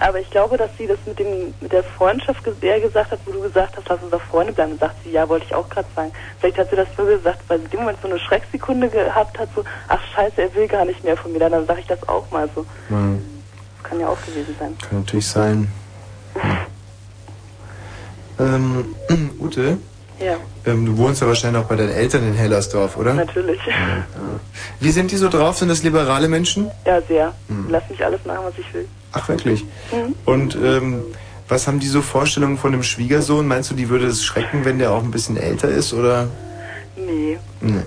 [0.00, 3.30] Aber ich glaube, dass sie das mit dem mit der Freundschaft eher gesagt hat, wo
[3.30, 4.72] du gesagt hast, lass uns doch Freunde bleiben.
[4.72, 6.10] Und sagt sie, ja, wollte ich auch gerade sagen.
[6.40, 9.38] Vielleicht hat sie das nur gesagt, weil sie in dem Moment so eine Schrecksekunde gehabt
[9.38, 11.38] hat, so, ach scheiße, er will gar nicht mehr von mir.
[11.38, 12.66] Dann sage ich das auch mal so.
[12.90, 12.96] Ja,
[13.80, 14.76] Das kann ja auch gewesen sein.
[14.88, 15.70] kann natürlich sein.
[18.42, 18.84] Ähm,
[19.40, 19.78] Ute,
[20.20, 20.36] Ja,
[20.66, 23.14] ähm, du wohnst ja wahrscheinlich auch bei deinen Eltern in Hellersdorf, oder?
[23.14, 23.60] natürlich.
[24.80, 25.58] Wie sind die so drauf?
[25.58, 26.70] Sind das liberale Menschen?
[26.86, 27.32] Ja, sehr.
[27.48, 27.66] Hm.
[27.70, 28.86] Lass mich alles machen, was ich will.
[29.12, 29.64] Ach, wirklich?
[29.92, 30.14] Mhm.
[30.24, 31.02] Und ähm,
[31.48, 33.46] was haben die so Vorstellungen von dem Schwiegersohn?
[33.46, 36.28] Meinst du, die würde es schrecken, wenn der auch ein bisschen älter ist, oder?
[36.96, 37.38] Nee.
[37.60, 37.82] Nee.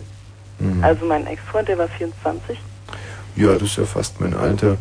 [0.59, 0.83] Mhm.
[0.83, 2.57] Also mein Ex-Freund, der war 24.
[3.35, 4.77] Ja, das ist ja fast mein Alter.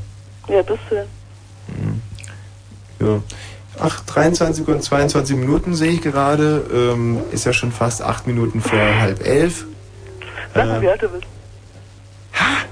[0.48, 2.02] Ja, bist du denn?
[3.01, 3.20] Ja.
[3.80, 6.64] Ach, 23 und 22 Minuten sehe ich gerade.
[6.72, 9.64] Ähm, ist ja schon fast acht Minuten vor halb elf.
[10.55, 11.24] Sag mal, Äh, wie alt du bist.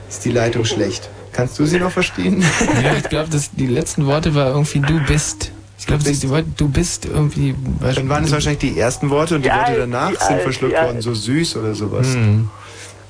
[0.09, 1.09] ist die Leitung schlecht.
[1.33, 2.45] Kannst du sie noch verstehen?
[2.83, 5.51] Ja, ich glaube, die letzten Worte war irgendwie du bist.
[5.79, 7.55] Ich glaube, die Worte du bist irgendwie.
[7.81, 10.43] Dann waren es wahrscheinlich die ersten Worte und die Wie Worte danach wie sind alt,
[10.43, 12.09] verschluckt worden, so süß oder sowas.
[12.15, 12.49] Hm.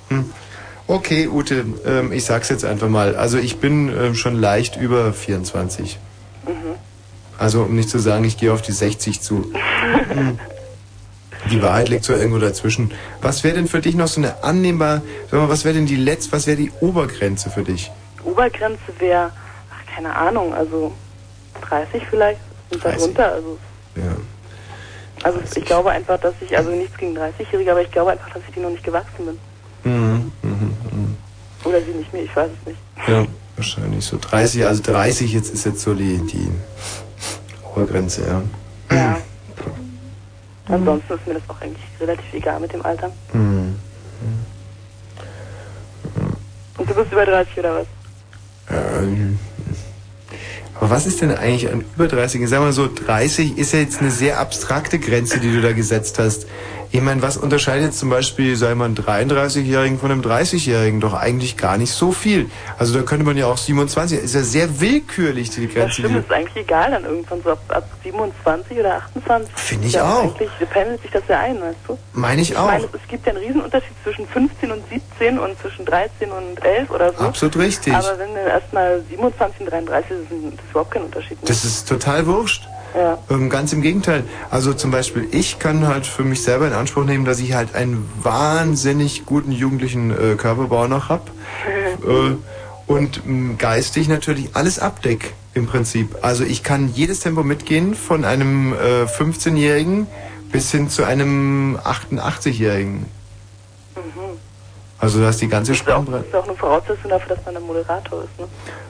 [0.08, 0.24] Hm.
[0.86, 3.16] Okay, Ute, ähm, ich sag's jetzt einfach mal.
[3.16, 5.98] Also ich bin ähm, schon leicht über 24.
[7.42, 9.52] Also um nicht zu sagen, ich gehe auf die 60 zu.
[11.50, 12.92] Die Wahrheit liegt so irgendwo dazwischen.
[13.20, 15.96] Was wäre denn für dich noch so eine annehmbar, sag mal, was wäre denn die
[15.96, 17.90] letzte, was wäre die Obergrenze für dich?
[18.22, 19.32] Obergrenze wäre,
[19.72, 20.92] ach, keine Ahnung, also
[21.68, 22.38] 30 vielleicht
[22.70, 23.00] und 30.
[23.00, 23.32] darunter.
[23.32, 23.58] Also,
[23.96, 24.16] Ja.
[25.24, 28.42] also ich glaube einfach, dass ich, also nichts gegen 30-Jährige, aber ich glaube einfach, dass
[28.46, 29.38] ich die noch nicht gewachsen bin.
[29.82, 31.16] Mhm, mhm, mhm.
[31.64, 32.78] Oder sie nicht mehr, ich weiß es nicht.
[33.08, 36.48] Ja, wahrscheinlich so 30, also 30 jetzt ist jetzt so die, die
[37.74, 38.42] Obergrenze, ja.
[38.94, 39.18] Ja.
[40.68, 43.10] Ansonsten ist mir das auch eigentlich relativ egal mit dem Alter.
[43.32, 43.78] Mhm.
[46.78, 47.86] Und du bist über 30 oder was?
[48.70, 49.38] Ähm,
[50.74, 52.48] aber was ist denn eigentlich an über 30?
[52.48, 56.18] Sagen wir so, 30 ist ja jetzt eine sehr abstrakte Grenze, die du da gesetzt
[56.18, 56.46] hast.
[56.94, 61.00] Ich meine, was unterscheidet zum Beispiel, sei mal, einen 33-Jährigen von einem 30-Jährigen?
[61.00, 62.50] Doch eigentlich gar nicht so viel.
[62.78, 65.92] Also da könnte man ja auch 27, ist ja sehr willkürlich, die Das Grenze.
[65.94, 69.50] stimmt, Die, ist eigentlich egal dann irgendwann so ab, ab 27 oder 28.
[69.54, 70.24] Finde ich ja, auch.
[70.24, 71.98] Eigentlich pendelt sich das ja ein, weißt du?
[72.12, 72.66] Meine ich auch.
[72.66, 76.90] meine, es gibt ja einen Riesenunterschied zwischen 15 und 17 und zwischen 13 und 11
[76.90, 77.24] oder so.
[77.24, 77.94] Absolut richtig.
[77.94, 81.38] Aber wenn wir erstmal 27 und 33 sind, ist das überhaupt kein Unterschied.
[81.40, 81.46] mehr.
[81.48, 82.68] das ist total wurscht.
[82.94, 83.18] Ja.
[83.30, 84.24] Ähm, ganz im Gegenteil.
[84.50, 87.74] Also zum Beispiel, ich kann halt für mich selber in Anspruch nehmen, dass ich halt
[87.74, 91.30] einen wahnsinnig guten jugendlichen äh, Körperbau noch hab
[92.06, 92.34] äh,
[92.86, 96.16] und mh, geistig natürlich alles abdeck im Prinzip.
[96.22, 100.06] Also ich kann jedes Tempo mitgehen von einem äh, 15-Jährigen
[100.50, 103.06] bis hin zu einem 88-Jährigen.
[105.02, 106.26] Also da ist die ganze auch, das Spannbreite.
[106.26, 108.38] ist auch eine Voraussetzung dafür, dass man ein Moderator ist.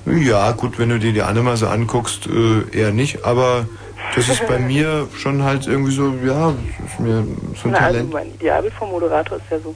[0.07, 0.19] Ne?
[0.23, 3.25] Ja, gut, wenn du dir die andere mal so anguckst, äh, eher nicht.
[3.25, 3.67] Aber
[4.15, 7.27] das ist bei mir schon halt irgendwie so, ja, das ist mir
[7.61, 8.13] so ein Na, also Talent.
[8.13, 9.75] mein Idealbild vom Moderator ist ja so.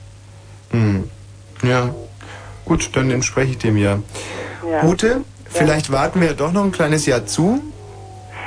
[0.71, 1.09] Hm.
[1.63, 1.95] Ja,
[2.65, 3.99] gut, dann entspreche ich dem ja.
[4.71, 4.83] Ja.
[4.85, 7.63] Ute, vielleicht warten wir doch noch ein kleines Jahr zu,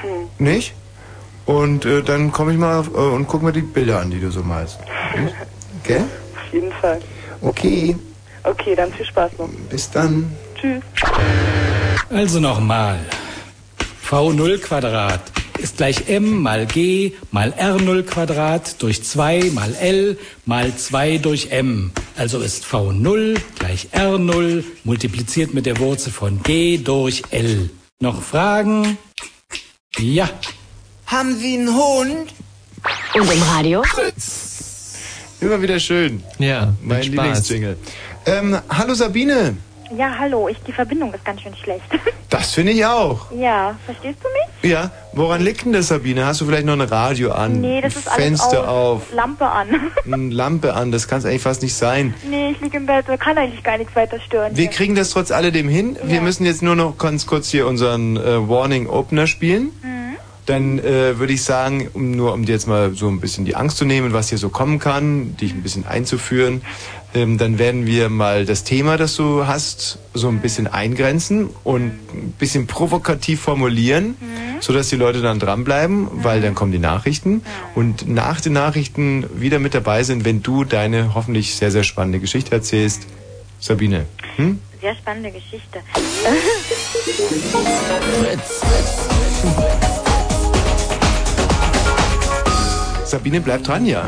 [0.01, 0.09] Hm.
[0.45, 0.73] nicht?
[1.45, 4.29] Und äh, dann komme ich mal äh, und guck mir die Bilder an, die du
[4.31, 4.79] so malst.
[5.17, 5.35] Nicht?
[5.83, 6.01] Okay?
[6.35, 6.99] Auf jeden Fall.
[7.41, 7.95] Okay,
[8.43, 9.47] Okay, dann viel Spaß noch.
[9.69, 10.31] bis dann.
[10.59, 10.83] Tschüss.
[12.09, 12.99] Also nochmal.
[14.07, 15.21] V0 Quadrat
[15.59, 21.51] ist gleich m mal g mal r0 Quadrat durch 2 mal l mal 2 durch
[21.51, 21.91] m.
[22.17, 27.69] Also ist V0 gleich r0 multipliziert mit der Wurzel von g durch l.
[27.99, 28.97] Noch Fragen?
[29.97, 30.29] Ja.
[31.05, 32.33] Haben Sie einen Hund?
[33.13, 33.83] Und im Radio?
[35.41, 36.23] Immer wieder schön.
[36.37, 37.11] Ja, mein Spaß.
[37.11, 37.77] Lieblingsjingle.
[38.25, 39.57] Ähm, hallo Sabine.
[39.97, 41.85] Ja, hallo, ich, die Verbindung ist ganz schön schlecht.
[42.29, 43.31] Das finde ich auch.
[43.31, 44.48] ja, verstehst du mich?
[44.61, 46.25] Ja, woran liegt denn das, Sabine?
[46.25, 47.61] Hast du vielleicht noch ein Radio an?
[47.61, 49.01] Nee, das ist alles Fenster aus.
[49.01, 49.69] auf, Lampe an.
[50.05, 52.13] eine Lampe an, das kann es eigentlich fast nicht sein.
[52.29, 54.55] nee, ich liege im Bett, da kann eigentlich gar nichts weiter stören.
[54.55, 54.71] Wir hier.
[54.71, 55.97] kriegen das trotz alledem hin.
[56.03, 59.71] Wir müssen jetzt nur noch ganz kurz hier unseren äh, Warning Opener spielen.
[59.81, 59.99] Mhm.
[60.45, 63.55] Dann äh, würde ich sagen, um, nur um dir jetzt mal so ein bisschen die
[63.55, 66.63] Angst zu nehmen, was hier so kommen kann, dich ein bisschen einzuführen,
[67.13, 71.91] ähm, dann werden wir mal das Thema, das du hast, so ein bisschen eingrenzen und
[72.13, 74.15] ein bisschen provokativ formulieren,
[74.59, 77.41] sodass die Leute dann dranbleiben, weil dann kommen die Nachrichten
[77.73, 82.19] und nach den Nachrichten wieder mit dabei sind, wenn du deine hoffentlich sehr, sehr spannende
[82.19, 83.07] Geschichte erzählst.
[83.59, 84.05] Sabine.
[84.35, 84.59] Hm?
[84.79, 85.79] Sehr spannende Geschichte.
[93.03, 94.07] Sabine, bleib dran, ja?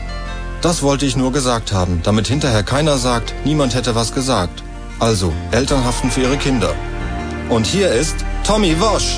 [0.61, 4.61] Das wollte ich nur gesagt haben, damit hinterher keiner sagt, niemand hätte was gesagt.
[4.99, 6.73] Also, Eltern haften für ihre Kinder.
[7.49, 8.15] Und hier ist
[8.45, 9.17] Tommy Wosch.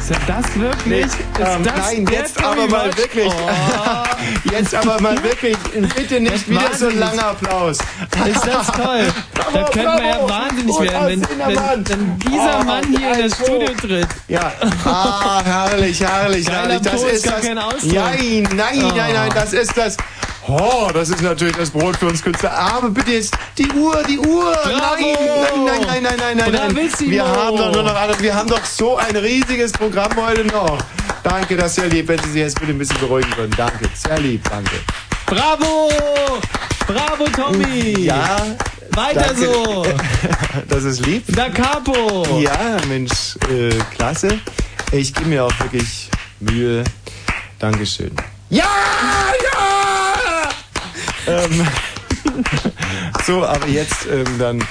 [0.00, 1.06] Ist das wirklich?
[1.06, 2.98] Ist Ähm, das nein, jetzt Tommy aber mal Watch?
[2.98, 3.32] wirklich.
[3.32, 4.50] Oh.
[4.52, 5.56] Jetzt aber mal wirklich.
[5.96, 7.78] Bitte nicht Das wieder so ein langer Applaus.
[7.78, 9.06] Ist das toll?
[9.34, 13.14] da Bravo, könnte man ja wahnsinnig Gut werden, wenn, wenn, wenn dieser Oh, Mann hier
[13.14, 14.06] in das Studio tritt.
[14.28, 14.52] Ja.
[14.84, 16.80] Ah, herrlich, herrlich, herrlich.
[16.82, 17.42] Das ist das.
[17.44, 18.92] Nein, nein, Oh.
[18.96, 19.96] nein, nein, das ist das.
[20.46, 22.52] Oh, das ist natürlich das Brot für uns Künstler.
[22.52, 24.56] Aber bitte jetzt die Uhr, die Uhr.
[24.66, 24.76] Nein,
[25.56, 27.10] nein, nein, nein, nein, nein, nein, nein.
[27.10, 30.78] Wir haben doch nur noch wir haben doch so ein riesiges Programm heute noch.
[31.22, 33.54] Danke, das ist sehr lieb, wenn Sie sich jetzt bitte ein bisschen beruhigen würden.
[33.56, 34.76] Danke, sehr lieb, danke.
[35.26, 35.90] Bravo!
[36.86, 38.00] Bravo, Tommy!
[38.00, 38.44] Ja.
[38.90, 39.44] Weiter danke.
[39.46, 39.86] so!
[40.68, 41.24] Das ist lieb.
[41.28, 42.38] Da Capo!
[42.38, 44.38] Ja, Mensch, äh, klasse.
[44.92, 46.10] Ich gebe mir auch wirklich
[46.40, 46.84] Mühe.
[47.58, 48.12] Dankeschön.
[48.50, 48.64] Ja!
[51.26, 51.66] Ähm,
[53.26, 54.64] so, aber jetzt ähm, dann.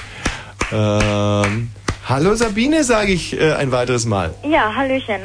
[0.72, 1.70] Ähm,
[2.08, 4.34] hallo Sabine, sage ich äh, ein weiteres Mal.
[4.42, 5.20] Ja, Hallöchen.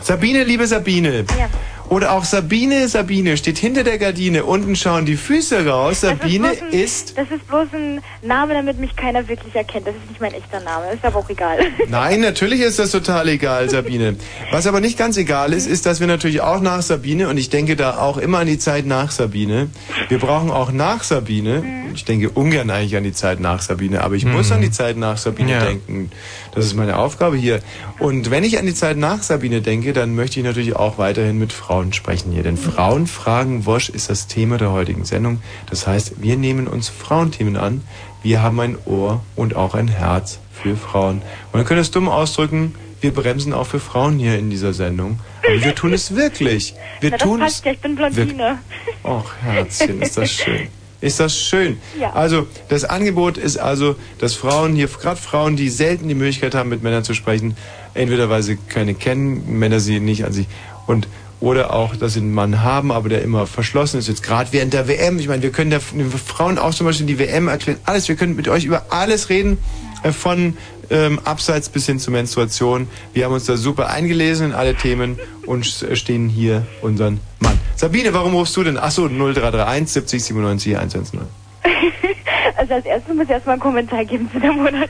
[0.00, 1.24] Sabine, liebe Sabine.
[1.38, 1.48] Ja.
[1.88, 4.44] Oder auch Sabine, Sabine steht hinter der Gardine.
[4.44, 6.02] Unten schauen die Füße raus.
[6.02, 7.18] Sabine das ist, ein, ist.
[7.18, 9.86] Das ist bloß ein Name, damit mich keiner wirklich erkennt.
[9.86, 10.92] Das ist nicht mein echter Name.
[10.92, 11.58] Ist aber auch egal.
[11.88, 14.16] Nein, natürlich ist das total egal, Sabine.
[14.50, 17.48] Was aber nicht ganz egal ist, ist, dass wir natürlich auch nach Sabine, und ich
[17.48, 19.70] denke da auch immer an die Zeit nach Sabine,
[20.08, 21.62] wir brauchen auch nach Sabine,
[21.94, 24.96] ich denke ungern eigentlich an die Zeit nach Sabine, aber ich muss an die Zeit
[24.96, 25.64] nach Sabine Ja.
[25.64, 26.10] denken.
[26.54, 27.60] Das ist meine Aufgabe hier.
[27.98, 31.38] Und wenn ich an die Zeit nach Sabine denke, dann möchte ich natürlich auch weiterhin
[31.38, 32.42] mit Frauen sprechen hier.
[32.42, 35.40] Denn Frauen fragen Wosch ist das Thema der heutigen Sendung.
[35.68, 37.82] Das heißt, wir nehmen uns Frauenthemen an.
[38.22, 41.22] Wir haben ein Ohr und auch ein Herz für Frauen.
[41.52, 45.20] Können wir es dumm ausdrücken, wir bremsen auch für Frauen hier in dieser Sendung.
[45.46, 46.74] Aber wir tun es wirklich.
[47.00, 47.44] Wir Na, das tun es.
[47.44, 47.72] passt ja.
[47.72, 48.58] Ich bin Blondine.
[49.04, 50.68] Och, Herzchen, ist das schön.
[51.00, 51.78] Ist das schön.
[51.98, 52.12] Ja.
[52.12, 56.70] Also, das Angebot ist also, dass Frauen hier, gerade Frauen, die selten die Möglichkeit haben,
[56.70, 57.56] mit Männern zu sprechen,
[57.94, 60.46] entweder weil sie keine kennen, Männer sie nicht an sich,
[60.86, 61.06] und
[61.40, 64.72] oder auch, dass sie einen Mann haben, aber der immer verschlossen ist, jetzt gerade während
[64.72, 65.20] der WM.
[65.20, 68.16] Ich meine, wir können der den Frauen auch zum Beispiel die WM erklären, alles, wir
[68.16, 69.58] können mit euch über alles reden,
[70.02, 70.56] äh, von
[70.90, 72.88] ähm, Abseits bis hin zur Menstruation.
[73.12, 77.58] Wir haben uns da super eingelesen in alle Themen und stehen hier unseren Mann.
[77.76, 78.76] Sabine, warum rufst du denn?
[78.76, 81.20] Achso, 0331 70 97 110.
[82.56, 84.88] Also als erstes muss ich erstmal einen Kommentar geben zu der Moderation.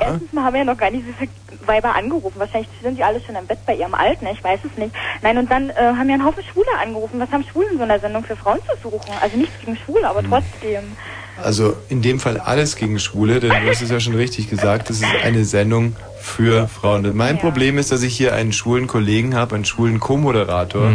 [0.00, 1.30] Erstens mal haben ja noch gar nicht so viele
[1.66, 2.40] Weiber angerufen.
[2.40, 4.92] Wahrscheinlich sind die alle schon im Bett bei ihrem Alten, ich weiß es nicht.
[5.22, 7.20] Nein, und dann äh, haben ja ein Haufen Schwule angerufen.
[7.20, 9.12] Was haben Schwulen in so einer Sendung für Frauen zu suchen?
[9.20, 10.96] Also nichts gegen Schwule, aber trotzdem.
[11.42, 14.90] Also in dem Fall alles gegen Schwule, denn du hast es ja schon richtig gesagt,
[14.90, 17.06] das ist eine Sendung für Frauen.
[17.06, 20.90] Und mein Problem ist, dass ich hier einen schwulen Kollegen habe, einen schwulen Co-Moderator.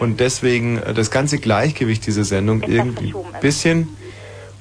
[0.00, 3.88] Und deswegen äh, das ganze Gleichgewicht dieser Sendung irgendwie ein bisschen...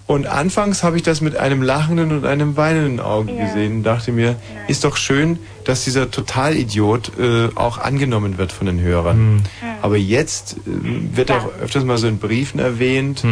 [0.08, 4.12] Und anfangs habe ich das mit einem lachenden und einem weinenden Auge gesehen und dachte
[4.12, 4.36] mir,
[4.68, 9.44] ist doch schön, dass dieser Totalidiot äh, auch angenommen wird von den Hörern.
[9.82, 13.24] Aber jetzt äh, wird auch öfters mal so in Briefen erwähnt.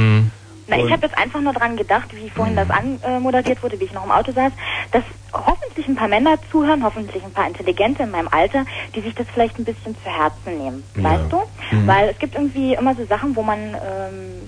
[0.69, 3.93] Na, ich habe jetzt einfach nur dran gedacht, wie vorhin das anmoderiert wurde, wie ich
[3.93, 4.51] noch im Auto saß,
[4.91, 8.65] dass hoffentlich ein paar Männer zuhören, hoffentlich ein paar Intelligente in meinem Alter,
[8.95, 10.83] die sich das vielleicht ein bisschen zu Herzen nehmen.
[10.95, 11.41] Weißt du?
[11.71, 11.87] Mhm.
[11.87, 14.41] Weil es gibt irgendwie immer so Sachen, wo man ähm,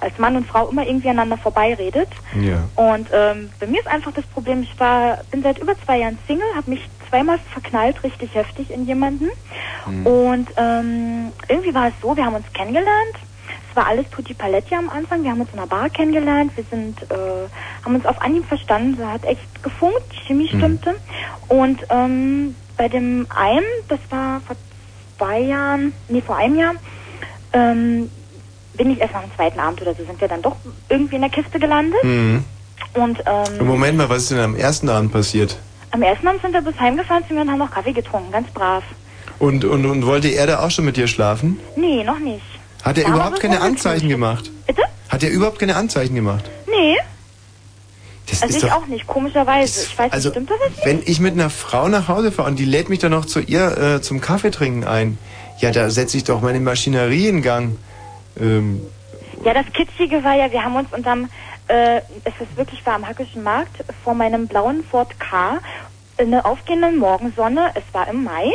[0.00, 2.08] als Mann und Frau immer irgendwie aneinander vorbeiredet.
[2.40, 2.64] Ja.
[2.76, 6.18] Und ähm, bei mir ist einfach das Problem, ich war, bin seit über zwei Jahren
[6.26, 9.30] Single, habe mich zweimal verknallt, richtig heftig in jemanden.
[10.04, 13.16] Und ähm, irgendwie war es so, wir haben uns kennengelernt.
[13.76, 15.22] War alles Tutti Paletti am Anfang.
[15.22, 16.52] Wir haben uns in einer Bar kennengelernt.
[16.56, 18.98] Wir sind, äh, haben uns auf Anhieb verstanden.
[19.00, 20.94] Es hat echt gefunkt, die Chemie stimmte.
[21.48, 24.56] Und ähm, bei dem einen, das war vor
[25.18, 26.74] zwei Jahren, nee, vor einem Jahr,
[27.52, 28.10] ähm,
[28.74, 30.56] bin ich erst dem zweiten Abend oder so, sind wir dann doch
[30.88, 32.02] irgendwie in der Kiste gelandet.
[32.02, 32.44] Mhm.
[32.94, 35.58] Und ähm, Moment mal, was ist denn am ersten Abend passiert?
[35.96, 38.48] am ersten Abend sind wir bis heimgefahren zu mir und haben noch Kaffee getrunken, ganz
[38.50, 38.84] brav.
[39.38, 41.58] Und, und, und wollte er da auch schon mit dir schlafen?
[41.74, 42.44] Nee, noch nicht.
[42.86, 44.50] Hat er überhaupt keine Anzeichen gemacht?
[44.66, 44.82] Bitte?
[45.08, 46.44] Hat er überhaupt keine Anzeichen gemacht?
[46.68, 46.96] Nee.
[48.30, 49.82] Das also ist ich doch, auch nicht, komischerweise.
[49.82, 50.86] Ich weiß also, nicht, stimmt das jetzt nicht?
[50.86, 53.40] wenn ich mit einer Frau nach Hause fahre und die lädt mich dann noch zu
[53.40, 55.18] ihr äh, zum Kaffee trinken ein,
[55.58, 57.76] ja, da setze ich doch meine Maschinerie in Gang.
[58.38, 58.80] Ähm,
[59.44, 61.28] Ja, das Kitschige war ja, wir haben uns unterm,
[61.68, 65.58] äh, es ist wirklich war am Hackischen Markt vor meinem blauen Ford K
[66.18, 68.52] eine aufgehende Morgensonne, es war im Mai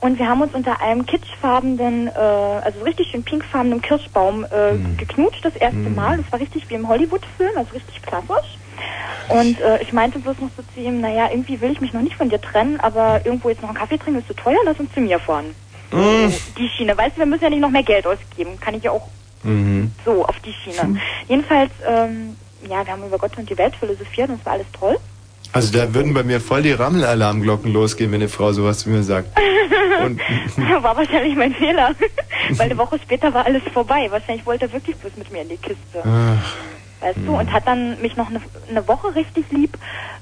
[0.00, 4.76] und wir haben uns unter einem kitschfarbenen, äh, also so richtig schön pinkfarbenen Kirschbaum äh,
[4.96, 6.18] geknutscht das erste Mal.
[6.18, 8.58] Das war richtig wie im Hollywood-Film, also richtig klassisch.
[9.28, 12.02] Und äh, ich meinte bloß noch so zu ihm, naja, irgendwie will ich mich noch
[12.02, 14.78] nicht von dir trennen, aber irgendwo jetzt noch einen Kaffee trinken ist zu teuer, lass
[14.78, 15.54] uns zu mir fahren.
[16.58, 18.90] Die Schiene, weißt du, wir müssen ja nicht noch mehr Geld ausgeben, kann ich ja
[18.90, 19.08] auch
[19.42, 19.92] mhm.
[20.04, 21.00] so auf die Schiene.
[21.28, 22.36] Jedenfalls, ähm,
[22.68, 24.98] ja, wir haben über Gott und die Welt philosophiert und es war alles toll.
[25.54, 29.04] Also da würden bei mir voll die Rammelalarmglocken losgehen, wenn eine Frau sowas zu mir
[29.04, 29.28] sagt.
[30.04, 30.20] Und
[30.82, 31.94] war wahrscheinlich mein Fehler.
[32.50, 34.08] Weil eine Woche später war alles vorbei.
[34.10, 36.02] Wahrscheinlich wollte er wirklich bloß mit mir in die Kiste.
[36.04, 36.56] ach,
[37.00, 37.36] Weißt du?
[37.38, 39.78] Und hat dann mich noch eine, eine Woche richtig lieb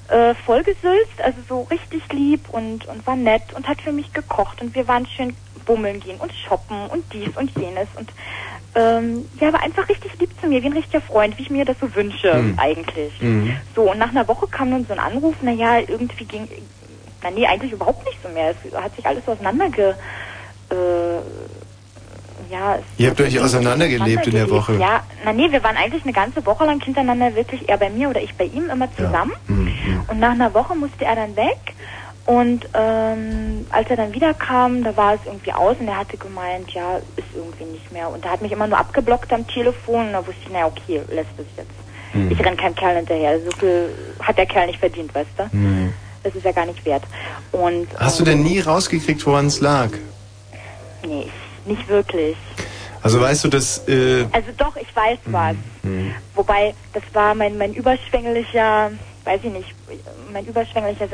[0.09, 4.61] äh, vollgesülzt, also so richtig lieb und, und war nett und hat für mich gekocht
[4.61, 5.35] und wir waren schön
[5.65, 8.11] bummeln gehen und shoppen und dies und jenes und
[8.75, 11.65] ähm, ja, war einfach richtig lieb zu mir, wie ein richtiger Freund, wie ich mir
[11.65, 12.59] das so wünsche Hm.
[12.59, 13.13] eigentlich.
[13.21, 13.57] Mhm.
[13.75, 16.49] So, und nach einer Woche kam dann so ein Anruf, naja, irgendwie ging,
[17.23, 18.51] na nee, eigentlich überhaupt nicht so mehr.
[18.51, 19.95] Es hat sich alles so auseinanderge,
[20.71, 20.75] äh,
[22.51, 22.77] ja.
[22.77, 24.77] Es Ihr habt euch auseinandergelebt in der Woche.
[24.77, 28.09] Ja, na nee, wir waren eigentlich eine ganze Woche lang hintereinander wirklich er bei mir
[28.09, 29.33] oder ich bei ihm immer zusammen.
[29.49, 29.73] Mhm.
[30.09, 31.75] Und nach einer Woche musste er dann weg.
[32.25, 36.71] Und ähm, als er dann wiederkam, da war es irgendwie aus und er hatte gemeint,
[36.71, 38.09] ja, ist irgendwie nicht mehr.
[38.09, 41.01] Und er hat mich immer nur abgeblockt am Telefon und da wusste ich, naja, okay,
[41.11, 41.71] lässt es jetzt.
[42.15, 42.31] Mhm.
[42.31, 43.41] Ich renn keinem Kerl hinterher.
[43.41, 43.89] So viel
[44.21, 45.57] hat der Kerl nicht verdient, weißt du?
[45.57, 45.93] Mhm.
[46.23, 47.03] Das ist ja gar nicht wert.
[47.51, 49.89] Und Hast du denn nie rausgekriegt, woran es lag?
[51.05, 51.27] nee,
[51.67, 52.37] nicht wirklich.
[53.03, 53.79] Also weißt du, dass...
[53.89, 55.57] Äh, Also doch, ich weiß was.
[55.83, 58.93] hm, Wobei, das war mein, mein überschwänglicher,
[59.25, 59.75] weiß ich nicht,
[60.33, 61.09] mein überschwänglicher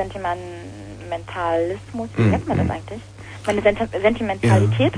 [1.08, 2.30] Sentimentalismus, wie Mhm.
[2.30, 3.00] nennt man das eigentlich?
[3.46, 4.92] Meine Senti Sentimentalität.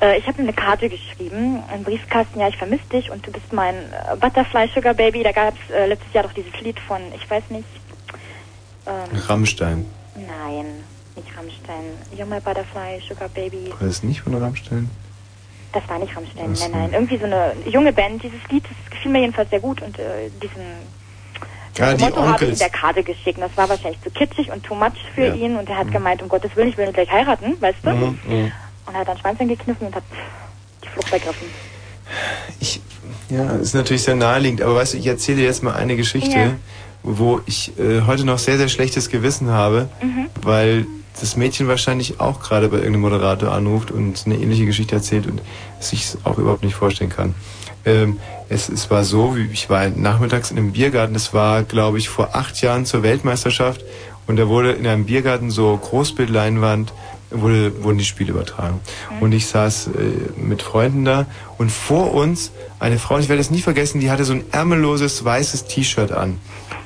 [0.00, 3.50] Äh, ich habe eine Karte geschrieben, einen Briefkasten, ja, ich vermisse dich und du bist
[3.52, 5.22] mein äh, Butterfly Sugar Baby.
[5.22, 7.64] Da gab es äh, letztes Jahr doch dieses Lied von, ich weiß nicht,
[8.86, 9.86] ähm, Rammstein.
[10.14, 10.66] nein,
[11.16, 11.84] nicht Rammstein.
[12.16, 13.70] You're my Butterfly Sugar Baby.
[13.70, 14.90] War das nicht von Rammstein?
[15.72, 16.92] Das war nicht Rammstein, nein, nein.
[16.92, 18.22] Irgendwie so eine junge Band.
[18.22, 20.62] Dieses Lied, das gefiel mir jedenfalls sehr gut und äh, diesen
[21.78, 22.58] Ja, die Motto habe ich Onkels.
[22.58, 23.38] der Karte geschickt.
[23.40, 25.34] Das war wahrscheinlich zu kitschig und too much für Ja.
[25.34, 25.56] ihn.
[25.56, 27.90] Und er hat gemeint, um Gottes Willen, ich will ihn gleich heiraten, weißt du?
[27.90, 28.52] Mhm, mhm.
[28.86, 30.02] Und er hat dann Schwanz angekniffen und hat
[30.84, 31.46] die Flucht ergriffen.
[33.30, 36.38] Ja, ist natürlich sehr naheliegend, aber weißt du, ich erzähle dir jetzt mal eine Geschichte,
[36.38, 36.50] Ja.
[37.02, 40.26] wo ich äh, heute noch sehr, sehr schlechtes Gewissen habe, Mhm.
[40.42, 40.86] weil
[41.20, 45.42] das Mädchen wahrscheinlich auch gerade bei irgendeinem Moderator anruft und eine ähnliche Geschichte erzählt und
[45.80, 47.34] sich es auch überhaupt nicht vorstellen kann.
[47.84, 48.18] Ähm,
[48.48, 52.08] es, es war so, wie ich war nachmittags in einem Biergarten, das war, glaube ich,
[52.08, 53.84] vor acht Jahren zur Weltmeisterschaft.
[54.26, 56.92] Und da wurde in einem Biergarten so Großbildleinwand,
[57.30, 58.80] wurde, wurden die Spiele übertragen.
[59.20, 61.26] Und ich saß äh, mit Freunden da.
[61.56, 65.24] Und vor uns eine Frau, ich werde es nie vergessen, die hatte so ein ärmelloses
[65.24, 66.38] weißes T-Shirt an.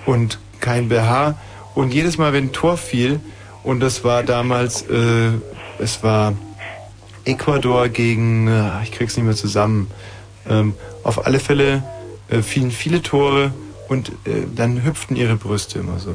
[0.07, 1.35] Und kein BH
[1.75, 3.21] und jedes Mal, wenn ein Tor fiel
[3.63, 5.31] und das war damals, äh,
[5.79, 6.35] es war
[7.25, 9.91] Ecuador gegen, äh, ich krieg's nicht mehr zusammen,
[10.49, 11.83] ähm, auf alle Fälle
[12.29, 13.53] äh, fielen viele Tore
[13.89, 16.15] und äh, dann hüpften ihre Brüste immer so.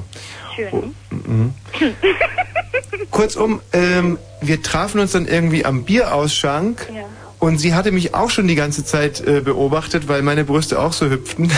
[0.56, 0.96] Schön.
[1.12, 1.54] Mhm.
[3.12, 7.04] Kurzum, ähm, wir trafen uns dann irgendwie am Bierausschank Ja.
[7.40, 10.94] und sie hatte mich auch schon die ganze Zeit äh, beobachtet, weil meine Brüste auch
[10.94, 11.52] so hüpften.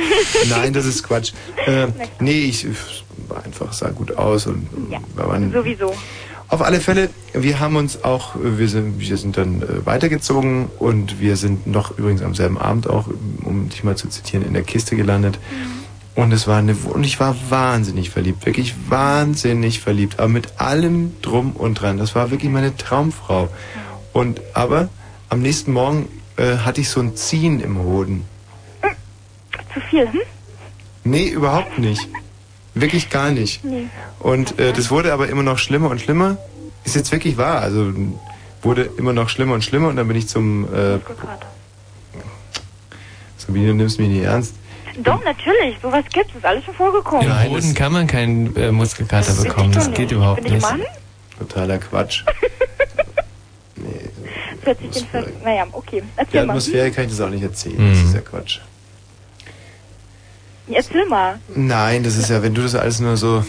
[0.48, 1.32] Nein, das ist Quatsch.
[1.66, 1.88] Äh,
[2.20, 2.66] nee, ich
[3.28, 5.94] war einfach, sah gut aus und Ja, wir waren sowieso.
[6.48, 11.20] Auf alle Fälle, wir haben uns auch, wir sind, wir sind dann äh, weitergezogen und
[11.20, 13.08] wir sind noch übrigens am selben Abend auch,
[13.42, 15.38] um dich mal zu zitieren, in der Kiste gelandet.
[16.14, 21.14] Und es war eine, und ich war wahnsinnig verliebt, wirklich wahnsinnig verliebt, aber mit allem
[21.20, 21.98] drum und dran.
[21.98, 23.48] Das war wirklich meine Traumfrau.
[24.12, 24.88] Und aber
[25.28, 28.24] am nächsten Morgen äh, hatte ich so ein Ziehen im Hoden.
[29.74, 30.20] Zu viel, hm?
[31.04, 32.08] Nee, überhaupt nicht.
[32.76, 33.64] Wirklich gar nicht.
[33.64, 33.86] Nee.
[34.20, 36.36] Und äh, das wurde aber immer noch schlimmer und schlimmer.
[36.84, 37.60] Ist jetzt wirklich wahr.
[37.62, 37.92] Also
[38.62, 40.98] wurde immer noch schlimmer und schlimmer und dann bin ich zum äh,
[43.38, 44.54] Sabine, du nimmst mich nicht ernst.
[45.02, 47.26] Doch, natürlich, sowas gibt's, ist alles schon vorgekommen.
[47.26, 50.62] Im Boden kann man keinen äh, Muskelkater bekommen, das geht überhaupt Bin ich nicht.
[50.62, 50.82] Mann?
[51.38, 52.24] Totaler Quatsch.
[53.76, 56.52] Das hört sich jedenfalls, naja, okay, Die erzähl mal.
[56.52, 57.76] Atmosphäre kann ich das auch nicht erzählen.
[57.78, 57.90] Mhm.
[57.90, 58.60] Das ist ja Quatsch.
[60.68, 61.38] Erzähl mal.
[61.54, 63.44] Nein, das ist ja, wenn du das alles nur so.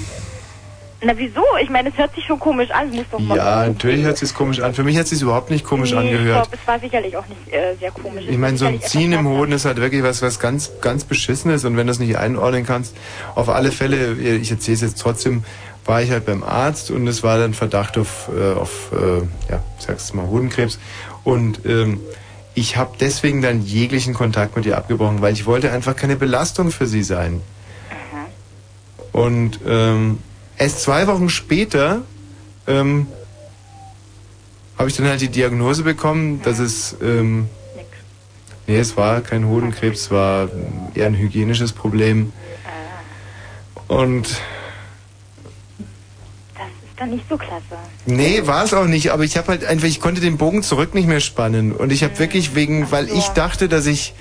[1.01, 1.43] Na wieso?
[1.61, 3.37] Ich meine, es hört sich schon komisch an, muss doch mal.
[3.37, 4.73] Ja, natürlich hört sich komisch an.
[4.73, 6.49] Für mich hat es sich überhaupt nicht komisch nee, Ich angehört.
[6.49, 8.25] glaube, es war sicherlich auch nicht äh, sehr komisch.
[8.27, 11.65] Ich meine, so ein Ziehen im Hoden ist halt wirklich was, was ganz, ganz Beschissenes
[11.65, 12.95] und wenn du es nicht einordnen kannst,
[13.35, 15.43] auf alle Fälle, ich erzähle es jetzt trotzdem,
[15.85, 19.19] war ich halt beim Arzt und es war dann Verdacht auf, äh, auf äh,
[19.51, 20.79] ja, ich sag's mal, Hodenkrebs
[21.23, 22.01] und ähm,
[22.57, 26.71] ich habe deswegen dann jeglichen Kontakt mit ihr abgebrochen, weil ich wollte einfach keine Belastung
[26.71, 27.41] für sie sein.
[29.11, 30.17] Und ähm,
[30.57, 32.01] erst zwei Wochen später
[32.65, 33.05] ähm,
[34.75, 37.47] habe ich dann halt die Diagnose bekommen, dass es ähm,
[38.65, 40.49] nee, es war kein Hodenkrebs, es war
[40.95, 42.33] eher ein hygienisches Problem.
[43.87, 44.41] Und ist
[46.97, 47.63] dann nicht so klasse.
[48.05, 50.93] nee, war es auch nicht, aber ich habe halt einfach, ich konnte den Bogen zurück
[50.93, 54.13] nicht mehr spannen und ich habe wirklich wegen, weil ich dachte, dass ich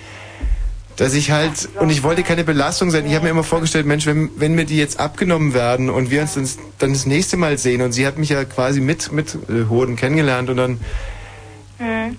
[0.96, 3.04] dass ich halt, und ich wollte keine Belastung sein.
[3.04, 6.22] Ich habe mir immer vorgestellt, Mensch, wenn, wenn mir die jetzt abgenommen werden und wir
[6.22, 6.48] uns dann,
[6.78, 9.96] dann das nächste Mal sehen und sie hat mich ja quasi mit, mit äh, Hoden
[9.96, 10.80] kennengelernt und dann,
[11.78, 12.16] Hm.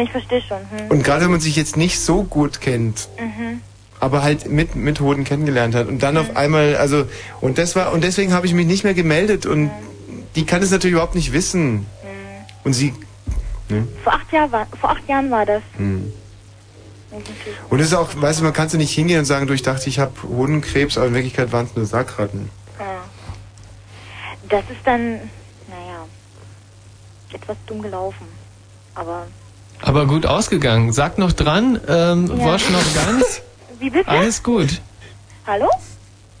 [0.00, 0.58] Ich verstehe schon.
[0.58, 0.90] Hm.
[0.90, 3.62] und gerade wenn man sich jetzt nicht so gut kennt, Mhm.
[4.00, 7.06] Aber halt mit, mit Hoden kennengelernt hat und dann auf einmal, also,
[7.40, 9.70] und das war, und deswegen habe ich mich nicht mehr gemeldet und
[10.36, 11.86] die kann es natürlich überhaupt nicht wissen.
[12.64, 12.92] Und sie,
[13.68, 13.86] ne?
[14.04, 15.62] Vor acht, Jahr war, vor acht Jahren war das.
[15.76, 16.12] Hm.
[17.70, 19.62] Und es ist auch, weißt du, man kann so nicht hingehen und sagen, du, ich
[19.62, 22.50] dachte, ich habe Hodenkrebs, aber in Wirklichkeit waren es nur Sackratten.
[22.78, 23.00] Ja.
[24.48, 25.14] Das ist dann,
[25.68, 26.04] naja,
[27.32, 28.26] etwas dumm gelaufen.
[28.94, 29.26] Aber,
[29.80, 30.92] Aber gut ausgegangen.
[30.92, 32.44] Sag noch dran, ähm, Ja.
[32.44, 33.42] Wosch noch ganz.
[33.78, 34.08] wie bitte?
[34.08, 34.80] Alles gut.
[35.46, 35.68] Hallo?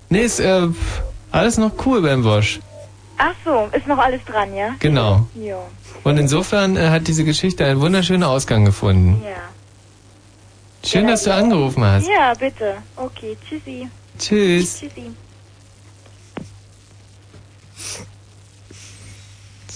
[0.08, 0.68] Nee, ist äh,
[1.30, 2.60] alles noch cool beim Wosch.
[3.18, 4.74] Ach so, ist noch alles dran, ja?
[4.78, 5.26] Genau.
[5.34, 5.58] Ja.
[6.04, 9.22] Und insofern äh, hat diese Geschichte einen wunderschönen Ausgang gefunden.
[9.24, 9.48] Ja.
[10.84, 12.06] Schön, dass du angerufen hast.
[12.08, 12.76] Ja, bitte.
[12.96, 13.88] Okay, tschüssi.
[14.18, 14.78] Tschüss.
[14.78, 15.10] Tschüssi.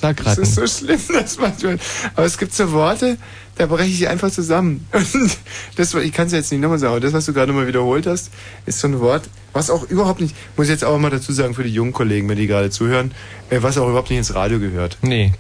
[0.03, 1.79] Sag Das ist so schlimm, das manchmal.
[2.17, 3.19] Aber es gibt so Worte,
[3.57, 4.87] da breche ich einfach zusammen.
[4.93, 5.39] Und
[5.77, 8.07] das, ich kann es jetzt nicht nochmal sagen, aber das, was du gerade mal wiederholt
[8.07, 8.31] hast,
[8.67, 11.55] ist so ein Wort, was auch überhaupt nicht, muss ich jetzt auch mal dazu sagen
[11.55, 13.13] für die jungen Kollegen, wenn die gerade zuhören,
[13.51, 14.99] äh, was auch überhaupt nicht ins Radio gehört.
[15.03, 15.33] Nee.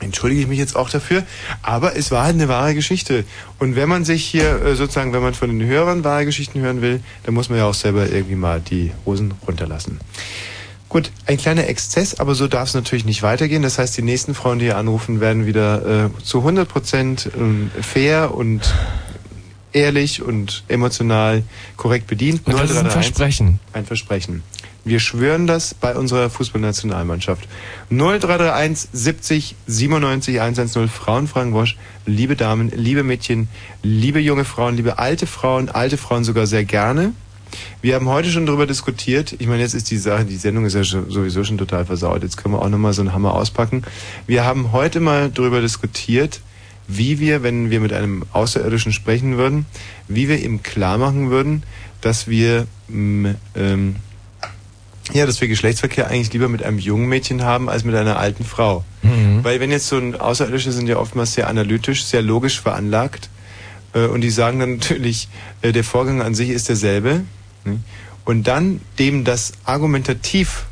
[0.00, 1.24] Entschuldige ich mich jetzt auch dafür,
[1.62, 3.24] aber es war halt eine wahre Geschichte.
[3.58, 6.82] Und wenn man sich hier äh, sozusagen, wenn man von den Hörern wahre Geschichten hören
[6.82, 9.98] will, dann muss man ja auch selber irgendwie mal die Hosen runterlassen.
[10.88, 13.62] Gut, ein kleiner Exzess, aber so darf es natürlich nicht weitergehen.
[13.62, 17.70] Das heißt, die nächsten Frauen, die hier anrufen, werden wieder äh, zu 100 Prozent ähm,
[17.82, 18.72] fair und
[19.72, 21.42] ehrlich und emotional
[21.76, 22.46] korrekt bedient.
[22.46, 23.14] Und das ist ein 0331.
[23.14, 23.60] Versprechen.
[23.74, 24.42] Ein Versprechen.
[24.84, 27.46] Wir schwören das bei unserer Fußballnationalmannschaft.
[27.90, 31.76] 0331 70 97 110 Frauenfragen Wosch.
[32.06, 33.48] Liebe Damen, liebe Mädchen,
[33.82, 37.12] liebe junge Frauen, liebe alte Frauen, alte Frauen sogar sehr gerne.
[37.80, 39.34] Wir haben heute schon darüber diskutiert.
[39.38, 42.22] Ich meine, jetzt ist die Sache, die Sendung ist ja schon, sowieso schon total versaut.
[42.22, 43.82] Jetzt können wir auch nochmal so einen Hammer auspacken.
[44.26, 46.40] Wir haben heute mal darüber diskutiert,
[46.88, 49.66] wie wir, wenn wir mit einem Außerirdischen sprechen würden,
[50.08, 51.62] wie wir ihm klar machen würden,
[52.00, 53.96] dass wir, mm, ähm,
[55.12, 58.44] ja, dass wir Geschlechtsverkehr eigentlich lieber mit einem jungen Mädchen haben als mit einer alten
[58.44, 58.84] Frau.
[59.02, 59.42] Mhm.
[59.42, 63.30] Weil wenn jetzt so ein Außerirdische sind ja oftmals sehr analytisch, sehr logisch veranlagt
[63.94, 65.28] äh, und die sagen dann natürlich,
[65.62, 67.22] äh, der Vorgang an sich ist derselbe.
[68.24, 70.66] Und dann dem das argumentativ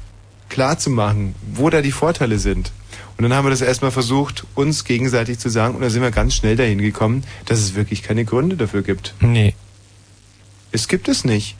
[0.48, 2.72] klar zu machen, wo da die Vorteile sind.
[3.16, 6.10] Und dann haben wir das erstmal versucht, uns gegenseitig zu sagen, und da sind wir
[6.10, 9.14] ganz schnell dahin gekommen, dass es wirklich keine Gründe dafür gibt.
[9.20, 9.54] Nee.
[10.70, 11.56] Es gibt es nicht.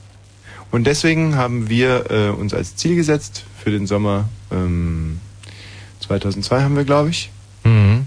[0.69, 5.19] Und deswegen haben wir äh, uns als Ziel gesetzt für den Sommer ähm,
[6.01, 7.31] 2002 haben wir, glaube ich.
[7.63, 8.05] Mhm.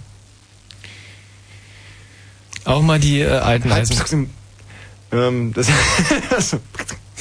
[2.64, 4.30] Auch mal die äh, alten Eisen.
[5.12, 5.68] Ähm, das
[6.30, 6.60] also,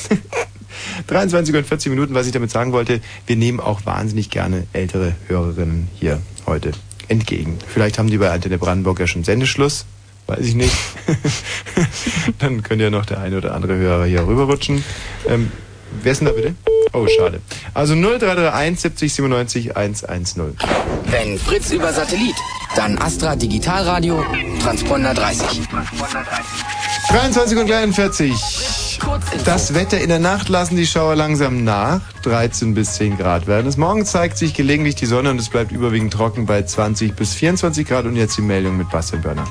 [1.07, 5.13] 23 und 40 Minuten, was ich damit sagen wollte, wir nehmen auch wahnsinnig gerne ältere
[5.27, 6.71] Hörerinnen hier heute
[7.07, 7.57] entgegen.
[7.67, 9.85] Vielleicht haben die bei Antenne Brandenburg ja schon Sendeschluss,
[10.27, 10.75] weiß ich nicht.
[12.39, 14.83] Dann könnte ja noch der eine oder andere Hörer hier rüberrutschen.
[15.27, 15.51] Ähm,
[16.03, 16.55] wer ist denn da bitte?
[16.93, 17.41] Oh, schade.
[17.73, 20.57] Also 0331 70 97 110.
[21.05, 22.35] Wenn Fritz über Satellit,
[22.75, 24.23] dann Astra Digitalradio,
[24.61, 25.67] Transponder 30.
[27.09, 28.33] 23 und 43.
[29.45, 32.01] Das Wetter in der Nacht lassen die Schauer langsam nach.
[32.23, 33.77] 13 bis 10 Grad werden es.
[33.77, 37.87] Morgen zeigt sich gelegentlich die Sonne und es bleibt überwiegend trocken bei 20 bis 24
[37.87, 38.05] Grad.
[38.05, 39.45] Und jetzt die Meldung mit Bastian Börner.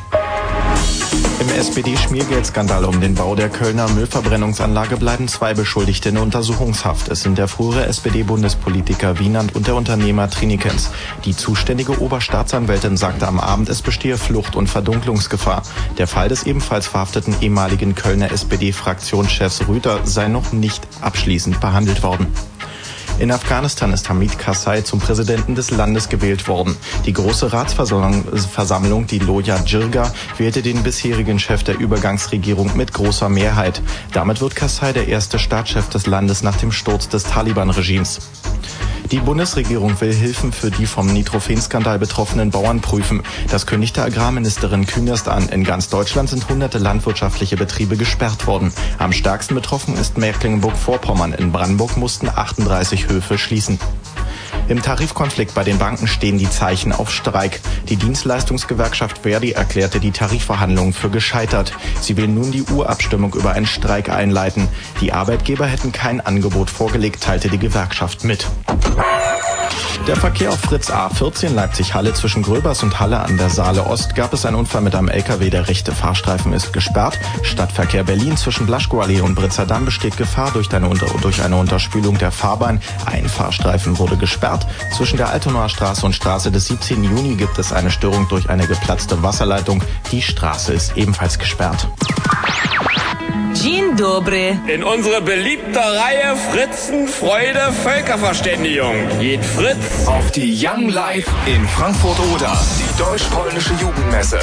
[1.48, 7.08] Im SPD-Schmiergeldskandal um den Bau der Kölner Müllverbrennungsanlage bleiben zwei Beschuldigte in Untersuchungshaft.
[7.08, 10.90] Es sind der frühere SPD-Bundespolitiker Wienand und der Unternehmer Trinikens.
[11.24, 15.62] Die zuständige Oberstaatsanwältin sagte am Abend, es bestehe Flucht- und Verdunklungsgefahr.
[15.96, 22.26] Der Fall des ebenfalls verhafteten ehemaligen Kölner SPD-Fraktionschefs Rüter sei noch nicht abschließend behandelt worden.
[23.18, 26.76] In Afghanistan ist Hamid Karzai zum Präsidenten des Landes gewählt worden.
[27.04, 33.28] Die große Ratsversammlung, Versammlung, die Loya Jirga, wählte den bisherigen Chef der Übergangsregierung mit großer
[33.28, 33.82] Mehrheit.
[34.12, 38.20] Damit wird Karzai der erste Staatschef des Landes nach dem Sturz des Taliban-Regimes.
[39.10, 43.22] Die Bundesregierung will Hilfen für die vom Nitrophen-Skandal betroffenen Bauern prüfen.
[43.50, 45.48] Das kündigte Agrarministerin Künast an.
[45.48, 48.70] In ganz Deutschland sind hunderte landwirtschaftliche Betriebe gesperrt worden.
[48.98, 51.32] Am stärksten betroffen ist Mecklenburg-Vorpommern.
[51.32, 53.78] In Brandenburg mussten 38 Höfe schließen.
[54.68, 57.60] Im Tarifkonflikt bei den Banken stehen die Zeichen auf Streik.
[57.88, 61.72] Die Dienstleistungsgewerkschaft Verdi erklärte die Tarifverhandlungen für gescheitert.
[62.00, 64.68] Sie will nun die Urabstimmung über einen Streik einleiten.
[65.00, 68.46] Die Arbeitgeber hätten kein Angebot vorgelegt, teilte die Gewerkschaft mit.
[70.06, 74.32] Der Verkehr auf Fritz A14 Leipzig-Halle zwischen Gröbers und Halle an der Saale Ost gab
[74.32, 75.50] es einen Unfall mit einem LKW.
[75.50, 77.18] Der rechte Fahrstreifen ist gesperrt.
[77.42, 80.88] Stadtverkehr Berlin zwischen Blaschkoallee und Britzer Damm besteht Gefahr durch eine,
[81.20, 82.80] durch eine Unterspülung der Fahrbahn.
[83.04, 84.66] Ein Fahrstreifen wurde gesperrt.
[84.96, 87.04] Zwischen der Altonaer Straße und Straße des 17.
[87.04, 89.82] Juni gibt es eine Störung durch eine geplatzte Wasserleitung.
[90.10, 91.88] Die Straße ist ebenfalls gesperrt.
[93.54, 94.58] Dzień dobry.
[94.74, 102.52] In unsere beliebte Reihe Fritzen Freude Völkerverständigung geht Fritz auf die Young Life in Frankfurt-Oder,
[102.78, 104.38] die deutsch-polnische Jugendmesse.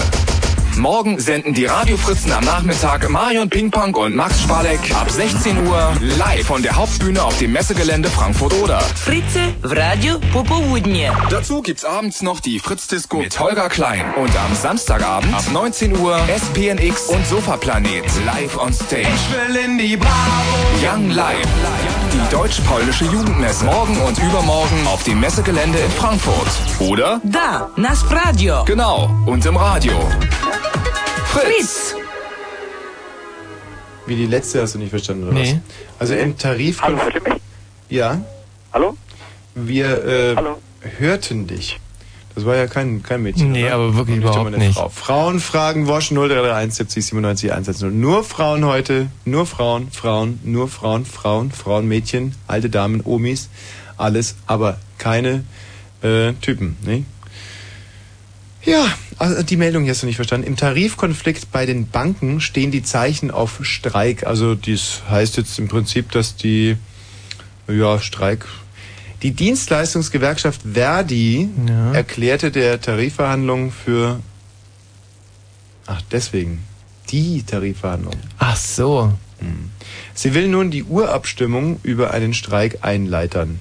[0.78, 6.46] Morgen senden die Radiofritzen am Nachmittag Marion Pingpong und Max Spalek ab 16 Uhr live
[6.46, 8.80] von der Hauptbühne auf dem Messegelände Frankfurt-Oder.
[8.82, 11.12] Fritze w Radio po południe.
[11.30, 14.14] Dazu gibt's abends noch die Fritz-Disco mit Holger Klein.
[14.16, 19.08] Und am Samstagabend ab 19 Uhr SPNX und Sofaplanet live on stage.
[19.08, 20.12] Ich will in die Bravo.
[20.84, 22.05] Young Live.
[22.26, 23.66] Die deutsch-polnische Jugendmesse.
[23.66, 26.48] Morgen und übermorgen auf dem Messegelände in Frankfurt.
[26.80, 27.22] Oder?
[27.24, 28.64] Da, nas radio.
[28.66, 29.10] Genau.
[29.28, 29.94] Und im Radio.
[31.28, 31.96] Fritz.
[34.08, 35.60] Wie die letzte hast du nicht verstanden, oder Nee.
[36.00, 36.02] was?
[36.02, 36.82] Also im Tarif...
[36.82, 37.42] Hallo, hört ihr mich?
[37.90, 38.20] Ja.
[38.74, 38.98] Hallo?
[39.54, 40.58] Wir äh, Hallo?
[40.98, 41.80] hörten dich.
[42.36, 43.54] Das war ja kein, kein Mädchen.
[43.54, 43.76] Nee, oder?
[43.76, 44.76] aber wirklich überhaupt nicht.
[44.76, 44.90] Frau.
[44.90, 48.00] Frauen fragen Wosch 0331 70 97 110.
[48.00, 53.50] Nur Frauen heute, nur Frauen, Frauen, nur Frauen, Frauen, Frauen, Mädchen, alte Damen, Omis,
[53.96, 55.46] alles, aber keine
[56.02, 57.06] äh, Typen, ne?
[58.66, 58.84] Ja,
[59.20, 60.48] also die Meldung hast du nicht verstanden.
[60.48, 64.26] Im Tarifkonflikt bei den Banken stehen die Zeichen auf Streik.
[64.26, 66.76] Also dies heißt jetzt im Prinzip, dass die
[67.68, 68.46] ja Streik.
[69.22, 71.50] Die Dienstleistungsgewerkschaft Verdi
[71.94, 74.20] erklärte der Tarifverhandlungen für
[75.88, 76.64] Ach, deswegen.
[77.10, 78.20] Die Tarifverhandlungen.
[78.40, 79.14] Ach so.
[80.14, 83.60] Sie will nun die Urabstimmung über einen Streik einleitern.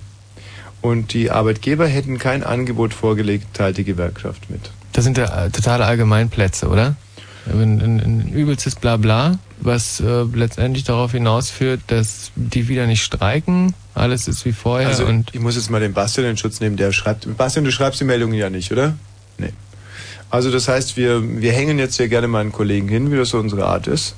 [0.81, 4.71] Und die Arbeitgeber hätten kein Angebot vorgelegt, teilt die Gewerkschaft mit.
[4.93, 6.97] Das sind ja äh, totale Allgemeinplätze, oder?
[7.47, 13.75] Ein, ein, ein übelstes Blabla, was äh, letztendlich darauf hinausführt, dass die wieder nicht streiken,
[13.95, 16.77] alles ist wie vorher also und ich muss jetzt mal den Bastian in Schutz nehmen,
[16.77, 17.37] der schreibt.
[17.37, 18.95] Bastian, du schreibst die Meldungen ja nicht, oder?
[19.39, 19.53] Nee.
[20.31, 23.29] Also das heißt, wir, wir hängen jetzt hier gerne mal einen Kollegen hin, wie das
[23.29, 24.17] so unsere Art ist.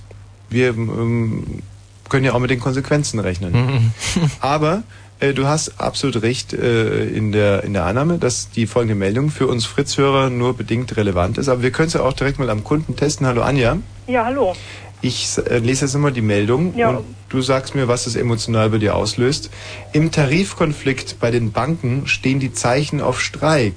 [0.49, 1.63] Wir ähm,
[2.09, 3.93] können ja auch mit den Konsequenzen rechnen.
[4.41, 4.83] Aber äh,
[5.21, 9.47] du hast absolut recht äh, in, der, in der Annahme, dass die folgende Meldung für
[9.47, 11.49] uns Fritz-Hörer nur bedingt relevant ist.
[11.49, 13.27] Aber wir können es ja auch direkt mal am Kunden testen.
[13.27, 13.79] Hallo Anja.
[14.07, 14.55] Ja, hallo.
[15.03, 16.89] Ich äh, lese jetzt immer die Meldung Ja.
[16.91, 19.51] und du sagst mir, was es emotional bei dir auslöst.
[19.93, 23.75] Im Tarifkonflikt bei den Banken stehen die Zeichen auf Streik.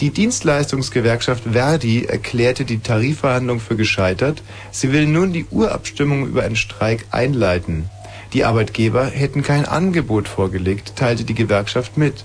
[0.00, 4.42] Die Dienstleistungsgewerkschaft Verdi erklärte die Tarifverhandlung für gescheitert.
[4.70, 7.90] Sie will nun die Urabstimmung über einen Streik einleiten.
[8.32, 12.24] Die Arbeitgeber hätten kein Angebot vorgelegt, teilte die Gewerkschaft mit.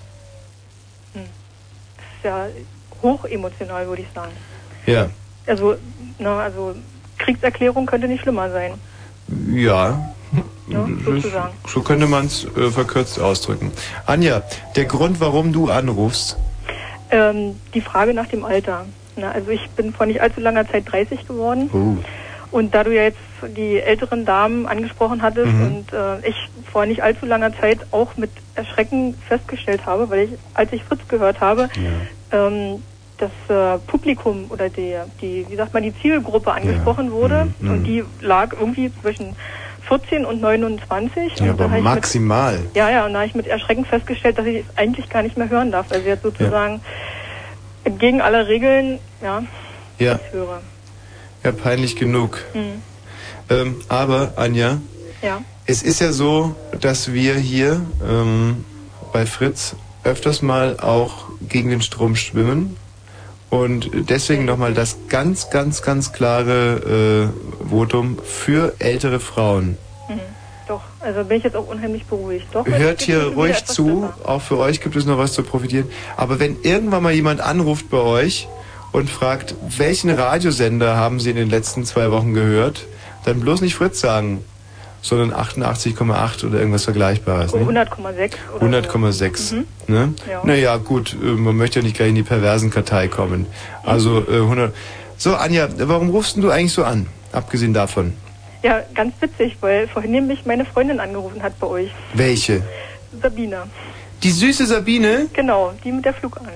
[1.14, 2.48] Das ist ja
[3.02, 4.32] hochemotional, würde ich sagen.
[4.86, 5.10] Ja.
[5.48, 5.76] Also,
[6.20, 6.76] na, also
[7.18, 8.74] Kriegserklärung könnte nicht schlimmer sein.
[9.52, 10.14] Ja.
[10.68, 11.54] Ja, sozusagen.
[11.68, 13.72] So könnte man es äh, verkürzt ausdrücken.
[14.06, 14.42] Anja,
[14.76, 16.38] der Grund, warum du anrufst,
[17.12, 18.86] Ähm, die Frage nach dem Alter.
[19.16, 21.70] Na, also ich bin vor nicht allzu langer Zeit 30 geworden.
[21.72, 22.04] Oh.
[22.56, 23.18] Und da du ja jetzt
[23.58, 25.62] die älteren Damen angesprochen hattest Mhm.
[25.62, 26.36] und äh, ich
[26.72, 31.02] vor nicht allzu langer Zeit auch mit Erschrecken festgestellt habe, weil ich, als ich Fritz
[31.10, 31.68] gehört habe,
[32.32, 32.82] ähm,
[33.18, 37.70] das äh, Publikum oder die, die, wie sagt man, die Zielgruppe angesprochen wurde Mhm.
[37.72, 39.36] und die lag irgendwie zwischen
[39.90, 41.36] 14 und 29.
[41.42, 42.58] ja, und aber ich mit- maximal.
[42.74, 45.36] ja, ja, und da habe ich mit Erschrecken festgestellt, dass ich es eigentlich gar nicht
[45.38, 46.80] mehr hören darf, weil sie jetzt sozusagen
[47.84, 49.44] entgegen aller Regeln, ja,
[50.00, 50.62] Ja, höre.
[51.46, 52.40] Ja, peinlich genug.
[52.54, 52.82] Mhm.
[53.50, 54.80] Ähm, aber, Anja,
[55.22, 55.42] Ja.
[55.66, 58.66] es ist ja so, dass wir hier ähm,
[59.14, 62.76] bei Fritz öfters mal auch gegen den Strom schwimmen.
[63.52, 67.32] Und deswegen nochmal das ganz, ganz, ganz klare
[67.64, 69.78] äh, Votum für ältere Frauen.
[70.10, 70.20] Mhm.
[70.68, 72.48] Doch, also bin ich jetzt auch unheimlich beruhigt.
[72.52, 74.30] Doch, Hört hier ruhig zu, besser.
[74.30, 75.88] auch für euch gibt es noch was zu profitieren.
[76.18, 78.48] Aber wenn irgendwann mal jemand anruft bei euch
[78.92, 82.86] und fragt, welchen Radiosender haben Sie in den letzten zwei Wochen gehört,
[83.26, 84.44] dann bloß nicht Fritz sagen,
[85.02, 87.54] sondern 88,8 oder irgendwas Vergleichbares.
[87.54, 87.62] Ne?
[87.62, 89.54] 100,6 oder 100,6.
[89.54, 89.66] Mhm.
[89.88, 90.14] Ne?
[90.30, 90.42] Ja.
[90.44, 93.46] Naja, gut, äh, man möchte ja nicht gleich in die perversen Kartei kommen.
[93.84, 94.74] Also äh, 100.
[95.18, 97.08] So, Anja, warum rufst du eigentlich so an?
[97.32, 98.14] Abgesehen davon.
[98.64, 101.92] Ja, ganz witzig, weil vorhin nämlich meine Freundin angerufen hat bei euch.
[102.16, 102.64] Welche?
[103.22, 103.64] Sabine.
[104.24, 105.28] Die süße Sabine?
[105.34, 106.52] Genau, die mit der Flugangst.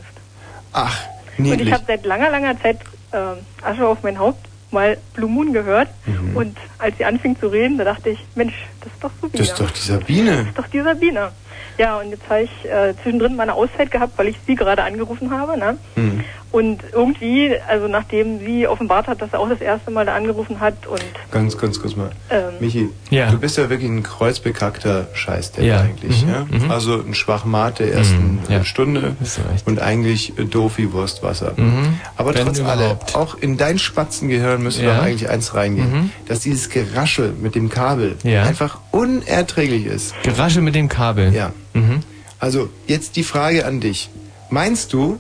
[0.74, 0.98] Ach,
[1.40, 1.74] Und ich niedlich.
[1.74, 2.80] habe seit langer, langer Zeit
[3.14, 5.90] ähm, Asche auf mein Haupt mal Blue Moon gehört.
[6.36, 9.32] Und als sie anfing zu reden, da dachte ich, Mensch, das ist doch Sabine.
[9.34, 9.38] Mhm.
[9.38, 10.32] Das ist doch die Sabine.
[10.38, 11.32] Das ist doch die Sabine.
[11.78, 14.84] Ja, und jetzt habe ich äh, zwischendrin mal eine Auszeit gehabt, weil ich sie gerade
[14.84, 15.58] angerufen habe.
[15.58, 15.78] Ne?
[15.96, 16.24] Hm.
[16.52, 20.60] Und irgendwie, also nachdem sie offenbart hat, dass er auch das erste Mal da angerufen
[20.60, 21.00] hat und
[21.30, 22.10] Ganz, ganz kurz mal.
[22.32, 22.54] Ähm.
[22.60, 23.30] Michi, Ja.
[23.30, 25.82] du bist ja wirklich ein kreuzbekackter Scheißdepp Ja.
[25.82, 26.26] eigentlich.
[26.26, 26.48] Mhm, Ja?
[26.50, 26.72] mhm.
[26.72, 28.60] Also ein Schwachmat der ersten Mhm, ja.
[28.62, 29.68] äh, Stunde Hast du recht.
[29.68, 31.54] und eigentlich äh, doof wie Wurstwasser.
[31.56, 32.00] Mhm.
[32.18, 34.96] Aber Wenn trotz allem, auch in dein Spatzengehirn müsste Ja.
[34.98, 36.12] doch eigentlich eins reingehen, Mhm.
[36.28, 38.42] dass dieses Geraschel mit dem Kabel Ja.
[38.44, 40.16] einfach unerträglich ist.
[40.24, 41.32] Geraschel mit dem Kabel.
[41.32, 41.52] Ja.
[41.74, 42.00] Mhm.
[42.40, 44.10] Also jetzt die Frage an dich.
[44.50, 45.20] Meinst du,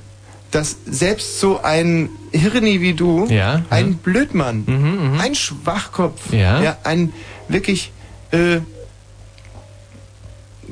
[0.52, 6.78] dass selbst so ein Hirni wie du, Ja, ein Blödmann, Mhm, ein Schwachkopf, Ja.
[6.84, 7.14] ein
[7.48, 7.92] wirklich,
[8.32, 8.60] äh,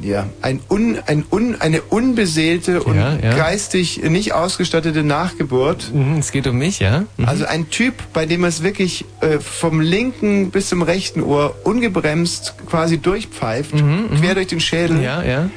[0.02, 3.36] ja, ein un, ein un, eine unbeseelte und Ja, ja.
[3.36, 5.92] geistig nicht ausgestattete Nachgeburt.
[5.92, 7.06] Mhm, es geht um mich, ja?
[7.18, 7.26] Mhm.
[7.26, 12.54] Also ein Typ, bei dem es wirklich äh, vom linken bis zum rechten Ohr ungebremst
[12.70, 13.74] quasi durchpfeift,
[14.20, 14.98] quer durch den Schädel.
[14.98, 15.50] Mhm, Ja, ja.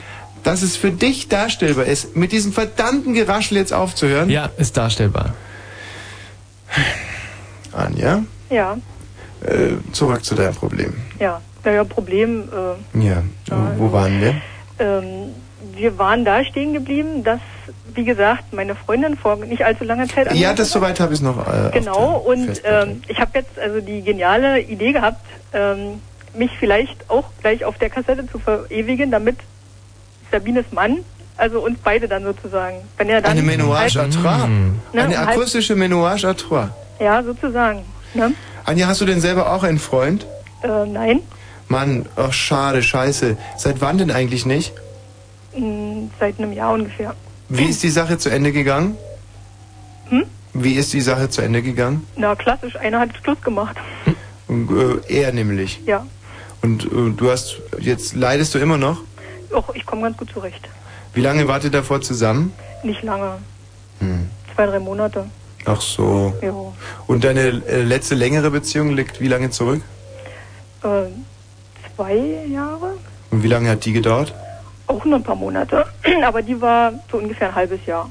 [0.43, 4.31] Dass es für dich darstellbar ist, mit diesem verdammten Geraschel jetzt aufzuhören.
[4.31, 5.35] Ja, ist darstellbar.
[7.73, 8.79] Anja, ja,
[9.43, 10.95] äh, zurück zu deinem Problem.
[11.19, 11.41] ja.
[11.62, 12.49] Naja, Problem,
[12.95, 13.23] äh, Ja,
[13.77, 14.35] wo waren wir?
[14.79, 15.35] ähm,
[15.77, 17.41] wir waren da stehen geblieben, dass,
[17.95, 21.37] wie gesagt, meine Freundin vor nicht allzu langer Zeit Ja, das soweit habe ich noch.
[21.37, 25.21] Äh, auf Genau, der und ähm, ich habe jetzt also die geniale Idee gehabt,
[25.53, 26.01] ähm,
[26.35, 29.37] mich vielleicht auch gleich auf der Kassette zu verewigen, damit
[30.31, 30.98] Sabines Mann,
[31.36, 34.47] also uns beide dann sozusagen, wenn er dann Eine Ménage à halt- trois.
[34.47, 34.78] Mhm.
[34.93, 36.69] Ne, Eine um halb- akustische Ménage à trois.
[37.01, 37.85] ja sozusagen,
[38.15, 38.32] ne?
[38.65, 40.27] Anja, hast du denn selber auch einen Freund?
[40.62, 41.20] Äh, nein,
[41.69, 43.36] Mann, ach schade, scheiße.
[43.57, 44.73] Seit wann denn eigentlich nicht?
[45.57, 47.15] mh, seit einem Jahr ungefähr.
[47.48, 48.97] Wie ist die Sache zu Ende gegangen?
[50.09, 50.24] Hm?
[50.52, 52.07] Wie ist die Sache zu Ende gegangen?
[52.16, 53.77] Na klassisch, einer hat Schluss gemacht.
[54.48, 55.81] Äh, er nämlich.
[55.86, 56.05] Ja,
[56.62, 58.98] Und äh, du hast, jetzt leidest du immer noch?
[59.55, 60.68] Auch ich komme ganz gut zurecht.
[61.14, 62.52] Wie lange wart ihr davor zusammen?
[62.82, 63.39] Nicht lange,
[63.98, 64.28] Hm.
[64.55, 65.27] zwei, drei Monate.
[65.66, 66.32] Ach so.
[66.40, 66.55] Ja.
[67.06, 69.82] Und deine äh, letzte längere Beziehung liegt wie lange zurück?
[70.82, 70.86] Äh,
[71.94, 72.16] zwei
[72.48, 72.94] Jahre?
[73.31, 74.32] Und wie lange hat die gedauert?
[74.86, 75.85] Auch nur ein paar Monate.
[76.24, 78.09] Aber die war so ungefähr ein halbes Jahr.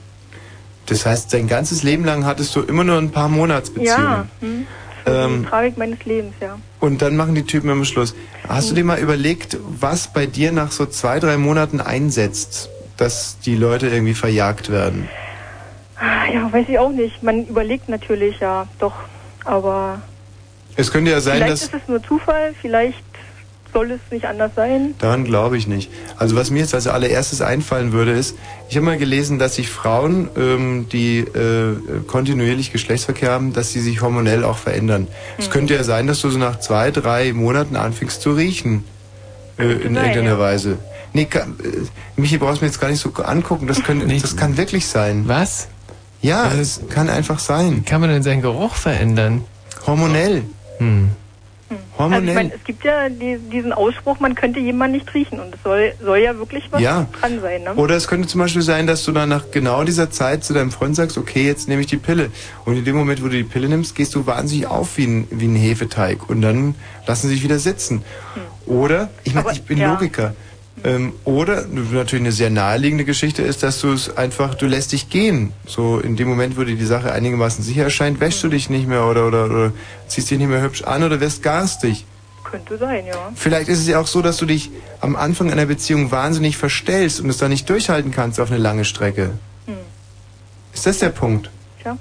[0.85, 3.85] Das heißt, dein ganzes Leben lang hattest du immer nur ein paar Monatsbeziehungen.
[3.87, 4.67] Ja, hm.
[5.09, 6.57] Das ist Ähm, die Tragik meines Lebens, ja.
[6.79, 8.15] Und dann machen die Typen immer Schluss.
[8.47, 13.37] Hast du dir mal überlegt, was bei dir nach so zwei, drei Monaten einsetzt, dass
[13.39, 15.07] die Leute irgendwie verjagt werden?
[16.33, 17.23] Ja, weiß ich auch nicht.
[17.23, 18.93] Man überlegt natürlich, ja, doch.
[19.45, 20.01] Aber
[20.75, 21.63] Es könnte ja sein, vielleicht dass...
[21.63, 23.03] ist es nur Zufall, vielleicht
[23.73, 24.95] soll es nicht anders sein.
[24.99, 25.91] Daran glaube ich nicht.
[26.17, 28.35] Also was mir jetzt als allererstes einfallen würde, ist,
[28.69, 31.75] ich habe mal gelesen, dass sich Frauen, ähm, die äh,
[32.07, 35.07] kontinuierlich Geschlechtsverkehr haben, dass sie sich hormonell auch verändern.
[35.37, 35.51] Es Hm.
[35.51, 38.83] könnte ja sein, dass du so nach zwei, drei Monaten anfängst zu riechen.
[39.57, 40.39] Äh, in sein, irgendeiner ja.
[40.39, 40.77] Weise.
[41.13, 43.67] Nee, kann, äh, Michi, brauchst du mir jetzt gar nicht so angucken.
[43.67, 45.23] Das, können, das kann wirklich sein.
[45.27, 45.67] Was?
[46.21, 47.83] Ja, es kann einfach sein.
[47.85, 49.43] Kann man denn seinen Geruch verändern?
[49.85, 50.43] Hormonell.
[50.77, 51.09] Hm.
[51.69, 52.33] Also ich Hormonell.
[52.35, 55.39] meine, es gibt ja die, diesen Ausspruch, man könnte jemanden nicht riechen.
[55.39, 57.07] Und es soll, soll ja wirklich was Ja.
[57.19, 57.75] dran sein, ne?
[57.75, 60.71] Oder es könnte zum Beispiel sein, dass du dann nach genau dieser Zeit zu deinem
[60.71, 62.31] Freund sagst, okay, jetzt nehme ich die Pille.
[62.65, 65.27] Und in dem Moment, wo du die Pille nimmst, gehst du wahnsinnig auf wie ein,
[65.29, 66.29] wie ein Hefeteig.
[66.29, 66.75] Und dann
[67.05, 68.03] lassen sie sich wieder sitzen.
[68.65, 69.91] Oder, ich meine, ich bin ja.
[69.93, 70.33] Logiker.
[70.83, 75.09] Ähm, oder natürlich eine sehr naheliegende Geschichte ist, dass du es einfach, du lässt dich
[75.09, 75.51] gehen.
[75.65, 78.87] So in dem Moment, wo dir die Sache einigermaßen sicher erscheint, wäschst du dich nicht
[78.87, 79.71] mehr oder, oder, oder
[80.07, 82.05] ziehst dich nicht mehr hübsch an oder wirst garstig.
[82.43, 83.31] Könnte sein, ja.
[83.35, 87.19] Vielleicht ist es ja auch so, dass du dich am Anfang einer Beziehung wahnsinnig verstellst
[87.19, 89.31] und es dann nicht durchhalten kannst auf eine lange Strecke.
[89.67, 89.75] Hm.
[90.73, 91.49] Ist das der Punkt?
[91.81, 91.97] Tja,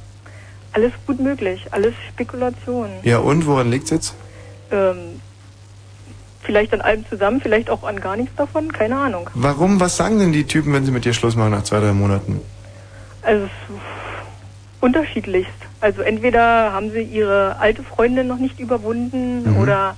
[0.72, 2.88] alles gut möglich, alles Spekulation.
[3.02, 4.14] Ja, und woran liegt's jetzt?
[4.70, 5.20] Ähm,
[6.48, 9.28] vielleicht an allem zusammen, vielleicht auch an gar nichts davon, keine Ahnung.
[9.34, 9.80] Warum?
[9.80, 12.40] Was sagen denn die Typen, wenn sie mit dir Schluss machen nach zwei, drei Monaten?
[13.20, 13.46] Also
[14.80, 15.52] unterschiedlichst.
[15.82, 19.58] Also entweder haben sie ihre alte Freundin noch nicht überwunden Mhm.
[19.58, 19.94] oder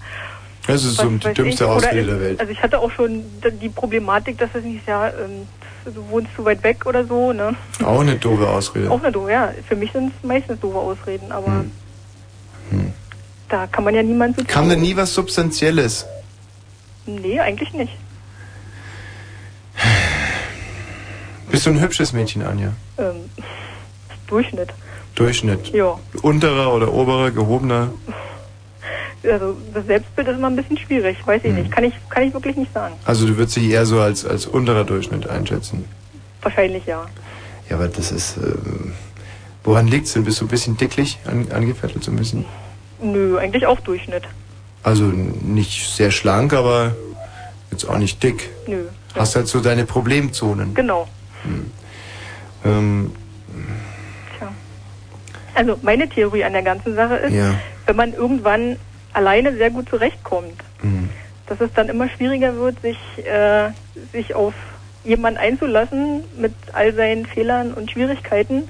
[0.67, 1.71] Das ist so die dümmste ich.
[1.71, 2.41] Ausrede der Welt.
[2.41, 3.23] Also ich hatte auch schon
[3.63, 5.47] die Problematik, dass es nicht ja, ähm,
[5.85, 7.55] du wohnst zu weit weg oder so, ne?
[7.85, 8.91] Auch eine doofe Ausrede.
[8.91, 9.53] Auch eine doofe, ja.
[9.69, 11.65] Für mich sind es meistens doofe Ausreden, aber
[12.71, 12.93] Hm.
[13.49, 16.07] da kann man ja niemand so Kam denn nie was Substanzielles?
[17.17, 17.93] Nee, eigentlich nicht.
[21.51, 22.73] Bist du ein hübsches Mädchen, Anja?
[22.99, 23.29] Ähm,
[24.29, 24.71] Durchschnitt.
[25.17, 25.69] Durchschnitt.
[25.71, 25.99] Ja.
[26.23, 27.89] Unterer oder oberer, gehobener?
[29.25, 31.51] Also das Selbstbild ist immer ein bisschen schwierig, weiß Hm.
[31.51, 31.73] ich nicht.
[31.73, 32.95] Kann ich, kann ich wirklich nicht sagen.
[33.05, 35.85] Also du würdest dich eher so als, als unterer Durchschnitt einschätzen.
[36.43, 37.07] Wahrscheinlich ja.
[37.69, 38.37] Ja, aber das ist...
[38.39, 38.95] ähm,
[39.65, 40.25] woran liegt's denn?
[40.25, 42.45] Bist du ein bisschen dicklich an, angefettet so ein bisschen?
[43.03, 44.23] Nö, eigentlich auch Durchschnitt.
[44.83, 46.95] Also nicht sehr schlank, aber
[47.71, 48.49] jetzt auch nicht dick.
[48.67, 48.85] Nö.
[49.15, 50.75] Hast halt so deine Problemzonen.
[50.75, 51.09] Genau.
[52.65, 53.13] Ähm,
[55.53, 57.55] Also meine Theorie an der ganzen Sache ist, Ja.
[57.85, 58.77] wenn man irgendwann
[59.13, 61.11] alleine sehr gut zurechtkommt, Mhm.
[61.49, 62.97] dass es dann immer schwieriger wird, sich,
[63.27, 63.71] äh,
[64.13, 64.55] sich auf
[65.05, 68.69] jemanden einzulassen mit all seinen Fehlern und Schwierigkeiten.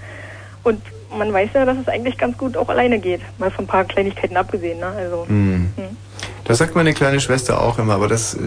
[0.64, 0.80] Und
[1.16, 3.20] man weiß ja, dass es eigentlich ganz gut auch alleine geht.
[3.38, 4.78] Mal von ein paar Kleinigkeiten abgesehen.
[4.80, 4.86] Ne?
[4.86, 5.72] Also, Mhm.
[5.76, 5.96] hm.
[6.44, 8.38] Das sagt meine kleine Schwester auch immer, aber das äh,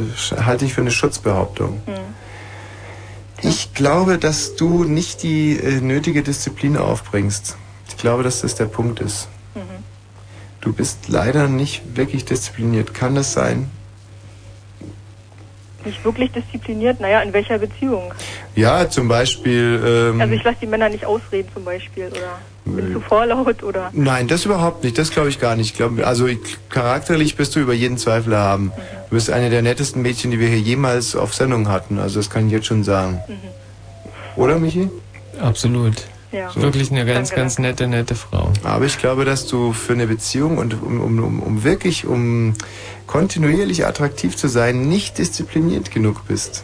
[0.43, 1.81] halte ich für eine Schutzbehauptung.
[1.85, 1.93] Hm.
[3.41, 7.57] Ich glaube, dass du nicht die äh, nötige Disziplin aufbringst.
[7.89, 9.27] Ich glaube, dass das der Punkt ist.
[9.55, 9.61] Mhm.
[10.61, 12.93] Du bist leider nicht wirklich diszipliniert.
[12.93, 13.69] Kann das sein?
[15.85, 17.01] nicht wirklich diszipliniert.
[17.01, 18.13] Naja, in welcher Beziehung?
[18.55, 19.81] Ja, zum Beispiel.
[19.85, 23.89] Ähm, Also ich lasse die Männer nicht ausreden zum Beispiel oder bin zu vorlaut oder...
[23.93, 24.97] Nein, das überhaupt nicht.
[24.97, 25.71] Das glaube ich gar nicht.
[25.71, 28.71] Ich glaube, also ich, charakterlich bist du über jeden Zweifel erhaben.
[29.09, 31.99] Du bist eine der nettesten Mädchen, die wir hier jemals auf Sendung hatten.
[31.99, 33.21] Also das kann ich jetzt schon sagen.
[34.35, 34.89] Oder, Michi?
[35.39, 35.95] Absolut.
[36.31, 36.55] Ja.
[36.55, 38.51] Wirklich eine ganz, ganz nette, nette Frau.
[38.63, 42.55] Aber ich glaube, dass du für eine Beziehung und um, um, um, um wirklich, um
[43.05, 46.63] kontinuierlich attraktiv zu sein, nicht diszipliniert genug bist.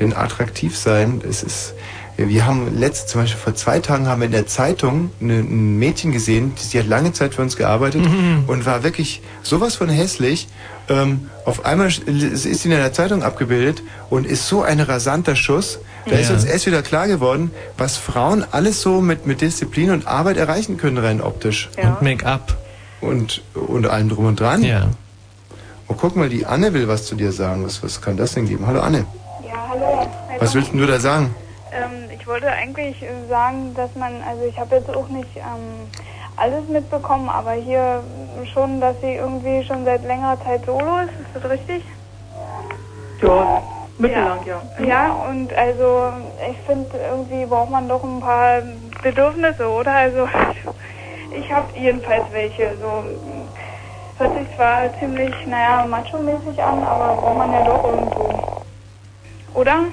[0.00, 1.74] Denn attraktiv sein, es ist,
[2.16, 5.78] wir haben letzt, zum Beispiel vor zwei Tagen haben wir in der Zeitung eine, ein
[5.78, 8.02] Mädchen gesehen, die, die hat lange Zeit für uns gearbeitet
[8.46, 10.48] und war wirklich sowas von hässlich.
[10.88, 12.02] Ähm, auf einmal ist
[12.42, 15.78] sie in der Zeitung abgebildet und ist so ein rasanter Schuss.
[16.06, 16.34] Da ist Ja.
[16.36, 20.76] uns erst wieder klar geworden, was Frauen alles so mit, mit Disziplin und Arbeit erreichen
[20.78, 21.68] können, rein optisch.
[21.82, 22.56] Und Make-up.
[23.00, 24.62] Und, und allem drum und dran.
[24.62, 24.88] Ja.
[25.88, 27.64] Oh, guck mal, die Anne will was zu dir sagen.
[27.64, 28.66] Was, was kann das denn geben?
[28.66, 29.04] Hallo Anne.
[29.44, 30.08] Ja, hallo.
[30.38, 31.34] Was willst du da sagen?
[31.72, 32.96] Ähm, ich wollte eigentlich
[33.28, 35.88] sagen, dass man, also ich habe jetzt auch nicht ähm,
[36.34, 38.02] alles mitbekommen, aber hier
[38.52, 41.12] schon, dass sie irgendwie schon seit längerer Zeit solo ist.
[41.20, 41.84] Ist das richtig?
[43.22, 43.62] Ja,
[43.98, 44.60] mittellang, ja.
[44.84, 46.14] Ja, und also
[46.50, 48.60] ich finde, irgendwie braucht man doch ein paar
[49.04, 49.92] Bedürfnisse, oder?
[49.92, 50.28] Also
[51.30, 52.72] ich habe jedenfalls welche.
[52.80, 53.04] So
[54.18, 58.64] hört sich zwar ziemlich, naja, macho-mäßig an, aber braucht man ja doch irgendwo.
[59.54, 59.84] Oder?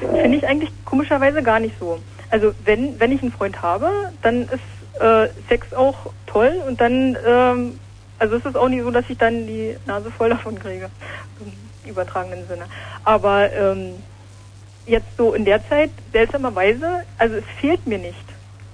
[0.00, 1.98] Finde ich eigentlich komischerweise gar nicht so.
[2.30, 3.90] Also wenn, wenn ich einen Freund habe,
[4.22, 7.78] dann ist äh, Sex auch toll und dann, ähm,
[8.18, 10.88] also ist es auch nicht so, dass ich dann die Nase voll davon kriege,
[11.40, 12.64] im übertragenen Sinne.
[13.04, 13.96] Aber ähm,
[14.86, 18.24] jetzt so in der Zeit, seltsamerweise, also es fehlt mir nicht.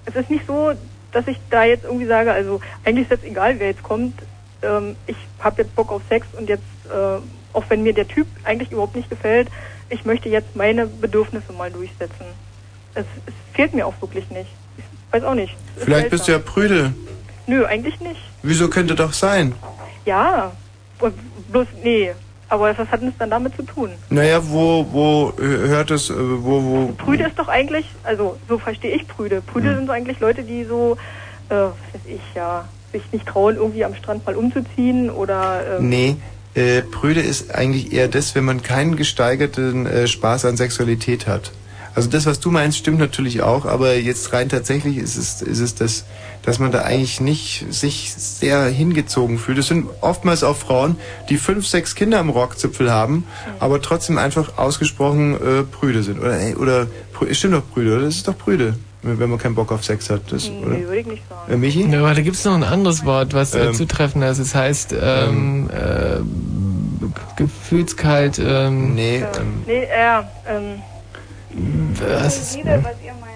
[0.06, 0.72] Es ist nicht so,
[1.10, 4.14] dass ich da jetzt irgendwie sage, also eigentlich ist jetzt egal, wer jetzt kommt,
[4.62, 7.18] ähm, ich habe jetzt Bock auf Sex und jetzt, äh,
[7.52, 9.48] auch wenn mir der Typ eigentlich überhaupt nicht gefällt,
[9.90, 12.26] ich möchte jetzt meine Bedürfnisse mal durchsetzen.
[12.94, 14.50] Es, es fehlt mir auch wirklich nicht.
[14.78, 15.54] Ich weiß auch nicht.
[15.76, 16.92] Es Vielleicht bist du ja prüde.
[17.46, 18.20] Nö, eigentlich nicht.
[18.42, 19.54] Wieso könnte doch sein?
[20.06, 20.52] Ja,
[21.50, 22.12] bloß, nee.
[22.48, 23.90] Aber was hat denn das dann damit zu tun?
[24.10, 26.86] Naja, wo, wo hört es, äh, wo, wo...
[26.92, 29.40] Prüde ist doch eigentlich, also so verstehe ich Prüde.
[29.40, 29.76] Prüde Hm.
[29.76, 30.96] sind so eigentlich Leute, die so,
[31.48, 35.78] äh, was weiß ich, ja, sich nicht trauen, irgendwie am Strand mal umzuziehen oder.
[35.78, 36.16] Ähm, Nee,
[36.54, 41.52] äh, prüde ist eigentlich eher das, wenn man keinen gesteigerten äh, Spaß an Sexualität hat.
[41.94, 45.60] Also das, was du meinst, stimmt natürlich auch, aber jetzt rein tatsächlich ist es, ist
[45.60, 46.04] es das,
[46.42, 49.58] dass man da eigentlich nicht sich sehr hingezogen fühlt.
[49.58, 50.96] Es sind oftmals auch Frauen,
[51.28, 53.26] die fünf, sechs Kinder im Rockzipfel haben,
[53.60, 56.18] aber trotzdem einfach ausgesprochen äh, prüde sind.
[56.18, 56.86] Oder, oder
[57.30, 58.06] stimmt doch prüde, oder?
[58.06, 58.74] Das ist doch prüde,
[59.04, 60.22] wenn man keinen Bock auf Sex hat.
[60.30, 60.68] Das, oder?
[60.70, 61.52] Nee, würde ich nicht sagen.
[61.52, 61.86] Äh, Michi?
[61.90, 64.38] Ja, aber da gibt es noch ein anderes Wort, was äh, Ähm, zutreffender ist.
[64.38, 66.20] Es heißt ähm, äh,
[67.36, 68.38] gefühlskalt.
[68.38, 69.22] Ähm, nee.
[69.66, 70.82] Nee, ja, ähm,
[72.20, 72.58] was ist,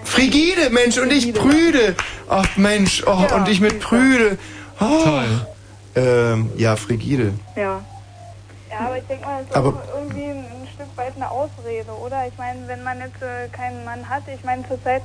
[0.03, 1.95] Frigide, Mensch, und ich prüde.
[2.27, 4.37] Ach Mensch, oh, und ich mit prüde.
[4.79, 5.03] Oh.
[5.03, 5.45] Toll.
[5.95, 7.33] Ähm, ja, frigide.
[7.55, 7.81] Ja.
[8.71, 11.29] Ja, aber ich denke mal, das ist Aber- auch irgendwie ein, ein Stück weit eine
[11.29, 12.27] Ausrede, oder?
[12.27, 15.01] Ich meine, wenn man jetzt äh, keinen Mann hat, ich meine, zurzeit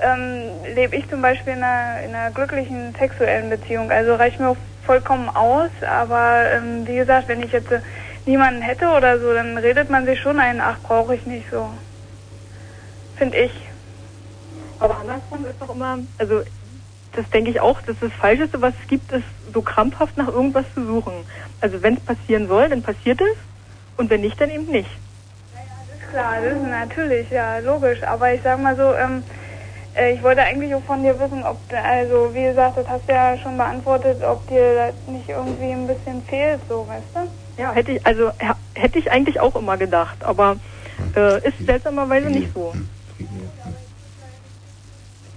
[0.00, 4.50] ähm, lebe ich zum Beispiel in einer, in einer glücklichen sexuellen Beziehung, also reicht mir
[4.50, 7.80] auch vollkommen aus, aber ähm, wie gesagt, wenn ich jetzt äh,
[8.24, 11.70] niemanden hätte oder so, dann redet man sich schon ein, ach, brauche ich nicht so.
[13.16, 13.52] Finde ich.
[14.78, 16.42] Aber andersrum ist doch immer, also
[17.16, 20.64] das denke ich auch, dass das Falscheste, was es gibt, ist so krampfhaft nach irgendwas
[20.74, 21.26] zu suchen.
[21.60, 23.36] Also wenn es passieren soll, dann passiert es
[23.96, 24.90] und wenn nicht, dann eben nicht.
[26.10, 28.02] Klar, das ist natürlich, ja, logisch.
[28.04, 29.47] Aber ich sag mal so, ähm, äh,
[30.06, 33.36] ich wollte eigentlich auch von dir wissen, ob, also wie gesagt, das hast du ja
[33.38, 37.62] schon beantwortet, ob dir das nicht irgendwie ein bisschen fehlt, so, weißt du?
[37.62, 38.30] Ja, hätte ich, also
[38.74, 40.56] hätte ich eigentlich auch immer gedacht, aber
[41.16, 42.72] äh, ist seltsamerweise nicht so.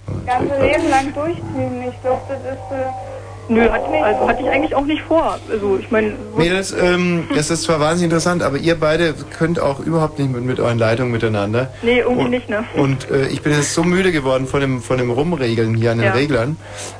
[0.06, 1.82] Das ganze Leben lang durchziehen.
[1.88, 5.38] Ich glaube, das ist, äh, Nö, hatte, also hatte ich eigentlich auch nicht vor.
[5.50, 9.80] Also ich meine, Mädels, ähm, das ist zwar wahnsinnig interessant, aber ihr beide könnt auch
[9.80, 11.70] überhaupt nicht mit, mit euren Leitungen miteinander.
[11.82, 12.64] nee, irgendwie und, nicht, ne?
[12.76, 15.98] Und äh, ich bin jetzt so müde geworden von dem, von dem Rumregeln hier an
[15.98, 16.12] den Ja.
[16.12, 16.56] Reglern.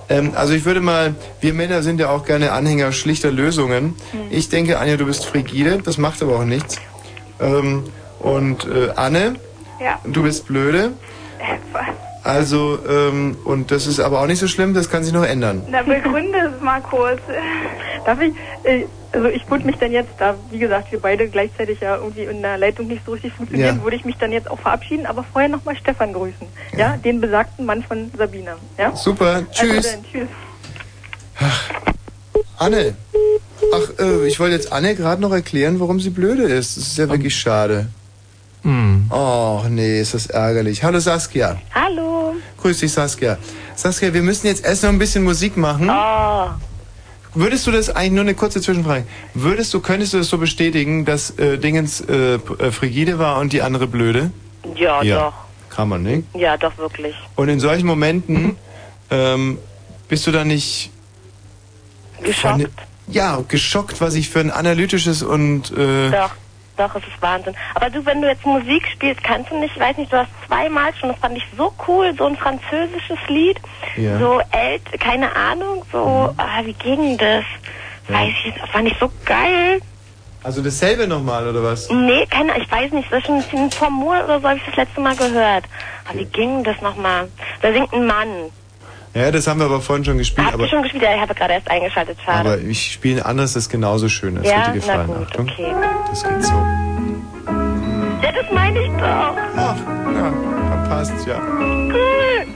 [0.08, 3.94] Ähm, also ich würde mal, wir Männer sind ja auch gerne Anhänger schlichter Lösungen.
[4.10, 4.20] Hm.
[4.30, 6.76] Ich denke, Anja, du bist frigide, das macht aber auch nichts.
[7.40, 7.84] Ähm,
[8.18, 9.36] und äh, Anne,
[9.80, 10.00] Ja.
[10.04, 10.90] du bist blöde.
[12.24, 15.62] Also, ähm, und das ist aber auch nicht so schlimm, das kann sich noch ändern.
[15.68, 17.20] Na, begründe es mal kurz.
[18.06, 18.32] Darf ich,
[18.64, 22.22] äh, also ich würde mich dann jetzt, da wie gesagt wir beide gleichzeitig ja irgendwie
[22.24, 23.82] in der Leitung nicht so richtig funktionieren, Ja.
[23.82, 26.46] würde ich mich dann jetzt auch verabschieden, aber vorher nochmal Stefan grüßen.
[26.76, 26.96] Ja.
[26.96, 28.54] den besagten Mann von Sabine.
[28.78, 28.94] Ja?
[28.94, 29.76] Super, tschüss.
[29.76, 30.28] Also dann, tschüss.
[32.58, 32.94] Anne.
[33.74, 36.76] Ach, äh, ich wollte jetzt Anne gerade noch erklären, warum sie blöde ist.
[36.76, 37.88] Das ist ja wirklich schade.
[38.62, 39.06] Hm.
[39.10, 40.82] Oh, nee, ist das ärgerlich.
[40.84, 41.60] Hallo Saskia.
[41.74, 42.34] Hallo.
[42.60, 43.38] Grüß dich, Saskia.
[43.74, 45.90] Saskia, wir müssen jetzt erst noch ein bisschen Musik machen.
[45.90, 46.48] Oh.
[47.34, 49.04] Würdest du das eigentlich nur eine kurze Zwischenfrage?
[49.34, 52.38] Würdest du, könntest du das so bestätigen, dass äh, Dingens äh, äh,
[52.70, 54.30] frigide war und die andere blöde?
[54.76, 55.34] Ja, doch.
[55.70, 56.24] Kann man, nicht?
[56.34, 57.14] Ja, doch, wirklich.
[57.34, 58.56] Und in solchen Momenten
[59.10, 59.58] ähm,
[60.08, 60.90] bist du dann nicht
[62.22, 62.68] Geschockt?
[63.08, 66.30] ja, geschockt, was ich für ein analytisches und äh, Doch,
[66.82, 67.54] doch, es ist Wahnsinn.
[67.74, 70.30] Aber du, wenn du jetzt Musik spielst, kannst du nicht, ich weiß nicht, du hast
[70.46, 73.58] zweimal schon, das fand ich so cool, so ein französisches Lied,
[73.96, 74.18] Ja.
[74.18, 77.44] so ält, keine Ahnung, so, ah, wie ging das?
[78.08, 79.80] Weiß ich, das fand ich so geil.
[80.42, 81.88] also dasselbe nochmal oder was?
[81.90, 84.76] Nee, keine, ich weiß nicht, das ist schon ein Formul oder so habe ich das
[84.76, 85.64] letzte Mal gehört.
[86.08, 87.28] Aber wie ging das nochmal?
[87.62, 88.50] Da singt ein Mann.
[89.14, 91.02] Ja, das haben wir aber vorhin schon gespielt, Habt aber ihr schon gespielt?
[91.02, 92.48] Ja, ich habe gerade erst eingeschaltet, schade.
[92.48, 94.46] aber ich spiele ein anderes, das genauso schön ist.
[94.46, 95.06] ja, Wird dir gefallen.
[95.08, 95.48] na gut, Achtung.
[95.50, 95.74] okay.
[96.08, 96.52] Das geht so.
[98.22, 99.36] Ja, das meine ich doch.
[99.56, 99.76] Ach,
[100.14, 100.32] ja,
[100.70, 101.40] verpasst, ja.
[101.40, 102.46] Cool.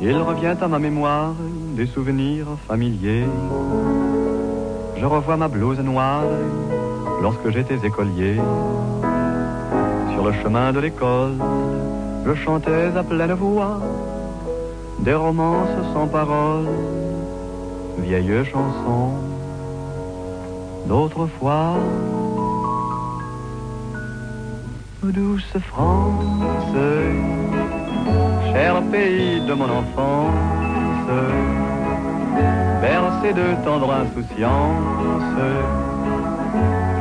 [0.00, 1.34] Il revient à ma mémoire
[1.76, 3.26] des souvenirs familiers.
[5.04, 6.24] Je revois ma blouse noire
[7.20, 8.36] lorsque j'étais écolier.
[10.14, 11.34] Sur le chemin de l'école,
[12.24, 13.82] je chantais à pleine voix
[15.00, 16.70] des romances sans paroles,
[17.98, 19.12] vieilles chansons
[20.86, 21.74] d'autrefois.
[25.02, 26.76] Douce France,
[28.54, 31.63] cher pays de mon enfance,
[33.32, 35.36] de tendre insouciance,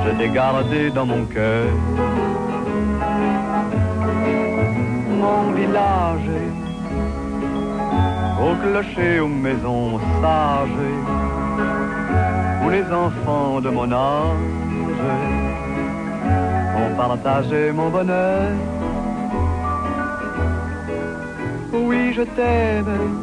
[0.05, 1.67] je t'ai gardé dans mon cœur.
[5.23, 6.29] Mon village,
[8.41, 10.69] au clocher, aux maisons sages,
[12.63, 14.37] où les enfants de mon âge
[16.77, 18.49] ont partagé mon bonheur.
[21.73, 23.22] Oui, je t'aime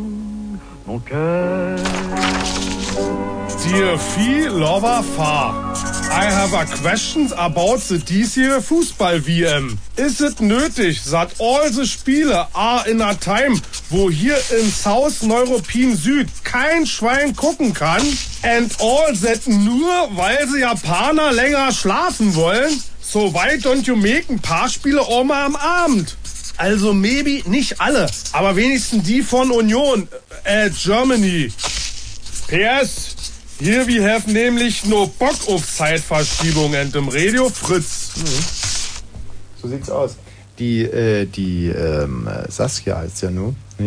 [0.91, 1.77] mon cœur.
[3.63, 5.73] Dir viel Lover fahr.
[6.11, 9.77] I have a questions about the diesjährige Fußball-WM.
[9.95, 15.21] Is it nötig, that all the Spiele are in a time, wo hier in South
[15.23, 18.03] European Süd kein Schwein gucken kann?
[18.43, 22.81] And all that nur, weil sie Japaner länger schlafen wollen?
[23.01, 26.17] So why don't you make ein paar Spiele auch mal am Abend?
[26.61, 30.07] Also maybe nicht alle, aber wenigstens die von Union,
[30.43, 31.51] äh, Germany.
[32.45, 33.15] PS,
[33.59, 38.11] hier we have nämlich no Bock auf Zeitverschiebung and im Radio Fritz.
[39.59, 40.17] So sieht's aus.
[40.59, 43.55] Die, äh, die ähm, Saskia heißt ja nur?
[43.79, 43.85] Ja,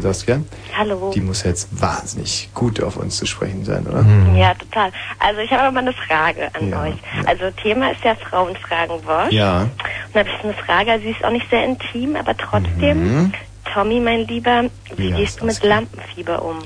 [0.00, 0.40] Saskia.
[0.76, 1.10] Hallo.
[1.14, 4.04] Die muss jetzt wahnsinnig gut auf uns zu sprechen sein, oder?
[4.36, 4.90] Ja, total.
[5.18, 6.94] Also ich habe aber mal eine Frage an Ja, euch.
[7.26, 9.32] Also Thema ist ja Frauenfragenwosch.
[9.32, 9.62] Ja.
[9.62, 9.70] Und
[10.14, 13.22] da habe ich eine Frage, sie ist auch nicht sehr intim, aber trotzdem.
[13.22, 13.32] Mhm.
[13.72, 14.64] Tommy, mein Lieber,
[14.96, 16.58] wie Ja, gehst du mit Lampenfieber um?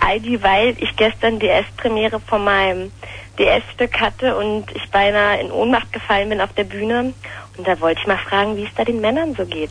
[0.00, 2.90] All die, weil ich gestern DS-Premiere von meinem
[3.38, 7.12] DS-Stück hatte und ich beinahe in Ohnmacht gefallen bin auf der Bühne.
[7.56, 9.70] Und da wollte ich mal fragen, wie es da den Männern so geht.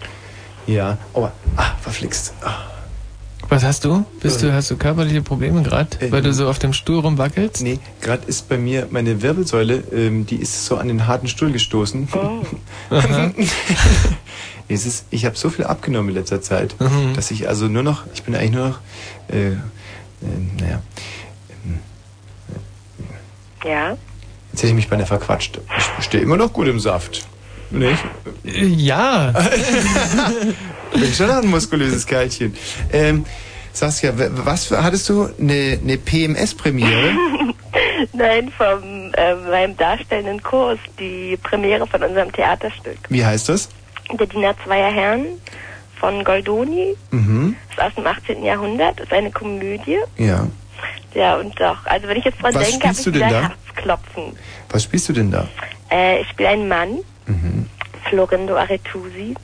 [0.68, 0.97] Ja.
[1.13, 1.27] Oh,
[1.57, 2.34] ah, verflixt.
[2.43, 2.80] Ah.
[3.51, 4.05] Was hast du?
[4.21, 7.61] Bist du, hast du körperliche Probleme gerade, weil du so auf dem Stuhl rumwackelst?
[7.61, 11.51] Nee, gerade ist bei mir meine Wirbelsäule, ähm, die ist so an den harten Stuhl
[11.51, 12.07] gestoßen.
[12.89, 13.31] Aha.
[14.69, 17.13] es ist, ich habe so viel abgenommen in letzter Zeit, Mhm.
[17.13, 18.79] dass ich also nur noch, ich bin eigentlich nur noch,
[19.29, 19.57] äh, äh,
[20.61, 20.81] naja,
[23.65, 23.97] Ja?
[24.53, 25.59] jetzt hätte ich mich bei der verquatscht.
[25.99, 27.27] Ich stehe immer noch gut im Saft.
[27.69, 28.01] Nicht?
[28.45, 29.33] Ja.
[30.93, 32.55] bin schon ein muskulöses Kerlchen.
[32.91, 33.26] Ähm,
[33.73, 37.13] Saskia, was für, hattest du eine, eine PMS-Premiere?
[38.13, 42.97] Nein, vom äh, meinem darstellenden Kurs, die Premiere von unserem Theaterstück.
[43.09, 43.69] Wie heißt das?
[44.11, 45.26] Der Diener zweier Herren
[45.99, 47.55] von Goldoni, Mhm.
[47.69, 48.43] ist aus dem 18.
[48.43, 49.97] Jahrhundert, ist eine Komödie.
[50.18, 50.47] Ja.
[51.13, 53.41] Ja, und doch, also wenn ich jetzt dran Was denke, habe ich wieder da?
[53.76, 54.23] Herzklopfen.
[54.69, 55.47] Was spielst du denn da?
[55.91, 57.68] Äh, ich spiele einen Mann, Mhm.
[58.09, 59.35] Florindo Aretusi,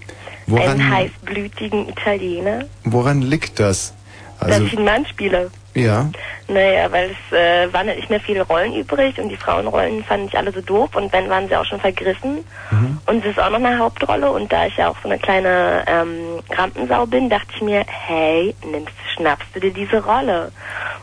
[0.47, 3.93] Woran- einen heißblütigen Italiener, Woran liegt das?
[4.39, 5.51] dass Also, ich einen Mann spiele.
[5.79, 6.09] Ja.
[6.47, 10.29] Naja, weil es äh, waren halt nicht mehr viele Rollen übrig und die Frauenrollen fand
[10.29, 12.45] ich alle so doof und wenn waren sie auch schon vergriffen.
[12.71, 12.99] Mhm.
[13.05, 15.83] Und es ist auch noch eine Hauptrolle und da ich ja auch so eine kleine
[15.87, 20.51] ähm, Rampensau bin, dachte ich mir, hey, nimmst, schnappst du dir diese Rolle.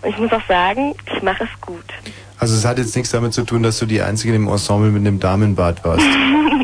[0.03, 1.85] Und ich muss auch sagen, ich mache es gut.
[2.39, 5.01] Also es hat jetzt nichts damit zu tun, dass du die Einzige im Ensemble mit
[5.01, 6.05] einem Damenbart warst.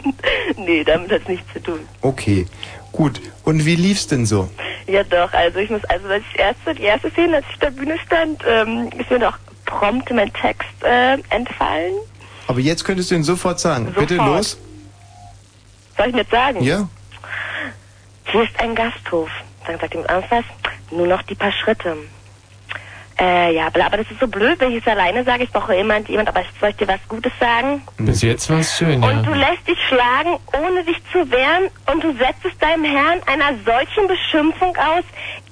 [0.57, 1.81] nee, damit hat es nichts zu tun.
[2.03, 2.47] Okay,
[2.93, 3.21] gut.
[3.45, 4.49] Und wie lief's denn so?
[4.87, 7.61] Ja doch, also ich muss, also als ich erste, die erste Szene, als ich auf
[7.61, 11.95] der Bühne stand, ähm, ist mir doch prompt mein Text äh, entfallen.
[12.49, 13.93] Aber jetzt könntest du ihn sofort sagen.
[13.97, 14.37] Bitte Sofort.
[14.37, 14.59] los.
[15.97, 16.63] Soll ich mir jetzt sagen?
[16.63, 16.89] Ja.
[18.25, 19.31] Hier ist ein Gasthof.
[19.67, 20.45] Dann sagt ihm was,
[20.91, 21.97] nur noch die paar Schritte.
[23.21, 25.45] Äh, ja, aber das ist so blöd, wenn ich es alleine sage.
[25.45, 27.83] Ich brauche jemand, jemand, aber soll ich dir was Gutes sagen?
[27.99, 29.51] Bis jetzt war es schön, Und du ja.
[29.51, 34.09] lässt dich schlagen, ohne dich zu wehren, und du setzt es deinem Herrn einer solchen
[34.09, 35.05] Beschimpfung aus.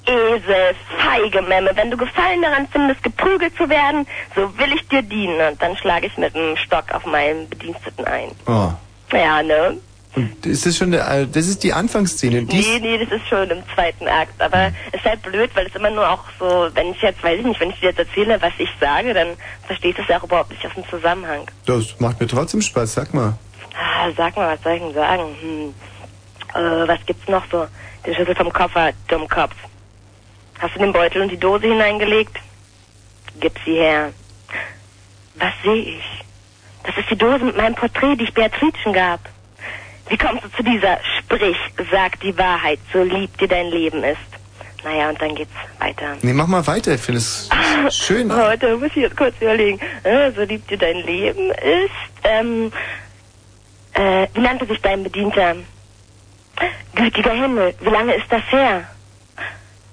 [0.07, 5.03] Esel, feige Memme, wenn du Gefallen daran findest, geprügelt zu werden, so will ich dir
[5.03, 5.39] dienen.
[5.51, 8.31] Und dann schlage ich mit dem Stock auf meinen Bediensteten ein.
[8.47, 8.71] Oh.
[9.15, 9.77] Ja, ne?
[10.15, 12.43] Und ist das schon der, äh, das ist die Anfangsszene.
[12.43, 14.41] Die Nee, nee, das ist schon im zweiten Akt.
[14.41, 17.39] Aber es ist halt blöd, weil es immer nur auch so, wenn ich jetzt, weiß
[17.39, 19.29] ich nicht, wenn ich dir jetzt erzähle, was ich sage, dann
[19.67, 21.41] verstehst du es ja auch überhaupt nicht aus dem Zusammenhang.
[21.65, 23.37] Das macht mir trotzdem Spaß, sag mal.
[23.75, 25.23] Ah, sag mal, was soll ich denn sagen?
[25.41, 25.73] Hm.
[26.55, 27.67] Äh, was gibt's noch so?
[28.05, 29.53] Den Schlüssel vom Koffer, Dummkopf.
[30.57, 32.35] Hast du den Beutel und die Dose hineingelegt?
[33.39, 34.11] Gib sie her.
[35.35, 36.03] Was sehe ich?
[36.83, 39.19] Das ist die Dose mit meinem Porträt, die ich Beatricen gab.
[40.09, 40.99] Wie kommst du zu dieser?
[41.19, 41.57] Sprich,
[41.91, 44.17] sag die Wahrheit, so lieb dir dein Leben ist.
[44.83, 46.17] Naja, und dann geht's weiter.
[46.21, 47.49] Nee, mach mal weiter, ich finde es
[47.91, 48.33] schön.
[48.35, 49.79] Heute muss ich jetzt kurz überlegen.
[50.35, 52.23] So lieb dir dein Leben ist.
[52.23, 52.71] Ähm,
[53.93, 55.57] äh, wie nannte sich dein Bedienter?
[56.95, 58.85] Gütiger Himmel, wie lange ist das her?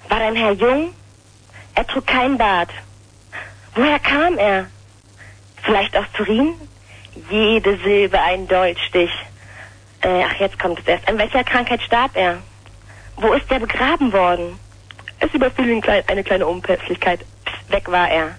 [0.08, 0.92] War dein Herr jung?
[1.74, 2.70] Er trug kein Bart.
[3.74, 4.66] Woher kam er?
[5.62, 6.54] Vielleicht aus Turin?
[7.30, 9.10] Jede Silbe ein Dolchstich.
[10.06, 11.08] Äh, ach, jetzt kommt es erst.
[11.08, 12.38] An welcher Krankheit starb er?
[13.16, 14.56] Wo ist er begraben worden?
[15.18, 17.20] Es überfiel ihn klein, eine kleine Unpässlichkeit.
[17.44, 18.36] Psst, weg war er.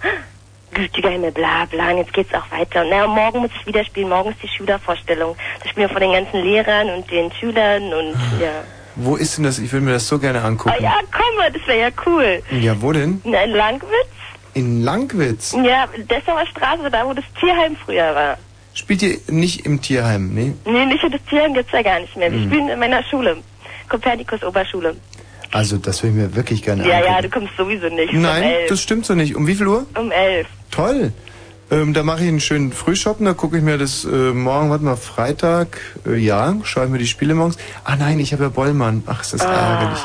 [0.71, 2.83] Gütiger Himmel, bla bla, und jetzt geht's auch weiter.
[2.83, 5.35] Und na, morgen muss ich wieder spielen, morgen ist die Schülervorstellung.
[5.61, 8.63] Da spielen wir von den ganzen Lehrern und den Schülern und ja.
[8.95, 9.59] Wo ist denn das?
[9.59, 10.73] Ich will mir das so gerne angucken.
[10.77, 12.41] Oh ja, komm mal, das wäre ja cool.
[12.51, 13.21] Ja, wo denn?
[13.25, 14.07] Na, in Langwitz?
[14.53, 15.53] In Langwitz.
[15.63, 18.37] Ja, Dessauer Straße, da wo das Tierheim früher war.
[18.77, 20.53] Spielt ihr nicht im Tierheim, ne?
[20.65, 22.31] Nee, nicht das Tierheim gibt's ja gar nicht mehr.
[22.31, 22.47] Wir Hm.
[22.47, 23.37] spielen in meiner Schule.
[23.89, 24.95] Kopernikus Oberschule.
[25.51, 28.13] Also, das will ich mir wirklich gerne Ja, ja, du kommst sowieso nicht.
[28.13, 28.69] Um Nein, elf.
[28.69, 29.35] das stimmt so nicht.
[29.35, 29.87] Um wie viel Uhr?
[29.97, 30.45] Um elf.
[30.69, 31.11] Toll.
[31.71, 34.83] Ähm, da mache ich einen schönen Frühshoppen, da gucke ich mir das äh, morgen, warte
[34.85, 37.57] mal, Freitag, äh, ja, schaue ich mir die Spiele morgens.
[37.83, 39.03] Ah nein, ich habe ja Bollmann.
[39.07, 39.99] Ach, ist das ärgerlich.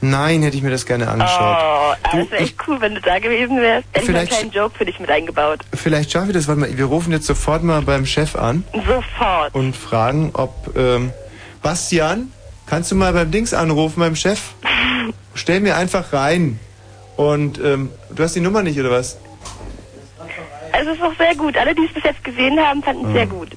[0.00, 1.56] Nein, hätte ich mir das gerne angeschaut.
[1.60, 3.86] Oh, das wäre echt cool, wenn du da gewesen wärst.
[3.92, 5.60] Hätte ich mal einen Vielleicht- kleinen Joke für dich mit eingebaut.
[5.74, 9.54] Vielleicht schaffe ich das, warte mal, wir rufen jetzt sofort mal beim Chef an Sofort.
[9.54, 11.12] und fragen, ob, ähm,
[11.62, 12.30] Bastian,
[12.66, 14.40] kannst du mal beim Dings anrufen, beim Chef?
[15.34, 16.60] Stell mir einfach rein.
[17.16, 19.18] Und, ähm, du hast die Nummer nicht, oder was?
[20.72, 21.56] Also es ist auch sehr gut.
[21.56, 23.12] Alle, die es bis jetzt gesehen haben, fanden es Ah.
[23.14, 23.48] sehr gut.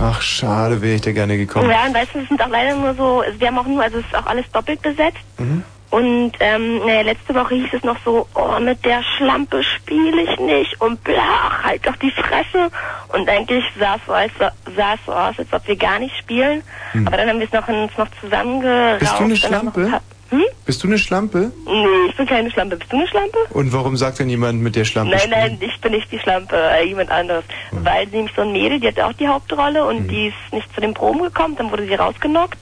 [0.00, 1.70] Ach, schade, wäre ich da gerne gekommen.
[1.70, 3.82] Ja, und weißt du, es sind auch leider nur so, also wir haben auch nur,
[3.82, 5.18] also es ist auch alles doppelt besetzt.
[5.38, 5.62] Mhm.
[5.90, 10.38] Und ähm, naja, letzte Woche hieß es noch so, oh, mit der Schlampe spiele ich
[10.38, 12.70] nicht und blach, halt doch die Fresse.
[13.08, 16.16] Und eigentlich sah es so, als, sah es so aus, als ob wir gar nicht
[16.16, 16.62] spielen.
[16.92, 17.08] Hm.
[17.08, 19.00] Aber dann haben wir es noch, uns noch zusammengerauft.
[19.00, 20.00] Bist du eine Schlampe?
[20.30, 20.42] Hm?
[20.64, 21.52] Bist du eine Schlampe?
[21.66, 22.76] Nee, ich bin keine Schlampe.
[22.76, 23.38] Bist du eine Schlampe?
[23.50, 25.10] Und warum sagt denn jemand mit der Schlampe?
[25.10, 25.58] Nein, spielen?
[25.58, 27.44] nein, ich bin nicht die Schlampe, äh, jemand anderes.
[27.72, 30.80] Weil nämlich so ein Mädel, die hatte auch die Hauptrolle und die ist nicht zu
[30.80, 32.58] den Proben gekommen, dann wurde sie rausgenockt.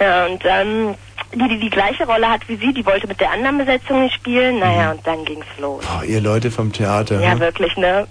[0.00, 0.94] Ja, und dann
[1.34, 4.14] die, die die gleiche Rolle hat wie sie, die wollte mit der anderen Besetzung nicht
[4.14, 4.58] spielen.
[4.58, 5.84] Naja, und dann ging's los.
[5.86, 7.20] Oh, ihr Leute vom Theater.
[7.20, 7.40] Ja, hm?
[7.40, 8.06] wirklich, ne?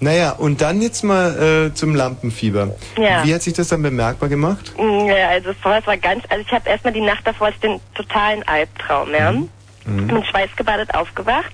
[0.00, 2.74] Naja, und dann jetzt mal äh, zum Lampenfieber.
[2.96, 3.24] Ja.
[3.24, 4.72] Wie hat sich das dann bemerkbar gemacht?
[4.78, 8.46] Mm, Ja, also vorher war ganz, also ich habe erstmal die Nacht davor den totalen
[8.46, 9.32] Albtraum, ja.
[9.32, 10.06] Mhm.
[10.06, 11.52] Mit schweißgebadet aufgewacht.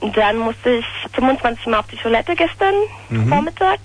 [0.00, 2.74] Und dann musste ich 25 Mal auf die Toilette gestern
[3.08, 3.28] Mhm.
[3.28, 3.78] Vormittag.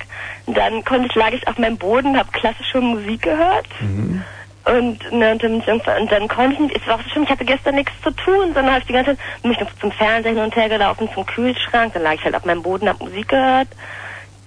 [0.45, 3.67] Und dann konnte ich, lag ich auf meinem Boden, habe klassische Musik gehört.
[3.81, 4.21] Mhm.
[4.65, 7.23] Und, ne, und, dann, irgendwann- und dann konnte ich nicht, es war auch so schlimm,
[7.23, 9.71] ich hatte gestern nichts zu tun, sondern habe ich die ganze Zeit bin ich noch
[9.79, 12.89] zum Fernseher hin und her gelaufen, zum Kühlschrank, dann lag ich halt auf meinem Boden,
[12.89, 13.67] hab Musik gehört.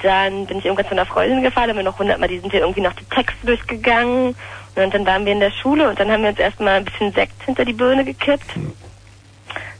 [0.02, 2.60] Dann bin ich irgendwann zu einer Freundin gefahren, haben wir noch hundertmal, die sind ja
[2.60, 4.34] irgendwie noch die Texte durchgegangen.
[4.74, 7.12] Und dann waren wir in der Schule und dann haben wir uns erstmal ein bisschen
[7.12, 8.54] Sekt hinter die Birne gekippt.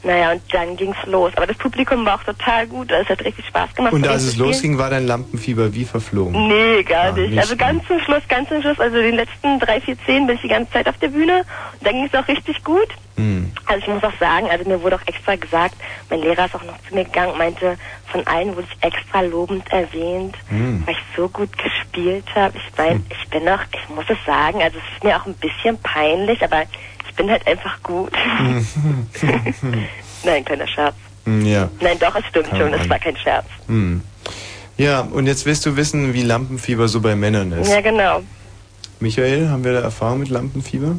[0.08, 1.32] Naja, und dann ging's los.
[1.36, 3.92] Aber das Publikum war auch total gut, es hat richtig Spaß gemacht.
[3.92, 6.48] Und als es losging, war dein Lampenfieber wie verflogen?
[6.48, 7.28] Nee, gar Ah, nicht.
[7.28, 7.38] nicht.
[7.38, 10.40] Also ganz zum Schluss, ganz zum Schluss, also den letzten drei, vier, zehn bin ich
[10.42, 11.44] die ganze Zeit auf der Bühne.
[11.78, 12.88] Und dann ging es auch richtig gut.
[13.16, 13.52] Hm.
[13.66, 15.74] Also ich muss auch sagen, also mir wurde auch extra gesagt,
[16.08, 17.76] mein Lehrer ist auch noch zu mir gegangen und meinte,
[18.06, 20.84] von allen wurde ich extra lobend erwähnt, Hm.
[20.86, 22.56] weil ich so gut gespielt habe.
[22.56, 25.34] Ich meine, ich bin auch, ich muss es sagen, also es ist mir auch ein
[25.34, 26.62] bisschen peinlich, aber
[27.18, 28.12] bin halt einfach gut.
[30.24, 30.94] Nein, kleiner Scherz.
[31.24, 31.68] Hm, ja.
[31.80, 32.80] Nein, doch, es stimmt Kann schon, man.
[32.80, 33.46] es war kein Scherz.
[33.66, 34.00] Hm.
[34.78, 37.68] Ja, und jetzt willst du wissen, wie Lampenfieber so bei Männern ist.
[37.68, 38.22] Ja, genau.
[39.00, 40.96] Michael, haben wir da Erfahrung mit Lampenfieber?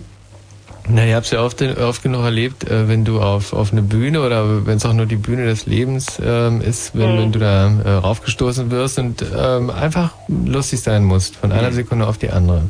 [0.91, 4.21] Na, ich hab's ja oft, oft genug erlebt, äh, wenn du auf, auf eine Bühne
[4.21, 7.67] oder wenn es auch nur die Bühne des Lebens ähm, ist, wenn, wenn du da
[7.67, 12.63] äh, raufgestoßen wirst und ähm, einfach lustig sein musst, von einer Sekunde auf die andere.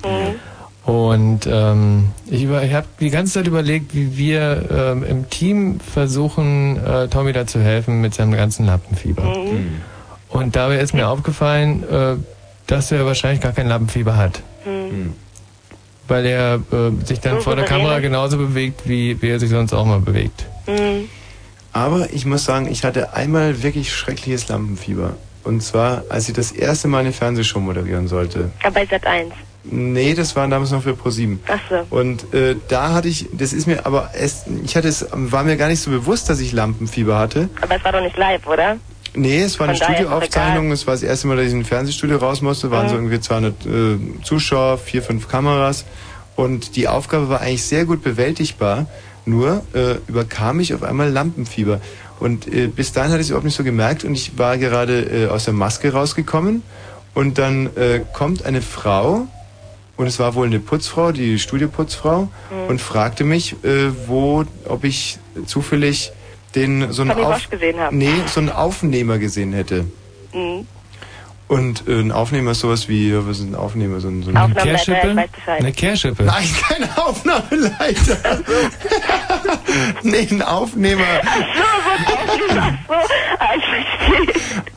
[0.90, 5.80] Und ähm, ich, über- ich habe die ganze Zeit überlegt, wie wir ähm, im Team
[5.80, 9.22] versuchen, äh, Tommy da zu helfen mit seinem ganzen Lampenfieber.
[9.24, 9.82] Mhm.
[10.30, 12.16] Und dabei ist mir aufgefallen, äh,
[12.66, 14.41] dass er wahrscheinlich gar kein Lampenfieber hat.
[14.64, 15.14] Hm.
[16.07, 18.02] Weil er äh, sich dann So vor der Kamera ist.
[18.03, 20.45] genauso bewegt, wie, wie er sich sonst auch mal bewegt.
[20.66, 21.07] Hm.
[21.72, 25.16] Aber ich muss sagen, ich hatte einmal wirklich schreckliches Lampenfieber.
[25.44, 28.49] Und zwar, als ich das erste Mal eine Fernsehshow moderieren sollte.
[28.64, 29.34] Aber bei Sat 1.
[29.71, 31.39] Nee, das war damals noch für ProSieben.
[31.47, 31.85] Ach so.
[31.95, 35.57] Und äh, da hatte ich, das ist mir aber erst, ich hatte es, war mir
[35.57, 37.49] gar nicht so bewusst, dass ich Lampenfieber hatte.
[37.61, 38.77] Aber es war doch nicht live, oder?
[39.15, 40.71] Nee, es war eine Von es Studioaufzeichnung.
[40.71, 42.69] Es war das erste Mal, dass ich in ein Fernsehstudio raus musste.
[42.71, 42.89] Waren Mhm.
[42.89, 43.69] so irgendwie 200 äh,
[44.23, 45.85] Zuschauer, vier, fünf Kameras.
[46.35, 48.85] Und die Aufgabe war eigentlich sehr gut bewältigbar.
[49.25, 51.81] Nur äh, überkam ich auf einmal Lampenfieber.
[52.19, 54.03] Und äh, bis dahin hatte ich es überhaupt nicht so gemerkt.
[54.03, 56.61] Und ich war gerade äh, aus der Maske rausgekommen.
[57.15, 59.27] Und dann äh, kommt eine Frau,
[59.99, 62.67] und es war wohl eine Putzfrau, die Studioputzfrau, Mhm.
[62.69, 66.13] und fragte mich, äh, wo, ob ich zufällig
[66.55, 67.49] den so einen Auf.
[67.91, 69.85] Nee, so einen Aufnehmer gesehen hätte.
[70.34, 70.65] Mhm.
[71.49, 73.99] Und äh, ein Aufnehmer ist sowas wie, was ist ein Aufnehmer?
[73.99, 75.17] So ein, so ein weiß Bescheid.
[75.47, 76.23] Eine Kehrschippe.
[76.23, 78.17] Nein, keine Aufnahmeleiter.
[80.03, 81.03] nee, ein Aufnehmer.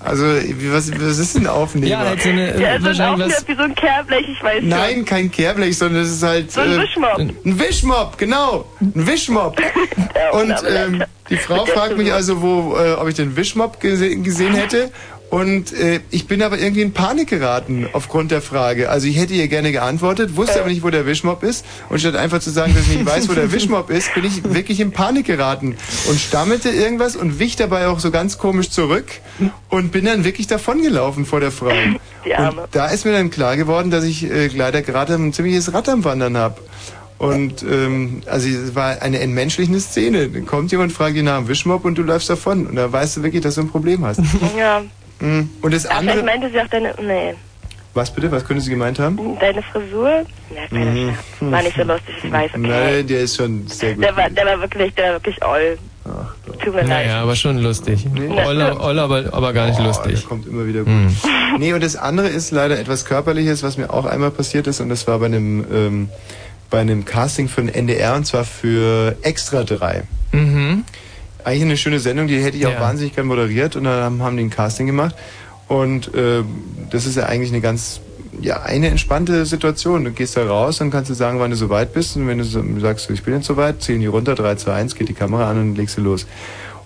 [0.02, 1.86] Also, was, was ist ein Aufnehmer?
[1.88, 5.04] Ja, halt so eine, Ja, so ein Aufnahme wie so ein Kehrblech, ich weiß Nein,
[5.04, 6.52] kein Kehrblech, sondern es ist halt...
[6.52, 7.18] So ein äh, Wischmopp.
[7.18, 8.64] Ein Wischmopp, genau.
[8.80, 9.60] Ein Wischmopp.
[10.32, 14.54] Und ähm, die Frau fragt mich also, wo, äh, ob ich den Wischmopp gese gesehen
[14.54, 14.90] hätte.
[15.32, 18.90] Und äh, ich bin aber irgendwie in Panik geraten aufgrund der Frage.
[18.90, 21.64] Also ich hätte ihr gerne geantwortet, wusste aber nicht, wo der Wischmopp ist.
[21.88, 24.44] Und statt einfach zu sagen, dass ich nicht weiß, wo der Wischmopp ist, bin ich
[24.44, 25.76] wirklich in Panik geraten
[26.06, 29.06] und stammelte irgendwas und wich dabei auch so ganz komisch zurück
[29.70, 31.70] und bin dann wirklich davongelaufen vor der Frau.
[31.70, 35.88] Und da ist mir dann klar geworden, dass ich äh, leider gerade ein ziemliches Rad
[35.88, 36.60] am Wandern habe.
[37.16, 40.28] Und ähm, also es war eine entmenschlichende Szene.
[40.28, 42.66] Dann kommt jemand, fragt dich nach dem Wischmopp und du läufst davon.
[42.66, 44.20] Und da weißt du wirklich, dass du ein Problem hast.
[44.58, 44.82] Ja.
[45.22, 45.48] Mm.
[45.62, 46.22] Und das vielleicht andere.
[46.22, 47.34] meinte sie auch deine, nee,
[47.94, 48.30] Was bitte?
[48.32, 49.18] Was könnte sie gemeint haben?
[49.38, 50.08] deine Frisur.
[50.54, 51.12] Ja, kleiner Mhm.
[51.52, 52.60] War nicht so lustig, ich weiß, okay.
[52.60, 54.04] Nein, der ist schon sehr gut.
[54.04, 55.78] Der war, der war wirklich, der war wirklich all.
[56.64, 56.84] Tut mir.
[56.84, 58.04] Naja, aber schon lustig.
[58.46, 60.14] Olle, Olle aber, aber gar nicht Oh, lustig.
[60.20, 60.92] Der kommt immer wieder gut.
[61.58, 64.88] Nee, und das andere ist leider etwas Körperliches, was mir auch einmal passiert ist, und
[64.88, 66.08] das war bei einem, ähm,
[66.70, 70.02] bei einem Casting für den NDR, und zwar für Extra 3.
[70.32, 70.84] Mhm.
[71.44, 72.80] Eigentlich eine schöne Sendung, die hätte ich auch Ja.
[72.80, 75.14] wahnsinnig gern moderiert, und dann haben, die ein Casting gemacht.
[75.68, 76.46] Und ähm,
[76.90, 78.00] das ist ja eigentlich eine ganz,
[78.40, 80.04] ja, eine entspannte Situation.
[80.04, 82.44] Du gehst da raus, dann kannst du sagen, wann du soweit bist, und wenn du
[82.44, 85.50] so, sagst, ich bin jetzt soweit, zählen die runter, 3, 2, 1, geht die Kamera
[85.50, 86.26] an und legst du los.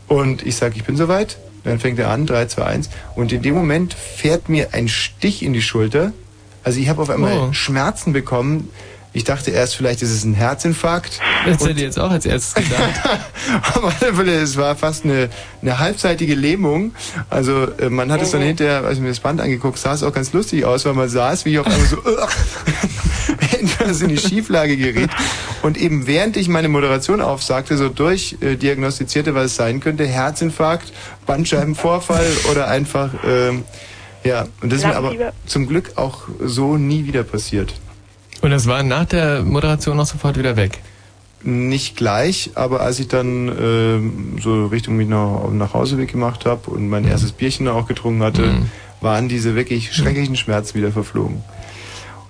[0.09, 1.37] Und ich sage, ich bin soweit.
[1.65, 2.91] Dann fängt er an, 3, 2, 1.
[3.17, 6.13] Und in dem Moment fährt mir ein Stich in die Schulter.
[6.63, 7.53] Also ich habe auf einmal Oh.
[7.53, 8.71] Schmerzen bekommen.
[9.17, 11.21] Ich dachte erst, vielleicht ist es ein Herzinfarkt.
[11.47, 13.01] Das hätte ich jetzt auch als erstes gedacht.
[13.75, 15.31] auf alle Fälle, es war fast eine,
[15.63, 16.95] eine halbseitige Lähmung.
[17.31, 20.03] Also äh, man hat es dann hinterher, als ich mir das Band angeguckt, sah es
[20.03, 21.97] auch ganz lustig aus, weil man saß, wie ich auf einmal so
[23.59, 25.09] etwas in die Schieflage geriet.
[25.63, 30.93] Und eben während ich meine Moderation aufsagte, so durchdiagnostizierte, was es sein könnte, Herzinfarkt,
[31.25, 33.65] Bandscheibenvorfall oder einfach, ähm,
[34.25, 37.73] ja, und das ist mir aber zum Glück auch so nie wieder passiert.
[38.43, 40.81] Und das war nach der Moderation auch sofort wieder weg.
[41.43, 46.45] Nicht gleich, aber als ich dann ähm, so Richtung mich nach, nach Hause weg gemacht
[46.45, 48.63] habe und mein erstes Bierchen auch getrunken hatte,
[49.01, 51.43] waren diese wirklich schrecklichen Schmerzen wieder verflogen.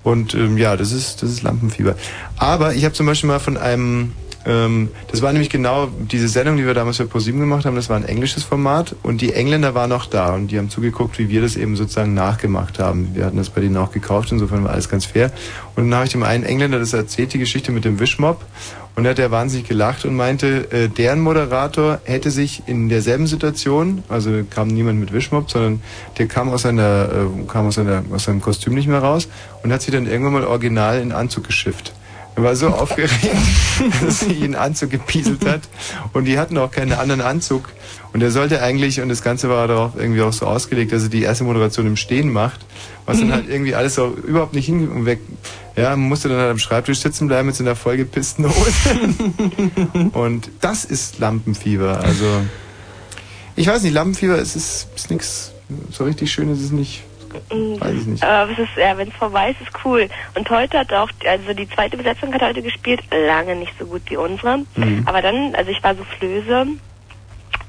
[0.03, 1.95] Und ähm, ja, das ist das ist Lampenfieber.
[2.37, 4.13] Aber ich habe zum Beispiel mal von einem,
[4.47, 7.75] ähm, das war nämlich genau diese Sendung, die wir damals für ProSieben gemacht haben.
[7.75, 11.19] Das war ein englisches Format und die Engländer waren auch da und die haben zugeguckt,
[11.19, 13.09] wie wir das eben sozusagen nachgemacht haben.
[13.13, 15.31] Wir hatten das bei denen auch gekauft, insofern war alles ganz fair.
[15.75, 18.45] Und dann habe ich dem einen Engländer das erzählt, die Geschichte mit dem Wischmob.
[18.95, 23.27] Und da hat er wahnsinnig gelacht und meinte, äh, deren Moderator hätte sich in derselben
[23.27, 25.83] Situation, also kam niemand mit Wischmob, sondern
[26.17, 29.27] der kam aus seiner, äh, kam aus seiner, aus seinem Kostüm nicht mehr raus
[29.61, 31.93] und hat sich dann irgendwann mal original in Anzug geschifft.
[32.37, 33.11] Er war so aufgeregt,
[34.05, 35.61] dass sie ihn Anzug gepieselt hat.
[36.13, 37.69] Und die hatten auch keinen anderen Anzug.
[38.13, 41.09] Und er sollte eigentlich, und das Ganze war darauf irgendwie auch so ausgelegt, dass er
[41.09, 42.59] die erste Moderation im Stehen macht,
[43.07, 45.19] was dann halt irgendwie alles auch überhaupt nicht hin und weg.
[45.75, 50.09] Ja, man musste dann halt am Schreibtisch sitzen bleiben mit so einer vollgepissten Hose.
[50.13, 52.01] und das ist Lampenfieber.
[52.01, 52.41] Also,
[53.55, 55.53] ich weiß nicht, Lampenfieber ist, ist, ist nichts,
[55.91, 57.03] so richtig schön ist es nicht.
[57.79, 58.23] Weiß ich nicht.
[58.23, 60.09] Aber es ist, ja, wenn es vorbei ist, ist cool.
[60.35, 64.01] Und heute hat auch, also die zweite Besetzung hat heute gespielt, lange nicht so gut
[64.05, 64.59] wie unsere.
[64.75, 65.03] Mhm.
[65.05, 66.67] Aber dann, also ich war so Flöse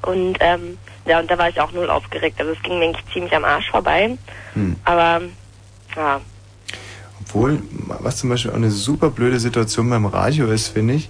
[0.02, 2.38] und ähm, ja, und da war ich auch null aufgeregt.
[2.38, 4.16] Also es ging mir eigentlich ziemlich am Arsch vorbei.
[4.52, 4.76] Hm.
[4.84, 5.22] Aber
[5.96, 6.20] ja,
[7.20, 7.62] Obwohl,
[8.00, 11.08] was zum Beispiel auch eine super blöde Situation beim Radio ist, finde ich,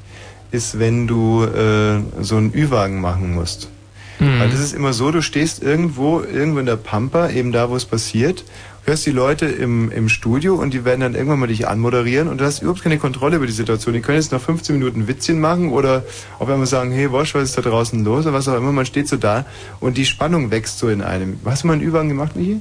[0.50, 3.70] ist, wenn du äh, so einen Ü-Wagen machen musst.
[4.18, 4.40] Mhm.
[4.40, 7.76] Weil das ist immer so, du stehst irgendwo, irgendwo in der Pampa, eben da, wo
[7.76, 8.44] es passiert,
[8.84, 12.40] hörst die Leute im, im Studio und die werden dann irgendwann mal dich anmoderieren und
[12.40, 13.94] du hast überhaupt keine Kontrolle über die Situation.
[13.94, 16.04] Die können jetzt nach 15 Minuten Witzchen machen oder
[16.38, 18.72] auf einmal sagen, hey Wosch, was ist da draußen los oder was auch immer.
[18.72, 19.44] Man steht so da
[19.78, 21.38] und die Spannung wächst so in einem.
[21.44, 22.60] Hast du mal einen Ü-Wagen gemacht, Michi?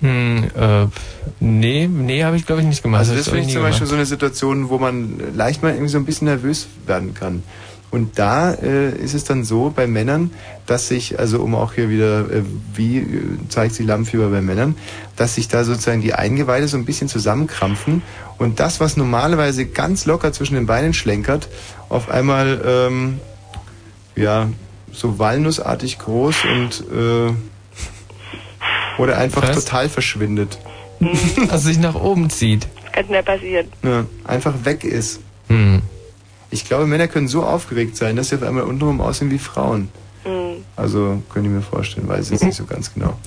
[0.00, 0.86] Hm, äh,
[1.40, 3.00] nee, nee, habe ich glaube ich nicht gemacht.
[3.00, 3.90] Also das ich finde ich zum Beispiel gemacht.
[3.90, 7.42] so eine Situation, wo man leicht mal irgendwie so ein bisschen nervös werden kann.
[7.90, 10.30] Und da äh, ist es dann so bei Männern,
[10.66, 12.42] dass sich, also um auch hier wieder, äh,
[12.74, 13.04] wie äh,
[13.48, 14.76] zeigt sich Lampenfieber bei Männern,
[15.16, 18.02] dass sich da sozusagen die Eingeweide so ein bisschen zusammenkrampfen
[18.36, 21.48] und das, was normalerweise ganz locker zwischen den Beinen schlenkert,
[21.88, 23.20] auf einmal, ähm,
[24.16, 24.48] ja,
[24.92, 27.32] so walnussartig groß und, äh,
[29.00, 29.64] oder einfach Was?
[29.64, 30.58] total verschwindet.
[31.48, 32.66] Also sich nach oben zieht.
[32.82, 33.68] das kann schnell passieren.
[33.84, 35.20] Ja, einfach weg ist.
[35.46, 35.80] Hm.
[36.50, 39.88] Ich glaube, Männer können so aufgeregt sein, dass sie auf einmal untenrum aussehen wie Frauen.
[40.24, 40.64] Hm.
[40.76, 43.18] Also, könnte ich mir vorstellen, weiß ich jetzt nicht so ganz genau.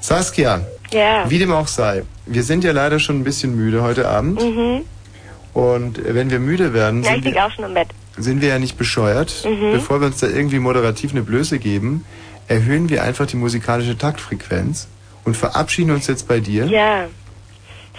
[0.00, 1.28] Saskia, Ja.
[1.28, 4.42] wie dem auch sei, wir sind ja leider schon ein bisschen müde heute Abend.
[4.42, 4.82] Mhm.
[5.52, 7.88] Und wenn wir müde werden, Ja, sind wir, auch schon im Bett.
[8.16, 9.44] sind wir ja nicht bescheuert.
[9.44, 9.72] Mhm.
[9.72, 12.04] Bevor wir uns da irgendwie moderativ eine Blöße geben,
[12.48, 14.88] erhöhen wir einfach die musikalische Taktfrequenz
[15.24, 16.66] und verabschieden uns jetzt bei dir.
[16.66, 17.06] Ja.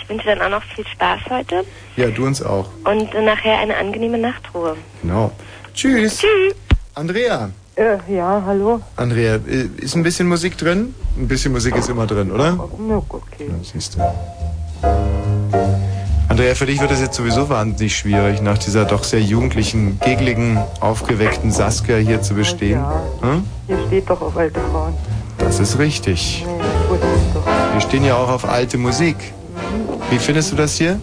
[0.01, 1.63] Ich wünsche dann auch noch viel Spaß heute
[1.95, 2.69] Ja, du uns auch.
[2.85, 4.75] und äh, nachher eine angenehme Nachtruhe.
[5.01, 5.31] Genau.
[5.73, 6.17] Tschüss.
[6.17, 6.55] Tschüss.
[6.95, 7.49] Andrea.
[7.75, 8.81] Äh, ja, hallo.
[8.97, 10.93] Andrea, äh, ist ein bisschen Musik drin?
[11.17, 12.53] Ein bisschen Musik ist immer drin, oder?
[12.53, 13.47] Gut, okay.
[13.47, 14.01] Ja, siehst du.
[16.27, 20.57] Andrea, für dich wird es jetzt sowieso wahnsinnig schwierig, nach dieser doch sehr jugendlichen, gegligen,
[20.79, 22.79] aufgeweckten Saskia hier zu bestehen.
[22.79, 23.03] Ja.
[23.21, 23.45] Hm?
[23.67, 24.93] Hier steht doch auf alte Frauen.
[25.37, 26.45] Das ist richtig.
[26.45, 26.53] Nee,
[26.89, 27.45] gut ist doch.
[27.73, 29.15] Wir stehen ja auch auf alte Musik.
[30.11, 30.99] Wie findest du das hier?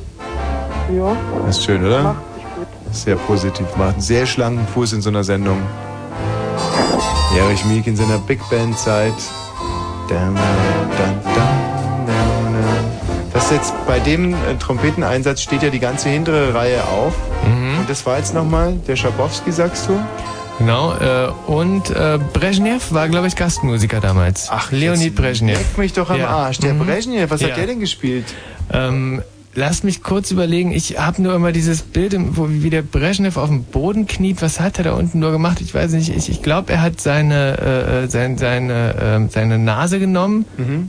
[0.97, 2.03] Ja, Das ist schön, oder?
[2.03, 2.67] macht sich gut.
[2.95, 3.67] Sehr positiv.
[3.77, 5.59] Macht einen sehr schlanken Fuß in so einer Sendung.
[7.37, 9.13] Erich Mielke in seiner Big Band Zeit.
[10.09, 10.45] dam, dam,
[10.97, 12.55] dam, dam, dam.
[13.33, 17.15] Das ist jetzt bei dem äh, Trompeteneinsatz steht ja die ganze hintere Reihe auf.
[17.45, 19.99] Und das war jetzt nochmal der Schabowski, sagst du?
[20.59, 24.49] Genau, äh, und äh, Brezhnev war, glaube ich, Gastmusiker damals.
[24.51, 25.57] Ach, Leonid Brezhnev.
[25.57, 26.59] Leck mich doch am Arsch.
[26.59, 26.81] Der Mhm.
[26.81, 27.49] Brezhnev, was Ja.
[27.51, 28.25] hat der denn gespielt?
[28.73, 29.23] Ähm,
[29.55, 30.73] lasst mich kurz überlegen.
[30.73, 34.41] Ich habe nur immer dieses Bild, wo wie der Brezhnev auf dem Boden kniet.
[34.41, 35.61] Was hat er da unten nur gemacht?
[35.61, 36.15] Ich weiß nicht.
[36.15, 40.45] Ich, ich glaube, er hat seine, äh, äh, sein, seine, äh, seine Nase genommen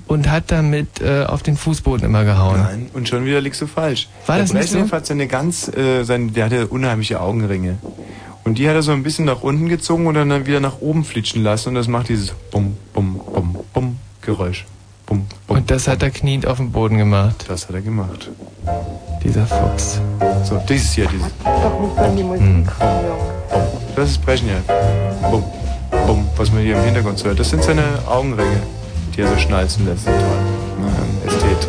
[0.08, 2.60] und hat damit äh, auf den Fußboden immer gehauen.
[2.62, 4.08] Nein, und schon wieder liegst du falsch.
[4.26, 4.96] War der das nicht Brezhnev so?
[4.96, 7.78] hat seine ganz, äh, seine, der hatte unheimliche Augenringe.
[8.44, 11.04] Und die hat er so ein bisschen nach unten gezogen und dann wieder nach oben
[11.04, 14.66] flitschen lassen und das macht dieses Bum, Bum, Bum, Bum Geräusch.
[15.10, 15.58] Bum, Bum.
[15.58, 17.46] Und das hat er kniend auf dem Boden gemacht.
[17.48, 18.30] Das hat er gemacht.
[19.24, 20.00] Dieser Fuchs.
[20.44, 21.28] So, dieses hier, dieses.
[21.44, 22.68] Doch nicht an die Musik Hm.
[23.96, 24.62] Das ist Brezhnev.
[25.32, 25.44] Bum,
[26.06, 27.40] Bum, was man hier im Hintergrund hört.
[27.40, 28.62] Das sind seine Augenringe,
[29.16, 30.06] die er so schnalzen lässt.
[30.06, 30.16] Toll.
[30.16, 31.68] Ähm, Ästhet.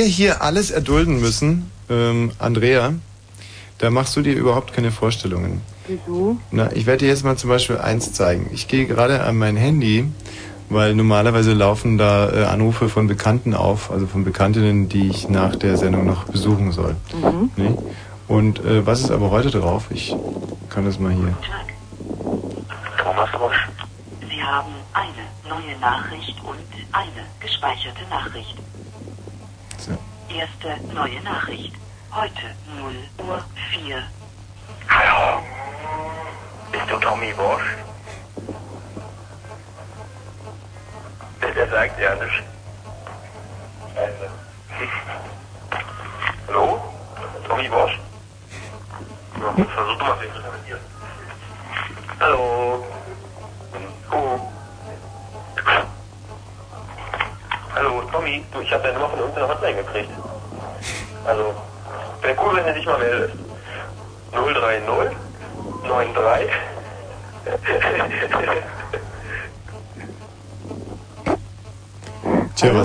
[0.00, 2.94] Wir hier alles erdulden müssen, ähm, Andrea,
[3.76, 5.60] da machst du dir überhaupt keine Vorstellungen.
[5.88, 6.38] Wieso?
[6.50, 8.48] Na, ich werde dir jetzt mal zum Beispiel eins zeigen.
[8.54, 10.06] Ich gehe gerade an mein Handy,
[10.70, 15.54] weil normalerweise laufen da äh, Anrufe von Bekannten auf, also von Bekanntinnen, die ich nach
[15.54, 16.96] der Sendung noch besuchen soll.
[17.12, 17.50] Mhm.
[17.56, 17.74] Nee?
[18.26, 19.88] Und äh, was ist aber heute drauf?
[19.90, 20.16] Ich
[20.70, 21.36] kann das mal hier.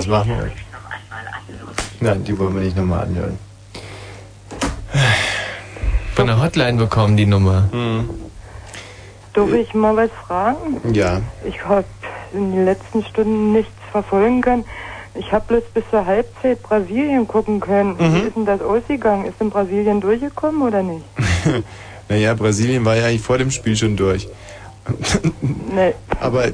[0.08, 0.50] Was machen wir?
[2.00, 3.38] Nein, die wollen wir nicht nochmal anhören.
[6.14, 7.68] Von der Hotline bekommen die Nummer.
[9.32, 10.80] Darf ich mal was fragen?
[10.92, 11.20] Ja.
[11.44, 11.84] Ich habe
[12.32, 14.64] in den letzten Stunden nichts verfolgen können.
[15.14, 17.96] Ich habe bloß bis zur Halbzeit Brasilien gucken können.
[17.98, 18.14] Mhm.
[18.14, 19.24] Wie ist denn das ausgegangen?
[19.24, 21.04] Ist in Brasilien durchgekommen oder nicht?
[22.08, 24.28] Naja, Brasilien war ja eigentlich vor dem Spiel schon durch.
[25.74, 25.92] Nee.
[26.20, 26.46] Aber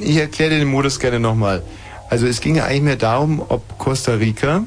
[0.00, 1.62] ich erkläre dir den Modus gerne nochmal.
[2.14, 4.62] Also es ging ja eigentlich mehr darum, ob Costa Rica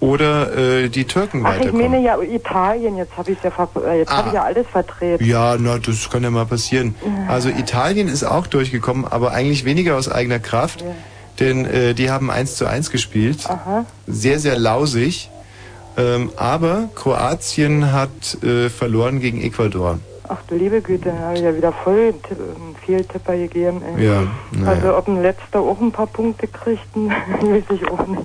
[0.00, 1.90] oder äh, die Türken Ach, ich weiterkommen.
[1.90, 2.96] meine ja Italien.
[2.96, 3.50] Jetzt habe ich ja,
[3.86, 5.22] äh, jetzt habe ich ja alles vertreten.
[5.22, 6.94] Ja, na, das kann ja mal passieren.
[7.28, 10.82] Also Italien ist auch durchgekommen, aber eigentlich weniger aus eigener Kraft,
[11.40, 13.40] denn äh, die haben 1 zu 1 gespielt.
[13.46, 13.84] Aha.
[14.06, 15.28] Sehr, sehr lausig.
[15.98, 19.98] Ähm, aber Kroatien hat äh, verloren gegen Ecuador.
[20.28, 23.82] Ach du liebe Güte, da habe ich ja wieder voll Tipp- einen Fehltipper gegeben.
[23.96, 24.06] Ey.
[24.06, 24.22] Ja,
[24.52, 24.68] naja.
[24.70, 28.22] Also ob ein letzter auch ein paar Punkte kriegt, weiß ich auch nicht.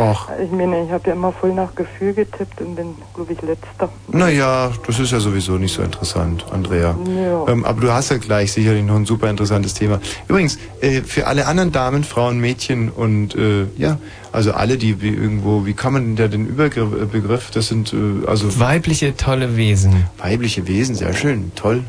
[0.00, 0.28] Och.
[0.42, 3.90] Ich meine, ich habe ja immer voll nach Gefühl getippt und bin, glaube ich, letzter.
[4.08, 6.96] Naja, das ist ja sowieso nicht so interessant, Andrea.
[7.06, 7.46] Ja.
[7.48, 10.00] Ähm, aber du hast ja gleich sicherlich noch ein super interessantes Thema.
[10.28, 13.98] Übrigens, äh, für alle anderen Damen, Frauen, Mädchen und äh, ja,
[14.32, 17.68] also alle, die wie irgendwo, wie kann man denn da den Übergriff, äh, Begriff, das
[17.68, 20.06] sind äh, also Weibliche tolle Wesen.
[20.18, 21.82] weibliche Wesen, sehr schön, toll.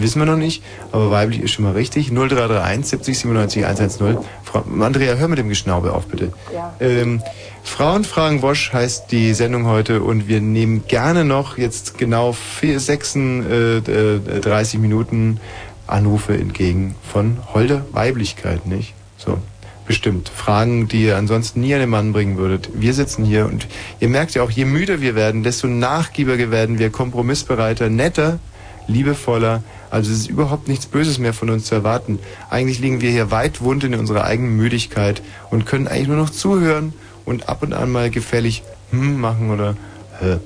[0.00, 0.62] Wissen wir noch nicht,
[0.92, 2.10] aber weiblich ist schon mal richtig.
[2.10, 4.18] 0331 70 97 110.
[4.44, 6.32] Frau, Andrea, hör mit dem Geschnaube auf, bitte.
[6.54, 6.74] Ja.
[6.80, 7.22] Ähm,
[7.64, 12.80] Frauen fragen Wosch heißt die Sendung heute und wir nehmen gerne noch jetzt genau vier,
[12.80, 15.40] 36 Minuten
[15.86, 18.94] Anrufe entgegen von holder Weiblichkeit, nicht?
[19.16, 19.38] So,
[19.86, 20.28] bestimmt.
[20.28, 22.70] Fragen, die ihr ansonsten nie an den Mann bringen würdet.
[22.74, 23.66] Wir sitzen hier und
[24.00, 28.38] ihr merkt ja auch, je müder wir werden, desto nachgiebiger werden wir, kompromissbereiter, netter,
[28.86, 29.62] liebevoller.
[29.90, 32.18] Also es ist überhaupt nichts Böses mehr von uns zu erwarten.
[32.50, 36.30] Eigentlich liegen wir hier weit wund in unserer eigenen Müdigkeit und können eigentlich nur noch
[36.30, 36.92] zuhören
[37.24, 39.76] und ab und an mal gefällig hm machen oder
[40.20, 40.36] hä.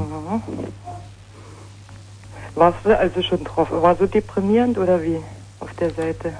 [2.55, 3.67] Warst du also schon drauf?
[3.71, 5.21] War so deprimierend oder wie
[5.59, 6.33] auf der Seite?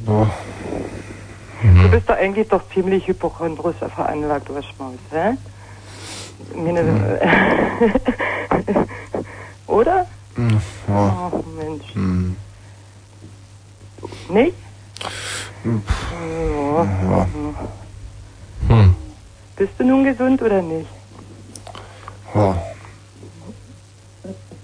[0.00, 0.30] Boah.
[1.62, 5.36] Du bist doch eigentlich doch ziemlich hypochondrisch veranlagt, du Schmaus, hä?
[6.54, 6.82] Meine,
[9.66, 10.06] oder?
[10.34, 10.60] Hm.
[10.88, 10.92] Oh.
[10.92, 11.94] Ach Mensch.
[11.94, 12.36] Hm.
[14.28, 14.56] Nicht?
[15.62, 15.82] Hm.
[16.10, 16.84] Ja.
[16.84, 17.28] Ja.
[18.68, 18.96] Hm.
[19.56, 20.90] Bist du nun gesund oder nicht?
[22.34, 22.54] Oh.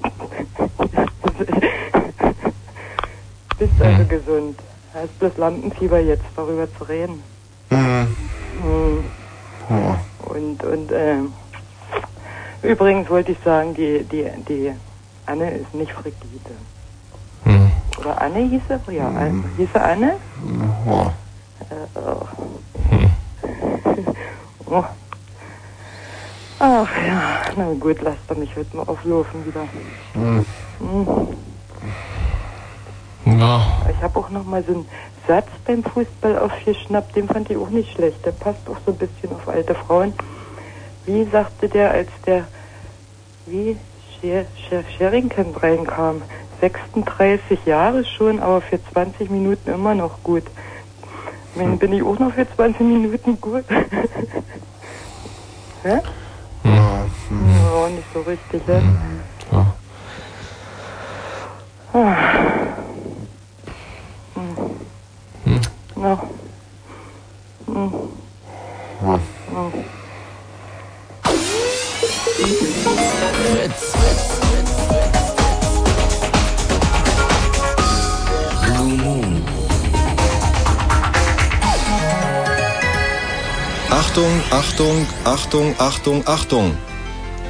[3.58, 4.58] Bist also gesund.
[5.00, 7.22] Hast bloß Lampenfieber jetzt, darüber zu reden.
[7.70, 8.16] Hm.
[8.62, 9.04] Hm.
[9.70, 10.30] Oh.
[10.30, 11.32] Und, und ähm,
[12.62, 14.72] übrigens wollte ich sagen, die, die, die
[15.26, 16.50] Anne ist nicht Frigide.
[17.44, 17.70] Hm.
[18.00, 18.94] Oder Anne hieß sie?
[18.96, 19.44] Ja, Anne.
[19.56, 20.16] hieß sie Anne?
[20.84, 21.10] Oh.
[21.70, 22.26] Äh, oh.
[24.66, 24.84] oh.
[26.58, 29.68] Ach ja, na gut, lasst doch mich heute mal auflaufen wieder.
[30.14, 30.44] Hm.
[33.24, 33.40] Hm.
[33.40, 33.60] Ja.
[33.90, 34.88] Ich habe auch noch mal so einen
[35.26, 38.24] Satz beim Fußball aufgeschnappt, den fand ich auch nicht schlecht.
[38.24, 40.14] Der passt auch so ein bisschen auf alte Frauen.
[41.04, 42.46] Wie sagte der, als der,
[43.46, 43.76] wie
[44.20, 46.22] Sher Sher Sherrington reinkam?
[46.60, 50.44] 36 Jahre schon, aber für 20 Minuten immer noch gut.
[51.52, 53.64] Ich meine, bin ich auch noch für 20 Minuten gut?
[55.82, 56.00] Hä?
[56.64, 57.06] Ja,
[57.90, 58.62] nicht so richtig,
[65.48, 65.60] hm.
[65.96, 66.22] Ja.
[67.66, 67.92] Hm.
[69.02, 69.20] Ja.
[73.52, 73.94] Fritz.
[83.90, 86.76] Achtung, Achtung, Achtung, Achtung, Achtung.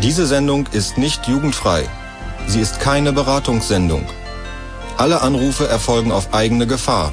[0.02, 1.88] Diese Sendung ist nicht jugendfrei.
[2.46, 4.04] Sie ist keine Beratungssendung.
[4.96, 7.12] Alle Anrufe erfolgen auf eigene Gefahr.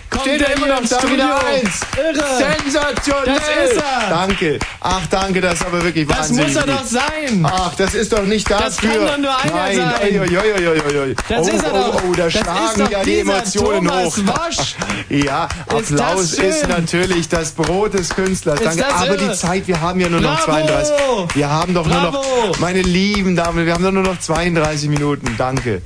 [0.11, 1.15] Kommt steht er er immer noch ins da Studio.
[1.17, 1.79] wieder eins.
[1.97, 2.25] Irre.
[2.37, 3.25] Sensationell.
[3.25, 4.09] Das ist er.
[4.09, 4.59] Danke.
[4.81, 6.47] Ach, danke, das ist aber wirklich Das wahnsinnig.
[6.47, 7.45] muss er doch sein.
[7.49, 8.65] Ach, das ist doch nicht dafür.
[8.65, 9.75] Das kann doch nur einer Nein.
[9.77, 10.19] sein.
[10.21, 11.15] Oi, oi, oi, oi, oi, oi.
[11.29, 12.03] Das oh, ist er oh, doch.
[12.03, 14.23] oh, da Das ist schlagen doch ja die Emotionen Thomas hoch.
[14.27, 14.75] Wosch.
[15.09, 15.45] Ja,
[15.77, 16.69] Ist das Applaus ist, schön.
[16.69, 18.59] natürlich das Brot des Künstlers.
[18.61, 18.83] Ist Danke.
[18.83, 19.29] das Aber irre.
[19.29, 20.65] die Zeit, wir haben ja nur noch Bravo.
[20.67, 21.35] 32.
[21.35, 22.47] Wir haben doch nur Bravo.
[22.47, 25.35] noch, meine lieben Damen, wir haben doch nur noch 32 Minuten.
[25.37, 25.81] Danke.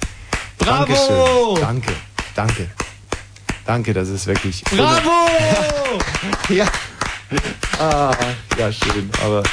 [0.60, 0.86] Bravo.
[0.86, 1.62] Dankeschön.
[1.62, 1.94] Danke.
[2.36, 2.85] Danke.
[3.66, 4.64] Danke, das ist wirklich.
[4.64, 5.10] Bravo!
[6.50, 6.66] ja.
[7.80, 8.14] Ah,
[8.58, 9.10] ja, schön.
[9.24, 9.44] Aber.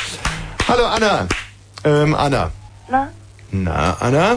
[0.69, 1.27] Hallo Anna.
[1.85, 2.51] Ähm, Anna.
[2.89, 3.09] Na?
[3.51, 4.37] Na, Anna?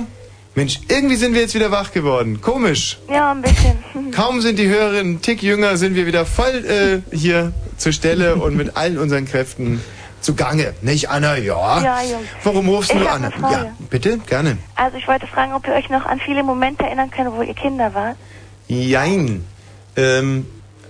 [0.55, 2.39] Mensch, irgendwie sind wir jetzt wieder wach geworden.
[2.41, 2.97] Komisch.
[3.09, 3.77] Ja, ein bisschen.
[4.11, 8.35] Kaum sind die Hörerinnen einen Tick jünger, sind wir wieder voll äh, hier zur Stelle
[8.37, 9.81] und mit allen unseren Kräften
[10.21, 10.73] zugange.
[10.81, 11.35] Nicht, Anna?
[11.35, 11.81] Ja.
[11.81, 12.27] Ja, Jungs.
[12.43, 13.27] Warum rufst Ich du Anna?
[13.27, 13.65] eine Frage.
[13.65, 14.57] Ja, bitte, gerne.
[14.75, 17.53] Also ich wollte fragen, ob ihr euch noch an viele Momente erinnern könnt, wo ihr
[17.53, 18.15] Kinder wart.
[18.67, 19.43] Jein.
[19.95, 20.45] Ähm,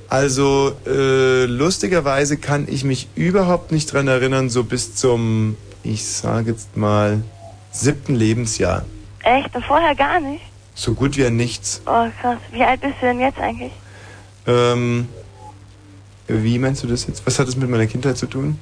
[0.09, 6.51] also, äh, lustigerweise kann ich mich überhaupt nicht dran erinnern, so bis zum, ich sage
[6.51, 7.23] jetzt mal,
[7.71, 8.85] siebten Lebensjahr.
[9.23, 9.55] Echt?
[9.55, 10.43] Und vorher gar nicht?
[10.75, 11.81] So gut wie an nichts.
[11.85, 12.37] Oh, krass.
[12.51, 13.71] Wie alt bist du denn jetzt eigentlich?
[14.45, 15.07] Ähm,
[16.27, 17.25] wie meinst du das jetzt?
[17.25, 18.59] Was hat das mit meiner Kindheit zu tun?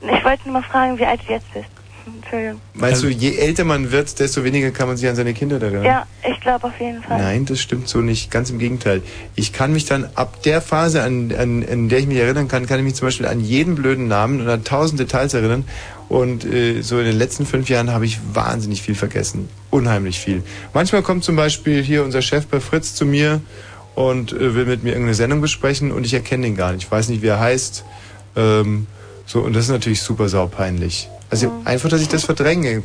[0.00, 1.68] Ich wollte nur mal fragen, wie alt du jetzt bist.
[2.06, 2.60] Entschuldigung.
[2.74, 5.84] Meinst du, je älter man wird, desto weniger kann man sich an seine Kinder erinnern?
[5.84, 7.18] Ja, ich glaube auf jeden Fall.
[7.18, 8.30] Nein, das stimmt so nicht.
[8.30, 9.02] Ganz im Gegenteil.
[9.34, 12.66] Ich kann mich dann ab der Phase, an, an, an der ich mich erinnern kann,
[12.66, 15.64] kann ich mich zum Beispiel an jeden blöden Namen und an tausend Details erinnern.
[16.08, 19.48] Und äh, so in den letzten fünf Jahren habe ich wahnsinnig viel vergessen.
[19.70, 20.42] Unheimlich viel.
[20.74, 23.40] Manchmal kommt zum Beispiel hier unser Chef bei Fritz zu mir
[23.94, 26.84] und äh, will mit mir irgendeine Sendung besprechen und ich erkenne ihn gar nicht.
[26.84, 27.84] Ich weiß nicht, wie er heißt.
[28.36, 28.86] Ähm,
[29.26, 31.08] so, und das ist natürlich super saupeinlich.
[31.32, 32.82] Also einfach, dass ich das verdränge.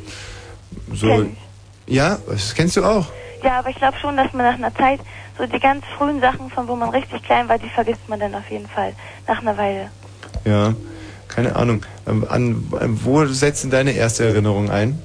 [0.93, 1.07] So.
[1.07, 1.37] Kenn
[1.85, 3.05] Ja, das kennst du auch.
[3.43, 4.99] Ja, aber ich glaube schon, dass man nach einer Zeit
[5.37, 8.33] so die ganz frühen Sachen, von wo man richtig klein war, die vergisst man dann
[8.33, 8.93] auf jeden Fall.
[9.27, 9.91] Nach einer Weile.
[10.45, 10.73] Ja,
[11.27, 11.83] keine Ahnung.
[12.07, 14.99] Ähm, An, an wo setzt denn deine erste Erinnerung ein?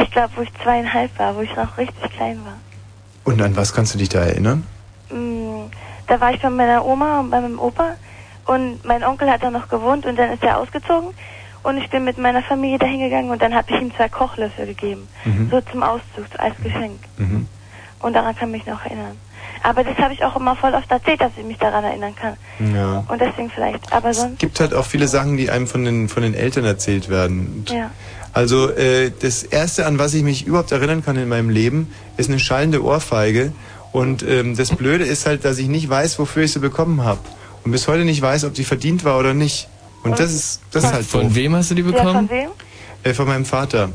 [0.00, 2.58] Ich glaube, wo ich zweieinhalb war, wo ich noch richtig klein war.
[3.24, 4.66] Und an was kannst du dich da erinnern?
[5.10, 5.70] Mm,
[6.06, 7.94] Da war ich bei meiner Oma und bei meinem Opa
[8.48, 11.10] und mein Onkel hat da noch gewohnt und dann ist er ausgezogen
[11.62, 14.66] und ich bin mit meiner Familie da hingegangen und dann habe ich ihm zwei Kochlöffel
[14.66, 15.06] gegeben.
[15.24, 15.48] Mhm.
[15.50, 16.98] So zum Auszug, als Geschenk.
[17.18, 17.46] Mhm.
[18.00, 19.16] Und daran kann ich mich noch erinnern.
[19.62, 22.36] Aber das habe ich auch immer voll oft erzählt, dass ich mich daran erinnern kann.
[22.74, 23.04] Ja.
[23.08, 23.92] Und deswegen vielleicht.
[23.92, 26.64] Aber sonst, Es gibt halt auch viele Sachen, die einem von den, von den Eltern
[26.64, 27.64] erzählt werden.
[27.66, 27.90] Und ja.
[28.32, 32.30] Also äh, das Erste, an was ich mich überhaupt erinnern kann in meinem Leben, ist
[32.30, 33.52] eine schallende Ohrfeige.
[33.90, 37.20] Und ähm, das Blöde ist halt, dass ich nicht weiß, wofür ich sie bekommen habe.
[37.64, 39.68] Und bis heute nicht weiß, ob sie verdient war oder nicht.
[40.04, 41.34] Und das ist, das ist halt Von doof.
[41.34, 42.28] wem hast du die Ja, bekommen?
[42.28, 42.48] von wem?
[43.02, 43.90] Äh, von meinem Vater.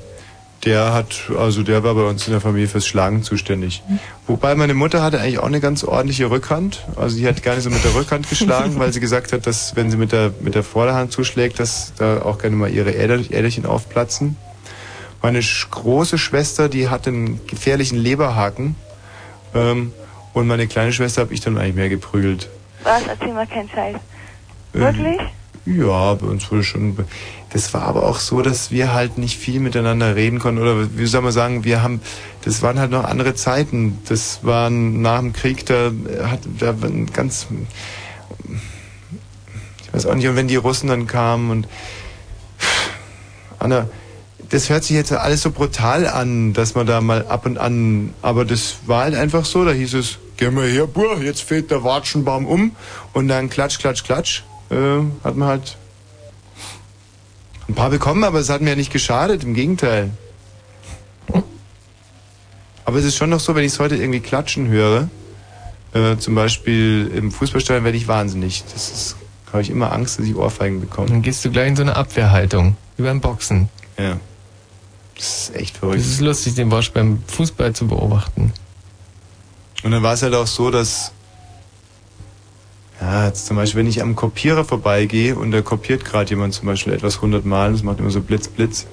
[0.66, 3.84] Der hat, also der war bei uns in der Familie fürs Schlagen zuständig.
[4.28, 6.86] Wobei meine Mutter hatte eigentlich auch eine ganz ordentliche Rückhand.
[6.96, 9.76] Also die hat gar nicht so mit der Rückhand geschlagen, weil sie gesagt hat, dass
[9.76, 13.16] wenn sie mit der, mit der Vorderhand zuschlägt, dass da auch gerne mal ihre Äder,
[13.16, 14.38] Äderchen aufplatzen.
[15.22, 18.76] Meine sch große Schwester, die hatte einen gefährlichen Leberhaken.
[19.54, 19.92] Ähm,
[20.34, 22.50] und meine kleine Schwester habe ich dann eigentlich mehr geprügelt.
[22.84, 23.04] Was?
[23.08, 23.96] Erzähl mal keinen Scheiß.
[24.74, 25.22] Ähm, Wirklich?
[25.66, 26.98] Ja, bei uns wurde schon.
[27.52, 30.62] Das war aber auch so, dass wir halt nicht viel miteinander reden konnten.
[30.62, 32.02] Oder wie soll man sagen, wir haben.
[32.44, 34.00] Das waren halt noch andere Zeiten.
[34.10, 35.92] Das waren nach dem Krieg, da
[36.26, 37.48] hat da war ein ganz.
[39.86, 41.68] Ich weiß auch nicht, und wenn die Russen dann kamen und.
[43.60, 43.88] Anna,
[44.50, 48.14] das hört sich jetzt alles so brutal an, dass man da mal ab und an.
[48.22, 51.72] Aber das war halt einfach so, da hieß es, geh mal her, Bur, jetzt fällt
[51.72, 52.76] der Watschenbaum um.
[53.14, 54.44] Und dann klatsch, klatsch, klatsch.
[54.70, 54.76] Äh,
[55.24, 55.78] hat man halt
[57.70, 60.12] ein paar bekommen, aber es hat mir ja nicht geschadet, im Gegenteil.
[62.84, 65.08] Aber es ist schon noch so, wenn ich es heute irgendwie klatschen höre,
[65.94, 68.66] äh, zum Beispiel im Fußballstadion werde ich wahnsinnig.
[68.74, 69.16] Das ist,
[69.54, 71.08] habe ich immer Angst, dass ich Ohrfeigen bekomme.
[71.08, 72.76] Dann gehst du gleich in so eine Abwehrhaltung.
[72.98, 73.70] Wie beim Boxen.
[73.98, 74.20] Ja.
[75.16, 76.02] Das ist echt verrückt.
[76.02, 78.52] Es ist lustig, den Bosch beim Fußball zu beobachten.
[79.84, 81.12] Und dann war es halt auch so, dass
[83.02, 86.68] ja, jetzt zum Beispiel, wenn ich am Kopierer vorbeigehe und da kopiert gerade jemand zum
[86.68, 88.88] Beispiel etwas hundertmal, das macht immer so Blitz, Blitz,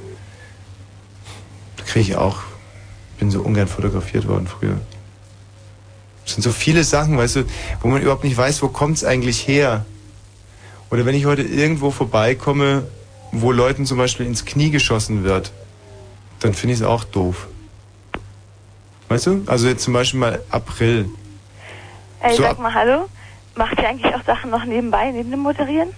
[1.76, 2.38] da kriege ich auch,
[3.20, 4.80] bin so ungern fotografiert worden früher.
[6.24, 7.44] Das sind so viele Sachen, weißt du,
[7.82, 9.84] wo man überhaupt nicht weiß, wo kommt's eigentlich her.
[10.90, 12.84] Oder wenn ich heute irgendwo vorbeikomme,
[13.30, 15.52] wo Leuten zum Beispiel ins Knie geschossen wird,
[16.40, 17.46] dann finde ich es auch doof.
[19.10, 19.42] Weißt du?
[19.46, 21.10] Also jetzt zum Beispiel mal April.
[22.20, 23.06] Ey, So sag ab- mal, hallo?
[23.56, 25.88] Macht ihr eigentlich auch Sachen noch nebenbei, neben dem Moderieren?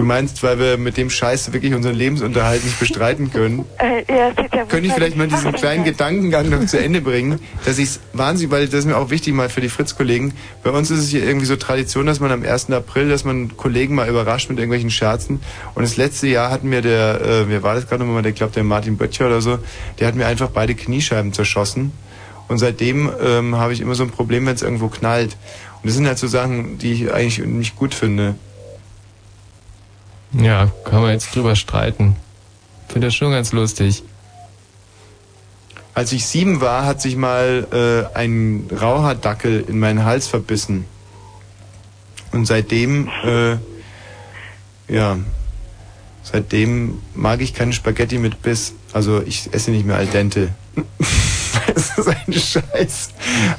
[0.00, 3.66] Du meinst, weil wir mit dem Scheiß wirklich unseren Lebensunterhalt nicht bestreiten können?
[3.80, 7.78] Äh, ja, ja Könnte ich vielleicht mal diesen kleinen Gedankengang noch zu Ende bringen, dass
[7.78, 10.32] ich es wahnsinnig, weil das ist mir auch wichtig mal für die Fritz-Kollegen.
[10.62, 12.70] Bei uns ist es hier irgendwie so Tradition, dass man am 1.
[12.70, 15.40] April, dass man Kollegen mal überrascht mit irgendwelchen Scherzen.
[15.74, 18.56] Und das letzte Jahr hatten mir der, äh, wer war das gerade nochmal, der glaubt
[18.56, 19.58] der Martin Böttcher oder so,
[19.98, 21.92] der hat mir einfach beide Kniescheiben zerschossen.
[22.48, 25.36] Und seitdem ähm, habe ich immer so ein Problem, wenn es irgendwo knallt.
[25.82, 28.34] Und das sind halt so Sachen, die ich eigentlich nicht gut finde.
[30.32, 32.16] Ja, kann man jetzt drüber streiten.
[32.88, 34.02] Finde das schon ganz lustig.
[35.92, 40.84] Als ich sieben war, hat sich mal äh, ein Rauhaardackel in meinen Hals verbissen.
[42.32, 43.56] Und seitdem, äh,
[44.88, 45.18] ja,
[46.22, 48.74] seitdem mag ich keine Spaghetti mit Biss.
[48.92, 50.50] Also ich esse nicht mehr al dente.
[51.74, 53.10] das ist ein Scheiß.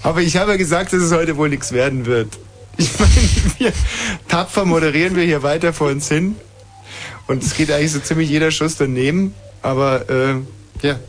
[0.04, 2.40] Aber ich habe ja gesagt, dass es heute wohl nichts werden wird.
[2.78, 3.12] Ich meine,
[3.58, 3.74] wir
[4.30, 6.36] tapfer moderieren wir hier weiter vor uns hin.
[7.32, 9.34] Und es geht eigentlich so ziemlich jeder Schuss daneben.
[9.62, 10.36] Aber äh,
[10.86, 11.00] ja,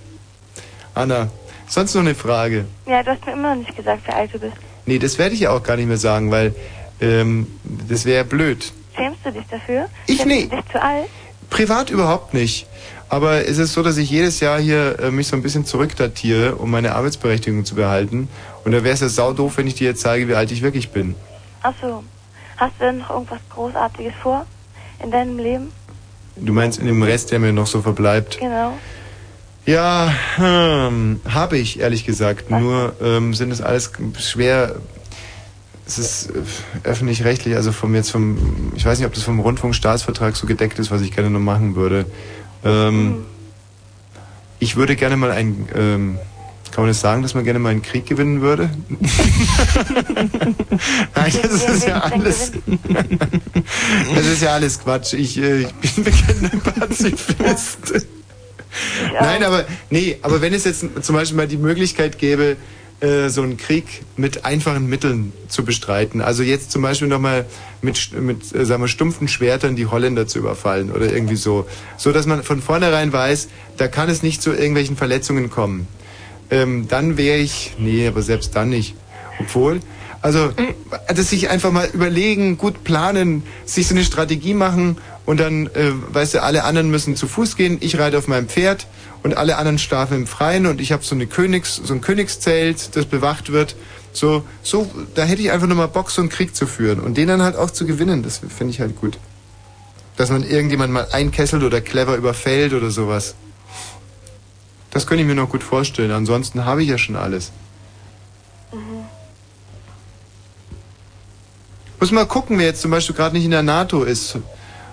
[0.94, 1.28] Anna,
[1.66, 2.66] sonst noch eine Frage?
[2.86, 4.52] Ja, du hast mir immer noch nicht gesagt, wie alt du bist.
[4.86, 6.54] Nee, das werde ich ja auch gar nicht mehr sagen, weil
[7.00, 8.72] ähm, das wäre blöd.
[8.94, 9.88] Schämst du dich dafür?
[10.06, 10.46] Ich Schämst nee.
[10.46, 11.08] du dich zu alt?
[11.50, 12.68] Privat überhaupt nicht.
[13.08, 16.54] Aber es ist so, dass ich jedes Jahr hier äh, mich so ein bisschen zurückdatiere,
[16.54, 18.28] um meine Arbeitsberechtigung zu behalten.
[18.64, 20.90] Und da wäre es ja saudoof, wenn ich dir jetzt zeige, wie alt ich wirklich
[20.90, 21.16] bin.
[21.62, 22.04] Ach so.
[22.58, 24.46] Hast du denn noch irgendwas Großartiges vor
[25.02, 25.72] in deinem Leben?
[26.36, 28.38] Du meinst in dem Rest, der mir noch so verbleibt?
[28.40, 28.78] Genau.
[29.64, 32.50] Ja, hm, habe ich, ehrlich gesagt.
[32.50, 34.76] Nur ähm, sind es alles schwer.
[35.86, 40.34] Es ist äh, öffentlich-rechtlich, also vom jetzt vom, ich weiß nicht, ob das vom Rundfunkstaatsvertrag
[40.36, 42.06] so gedeckt ist, was ich gerne noch machen würde.
[42.64, 43.24] Ähm,
[44.58, 46.18] Ich würde gerne mal ein, ähm,
[46.72, 48.70] kann man das sagen, dass man gerne mal einen Krieg gewinnen würde?
[51.14, 52.52] Nein, das ist ja alles.
[54.14, 55.12] Das ist ja alles Quatsch.
[55.12, 58.06] Ich, äh, ich bin bekennender Pazifist.
[59.12, 62.56] Nein, aber nee, aber wenn es jetzt zum Beispiel mal die Möglichkeit gäbe,
[63.00, 63.84] äh, so einen Krieg
[64.16, 67.44] mit einfachen Mitteln zu bestreiten, also jetzt zum Beispiel nochmal
[67.82, 71.66] mit, mit äh, sagen wir, stumpfen Schwertern die Holländer zu überfallen oder irgendwie so,
[71.98, 75.86] so dass man von vornherein weiß, da kann es nicht zu irgendwelchen Verletzungen kommen,
[76.52, 78.94] ähm, dann wäre ich, nee, aber selbst dann nicht,
[79.40, 79.80] obwohl,
[80.20, 80.52] also
[81.08, 85.92] das sich einfach mal überlegen, gut planen, sich so eine Strategie machen und dann, äh,
[86.12, 88.86] weißt du, alle anderen müssen zu Fuß gehen, ich reite auf meinem Pferd
[89.22, 92.94] und alle anderen schlafen im Freien und ich habe so eine Königs, so ein Königszelt,
[92.96, 93.74] das bewacht wird.
[94.12, 97.28] So, so, da hätte ich einfach nochmal Bock, so einen Krieg zu führen und den
[97.28, 98.22] dann halt auch zu gewinnen.
[98.22, 99.18] Das finde ich halt gut.
[100.18, 103.34] Dass man irgendjemand mal einkesselt oder clever überfällt oder sowas.
[104.92, 106.12] Das könnte ich mir noch gut vorstellen.
[106.12, 107.50] Ansonsten habe ich ja schon alles.
[112.02, 114.36] Muss mal gucken, wer jetzt zum Beispiel gerade nicht in der NATO ist.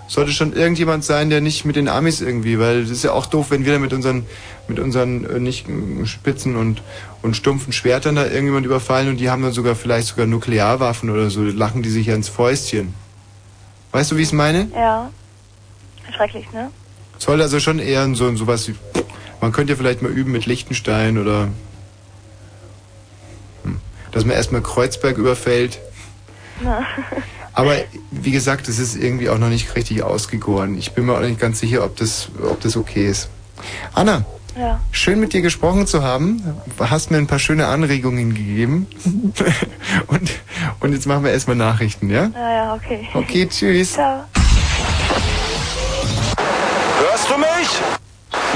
[0.06, 3.26] Sollte schon irgendjemand sein, der nicht mit den Amis irgendwie, weil das ist ja auch
[3.26, 4.26] doof, wenn wir da mit unseren,
[4.68, 6.82] mit unseren äh, nicht äh, spitzen und,
[7.22, 11.30] und stumpfen Schwertern da irgendjemand überfallen und die haben dann sogar vielleicht sogar Nuklearwaffen oder
[11.30, 12.94] so, lachen die sich ja ins Fäustchen.
[13.90, 14.68] Weißt du, wie ich es meine?
[14.72, 15.10] Ja.
[16.14, 16.70] Schrecklich, ne?
[17.18, 18.74] Soll also schon eher so sowas wie.
[19.40, 21.48] Man könnte ja vielleicht mal üben mit Liechtenstein oder.
[23.64, 23.80] Hm,
[24.12, 25.78] Dass man erstmal Kreuzberg überfällt.
[26.62, 26.86] Na.
[27.52, 27.74] Aber
[28.10, 30.76] wie gesagt, es ist irgendwie auch noch nicht richtig ausgegoren.
[30.78, 33.28] Ich bin mir auch nicht ganz sicher, ob das, ob das okay ist.
[33.94, 34.24] Anna,
[34.56, 34.80] Ja.
[34.92, 36.42] schön mit dir gesprochen zu haben.
[36.78, 38.86] Hast mir ein paar schöne Anregungen gegeben.
[40.06, 40.30] und,
[40.80, 42.30] und jetzt machen wir erstmal Nachrichten, ja?
[42.34, 43.08] Ja, ja, okay.
[43.14, 43.94] Okay, tschüss.
[43.94, 44.24] Ciao.
[46.98, 47.68] Hörst du mich?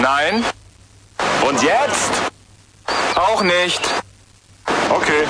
[0.01, 0.45] Nein.
[1.49, 2.11] Und jetzt?
[3.15, 3.81] Auch nicht.
[4.89, 5.25] Okay.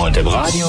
[0.00, 0.66] Und im Radio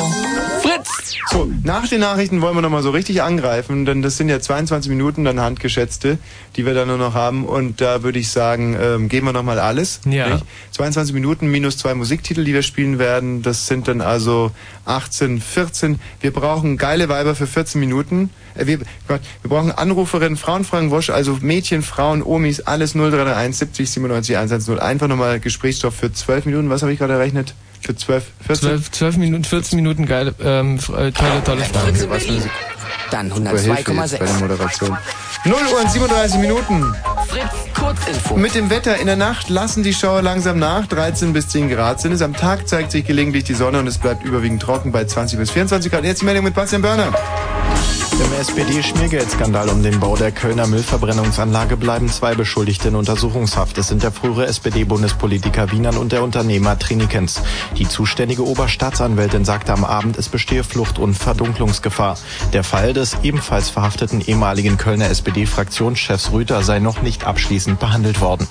[0.63, 1.17] Fritz!
[1.29, 4.89] So, nach den Nachrichten wollen wir nochmal so richtig angreifen, denn das sind ja 22
[4.89, 6.17] Minuten dann handgeschätzte,
[6.55, 7.45] die wir dann nur noch haben.
[7.45, 9.99] Und da würde ich sagen, ähm, geben wir nochmal alles.
[10.05, 10.29] Ja.
[10.29, 10.45] Nicht?
[10.71, 13.41] 22 Minuten minus zwei Musiktitel, die wir spielen werden.
[13.41, 14.51] Das sind dann also
[14.85, 15.99] 18, 14.
[16.21, 18.29] Wir brauchen geile Weiber für 14 Minuten.
[18.55, 23.91] Äh, wir, Gott, wir brauchen Anruferinnen, Frauenfragen, Wosch, also Mädchen, Frauen, Omis, alles 0331 70
[23.91, 24.79] 97 110.
[24.79, 26.69] Einfach nochmal Gesprächsstoff für 12 Minuten.
[26.69, 27.53] Was habe ich gerade errechnet?
[27.85, 28.69] Für 12, 14?
[28.69, 32.09] 12, 12 Minuten, 14 Minuten geile, ähm, äh, tolle, tolle Fragen.
[32.09, 32.49] Was für
[33.11, 34.39] Dann Super Hilfe jetzt bei der 102,6.
[34.39, 34.97] Moderation.
[35.45, 36.95] 0 Uhr und 37 Minuten.
[37.27, 37.43] Fritz,
[37.77, 38.37] Kurzinfo.
[38.37, 40.87] Mit dem Wetter in der Nacht lassen die Schauer langsam nach.
[40.87, 42.21] 13 bis 10 Grad sind es.
[42.21, 45.51] Am Tag zeigt sich gelegentlich die Sonne und es bleibt überwiegend trocken bei 20 bis
[45.51, 46.05] 24 Grad.
[46.05, 47.11] Jetzt die Meldung mit Bastian Börner.
[48.19, 53.79] Im SPD-Schmiergeldskandal um den Bau der Kölner Müllverbrennungsanlage bleiben zwei Beschuldigte in Untersuchungshaft.
[53.79, 57.41] Es sind der frühere SPD-Bundespolitiker Wienern und der Unternehmer Trinikens.
[57.75, 62.19] Die zuständige Oberstaatsanwältin sagte am Abend, es bestehe Flucht- und Verdunklungsgefahr.
[62.53, 68.47] Der Fall des ebenfalls verhafteten ehemaligen Kölner SPD-Fraktionschefs Rüter sei noch nicht abschließend behandelt worden.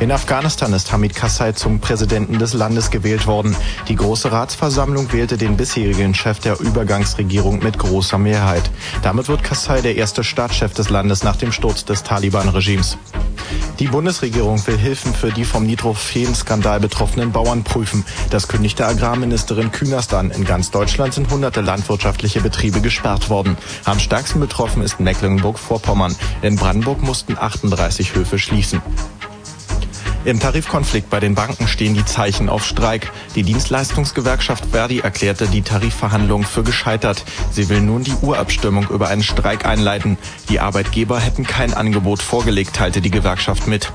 [0.00, 3.56] In Afghanistan ist Hamid Karzai zum Präsidenten des Landes gewählt worden.
[3.88, 8.70] Die Große Ratsversammlung wählte den bisherigen Chef der Übergangsregierung mit großer Mehrheit.
[9.02, 12.98] Damit wird Karzai der erste Staatschef des Landes nach dem Sturz des Taliban-Regimes.
[13.80, 18.04] Die Bundesregierung will Hilfen für die vom Nitrophen-Skandal betroffenen Bauern prüfen.
[18.30, 20.30] Das kündigte Agrarministerin Künast an.
[20.30, 23.56] In ganz Deutschland sind hunderte landwirtschaftliche Betriebe gesperrt worden.
[23.84, 26.14] Am stärksten betroffen ist Mecklenburg-Vorpommern.
[26.42, 28.80] In Brandenburg mussten 38 Höfe schließen.
[30.24, 33.12] Im Tarifkonflikt bei den Banken stehen die Zeichen auf Streik.
[33.34, 37.24] Die Dienstleistungsgewerkschaft Verdi erklärte die Tarifverhandlungen für gescheitert.
[37.50, 40.16] Sie will nun die Urabstimmung über einen Streik einleiten.
[40.48, 43.92] Die Arbeitgeber hätten kein Angebot vorgelegt, teilte die Gewerkschaft mit.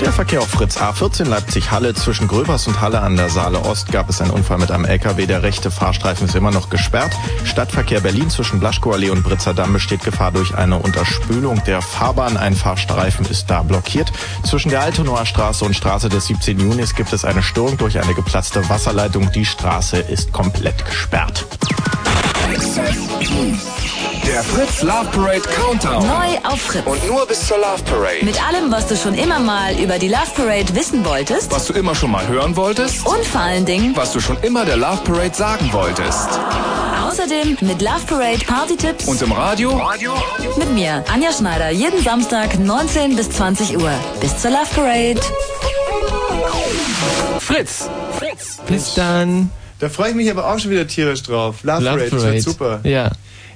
[0.00, 4.08] Der Verkehr auf Fritz A14 Leipzig-Halle zwischen Gröbers und Halle an der Saale Ost gab
[4.08, 5.26] es einen Unfall mit einem LKW.
[5.26, 7.12] Der rechte Fahrstreifen ist immer noch gesperrt.
[7.44, 12.38] Stadtverkehr Berlin zwischen Blaschkoallee und Britzer Damm besteht Gefahr durch eine Unterspülung der Fahrbahn.
[12.38, 14.10] Ein Fahrstreifen ist da blockiert.
[14.42, 16.58] Zwischen der Altenoer Straße und Straße des 17.
[16.58, 19.30] Junis gibt es eine Störung durch eine geplatzte Wasserleitung.
[19.32, 21.46] Die Straße ist komplett gesperrt.
[24.30, 26.06] Der Fritz Love Parade Countdown.
[26.06, 26.86] Neu auf Fritz.
[26.86, 28.24] Und nur bis zur Love Parade.
[28.24, 31.50] Mit allem, was du schon immer mal über die Love Parade wissen wolltest.
[31.50, 33.04] Was du immer schon mal hören wolltest.
[33.04, 36.28] Und vor allen Dingen, Was du schon immer der Love Parade sagen wolltest.
[37.08, 39.06] außerdem mit Love Parade Party-Tipps.
[39.06, 39.82] Und im Radio?
[40.56, 43.90] Mit mir, Anja Schneider, jeden Samstag 19 bis 20 Uhr.
[44.20, 45.20] Bis zur Love Parade.
[47.40, 47.88] Fritz.
[48.68, 49.50] Bis dann.
[49.80, 51.62] Da freue ich mich aber auch schon wieder tierisch drauf.
[51.62, 52.40] Love, Love Parade, Parade.
[52.40, 52.80] super.
[52.84, 53.10] Ja.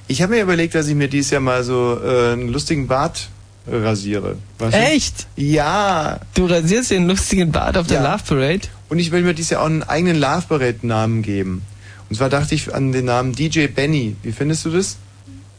[0.07, 3.29] Ich habe mir überlegt, dass ich mir dieses Jahr mal so äh, einen lustigen Bart
[3.67, 4.35] rasiere.
[4.59, 4.77] Weißt du?
[4.79, 5.27] Echt?
[5.35, 6.19] Ja.
[6.35, 8.11] Du rasierst dir einen lustigen Bart auf der Ja.
[8.13, 8.61] Love Parade?
[8.89, 11.63] Und ich will mir dieses Jahr auch einen eigenen Love Parade Namen geben.
[12.09, 14.15] Und zwar dachte ich an den Namen DJ Benny.
[14.21, 14.97] Wie findest du das?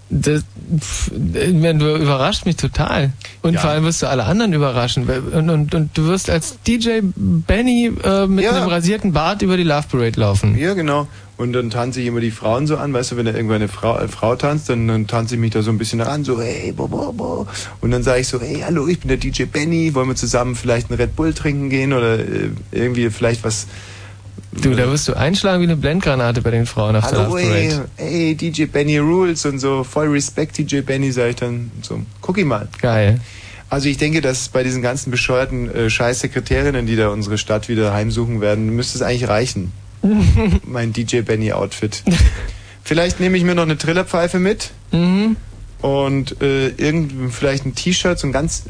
[0.08, 3.12] Das, du überrascht mich total.
[3.42, 3.60] Und Ja.
[3.60, 5.08] vor allem wirst du alle anderen überraschen.
[5.08, 8.52] Und, und, und du wirst als DJ Benny äh, mit Ja.
[8.52, 10.56] einem rasierten Bart über die Love Parade laufen.
[10.56, 11.08] Ja, genau.
[11.38, 13.68] Und dann tanze ich immer die Frauen so an, weißt du, wenn da irgendwann eine
[13.68, 16.40] Frau, eine Frau tanzt, dann, dann tanze ich mich da so ein bisschen ran, so,
[16.40, 17.46] hey, bo, bo, bo.
[17.82, 20.54] Und dann sage ich so, hey, hallo, ich bin der DJ Benny, wollen wir zusammen
[20.54, 23.66] vielleicht einen Red Bull trinken gehen oder äh, irgendwie vielleicht was.
[24.62, 27.88] Du, da wirst du einschlagen wie eine Blendgranate bei den Frauen auf der Hallo, Love
[27.98, 31.70] ey, ey, DJ Benny Rules und so, voll Respekt, DJ Benny, sag ich dann.
[31.82, 32.68] So, guck ihn mal.
[32.80, 33.20] Geil.
[33.68, 37.92] Also ich denke, dass bei diesen ganzen bescheuerten äh, Scheißsekretärinnen, die da unsere Stadt wieder
[37.92, 39.72] heimsuchen werden, müsste es eigentlich reichen.
[40.64, 42.02] mein DJ Benny Outfit.
[42.84, 44.70] Vielleicht nehme ich mir noch eine Trillerpfeife mit.
[44.92, 45.36] Mhm.
[45.82, 48.64] Und äh, irgend, vielleicht ein T-Shirt, so ein ganz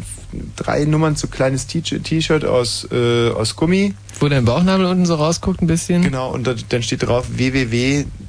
[0.56, 3.94] drei Nummern zu kleines T-Shirt aus, äh, aus Gummi.
[4.20, 6.02] Wo dein Bauchnabel unten so rausguckt ein bisschen.
[6.02, 7.26] Genau, und da, dann steht drauf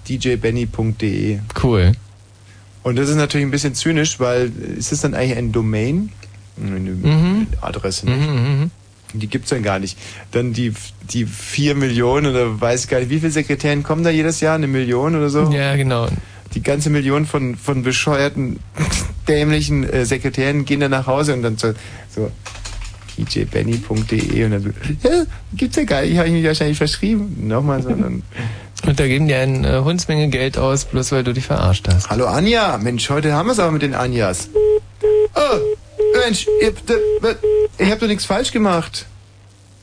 [0.07, 1.39] www.djbenny.de.
[1.63, 1.91] Cool.
[2.83, 6.09] Und das ist natürlich ein bisschen zynisch, weil ist es dann eigentlich ein Domain?
[6.61, 7.47] Eine Mhm.
[7.61, 8.19] Adresse nicht.
[8.29, 8.71] Mhm, mhm.
[9.13, 9.97] Die gibt's dann gar nicht.
[10.31, 10.73] Dann die,
[11.11, 14.55] die vier Millionen oder weiß ich gar nicht, wie viele Sekretären kommen da jedes Jahr?
[14.55, 15.49] Eine Million oder so?
[15.51, 16.07] Ja, genau.
[16.57, 18.59] Die ganze Million von, von bescheuerten,
[19.27, 21.73] dämlichen äh, Sekretären gehen dann nach Hause und dann so,
[22.09, 22.31] so
[23.15, 24.69] djbenny.de und dann so,
[25.07, 27.47] ja, gibt's ja gar nicht, habe ich mich wahrscheinlich verschrieben.
[27.47, 27.89] Nochmal so.
[27.89, 28.23] Dann,
[28.87, 32.09] Und da geben die eine äh, Hundsmenge Geld aus, bloß weil du dich verarscht hast.
[32.09, 34.49] Hallo Anja, Mensch, heute haben wir es aber mit den Anjas.
[35.35, 35.57] Oh,
[36.23, 36.73] Mensch, ihr,
[37.77, 39.05] ihr habt doch nichts falsch gemacht.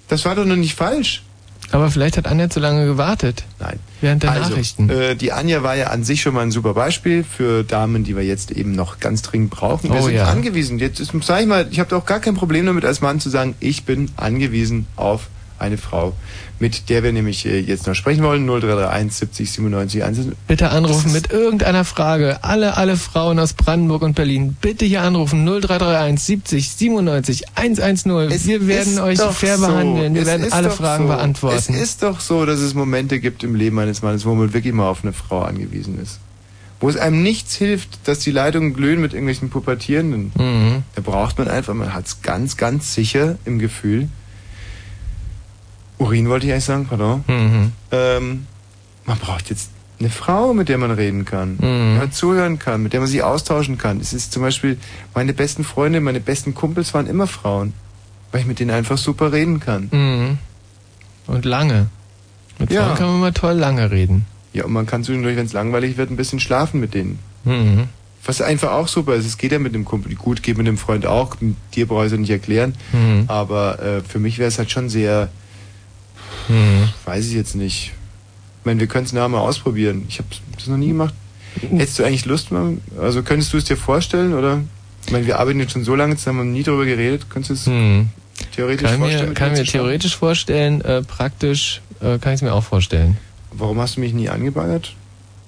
[0.08, 1.22] Das war doch noch nicht falsch.
[1.70, 3.44] Aber vielleicht hat Anja zu lange gewartet.
[3.58, 3.78] Nein.
[4.00, 4.88] Während der also, Nachrichten.
[4.90, 8.14] Äh, die Anja war ja an sich schon mal ein super Beispiel für Damen, die
[8.16, 9.90] wir jetzt eben noch ganz dringend brauchen.
[9.92, 10.26] Wir Oh, sind ja.
[10.26, 10.78] angewiesen.
[10.78, 13.30] Jetzt ist- sag ich mal, ich habe doch gar kein Problem damit als Mann zu
[13.30, 15.28] sagen, ich bin angewiesen auf
[15.58, 16.14] eine Frau,
[16.58, 18.46] mit der wir nämlich äh, jetzt noch sprechen wollen.
[18.46, 20.18] 0331 70 97 1.
[20.48, 22.38] Bitte anrufen mit irgendeiner Frage.
[22.42, 25.44] Alle, alle Frauen aus Brandenburg und Berlin, bitte hier anrufen.
[25.44, 28.46] 0331 70 97 110.
[28.46, 29.66] Wir werden euch fair so.
[29.66, 30.14] behandeln.
[30.14, 31.12] Wir Es werden alle Fragen so.
[31.14, 31.56] beantworten.
[31.56, 34.74] Es ist doch so, dass es Momente gibt im Leben eines Mannes, wo man wirklich
[34.74, 36.18] mal auf eine Frau angewiesen ist.
[36.80, 40.32] Wo es einem nichts hilft, dass die Leitungen glühen mit irgendwelchen Pubertierenden.
[40.36, 40.82] Mhm.
[40.94, 44.08] Da braucht man einfach, man hat es ganz, ganz sicher im Gefühl.
[45.98, 47.24] Urin wollte ich eigentlich sagen, pardon.
[47.28, 47.72] Mhm.
[47.92, 48.46] Ähm,
[49.06, 51.58] man braucht jetzt eine Frau, mit der man reden kann, Mhm.
[51.60, 54.00] der man zuhören kann, mit der man sich austauschen kann.
[54.00, 54.76] Es ist zum Beispiel,
[55.14, 57.72] meine besten Freunde, meine besten Kumpels waren immer Frauen,
[58.32, 59.88] weil ich mit denen einfach super reden kann.
[59.92, 60.38] Mhm.
[61.26, 61.86] Und lange.
[62.58, 62.84] Mit Ja.
[62.86, 64.26] Frauen kann man mal toll lange reden.
[64.52, 67.18] Ja, und man kann zwischendurch, wenn es langweilig wird, ein bisschen schlafen mit denen.
[67.44, 67.84] Mhm.
[68.26, 69.26] Was einfach auch super ist.
[69.26, 70.14] Es geht ja mit dem Kumpel.
[70.14, 71.36] Gut, geht mit dem Freund auch.
[71.40, 72.74] Mit Dir brauche ich es ja nicht erklären.
[72.92, 73.24] Mhm.
[73.28, 75.28] Aber äh, für mich wäre es halt schon sehr,
[76.48, 76.88] Mhm.
[77.04, 77.92] weiß ich jetzt nicht.
[78.60, 80.04] Ich meine, wir können es nachher mal ausprobieren.
[80.08, 81.14] Ich habe das noch nie gemacht.
[81.70, 82.78] Hättest du eigentlich Lust mal?
[83.00, 84.60] Also könntest du es dir vorstellen oder?
[85.06, 87.26] Ich meine, wir arbeiten jetzt schon so lange zusammen, haben nie darüber geredet.
[87.28, 88.08] Könntest du es Mhm.
[88.56, 89.28] theoretisch Kann vorstellen?
[89.28, 93.16] mir, kann mir theoretisch vorstellen, äh, praktisch äh, kann ich es mir auch vorstellen.
[93.52, 94.94] Warum hast du mich nie angebaggert?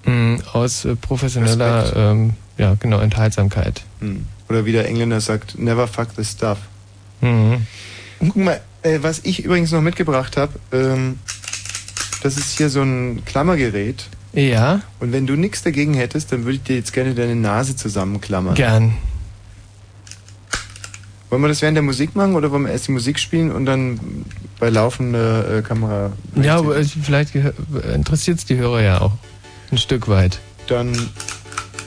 [0.04, 3.82] Mhm, aus äh, professioneller, ähm, ja genau, Enthaltsamkeit.
[4.00, 4.26] Hm.
[4.48, 6.58] Oder wie der Engländer sagt, never fuck the stuff.
[7.20, 7.66] Mhm.
[8.20, 11.18] Guck mal, äh, was ich übrigens noch mitgebracht habe, ähm,
[12.22, 14.08] das ist hier so ein Klammergerät.
[14.32, 14.80] Ja.
[15.00, 18.54] Und wenn du nichts dagegen hättest, dann würde ich dir jetzt gerne deine Nase zusammenklammern.
[18.54, 18.94] Gern.
[21.30, 23.66] Wollen wir das während der Musik machen oder wollen wir erst die Musik spielen und
[23.66, 23.98] dann
[24.60, 26.12] bei laufender äh, Kamera?
[26.40, 29.12] Ja, aber äh, vielleicht interessiert es die Hörer ja auch
[29.72, 30.38] ein Stück weit.
[30.68, 30.96] Dann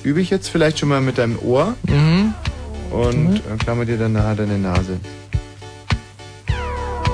[0.04, 2.34] übe ich jetzt vielleicht schon mal mit deinem Ohr Mhm.
[2.92, 5.00] und äh, klammer dir dann nachher deine Nase.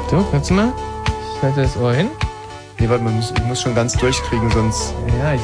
[0.09, 0.71] So, kannst du mal?
[1.35, 2.09] Ich halte das Ohr hin.
[2.79, 4.93] Nee, warte mal, ich muss, ich muss schon ganz durchkriegen, sonst.
[5.19, 5.41] Ja, ich.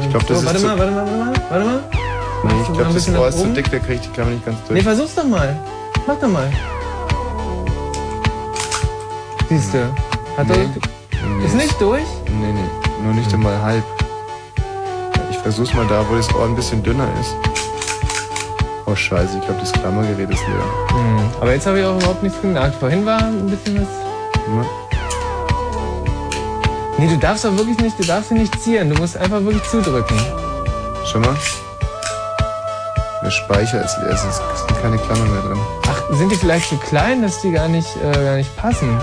[0.00, 1.80] Ich glaube, das so, ist warte mal, warte mal, warte mal, warte mal.
[2.44, 4.78] Nee, ich glaube, das Ohr ist zu dick, kriege ich die Klammer nicht ganz durch.
[4.78, 5.58] Nee, versuch's doch mal.
[6.06, 6.50] Mach doch mal.
[9.48, 9.78] Siehst du.
[10.36, 10.68] Hat Nee.
[11.38, 12.02] Nee, ist nicht durch?
[12.26, 13.84] Nee, nee, nur nicht einmal halb.
[15.30, 17.34] Ich versuch's mal da, wo das Ohr ein bisschen dünner ist.
[18.86, 20.64] Oh scheiße, ich glaube, das Klammergerät ist leer.
[20.90, 21.30] Hm.
[21.40, 22.74] Aber jetzt habe ich auch überhaupt nichts gemerkt.
[22.78, 23.88] Vorhin war ein bisschen was.
[24.46, 24.64] Ja.
[26.98, 28.90] Nee, du darfst doch wirklich nicht, du darfst sie nicht ziehen.
[28.90, 30.16] Du musst einfach wirklich zudrücken.
[31.10, 31.34] Schau mal.
[33.22, 35.58] Der Speicher ist leer, es ist- es sind keine Klammern mehr drin.
[35.88, 39.00] Ach, sind die vielleicht so klein, dass die gar nicht, äh, gar nicht passen?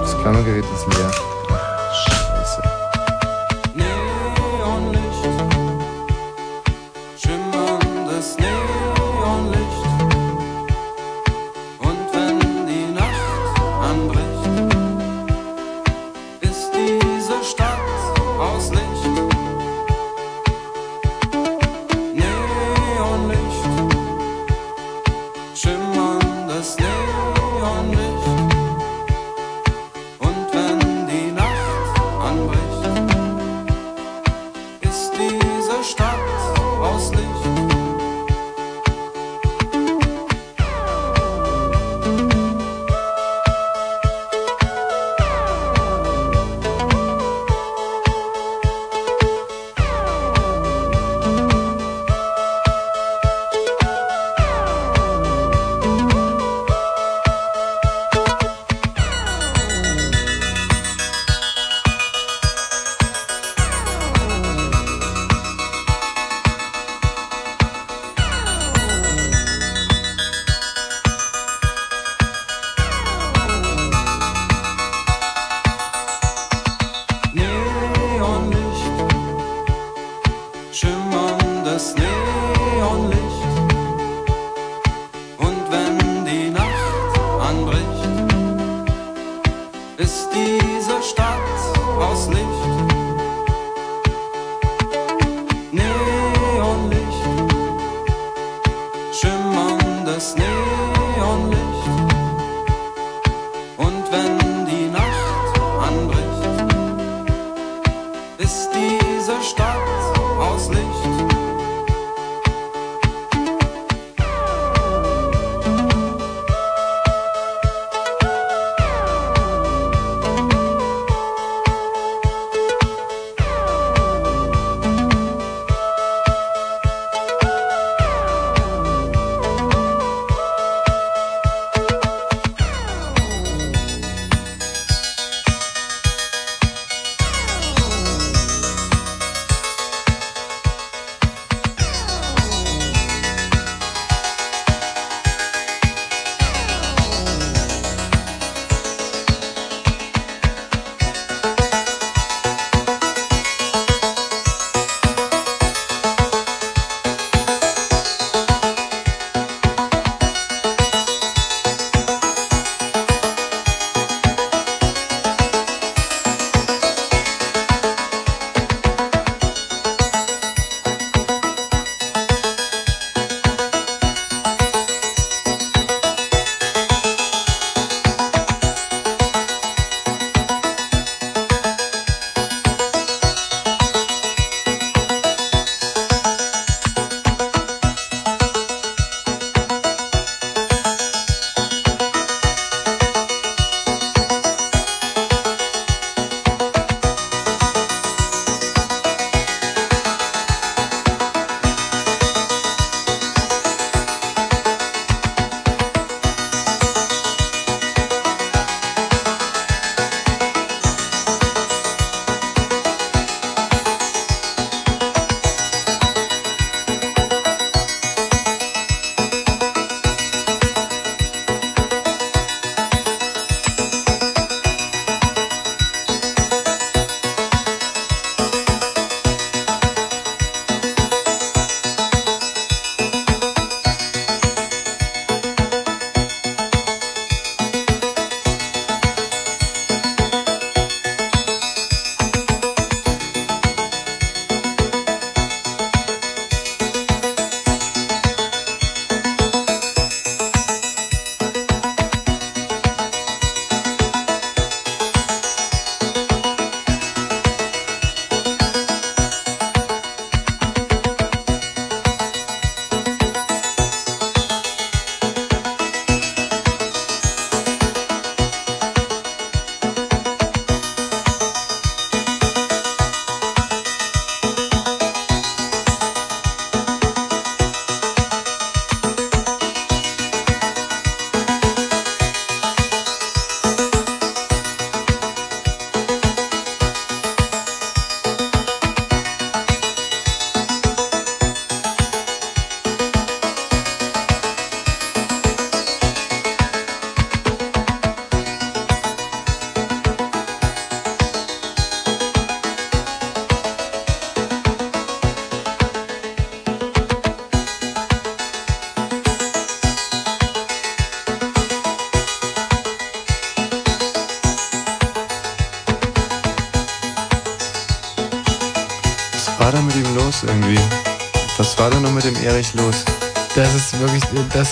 [0.00, 1.10] Das Klammergerät ist leer.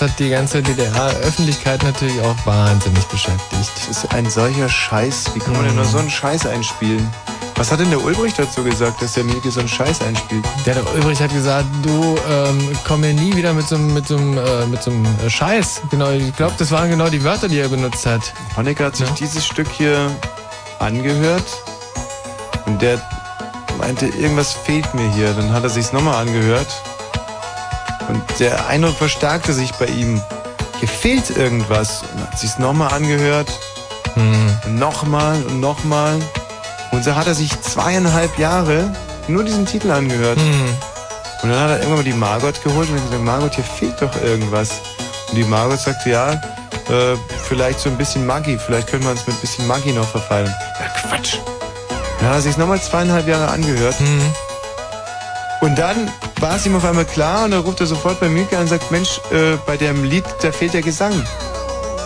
[0.01, 3.71] Das hat die ganze DDR-Öffentlichkeit natürlich auch wahnsinnig beschäftigt.
[3.77, 5.35] Das ist ein solcher Scheiß.
[5.35, 7.07] Wie kann man denn nur so einen Scheiß einspielen?
[7.57, 10.43] Was hat denn der Ulbricht dazu gesagt, dass der Mielke so einen Scheiß einspielt?
[10.65, 14.09] Der, der Ulbricht hat gesagt, du ähm, komm mir nie wieder mit so, einem- mit
[14.09, 15.83] so, äh, mit so einem äh, Scheiß.
[15.91, 18.33] Genau, ich glaube, das waren genau die Wörter, die er benutzt hat.
[18.57, 20.11] Honecker hat sich dieses Stück hier
[20.79, 21.45] angehört
[22.65, 22.99] und der
[23.77, 25.35] meinte, irgendwas fehlt mir hier.
[25.35, 26.69] Dann hat er sich's nochmal angehört
[28.11, 30.21] und der Eindruck verstärkte sich bei ihm.
[30.79, 32.03] Hier fehlt irgendwas.
[32.15, 33.49] Und hat sich's nochmal angehört
[34.17, 36.19] und nochmal und nochmal.
[36.91, 38.93] Und so hat er sich zweieinhalb Jahre
[39.29, 40.39] nur diesen Titel angehört.
[41.43, 44.15] Und dann hat er irgendwann mal die Margot geholt und gesagt, Margot, hier fehlt doch
[44.23, 44.73] irgendwas.
[45.29, 47.17] Und die Margot sagte, ja, äh,
[47.49, 50.53] vielleicht so ein bisschen Maggi, vielleicht können wir uns mit ein bisschen Maggi noch verfallen.
[50.81, 51.37] Ja, Quatsch.
[52.19, 53.95] Dann hat er sich nochmal zweieinhalb Jahre angehört.
[55.61, 58.57] Und dann war es ihm auf einmal klar und dann ruft er sofort bei Milke
[58.57, 61.13] an und sagt, Mensch, äh, bei dem Lied, da fehlt der Gesang.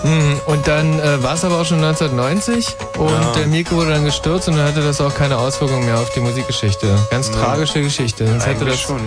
[0.05, 3.33] Mhm, Und dann äh, war es aber auch schon 1990 und Ja.
[3.39, 6.21] der Mirko wurde dann gestürzt und dann hatte das auch keine Auswirkungen mehr auf die
[6.21, 6.87] Musikgeschichte.
[7.11, 7.35] Ganz Ja.
[7.43, 8.27] tragische Geschichte.
[8.27, 9.01] Sonst hätte das schon,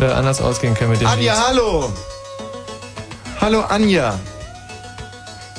[0.00, 1.42] äh, anders ausgehen können mit dem Anja, Lied.
[1.48, 1.92] hallo!
[3.40, 4.18] Hallo Anja!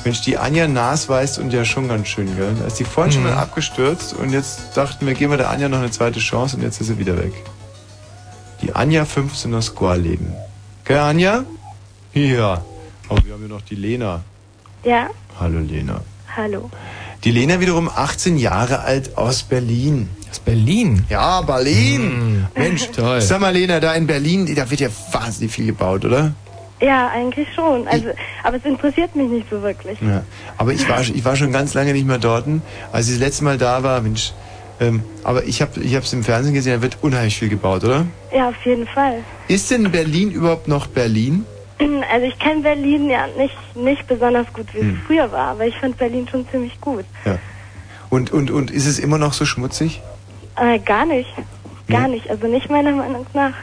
[0.03, 2.53] Mensch, die Anja Nas weiß und ja schon ganz schön, gell?
[2.59, 3.30] Da ist die vorhin schon Mhm.
[3.30, 6.61] mal abgestürzt und jetzt dachten wir, geben wir der Anja noch eine zweite Chance und
[6.64, 7.32] jetzt ist sie wieder weg.
[8.64, 10.33] Die Anja 15 aus Gorleben.
[10.85, 11.43] Gell, Anja?
[12.14, 12.61] Ja.
[13.09, 14.22] Aber wir haben ja noch die Lena.
[14.85, 16.00] Ja, Hallo Lena.
[16.35, 16.69] hallo.
[17.25, 20.08] Die Lena wiederum 18 Jahre alt aus Berlin.
[20.32, 21.03] Aus Berlin?
[21.09, 22.48] Ja, Berlin.
[22.56, 23.19] Mensch, toll.
[23.22, 26.33] Sag mal, Lena, da in Berlin, da wird ja wahnsinnig viel gebaut, oder?
[26.82, 27.85] Ja, eigentlich schon.
[27.90, 28.08] Also,
[28.43, 30.00] aber es interessiert mich nicht so wirklich.
[30.01, 30.24] Ja.
[30.58, 32.45] Aber ich war, ich war schon ganz lange nicht mehr dort.
[32.93, 34.33] Als ich das letzte Mal da war, Mensch.
[34.80, 38.06] Ähm, aber ich habe ich es im Fernsehen gesehen, da wird unheimlich viel gebaut, oder?
[38.35, 39.19] Ja, auf jeden Fall.
[39.48, 41.45] Ist denn Berlin überhaupt noch Berlin?
[42.11, 45.00] Also ich kenne Berlin ja nicht, nicht besonders gut, wie Hm.
[45.02, 47.06] es früher war, aber ich fand Berlin schon ziemlich gut.
[48.10, 50.02] Und, und, und ist es immer noch so schmutzig?
[50.56, 51.30] Äh, gar nicht.
[51.90, 52.16] Gar Nee.
[52.16, 52.30] nicht.
[52.30, 53.53] Also nicht meiner Meinung nach.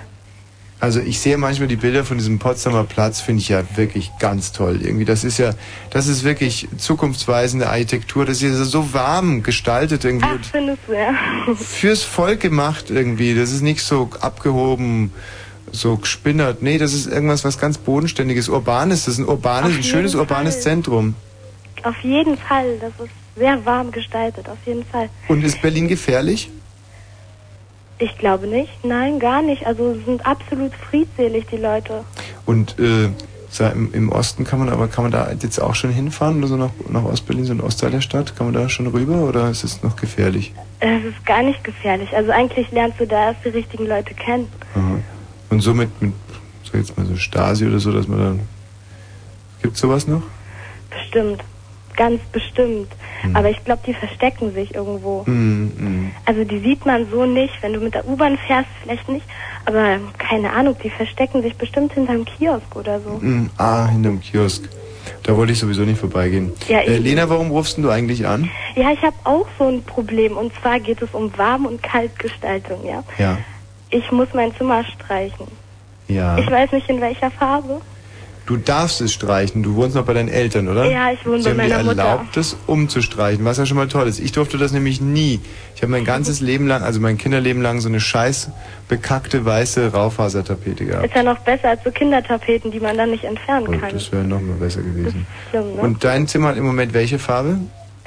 [0.80, 4.52] Also ich sehe manchmal die Bilder von diesem Potsdamer Platz, finde ich ja wirklich ganz
[4.52, 4.80] toll.
[4.82, 5.52] Irgendwie, das ist ja,
[5.90, 8.24] das ist wirklich zukunftsweisende Architektur.
[8.24, 10.26] Das ist ja so warm gestaltet irgendwie.
[10.26, 11.14] Ach, findest du, ja.
[11.54, 13.34] fürs Volk gemacht irgendwie.
[13.34, 15.12] Das ist nicht so abgehoben,
[15.70, 16.62] so gespinnert.
[16.62, 19.04] Nee, das ist irgendwas, was ganz bodenständiges, urbanes.
[19.04, 20.62] Das ist ein urbanes, ein schönes jeden urbanes Fall.
[20.62, 21.14] Zentrum.
[21.82, 22.78] Auf jeden Fall.
[22.80, 25.10] Das ist sehr warm gestaltet, auf jeden Fall.
[25.28, 26.50] Und ist Berlin gefährlich?
[28.00, 28.82] Ich glaube nicht.
[28.82, 29.66] Nein, gar nicht.
[29.66, 32.02] Also es sind absolut friedselig, die Leute.
[32.46, 33.10] Und äh,
[33.72, 36.56] im, im Osten kann man aber kann man da jetzt auch schon hinfahren oder so
[36.56, 38.36] nach, nach Ostberlin, so ein Ostteil der Stadt?
[38.36, 40.54] Kann man da schon rüber oder ist es noch gefährlich?
[40.78, 42.08] Es ist gar nicht gefährlich.
[42.16, 44.48] Also eigentlich lernst du da erst die richtigen Leute kennen.
[44.74, 45.00] Aha.
[45.50, 46.14] Und so mit, mit
[46.62, 48.40] so jetzt mal so Stasi oder so, dass man dann.
[49.60, 50.22] Gibt's sowas noch?
[50.88, 51.44] Bestimmt.
[51.96, 52.88] Ganz bestimmt.
[53.34, 55.24] Aber ich glaube, die verstecken sich irgendwo.
[55.26, 56.10] Hm, hm.
[56.24, 57.54] Also die sieht man so nicht.
[57.62, 59.26] Wenn du mit der U-Bahn fährst, vielleicht nicht.
[59.66, 63.20] Aber keine Ahnung, die verstecken sich bestimmt hinterm Kiosk oder so.
[63.20, 64.68] Hm, ah, hinterm Kiosk.
[65.22, 66.52] Da wollte ich sowieso nicht vorbeigehen.
[66.68, 66.96] Ja, äh.
[66.96, 68.48] Lena, warum rufst du eigentlich an?
[68.74, 70.36] Ja, ich habe auch so ein Problem.
[70.36, 73.02] Und zwar geht es um Warm- und Kaltgestaltung, ja.
[73.18, 73.38] Ja.
[73.90, 75.46] Ich muss mein Zimmer streichen.
[76.08, 76.38] Ja.
[76.38, 77.80] Ich weiß nicht, in welcher Farbe.
[78.50, 79.62] Du darfst es streichen.
[79.62, 80.84] Du wohnst noch bei deinen Eltern, oder?
[80.90, 82.02] Ja, ich wohne Sie bei meiner Mutter.
[82.02, 84.18] erlaubt, das umzustreichen, was ja schon mal toll ist.
[84.18, 85.38] Ich durfte das nämlich nie.
[85.76, 88.50] Ich habe mein ganzes Leben lang, also mein Kinderleben lang, so eine scheiß
[88.88, 91.06] bekackte weiße Raufasertapete gehabt.
[91.06, 93.92] Ist ja noch besser als so Kindertapeten, die man dann nicht entfernen Und kann.
[93.92, 95.28] das wäre noch mal besser gewesen.
[95.50, 95.82] Schlimm, ne?
[95.82, 97.56] Und dein Zimmer hat im Moment welche Farbe?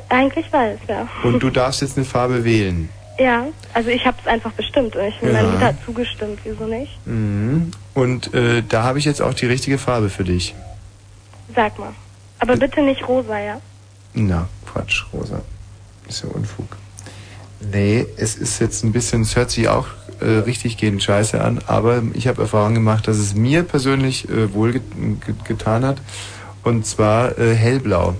[0.09, 1.07] Eigentlich weiß, ja.
[1.23, 2.89] Und du darfst jetzt eine Farbe wählen.
[3.19, 5.31] Ja, also ich habe es einfach bestimmt und ich Ja.
[5.31, 6.91] meine Mutter hat zugestimmt, wieso nicht?
[7.05, 7.71] Mhm.
[7.93, 10.55] Und äh, da habe ich jetzt auch die richtige Farbe für dich.
[11.55, 11.93] Sag mal.
[12.39, 13.61] Aber bitte nicht rosa, ja?
[14.13, 15.41] Na, Quatsch, Rosa.
[16.07, 16.77] Ist ja Unfug.
[17.71, 19.87] Nee, es ist jetzt ein bisschen, es hört sich auch
[20.19, 24.53] äh, richtig gehend scheiße an, aber ich habe Erfahrung gemacht, dass es mir persönlich äh,
[24.53, 24.83] wohl get
[25.45, 25.97] getan hat.
[26.63, 28.15] Und zwar äh, hellblau.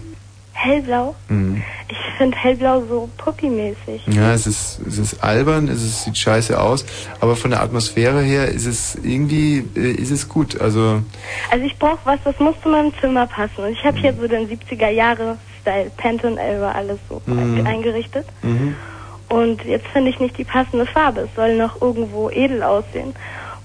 [0.64, 1.16] Hellblau?
[1.30, 1.62] Mhm.
[1.90, 4.02] Ich finde hellblau so puppymäßig.
[4.08, 6.86] Ja, es ist, es ist albern, es ist, sieht scheiße aus,
[7.20, 10.60] aber von der Atmosphäre her ist es irgendwie, äh, ist es gut.
[10.62, 11.02] Also,
[11.52, 13.64] Also ich brauche was, das muss zu meinem Zimmer passen.
[13.66, 17.66] Und ich habe hier so den 70er Jahre Style, Pantone Elva, alles so Mhm.
[17.68, 18.26] eingerichtet.
[18.42, 18.76] mhm.
[19.30, 21.22] Und jetzt finde ich nicht die passende Farbe.
[21.22, 23.16] Es soll noch irgendwo edel aussehen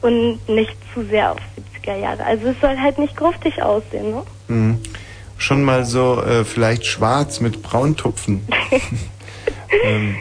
[0.00, 1.38] und nicht zu sehr auf
[1.84, 2.24] 70er Jahre.
[2.24, 4.22] Also es soll halt nicht gruftig aussehen, ne?
[4.48, 4.78] Mhm.
[5.38, 8.46] Schon mal so äh, vielleicht schwarz mit Brauntupfen.
[9.84, 10.16] ähm,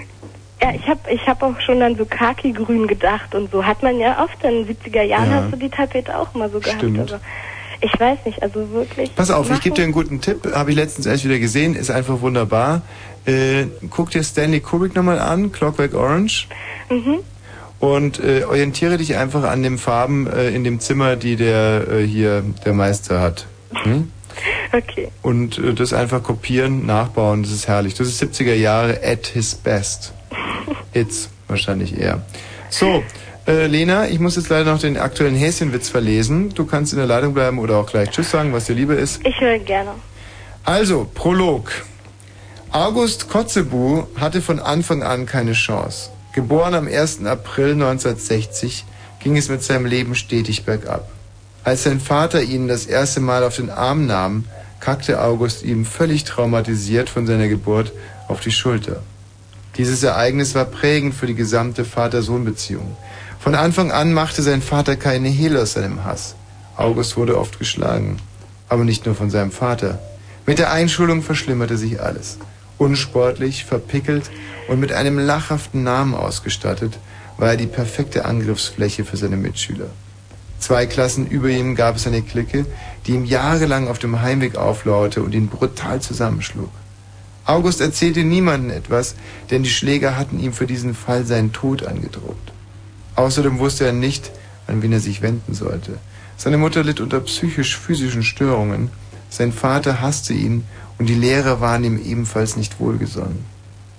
[0.62, 3.66] Ja, ich habe ich hab auch schon dann so Khaki-Grün gedacht und so.
[3.66, 5.44] Hat man ja oft in den 70er Jahren, Ja.
[5.44, 6.80] hast du die Tapete auch mal so gehabt.
[6.80, 7.00] Stimmt.
[7.00, 7.16] Also,
[7.82, 9.14] ich weiß nicht, also wirklich.
[9.16, 10.52] Pass auf, ich gebe dir einen guten Tipp.
[10.54, 11.76] Habe ich letztens erst wieder gesehen.
[11.76, 12.82] Ist einfach wunderbar.
[13.26, 16.48] Äh, guck dir Stanley Kubrick nochmal an, Clockwork Orange.
[16.90, 17.20] Mhm.
[17.80, 22.04] Und äh, orientiere dich einfach an den Farben äh, in dem Zimmer, die der äh,
[22.08, 23.46] hier der Meister hat.
[23.84, 24.12] Hm?
[24.74, 25.10] Okay.
[25.22, 27.94] Und äh, das einfach kopieren, nachbauen, das ist herrlich.
[27.94, 30.14] Das ist 70er Jahre at his best.
[30.94, 32.22] It's wahrscheinlich eher.
[32.70, 33.04] So,
[33.48, 36.54] äh, Lena, ich muss jetzt leider noch den aktuellen Häschenwitz verlesen.
[36.54, 39.26] Du kannst in der Leitung bleiben oder auch gleich Tschüss sagen, was dir lieber ist.
[39.26, 39.92] Ich höre gerne.
[40.66, 41.72] Also, Prolog.
[42.72, 46.10] August Kotzebue hatte von Anfang an keine Chance.
[46.34, 47.26] Geboren am 1.
[47.26, 48.84] April 1960
[49.20, 51.10] ging es mit seinem Leben stetig bergab.
[51.68, 54.46] Als sein Vater ihn das erste Mal auf den Arm nahm,
[54.80, 57.92] kackte August ihm völlig traumatisiert von seiner Geburt
[58.30, 59.02] auf die Schulter.
[59.76, 62.96] Dieses Ereignis war prägend für die gesamte Vater-Sohn-Beziehung.
[63.38, 66.36] Von Anfang an machte sein Vater keine Hehl aus seinem Hass.
[66.78, 68.16] August wurde oft geschlagen.
[68.70, 70.00] Aber nicht nur von seinem Vater.
[70.46, 72.38] Mit der Einschulung verschlimmerte sich alles.
[72.78, 74.32] Unsportlich, verpickelt
[74.70, 76.98] und mit einem lachhaften Namen ausgestattet,
[77.38, 79.90] war er die perfekte Angriffsfläche für seine Mitschüler.
[80.60, 82.66] Zwei Klassen über ihm gab es eine Clique,
[83.06, 86.70] die ihm jahrelang auf dem Heimweg auflauerte und ihn brutal zusammenschlug.
[87.46, 89.16] August erzählte niemandem etwas,
[89.50, 92.36] denn die Schläger hatten ihm für diesen Fall seinen Tod angedroht.
[93.16, 94.32] Außerdem wusste er nicht,
[94.68, 95.98] an wen er sich wenden sollte.
[96.36, 98.90] Seine Mutter litt unter psychisch-physischen Störungen,
[99.30, 100.66] sein Vater hasste ihn
[100.98, 103.46] und die Lehrer waren ihm ebenfalls nicht wohlgesonnen.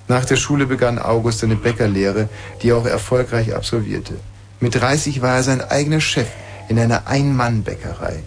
[0.09, 2.28] Nach der Schule begann August eine Bäckerlehre,
[2.62, 4.15] die er auch erfolgreich absolvierte.
[4.61, 6.28] Mit 30 war er sein eigener Chef
[6.68, 8.22] in einer Ein-Mann-Bäckerei.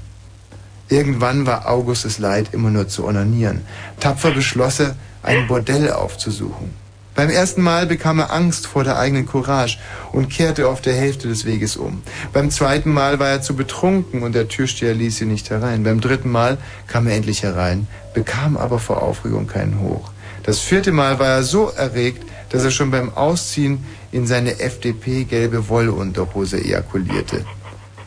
[0.90, 3.62] Irgendwann war Augustes Leid immer nur zu onanieren.
[4.00, 6.82] Tapfer beschloss er, ein Bordell aufzusuchen.
[7.14, 9.78] Beim ersten Mal bekam er Angst vor der eigenen Courage
[10.14, 12.02] und kehrte auf der Hälfte des Weges um.
[12.34, 15.84] Beim zweiten Mal war er zu betrunken und der Türsteher ließ ihn nicht herein.
[15.84, 20.12] Beim dritten Mal kam er endlich herein, bekam aber vor Aufregung keinen Hoch.
[20.44, 25.70] Das vierte Mal war er so erregt, dass er schon beim Ausziehen in seine FDP-gelbe
[25.70, 27.46] Wollunterhose ejakulierte.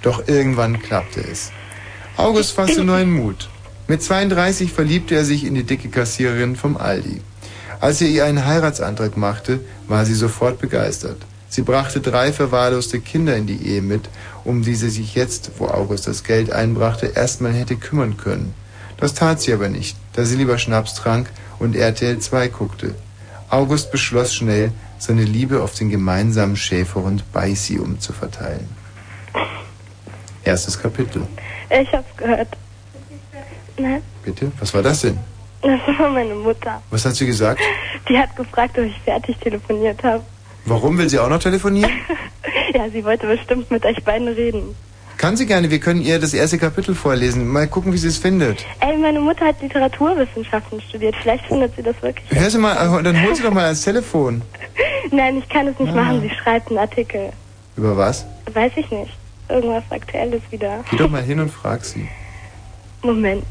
[0.04, 1.50] Doch irgendwann klappte es.
[2.18, 3.48] August fasste neuen Mut.
[3.88, 7.22] Mit 32 verliebte er sich in die dicke Kassiererin vom Aldi.
[7.80, 11.16] Als er ihr einen Heiratsantrag machte, war sie sofort begeistert.
[11.48, 14.10] Sie brachte drei verwahrloste Kinder in die Ehe mit,
[14.44, 18.52] um die sie sich jetzt, wo August das Geld einbrachte, erstmal hätte kümmern können.
[18.98, 22.94] Das tat sie aber nicht, da sie lieber Schnaps trank und RTL 2 guckte.
[23.48, 28.68] August beschloss schnell, seine Liebe auf den gemeinsamen Schäferhund Beißi umzuverteilen.
[30.44, 31.22] Erstes Kapitel.
[31.70, 32.48] Ich hab's gehört.
[33.78, 34.52] Nein, Bitte?
[34.60, 35.18] Was war das denn?
[35.62, 36.80] das war meine Mutter.
[36.90, 37.60] Was hat sie gesagt?
[38.08, 40.22] Die hat gefragt, ob ich fertig telefoniert habe.
[40.66, 41.90] Warum will sie auch noch telefonieren?
[42.74, 44.74] Ja, sie wollte bestimmt mit euch beiden reden.
[45.16, 47.46] Kann sie gerne, wir können ihr das erste Kapitel vorlesen.
[47.46, 48.64] Mal gucken, wie sie es findet.
[48.80, 51.14] Ey, meine Mutter hat Literaturwissenschaften studiert.
[51.22, 52.26] Vielleicht findet sie das wirklich.
[52.30, 54.42] Hör sie mal, äh, dann hol sie doch mal ans Telefon.
[55.12, 55.96] Nein, ich kann es nicht Ah.
[56.02, 56.20] machen.
[56.22, 57.30] Sie schreibt einen Artikel.
[57.76, 58.26] Über was?
[58.52, 59.12] Weiß ich nicht.
[59.54, 60.82] Irgendwas Aktuelles wieder.
[60.90, 62.08] Geh doch mal hin und frag sie.
[63.02, 63.44] Moment.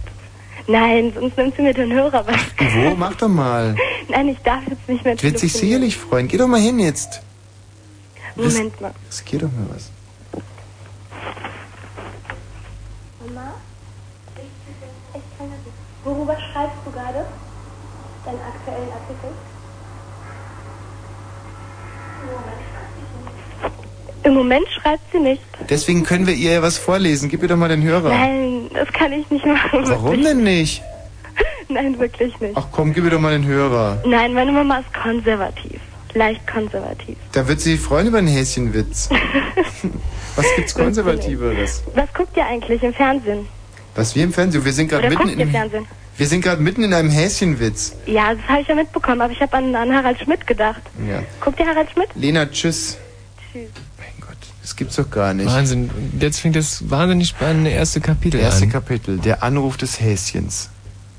[0.68, 2.74] Nein, sonst nimmt sie mir den Hörer was.
[2.74, 2.96] Wo?
[2.96, 3.74] Mach doch mal.
[4.10, 6.28] Nein, ich darf jetzt nicht mehr Wird sich sicherlich freuen.
[6.28, 7.22] Geh doch mal hin jetzt.
[8.36, 8.94] Moment mal.
[9.08, 9.92] Riskier doch mal was.
[13.26, 13.54] Mama?
[14.36, 15.78] Ich, ich kann das nicht.
[16.04, 17.26] Worüber schreibst du gerade?
[18.26, 19.30] Deinen aktuellen Artikel?
[24.24, 25.42] Im Moment schreibt sie nicht.
[25.70, 27.30] Deswegen können wir ihr ja was vorlesen.
[27.30, 28.10] Gib ihr doch mal den Hörer.
[28.10, 29.82] Nein, das kann ich nicht machen.
[29.84, 30.26] Warum wirklich.
[30.28, 30.82] denn nicht?
[31.70, 32.54] Nein, wirklich nicht.
[32.56, 34.02] Ach komm, gib ihr doch mal den Hörer.
[34.06, 35.80] Nein, meine Mama ist konservativ.
[36.14, 37.18] Leicht konservativ.
[37.32, 39.10] Da wird sie sich freuen über einen Häschenwitz.
[40.36, 41.84] Was gibt's Konservativeres?
[41.96, 43.48] Was guckt ihr eigentlich im Fernsehen?
[43.96, 44.64] Was wir im Fernsehen?
[44.64, 45.86] Wir sind gerade Oder mitten guckt ihr in Fernsehen?
[46.18, 47.96] wir sind gerade mitten in einem Häschenwitz.
[48.06, 50.82] Ja, das habe ich ja mitbekommen, aber ich habe an, an Harald Schmidt gedacht.
[51.08, 51.24] Ja.
[51.42, 52.10] Guckt ihr Harald Schmidt?
[52.16, 52.98] Lena, tschüss.
[53.52, 53.70] Tschüss.
[54.64, 55.46] Das gibt's doch gar nicht.
[55.46, 55.90] Wahnsinn.
[56.20, 58.72] Jetzt fängt das wahnsinnig spannende erste Kapitel Erste an.
[58.72, 60.70] Kapitel, der Anruf des Häschens.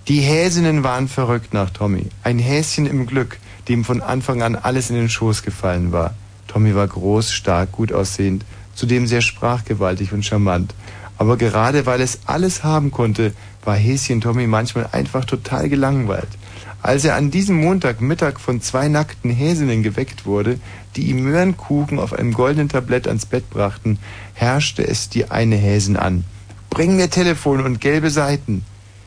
[0.08, 2.06] Die Häsinnen waren verrückt nach Tommy.
[2.22, 6.14] Ein Häschen im Glück, dem von Anfang an alles in den Schoß gefallen war.
[6.48, 10.74] Tommy war groß, stark, gut aussehend, zudem sehr sprachgewaltig und charmant.
[11.18, 16.28] Aber gerade weil es alles haben konnte, war Häschen Tommy manchmal einfach total gelangweilt.
[16.82, 20.58] Als er an diesem Montagmittag von zwei nackten Häsinnen geweckt wurde,
[20.96, 23.98] die ihm Möhrenkuchen auf einem goldenen Tablett ans Bett brachten,
[24.34, 26.24] herrschte es die eine Häsin an.
[26.70, 28.64] Bring mir Telefon und gelbe Seiten.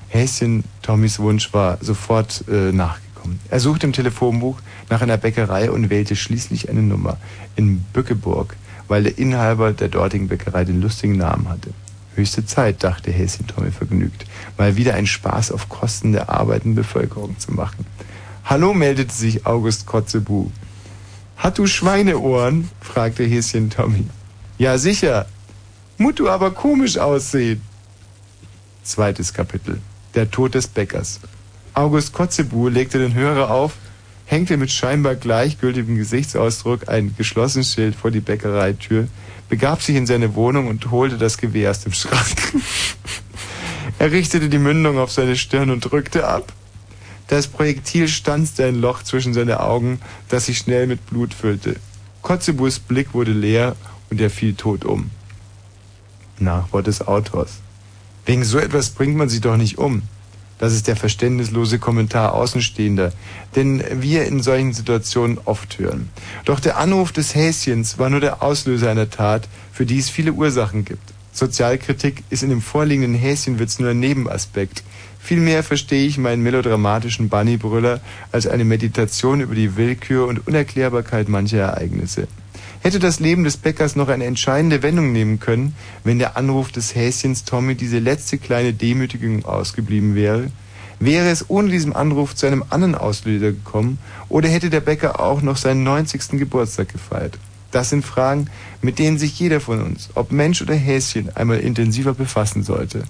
[0.10, 3.40] Häschen Tommys Wunsch war sofort äh, nachgekommen.
[3.50, 4.58] Er suchte im Telefonbuch
[4.90, 7.18] nach einer Bäckerei und wählte schließlich eine Nummer
[7.56, 8.56] in Bückeburg,
[8.88, 11.72] weil der Inhaber der dortigen Bäckerei den lustigen Namen hatte.
[12.16, 14.26] Höchste Zeit, dachte Häschen Tommy vergnügt,
[14.58, 17.86] mal wieder einen Spaß auf Kosten der arbeitenden Bevölkerung zu machen.
[18.46, 20.48] Hallo, meldete sich August Kotzebu.
[21.38, 22.70] Hat du Schweineohren?
[22.82, 24.06] fragte Häschen Tommy.
[24.58, 25.28] Ja, sicher.
[25.98, 27.62] Mut du aber komisch aussehen.
[28.84, 29.80] Zweites Kapitel.
[30.16, 31.20] Der Tod des Bäckers.
[31.74, 33.74] August Kotzebu legte den Hörer auf,
[34.26, 39.08] hängte mit scheinbar gleichgültigem Gesichtsausdruck ein geschlossenes Schild vor die Bäckereitür,
[39.48, 42.54] begab sich in seine Wohnung und holte das Gewehr aus dem Schrank.
[44.00, 46.52] er richtete die Mündung auf seine Stirn und drückte ab.
[47.28, 50.00] Das Projektil stanzte ein Loch zwischen seine Augen,
[50.30, 51.76] das sich schnell mit Blut füllte.
[52.22, 53.76] Kotzebus Blick wurde leer
[54.10, 55.10] und er fiel tot um.
[56.40, 57.60] Nachwort des Autors.
[58.26, 60.04] Wegen so etwas bringt man sich doch nicht um.
[60.60, 63.14] Das ist der verständnislose Kommentar Außenstehender,
[63.56, 66.10] den wir in solchen Situationen oft hören.
[66.46, 70.34] Doch der Anruf des Häschens war nur der Auslöser einer Tat, für die es viele
[70.34, 71.14] Ursachen gibt.
[71.32, 74.84] Sozialkritik ist in dem vorliegenden Häschenwitz nur ein Nebenaspekt.
[75.28, 78.00] Vielmehr verstehe ich meinen melodramatischen Bunnybrüller
[78.32, 82.30] als eine Meditation über die Willkür und Unerklärbarkeit mancher Ereignisse.
[82.80, 85.76] Hätte das Leben des Bäckers noch eine entscheidende Wendung nehmen können,
[86.06, 90.50] wenn der Anruf des Häschens Tommy diese letzte kleine Demütigung ausgeblieben wäre?
[91.02, 94.00] Wäre es ohne diesen Anruf zu einem anderen Auslöser gekommen
[94.30, 96.40] oder hätte der Bäcker auch noch seinen 90.
[96.40, 97.38] Geburtstag gefeiert?
[97.72, 98.48] Das sind Fragen,
[98.82, 103.04] mit denen sich jeder von uns, ob Mensch oder Häschen, einmal intensiver befassen sollte.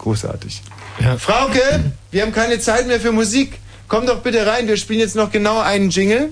[0.00, 0.62] Großartig.
[0.98, 1.18] Ja.
[1.18, 1.60] Frauke,
[2.10, 3.58] wir haben keine Zeit mehr für Musik.
[3.86, 6.30] Komm doch bitte rein, wir spielen jetzt noch genau einen Jingle.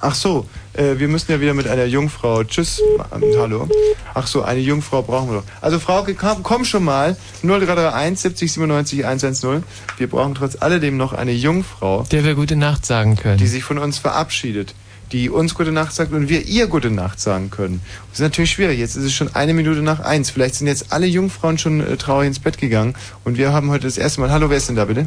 [0.00, 2.44] Ach so, äh, wir müssen ja wieder mit einer Jungfrau.
[2.44, 2.80] Tschüss.
[3.14, 3.68] Ähm, hallo.
[4.14, 5.44] Ach so, eine Jungfrau brauchen wir doch.
[5.60, 7.16] Also Frauke, komm, komm schon mal.
[7.42, 9.62] 0331 70 97 110.
[9.98, 12.04] Wir brauchen trotz alledem noch eine Jungfrau.
[12.10, 13.38] Der wir gute Nacht sagen können.
[13.38, 14.74] Die sich von uns verabschiedet.
[15.12, 17.80] Die uns gute Nacht sagt und wir ihr gute Nacht sagen können.
[18.10, 18.78] Das ist natürlich schwierig.
[18.80, 20.30] Jetzt ist es schon eine Minute nach eins.
[20.30, 22.94] Vielleicht sind jetzt alle Jungfrauen schon äh, traurig ins Bett gegangen.
[23.24, 24.30] Und wir haben heute das erste Mal.
[24.32, 25.06] Hallo, wer ist denn da bitte?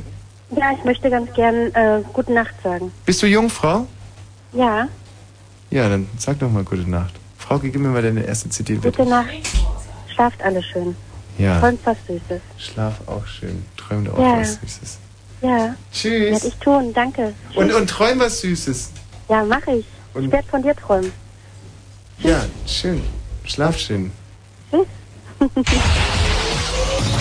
[0.55, 2.91] Ja, ich möchte ganz gern äh, gute Nacht sagen.
[3.05, 3.87] Bist du Jungfrau?
[4.53, 4.87] Ja,
[5.69, 7.13] Ja, dann sag doch mal gute Nacht.
[7.37, 8.97] Frauke, gib mir mal deine erste CD bitte.
[8.97, 9.27] gute Nacht.
[10.15, 10.95] Schlaft alle schön.
[11.37, 11.59] Ja.
[11.59, 12.41] Träumt was Süßes.
[12.57, 13.63] Schlaf auch schön.
[13.77, 14.39] Träum auch Ja.
[14.39, 14.97] was Süßes.
[15.41, 15.75] Ja.
[15.93, 16.31] Tschüss.
[16.31, 17.33] Werde ich tun, danke.
[17.55, 18.91] Und, und träum was Süßes.
[19.29, 19.85] Ja, mache ich.
[20.13, 21.11] Und- Ich werde von dir träumen.
[22.19, 23.01] Ja, schön.
[23.45, 24.11] Schlaf schön.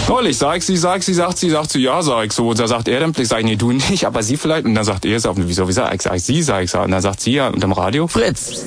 [0.07, 2.49] Toll, ich sag sie, sag sie, sagt sie, sagt sie, ja, sag ich so.
[2.49, 4.65] Und da sagt er dann, ich sag, nee, du nicht, aber sie vielleicht.
[4.65, 6.91] Und dann sagt er, sag, wieso, wie sag ich, sag ich, sie, sag ich, und
[6.91, 8.07] dann sagt sie ja unterm Radio.
[8.09, 8.65] Fritz.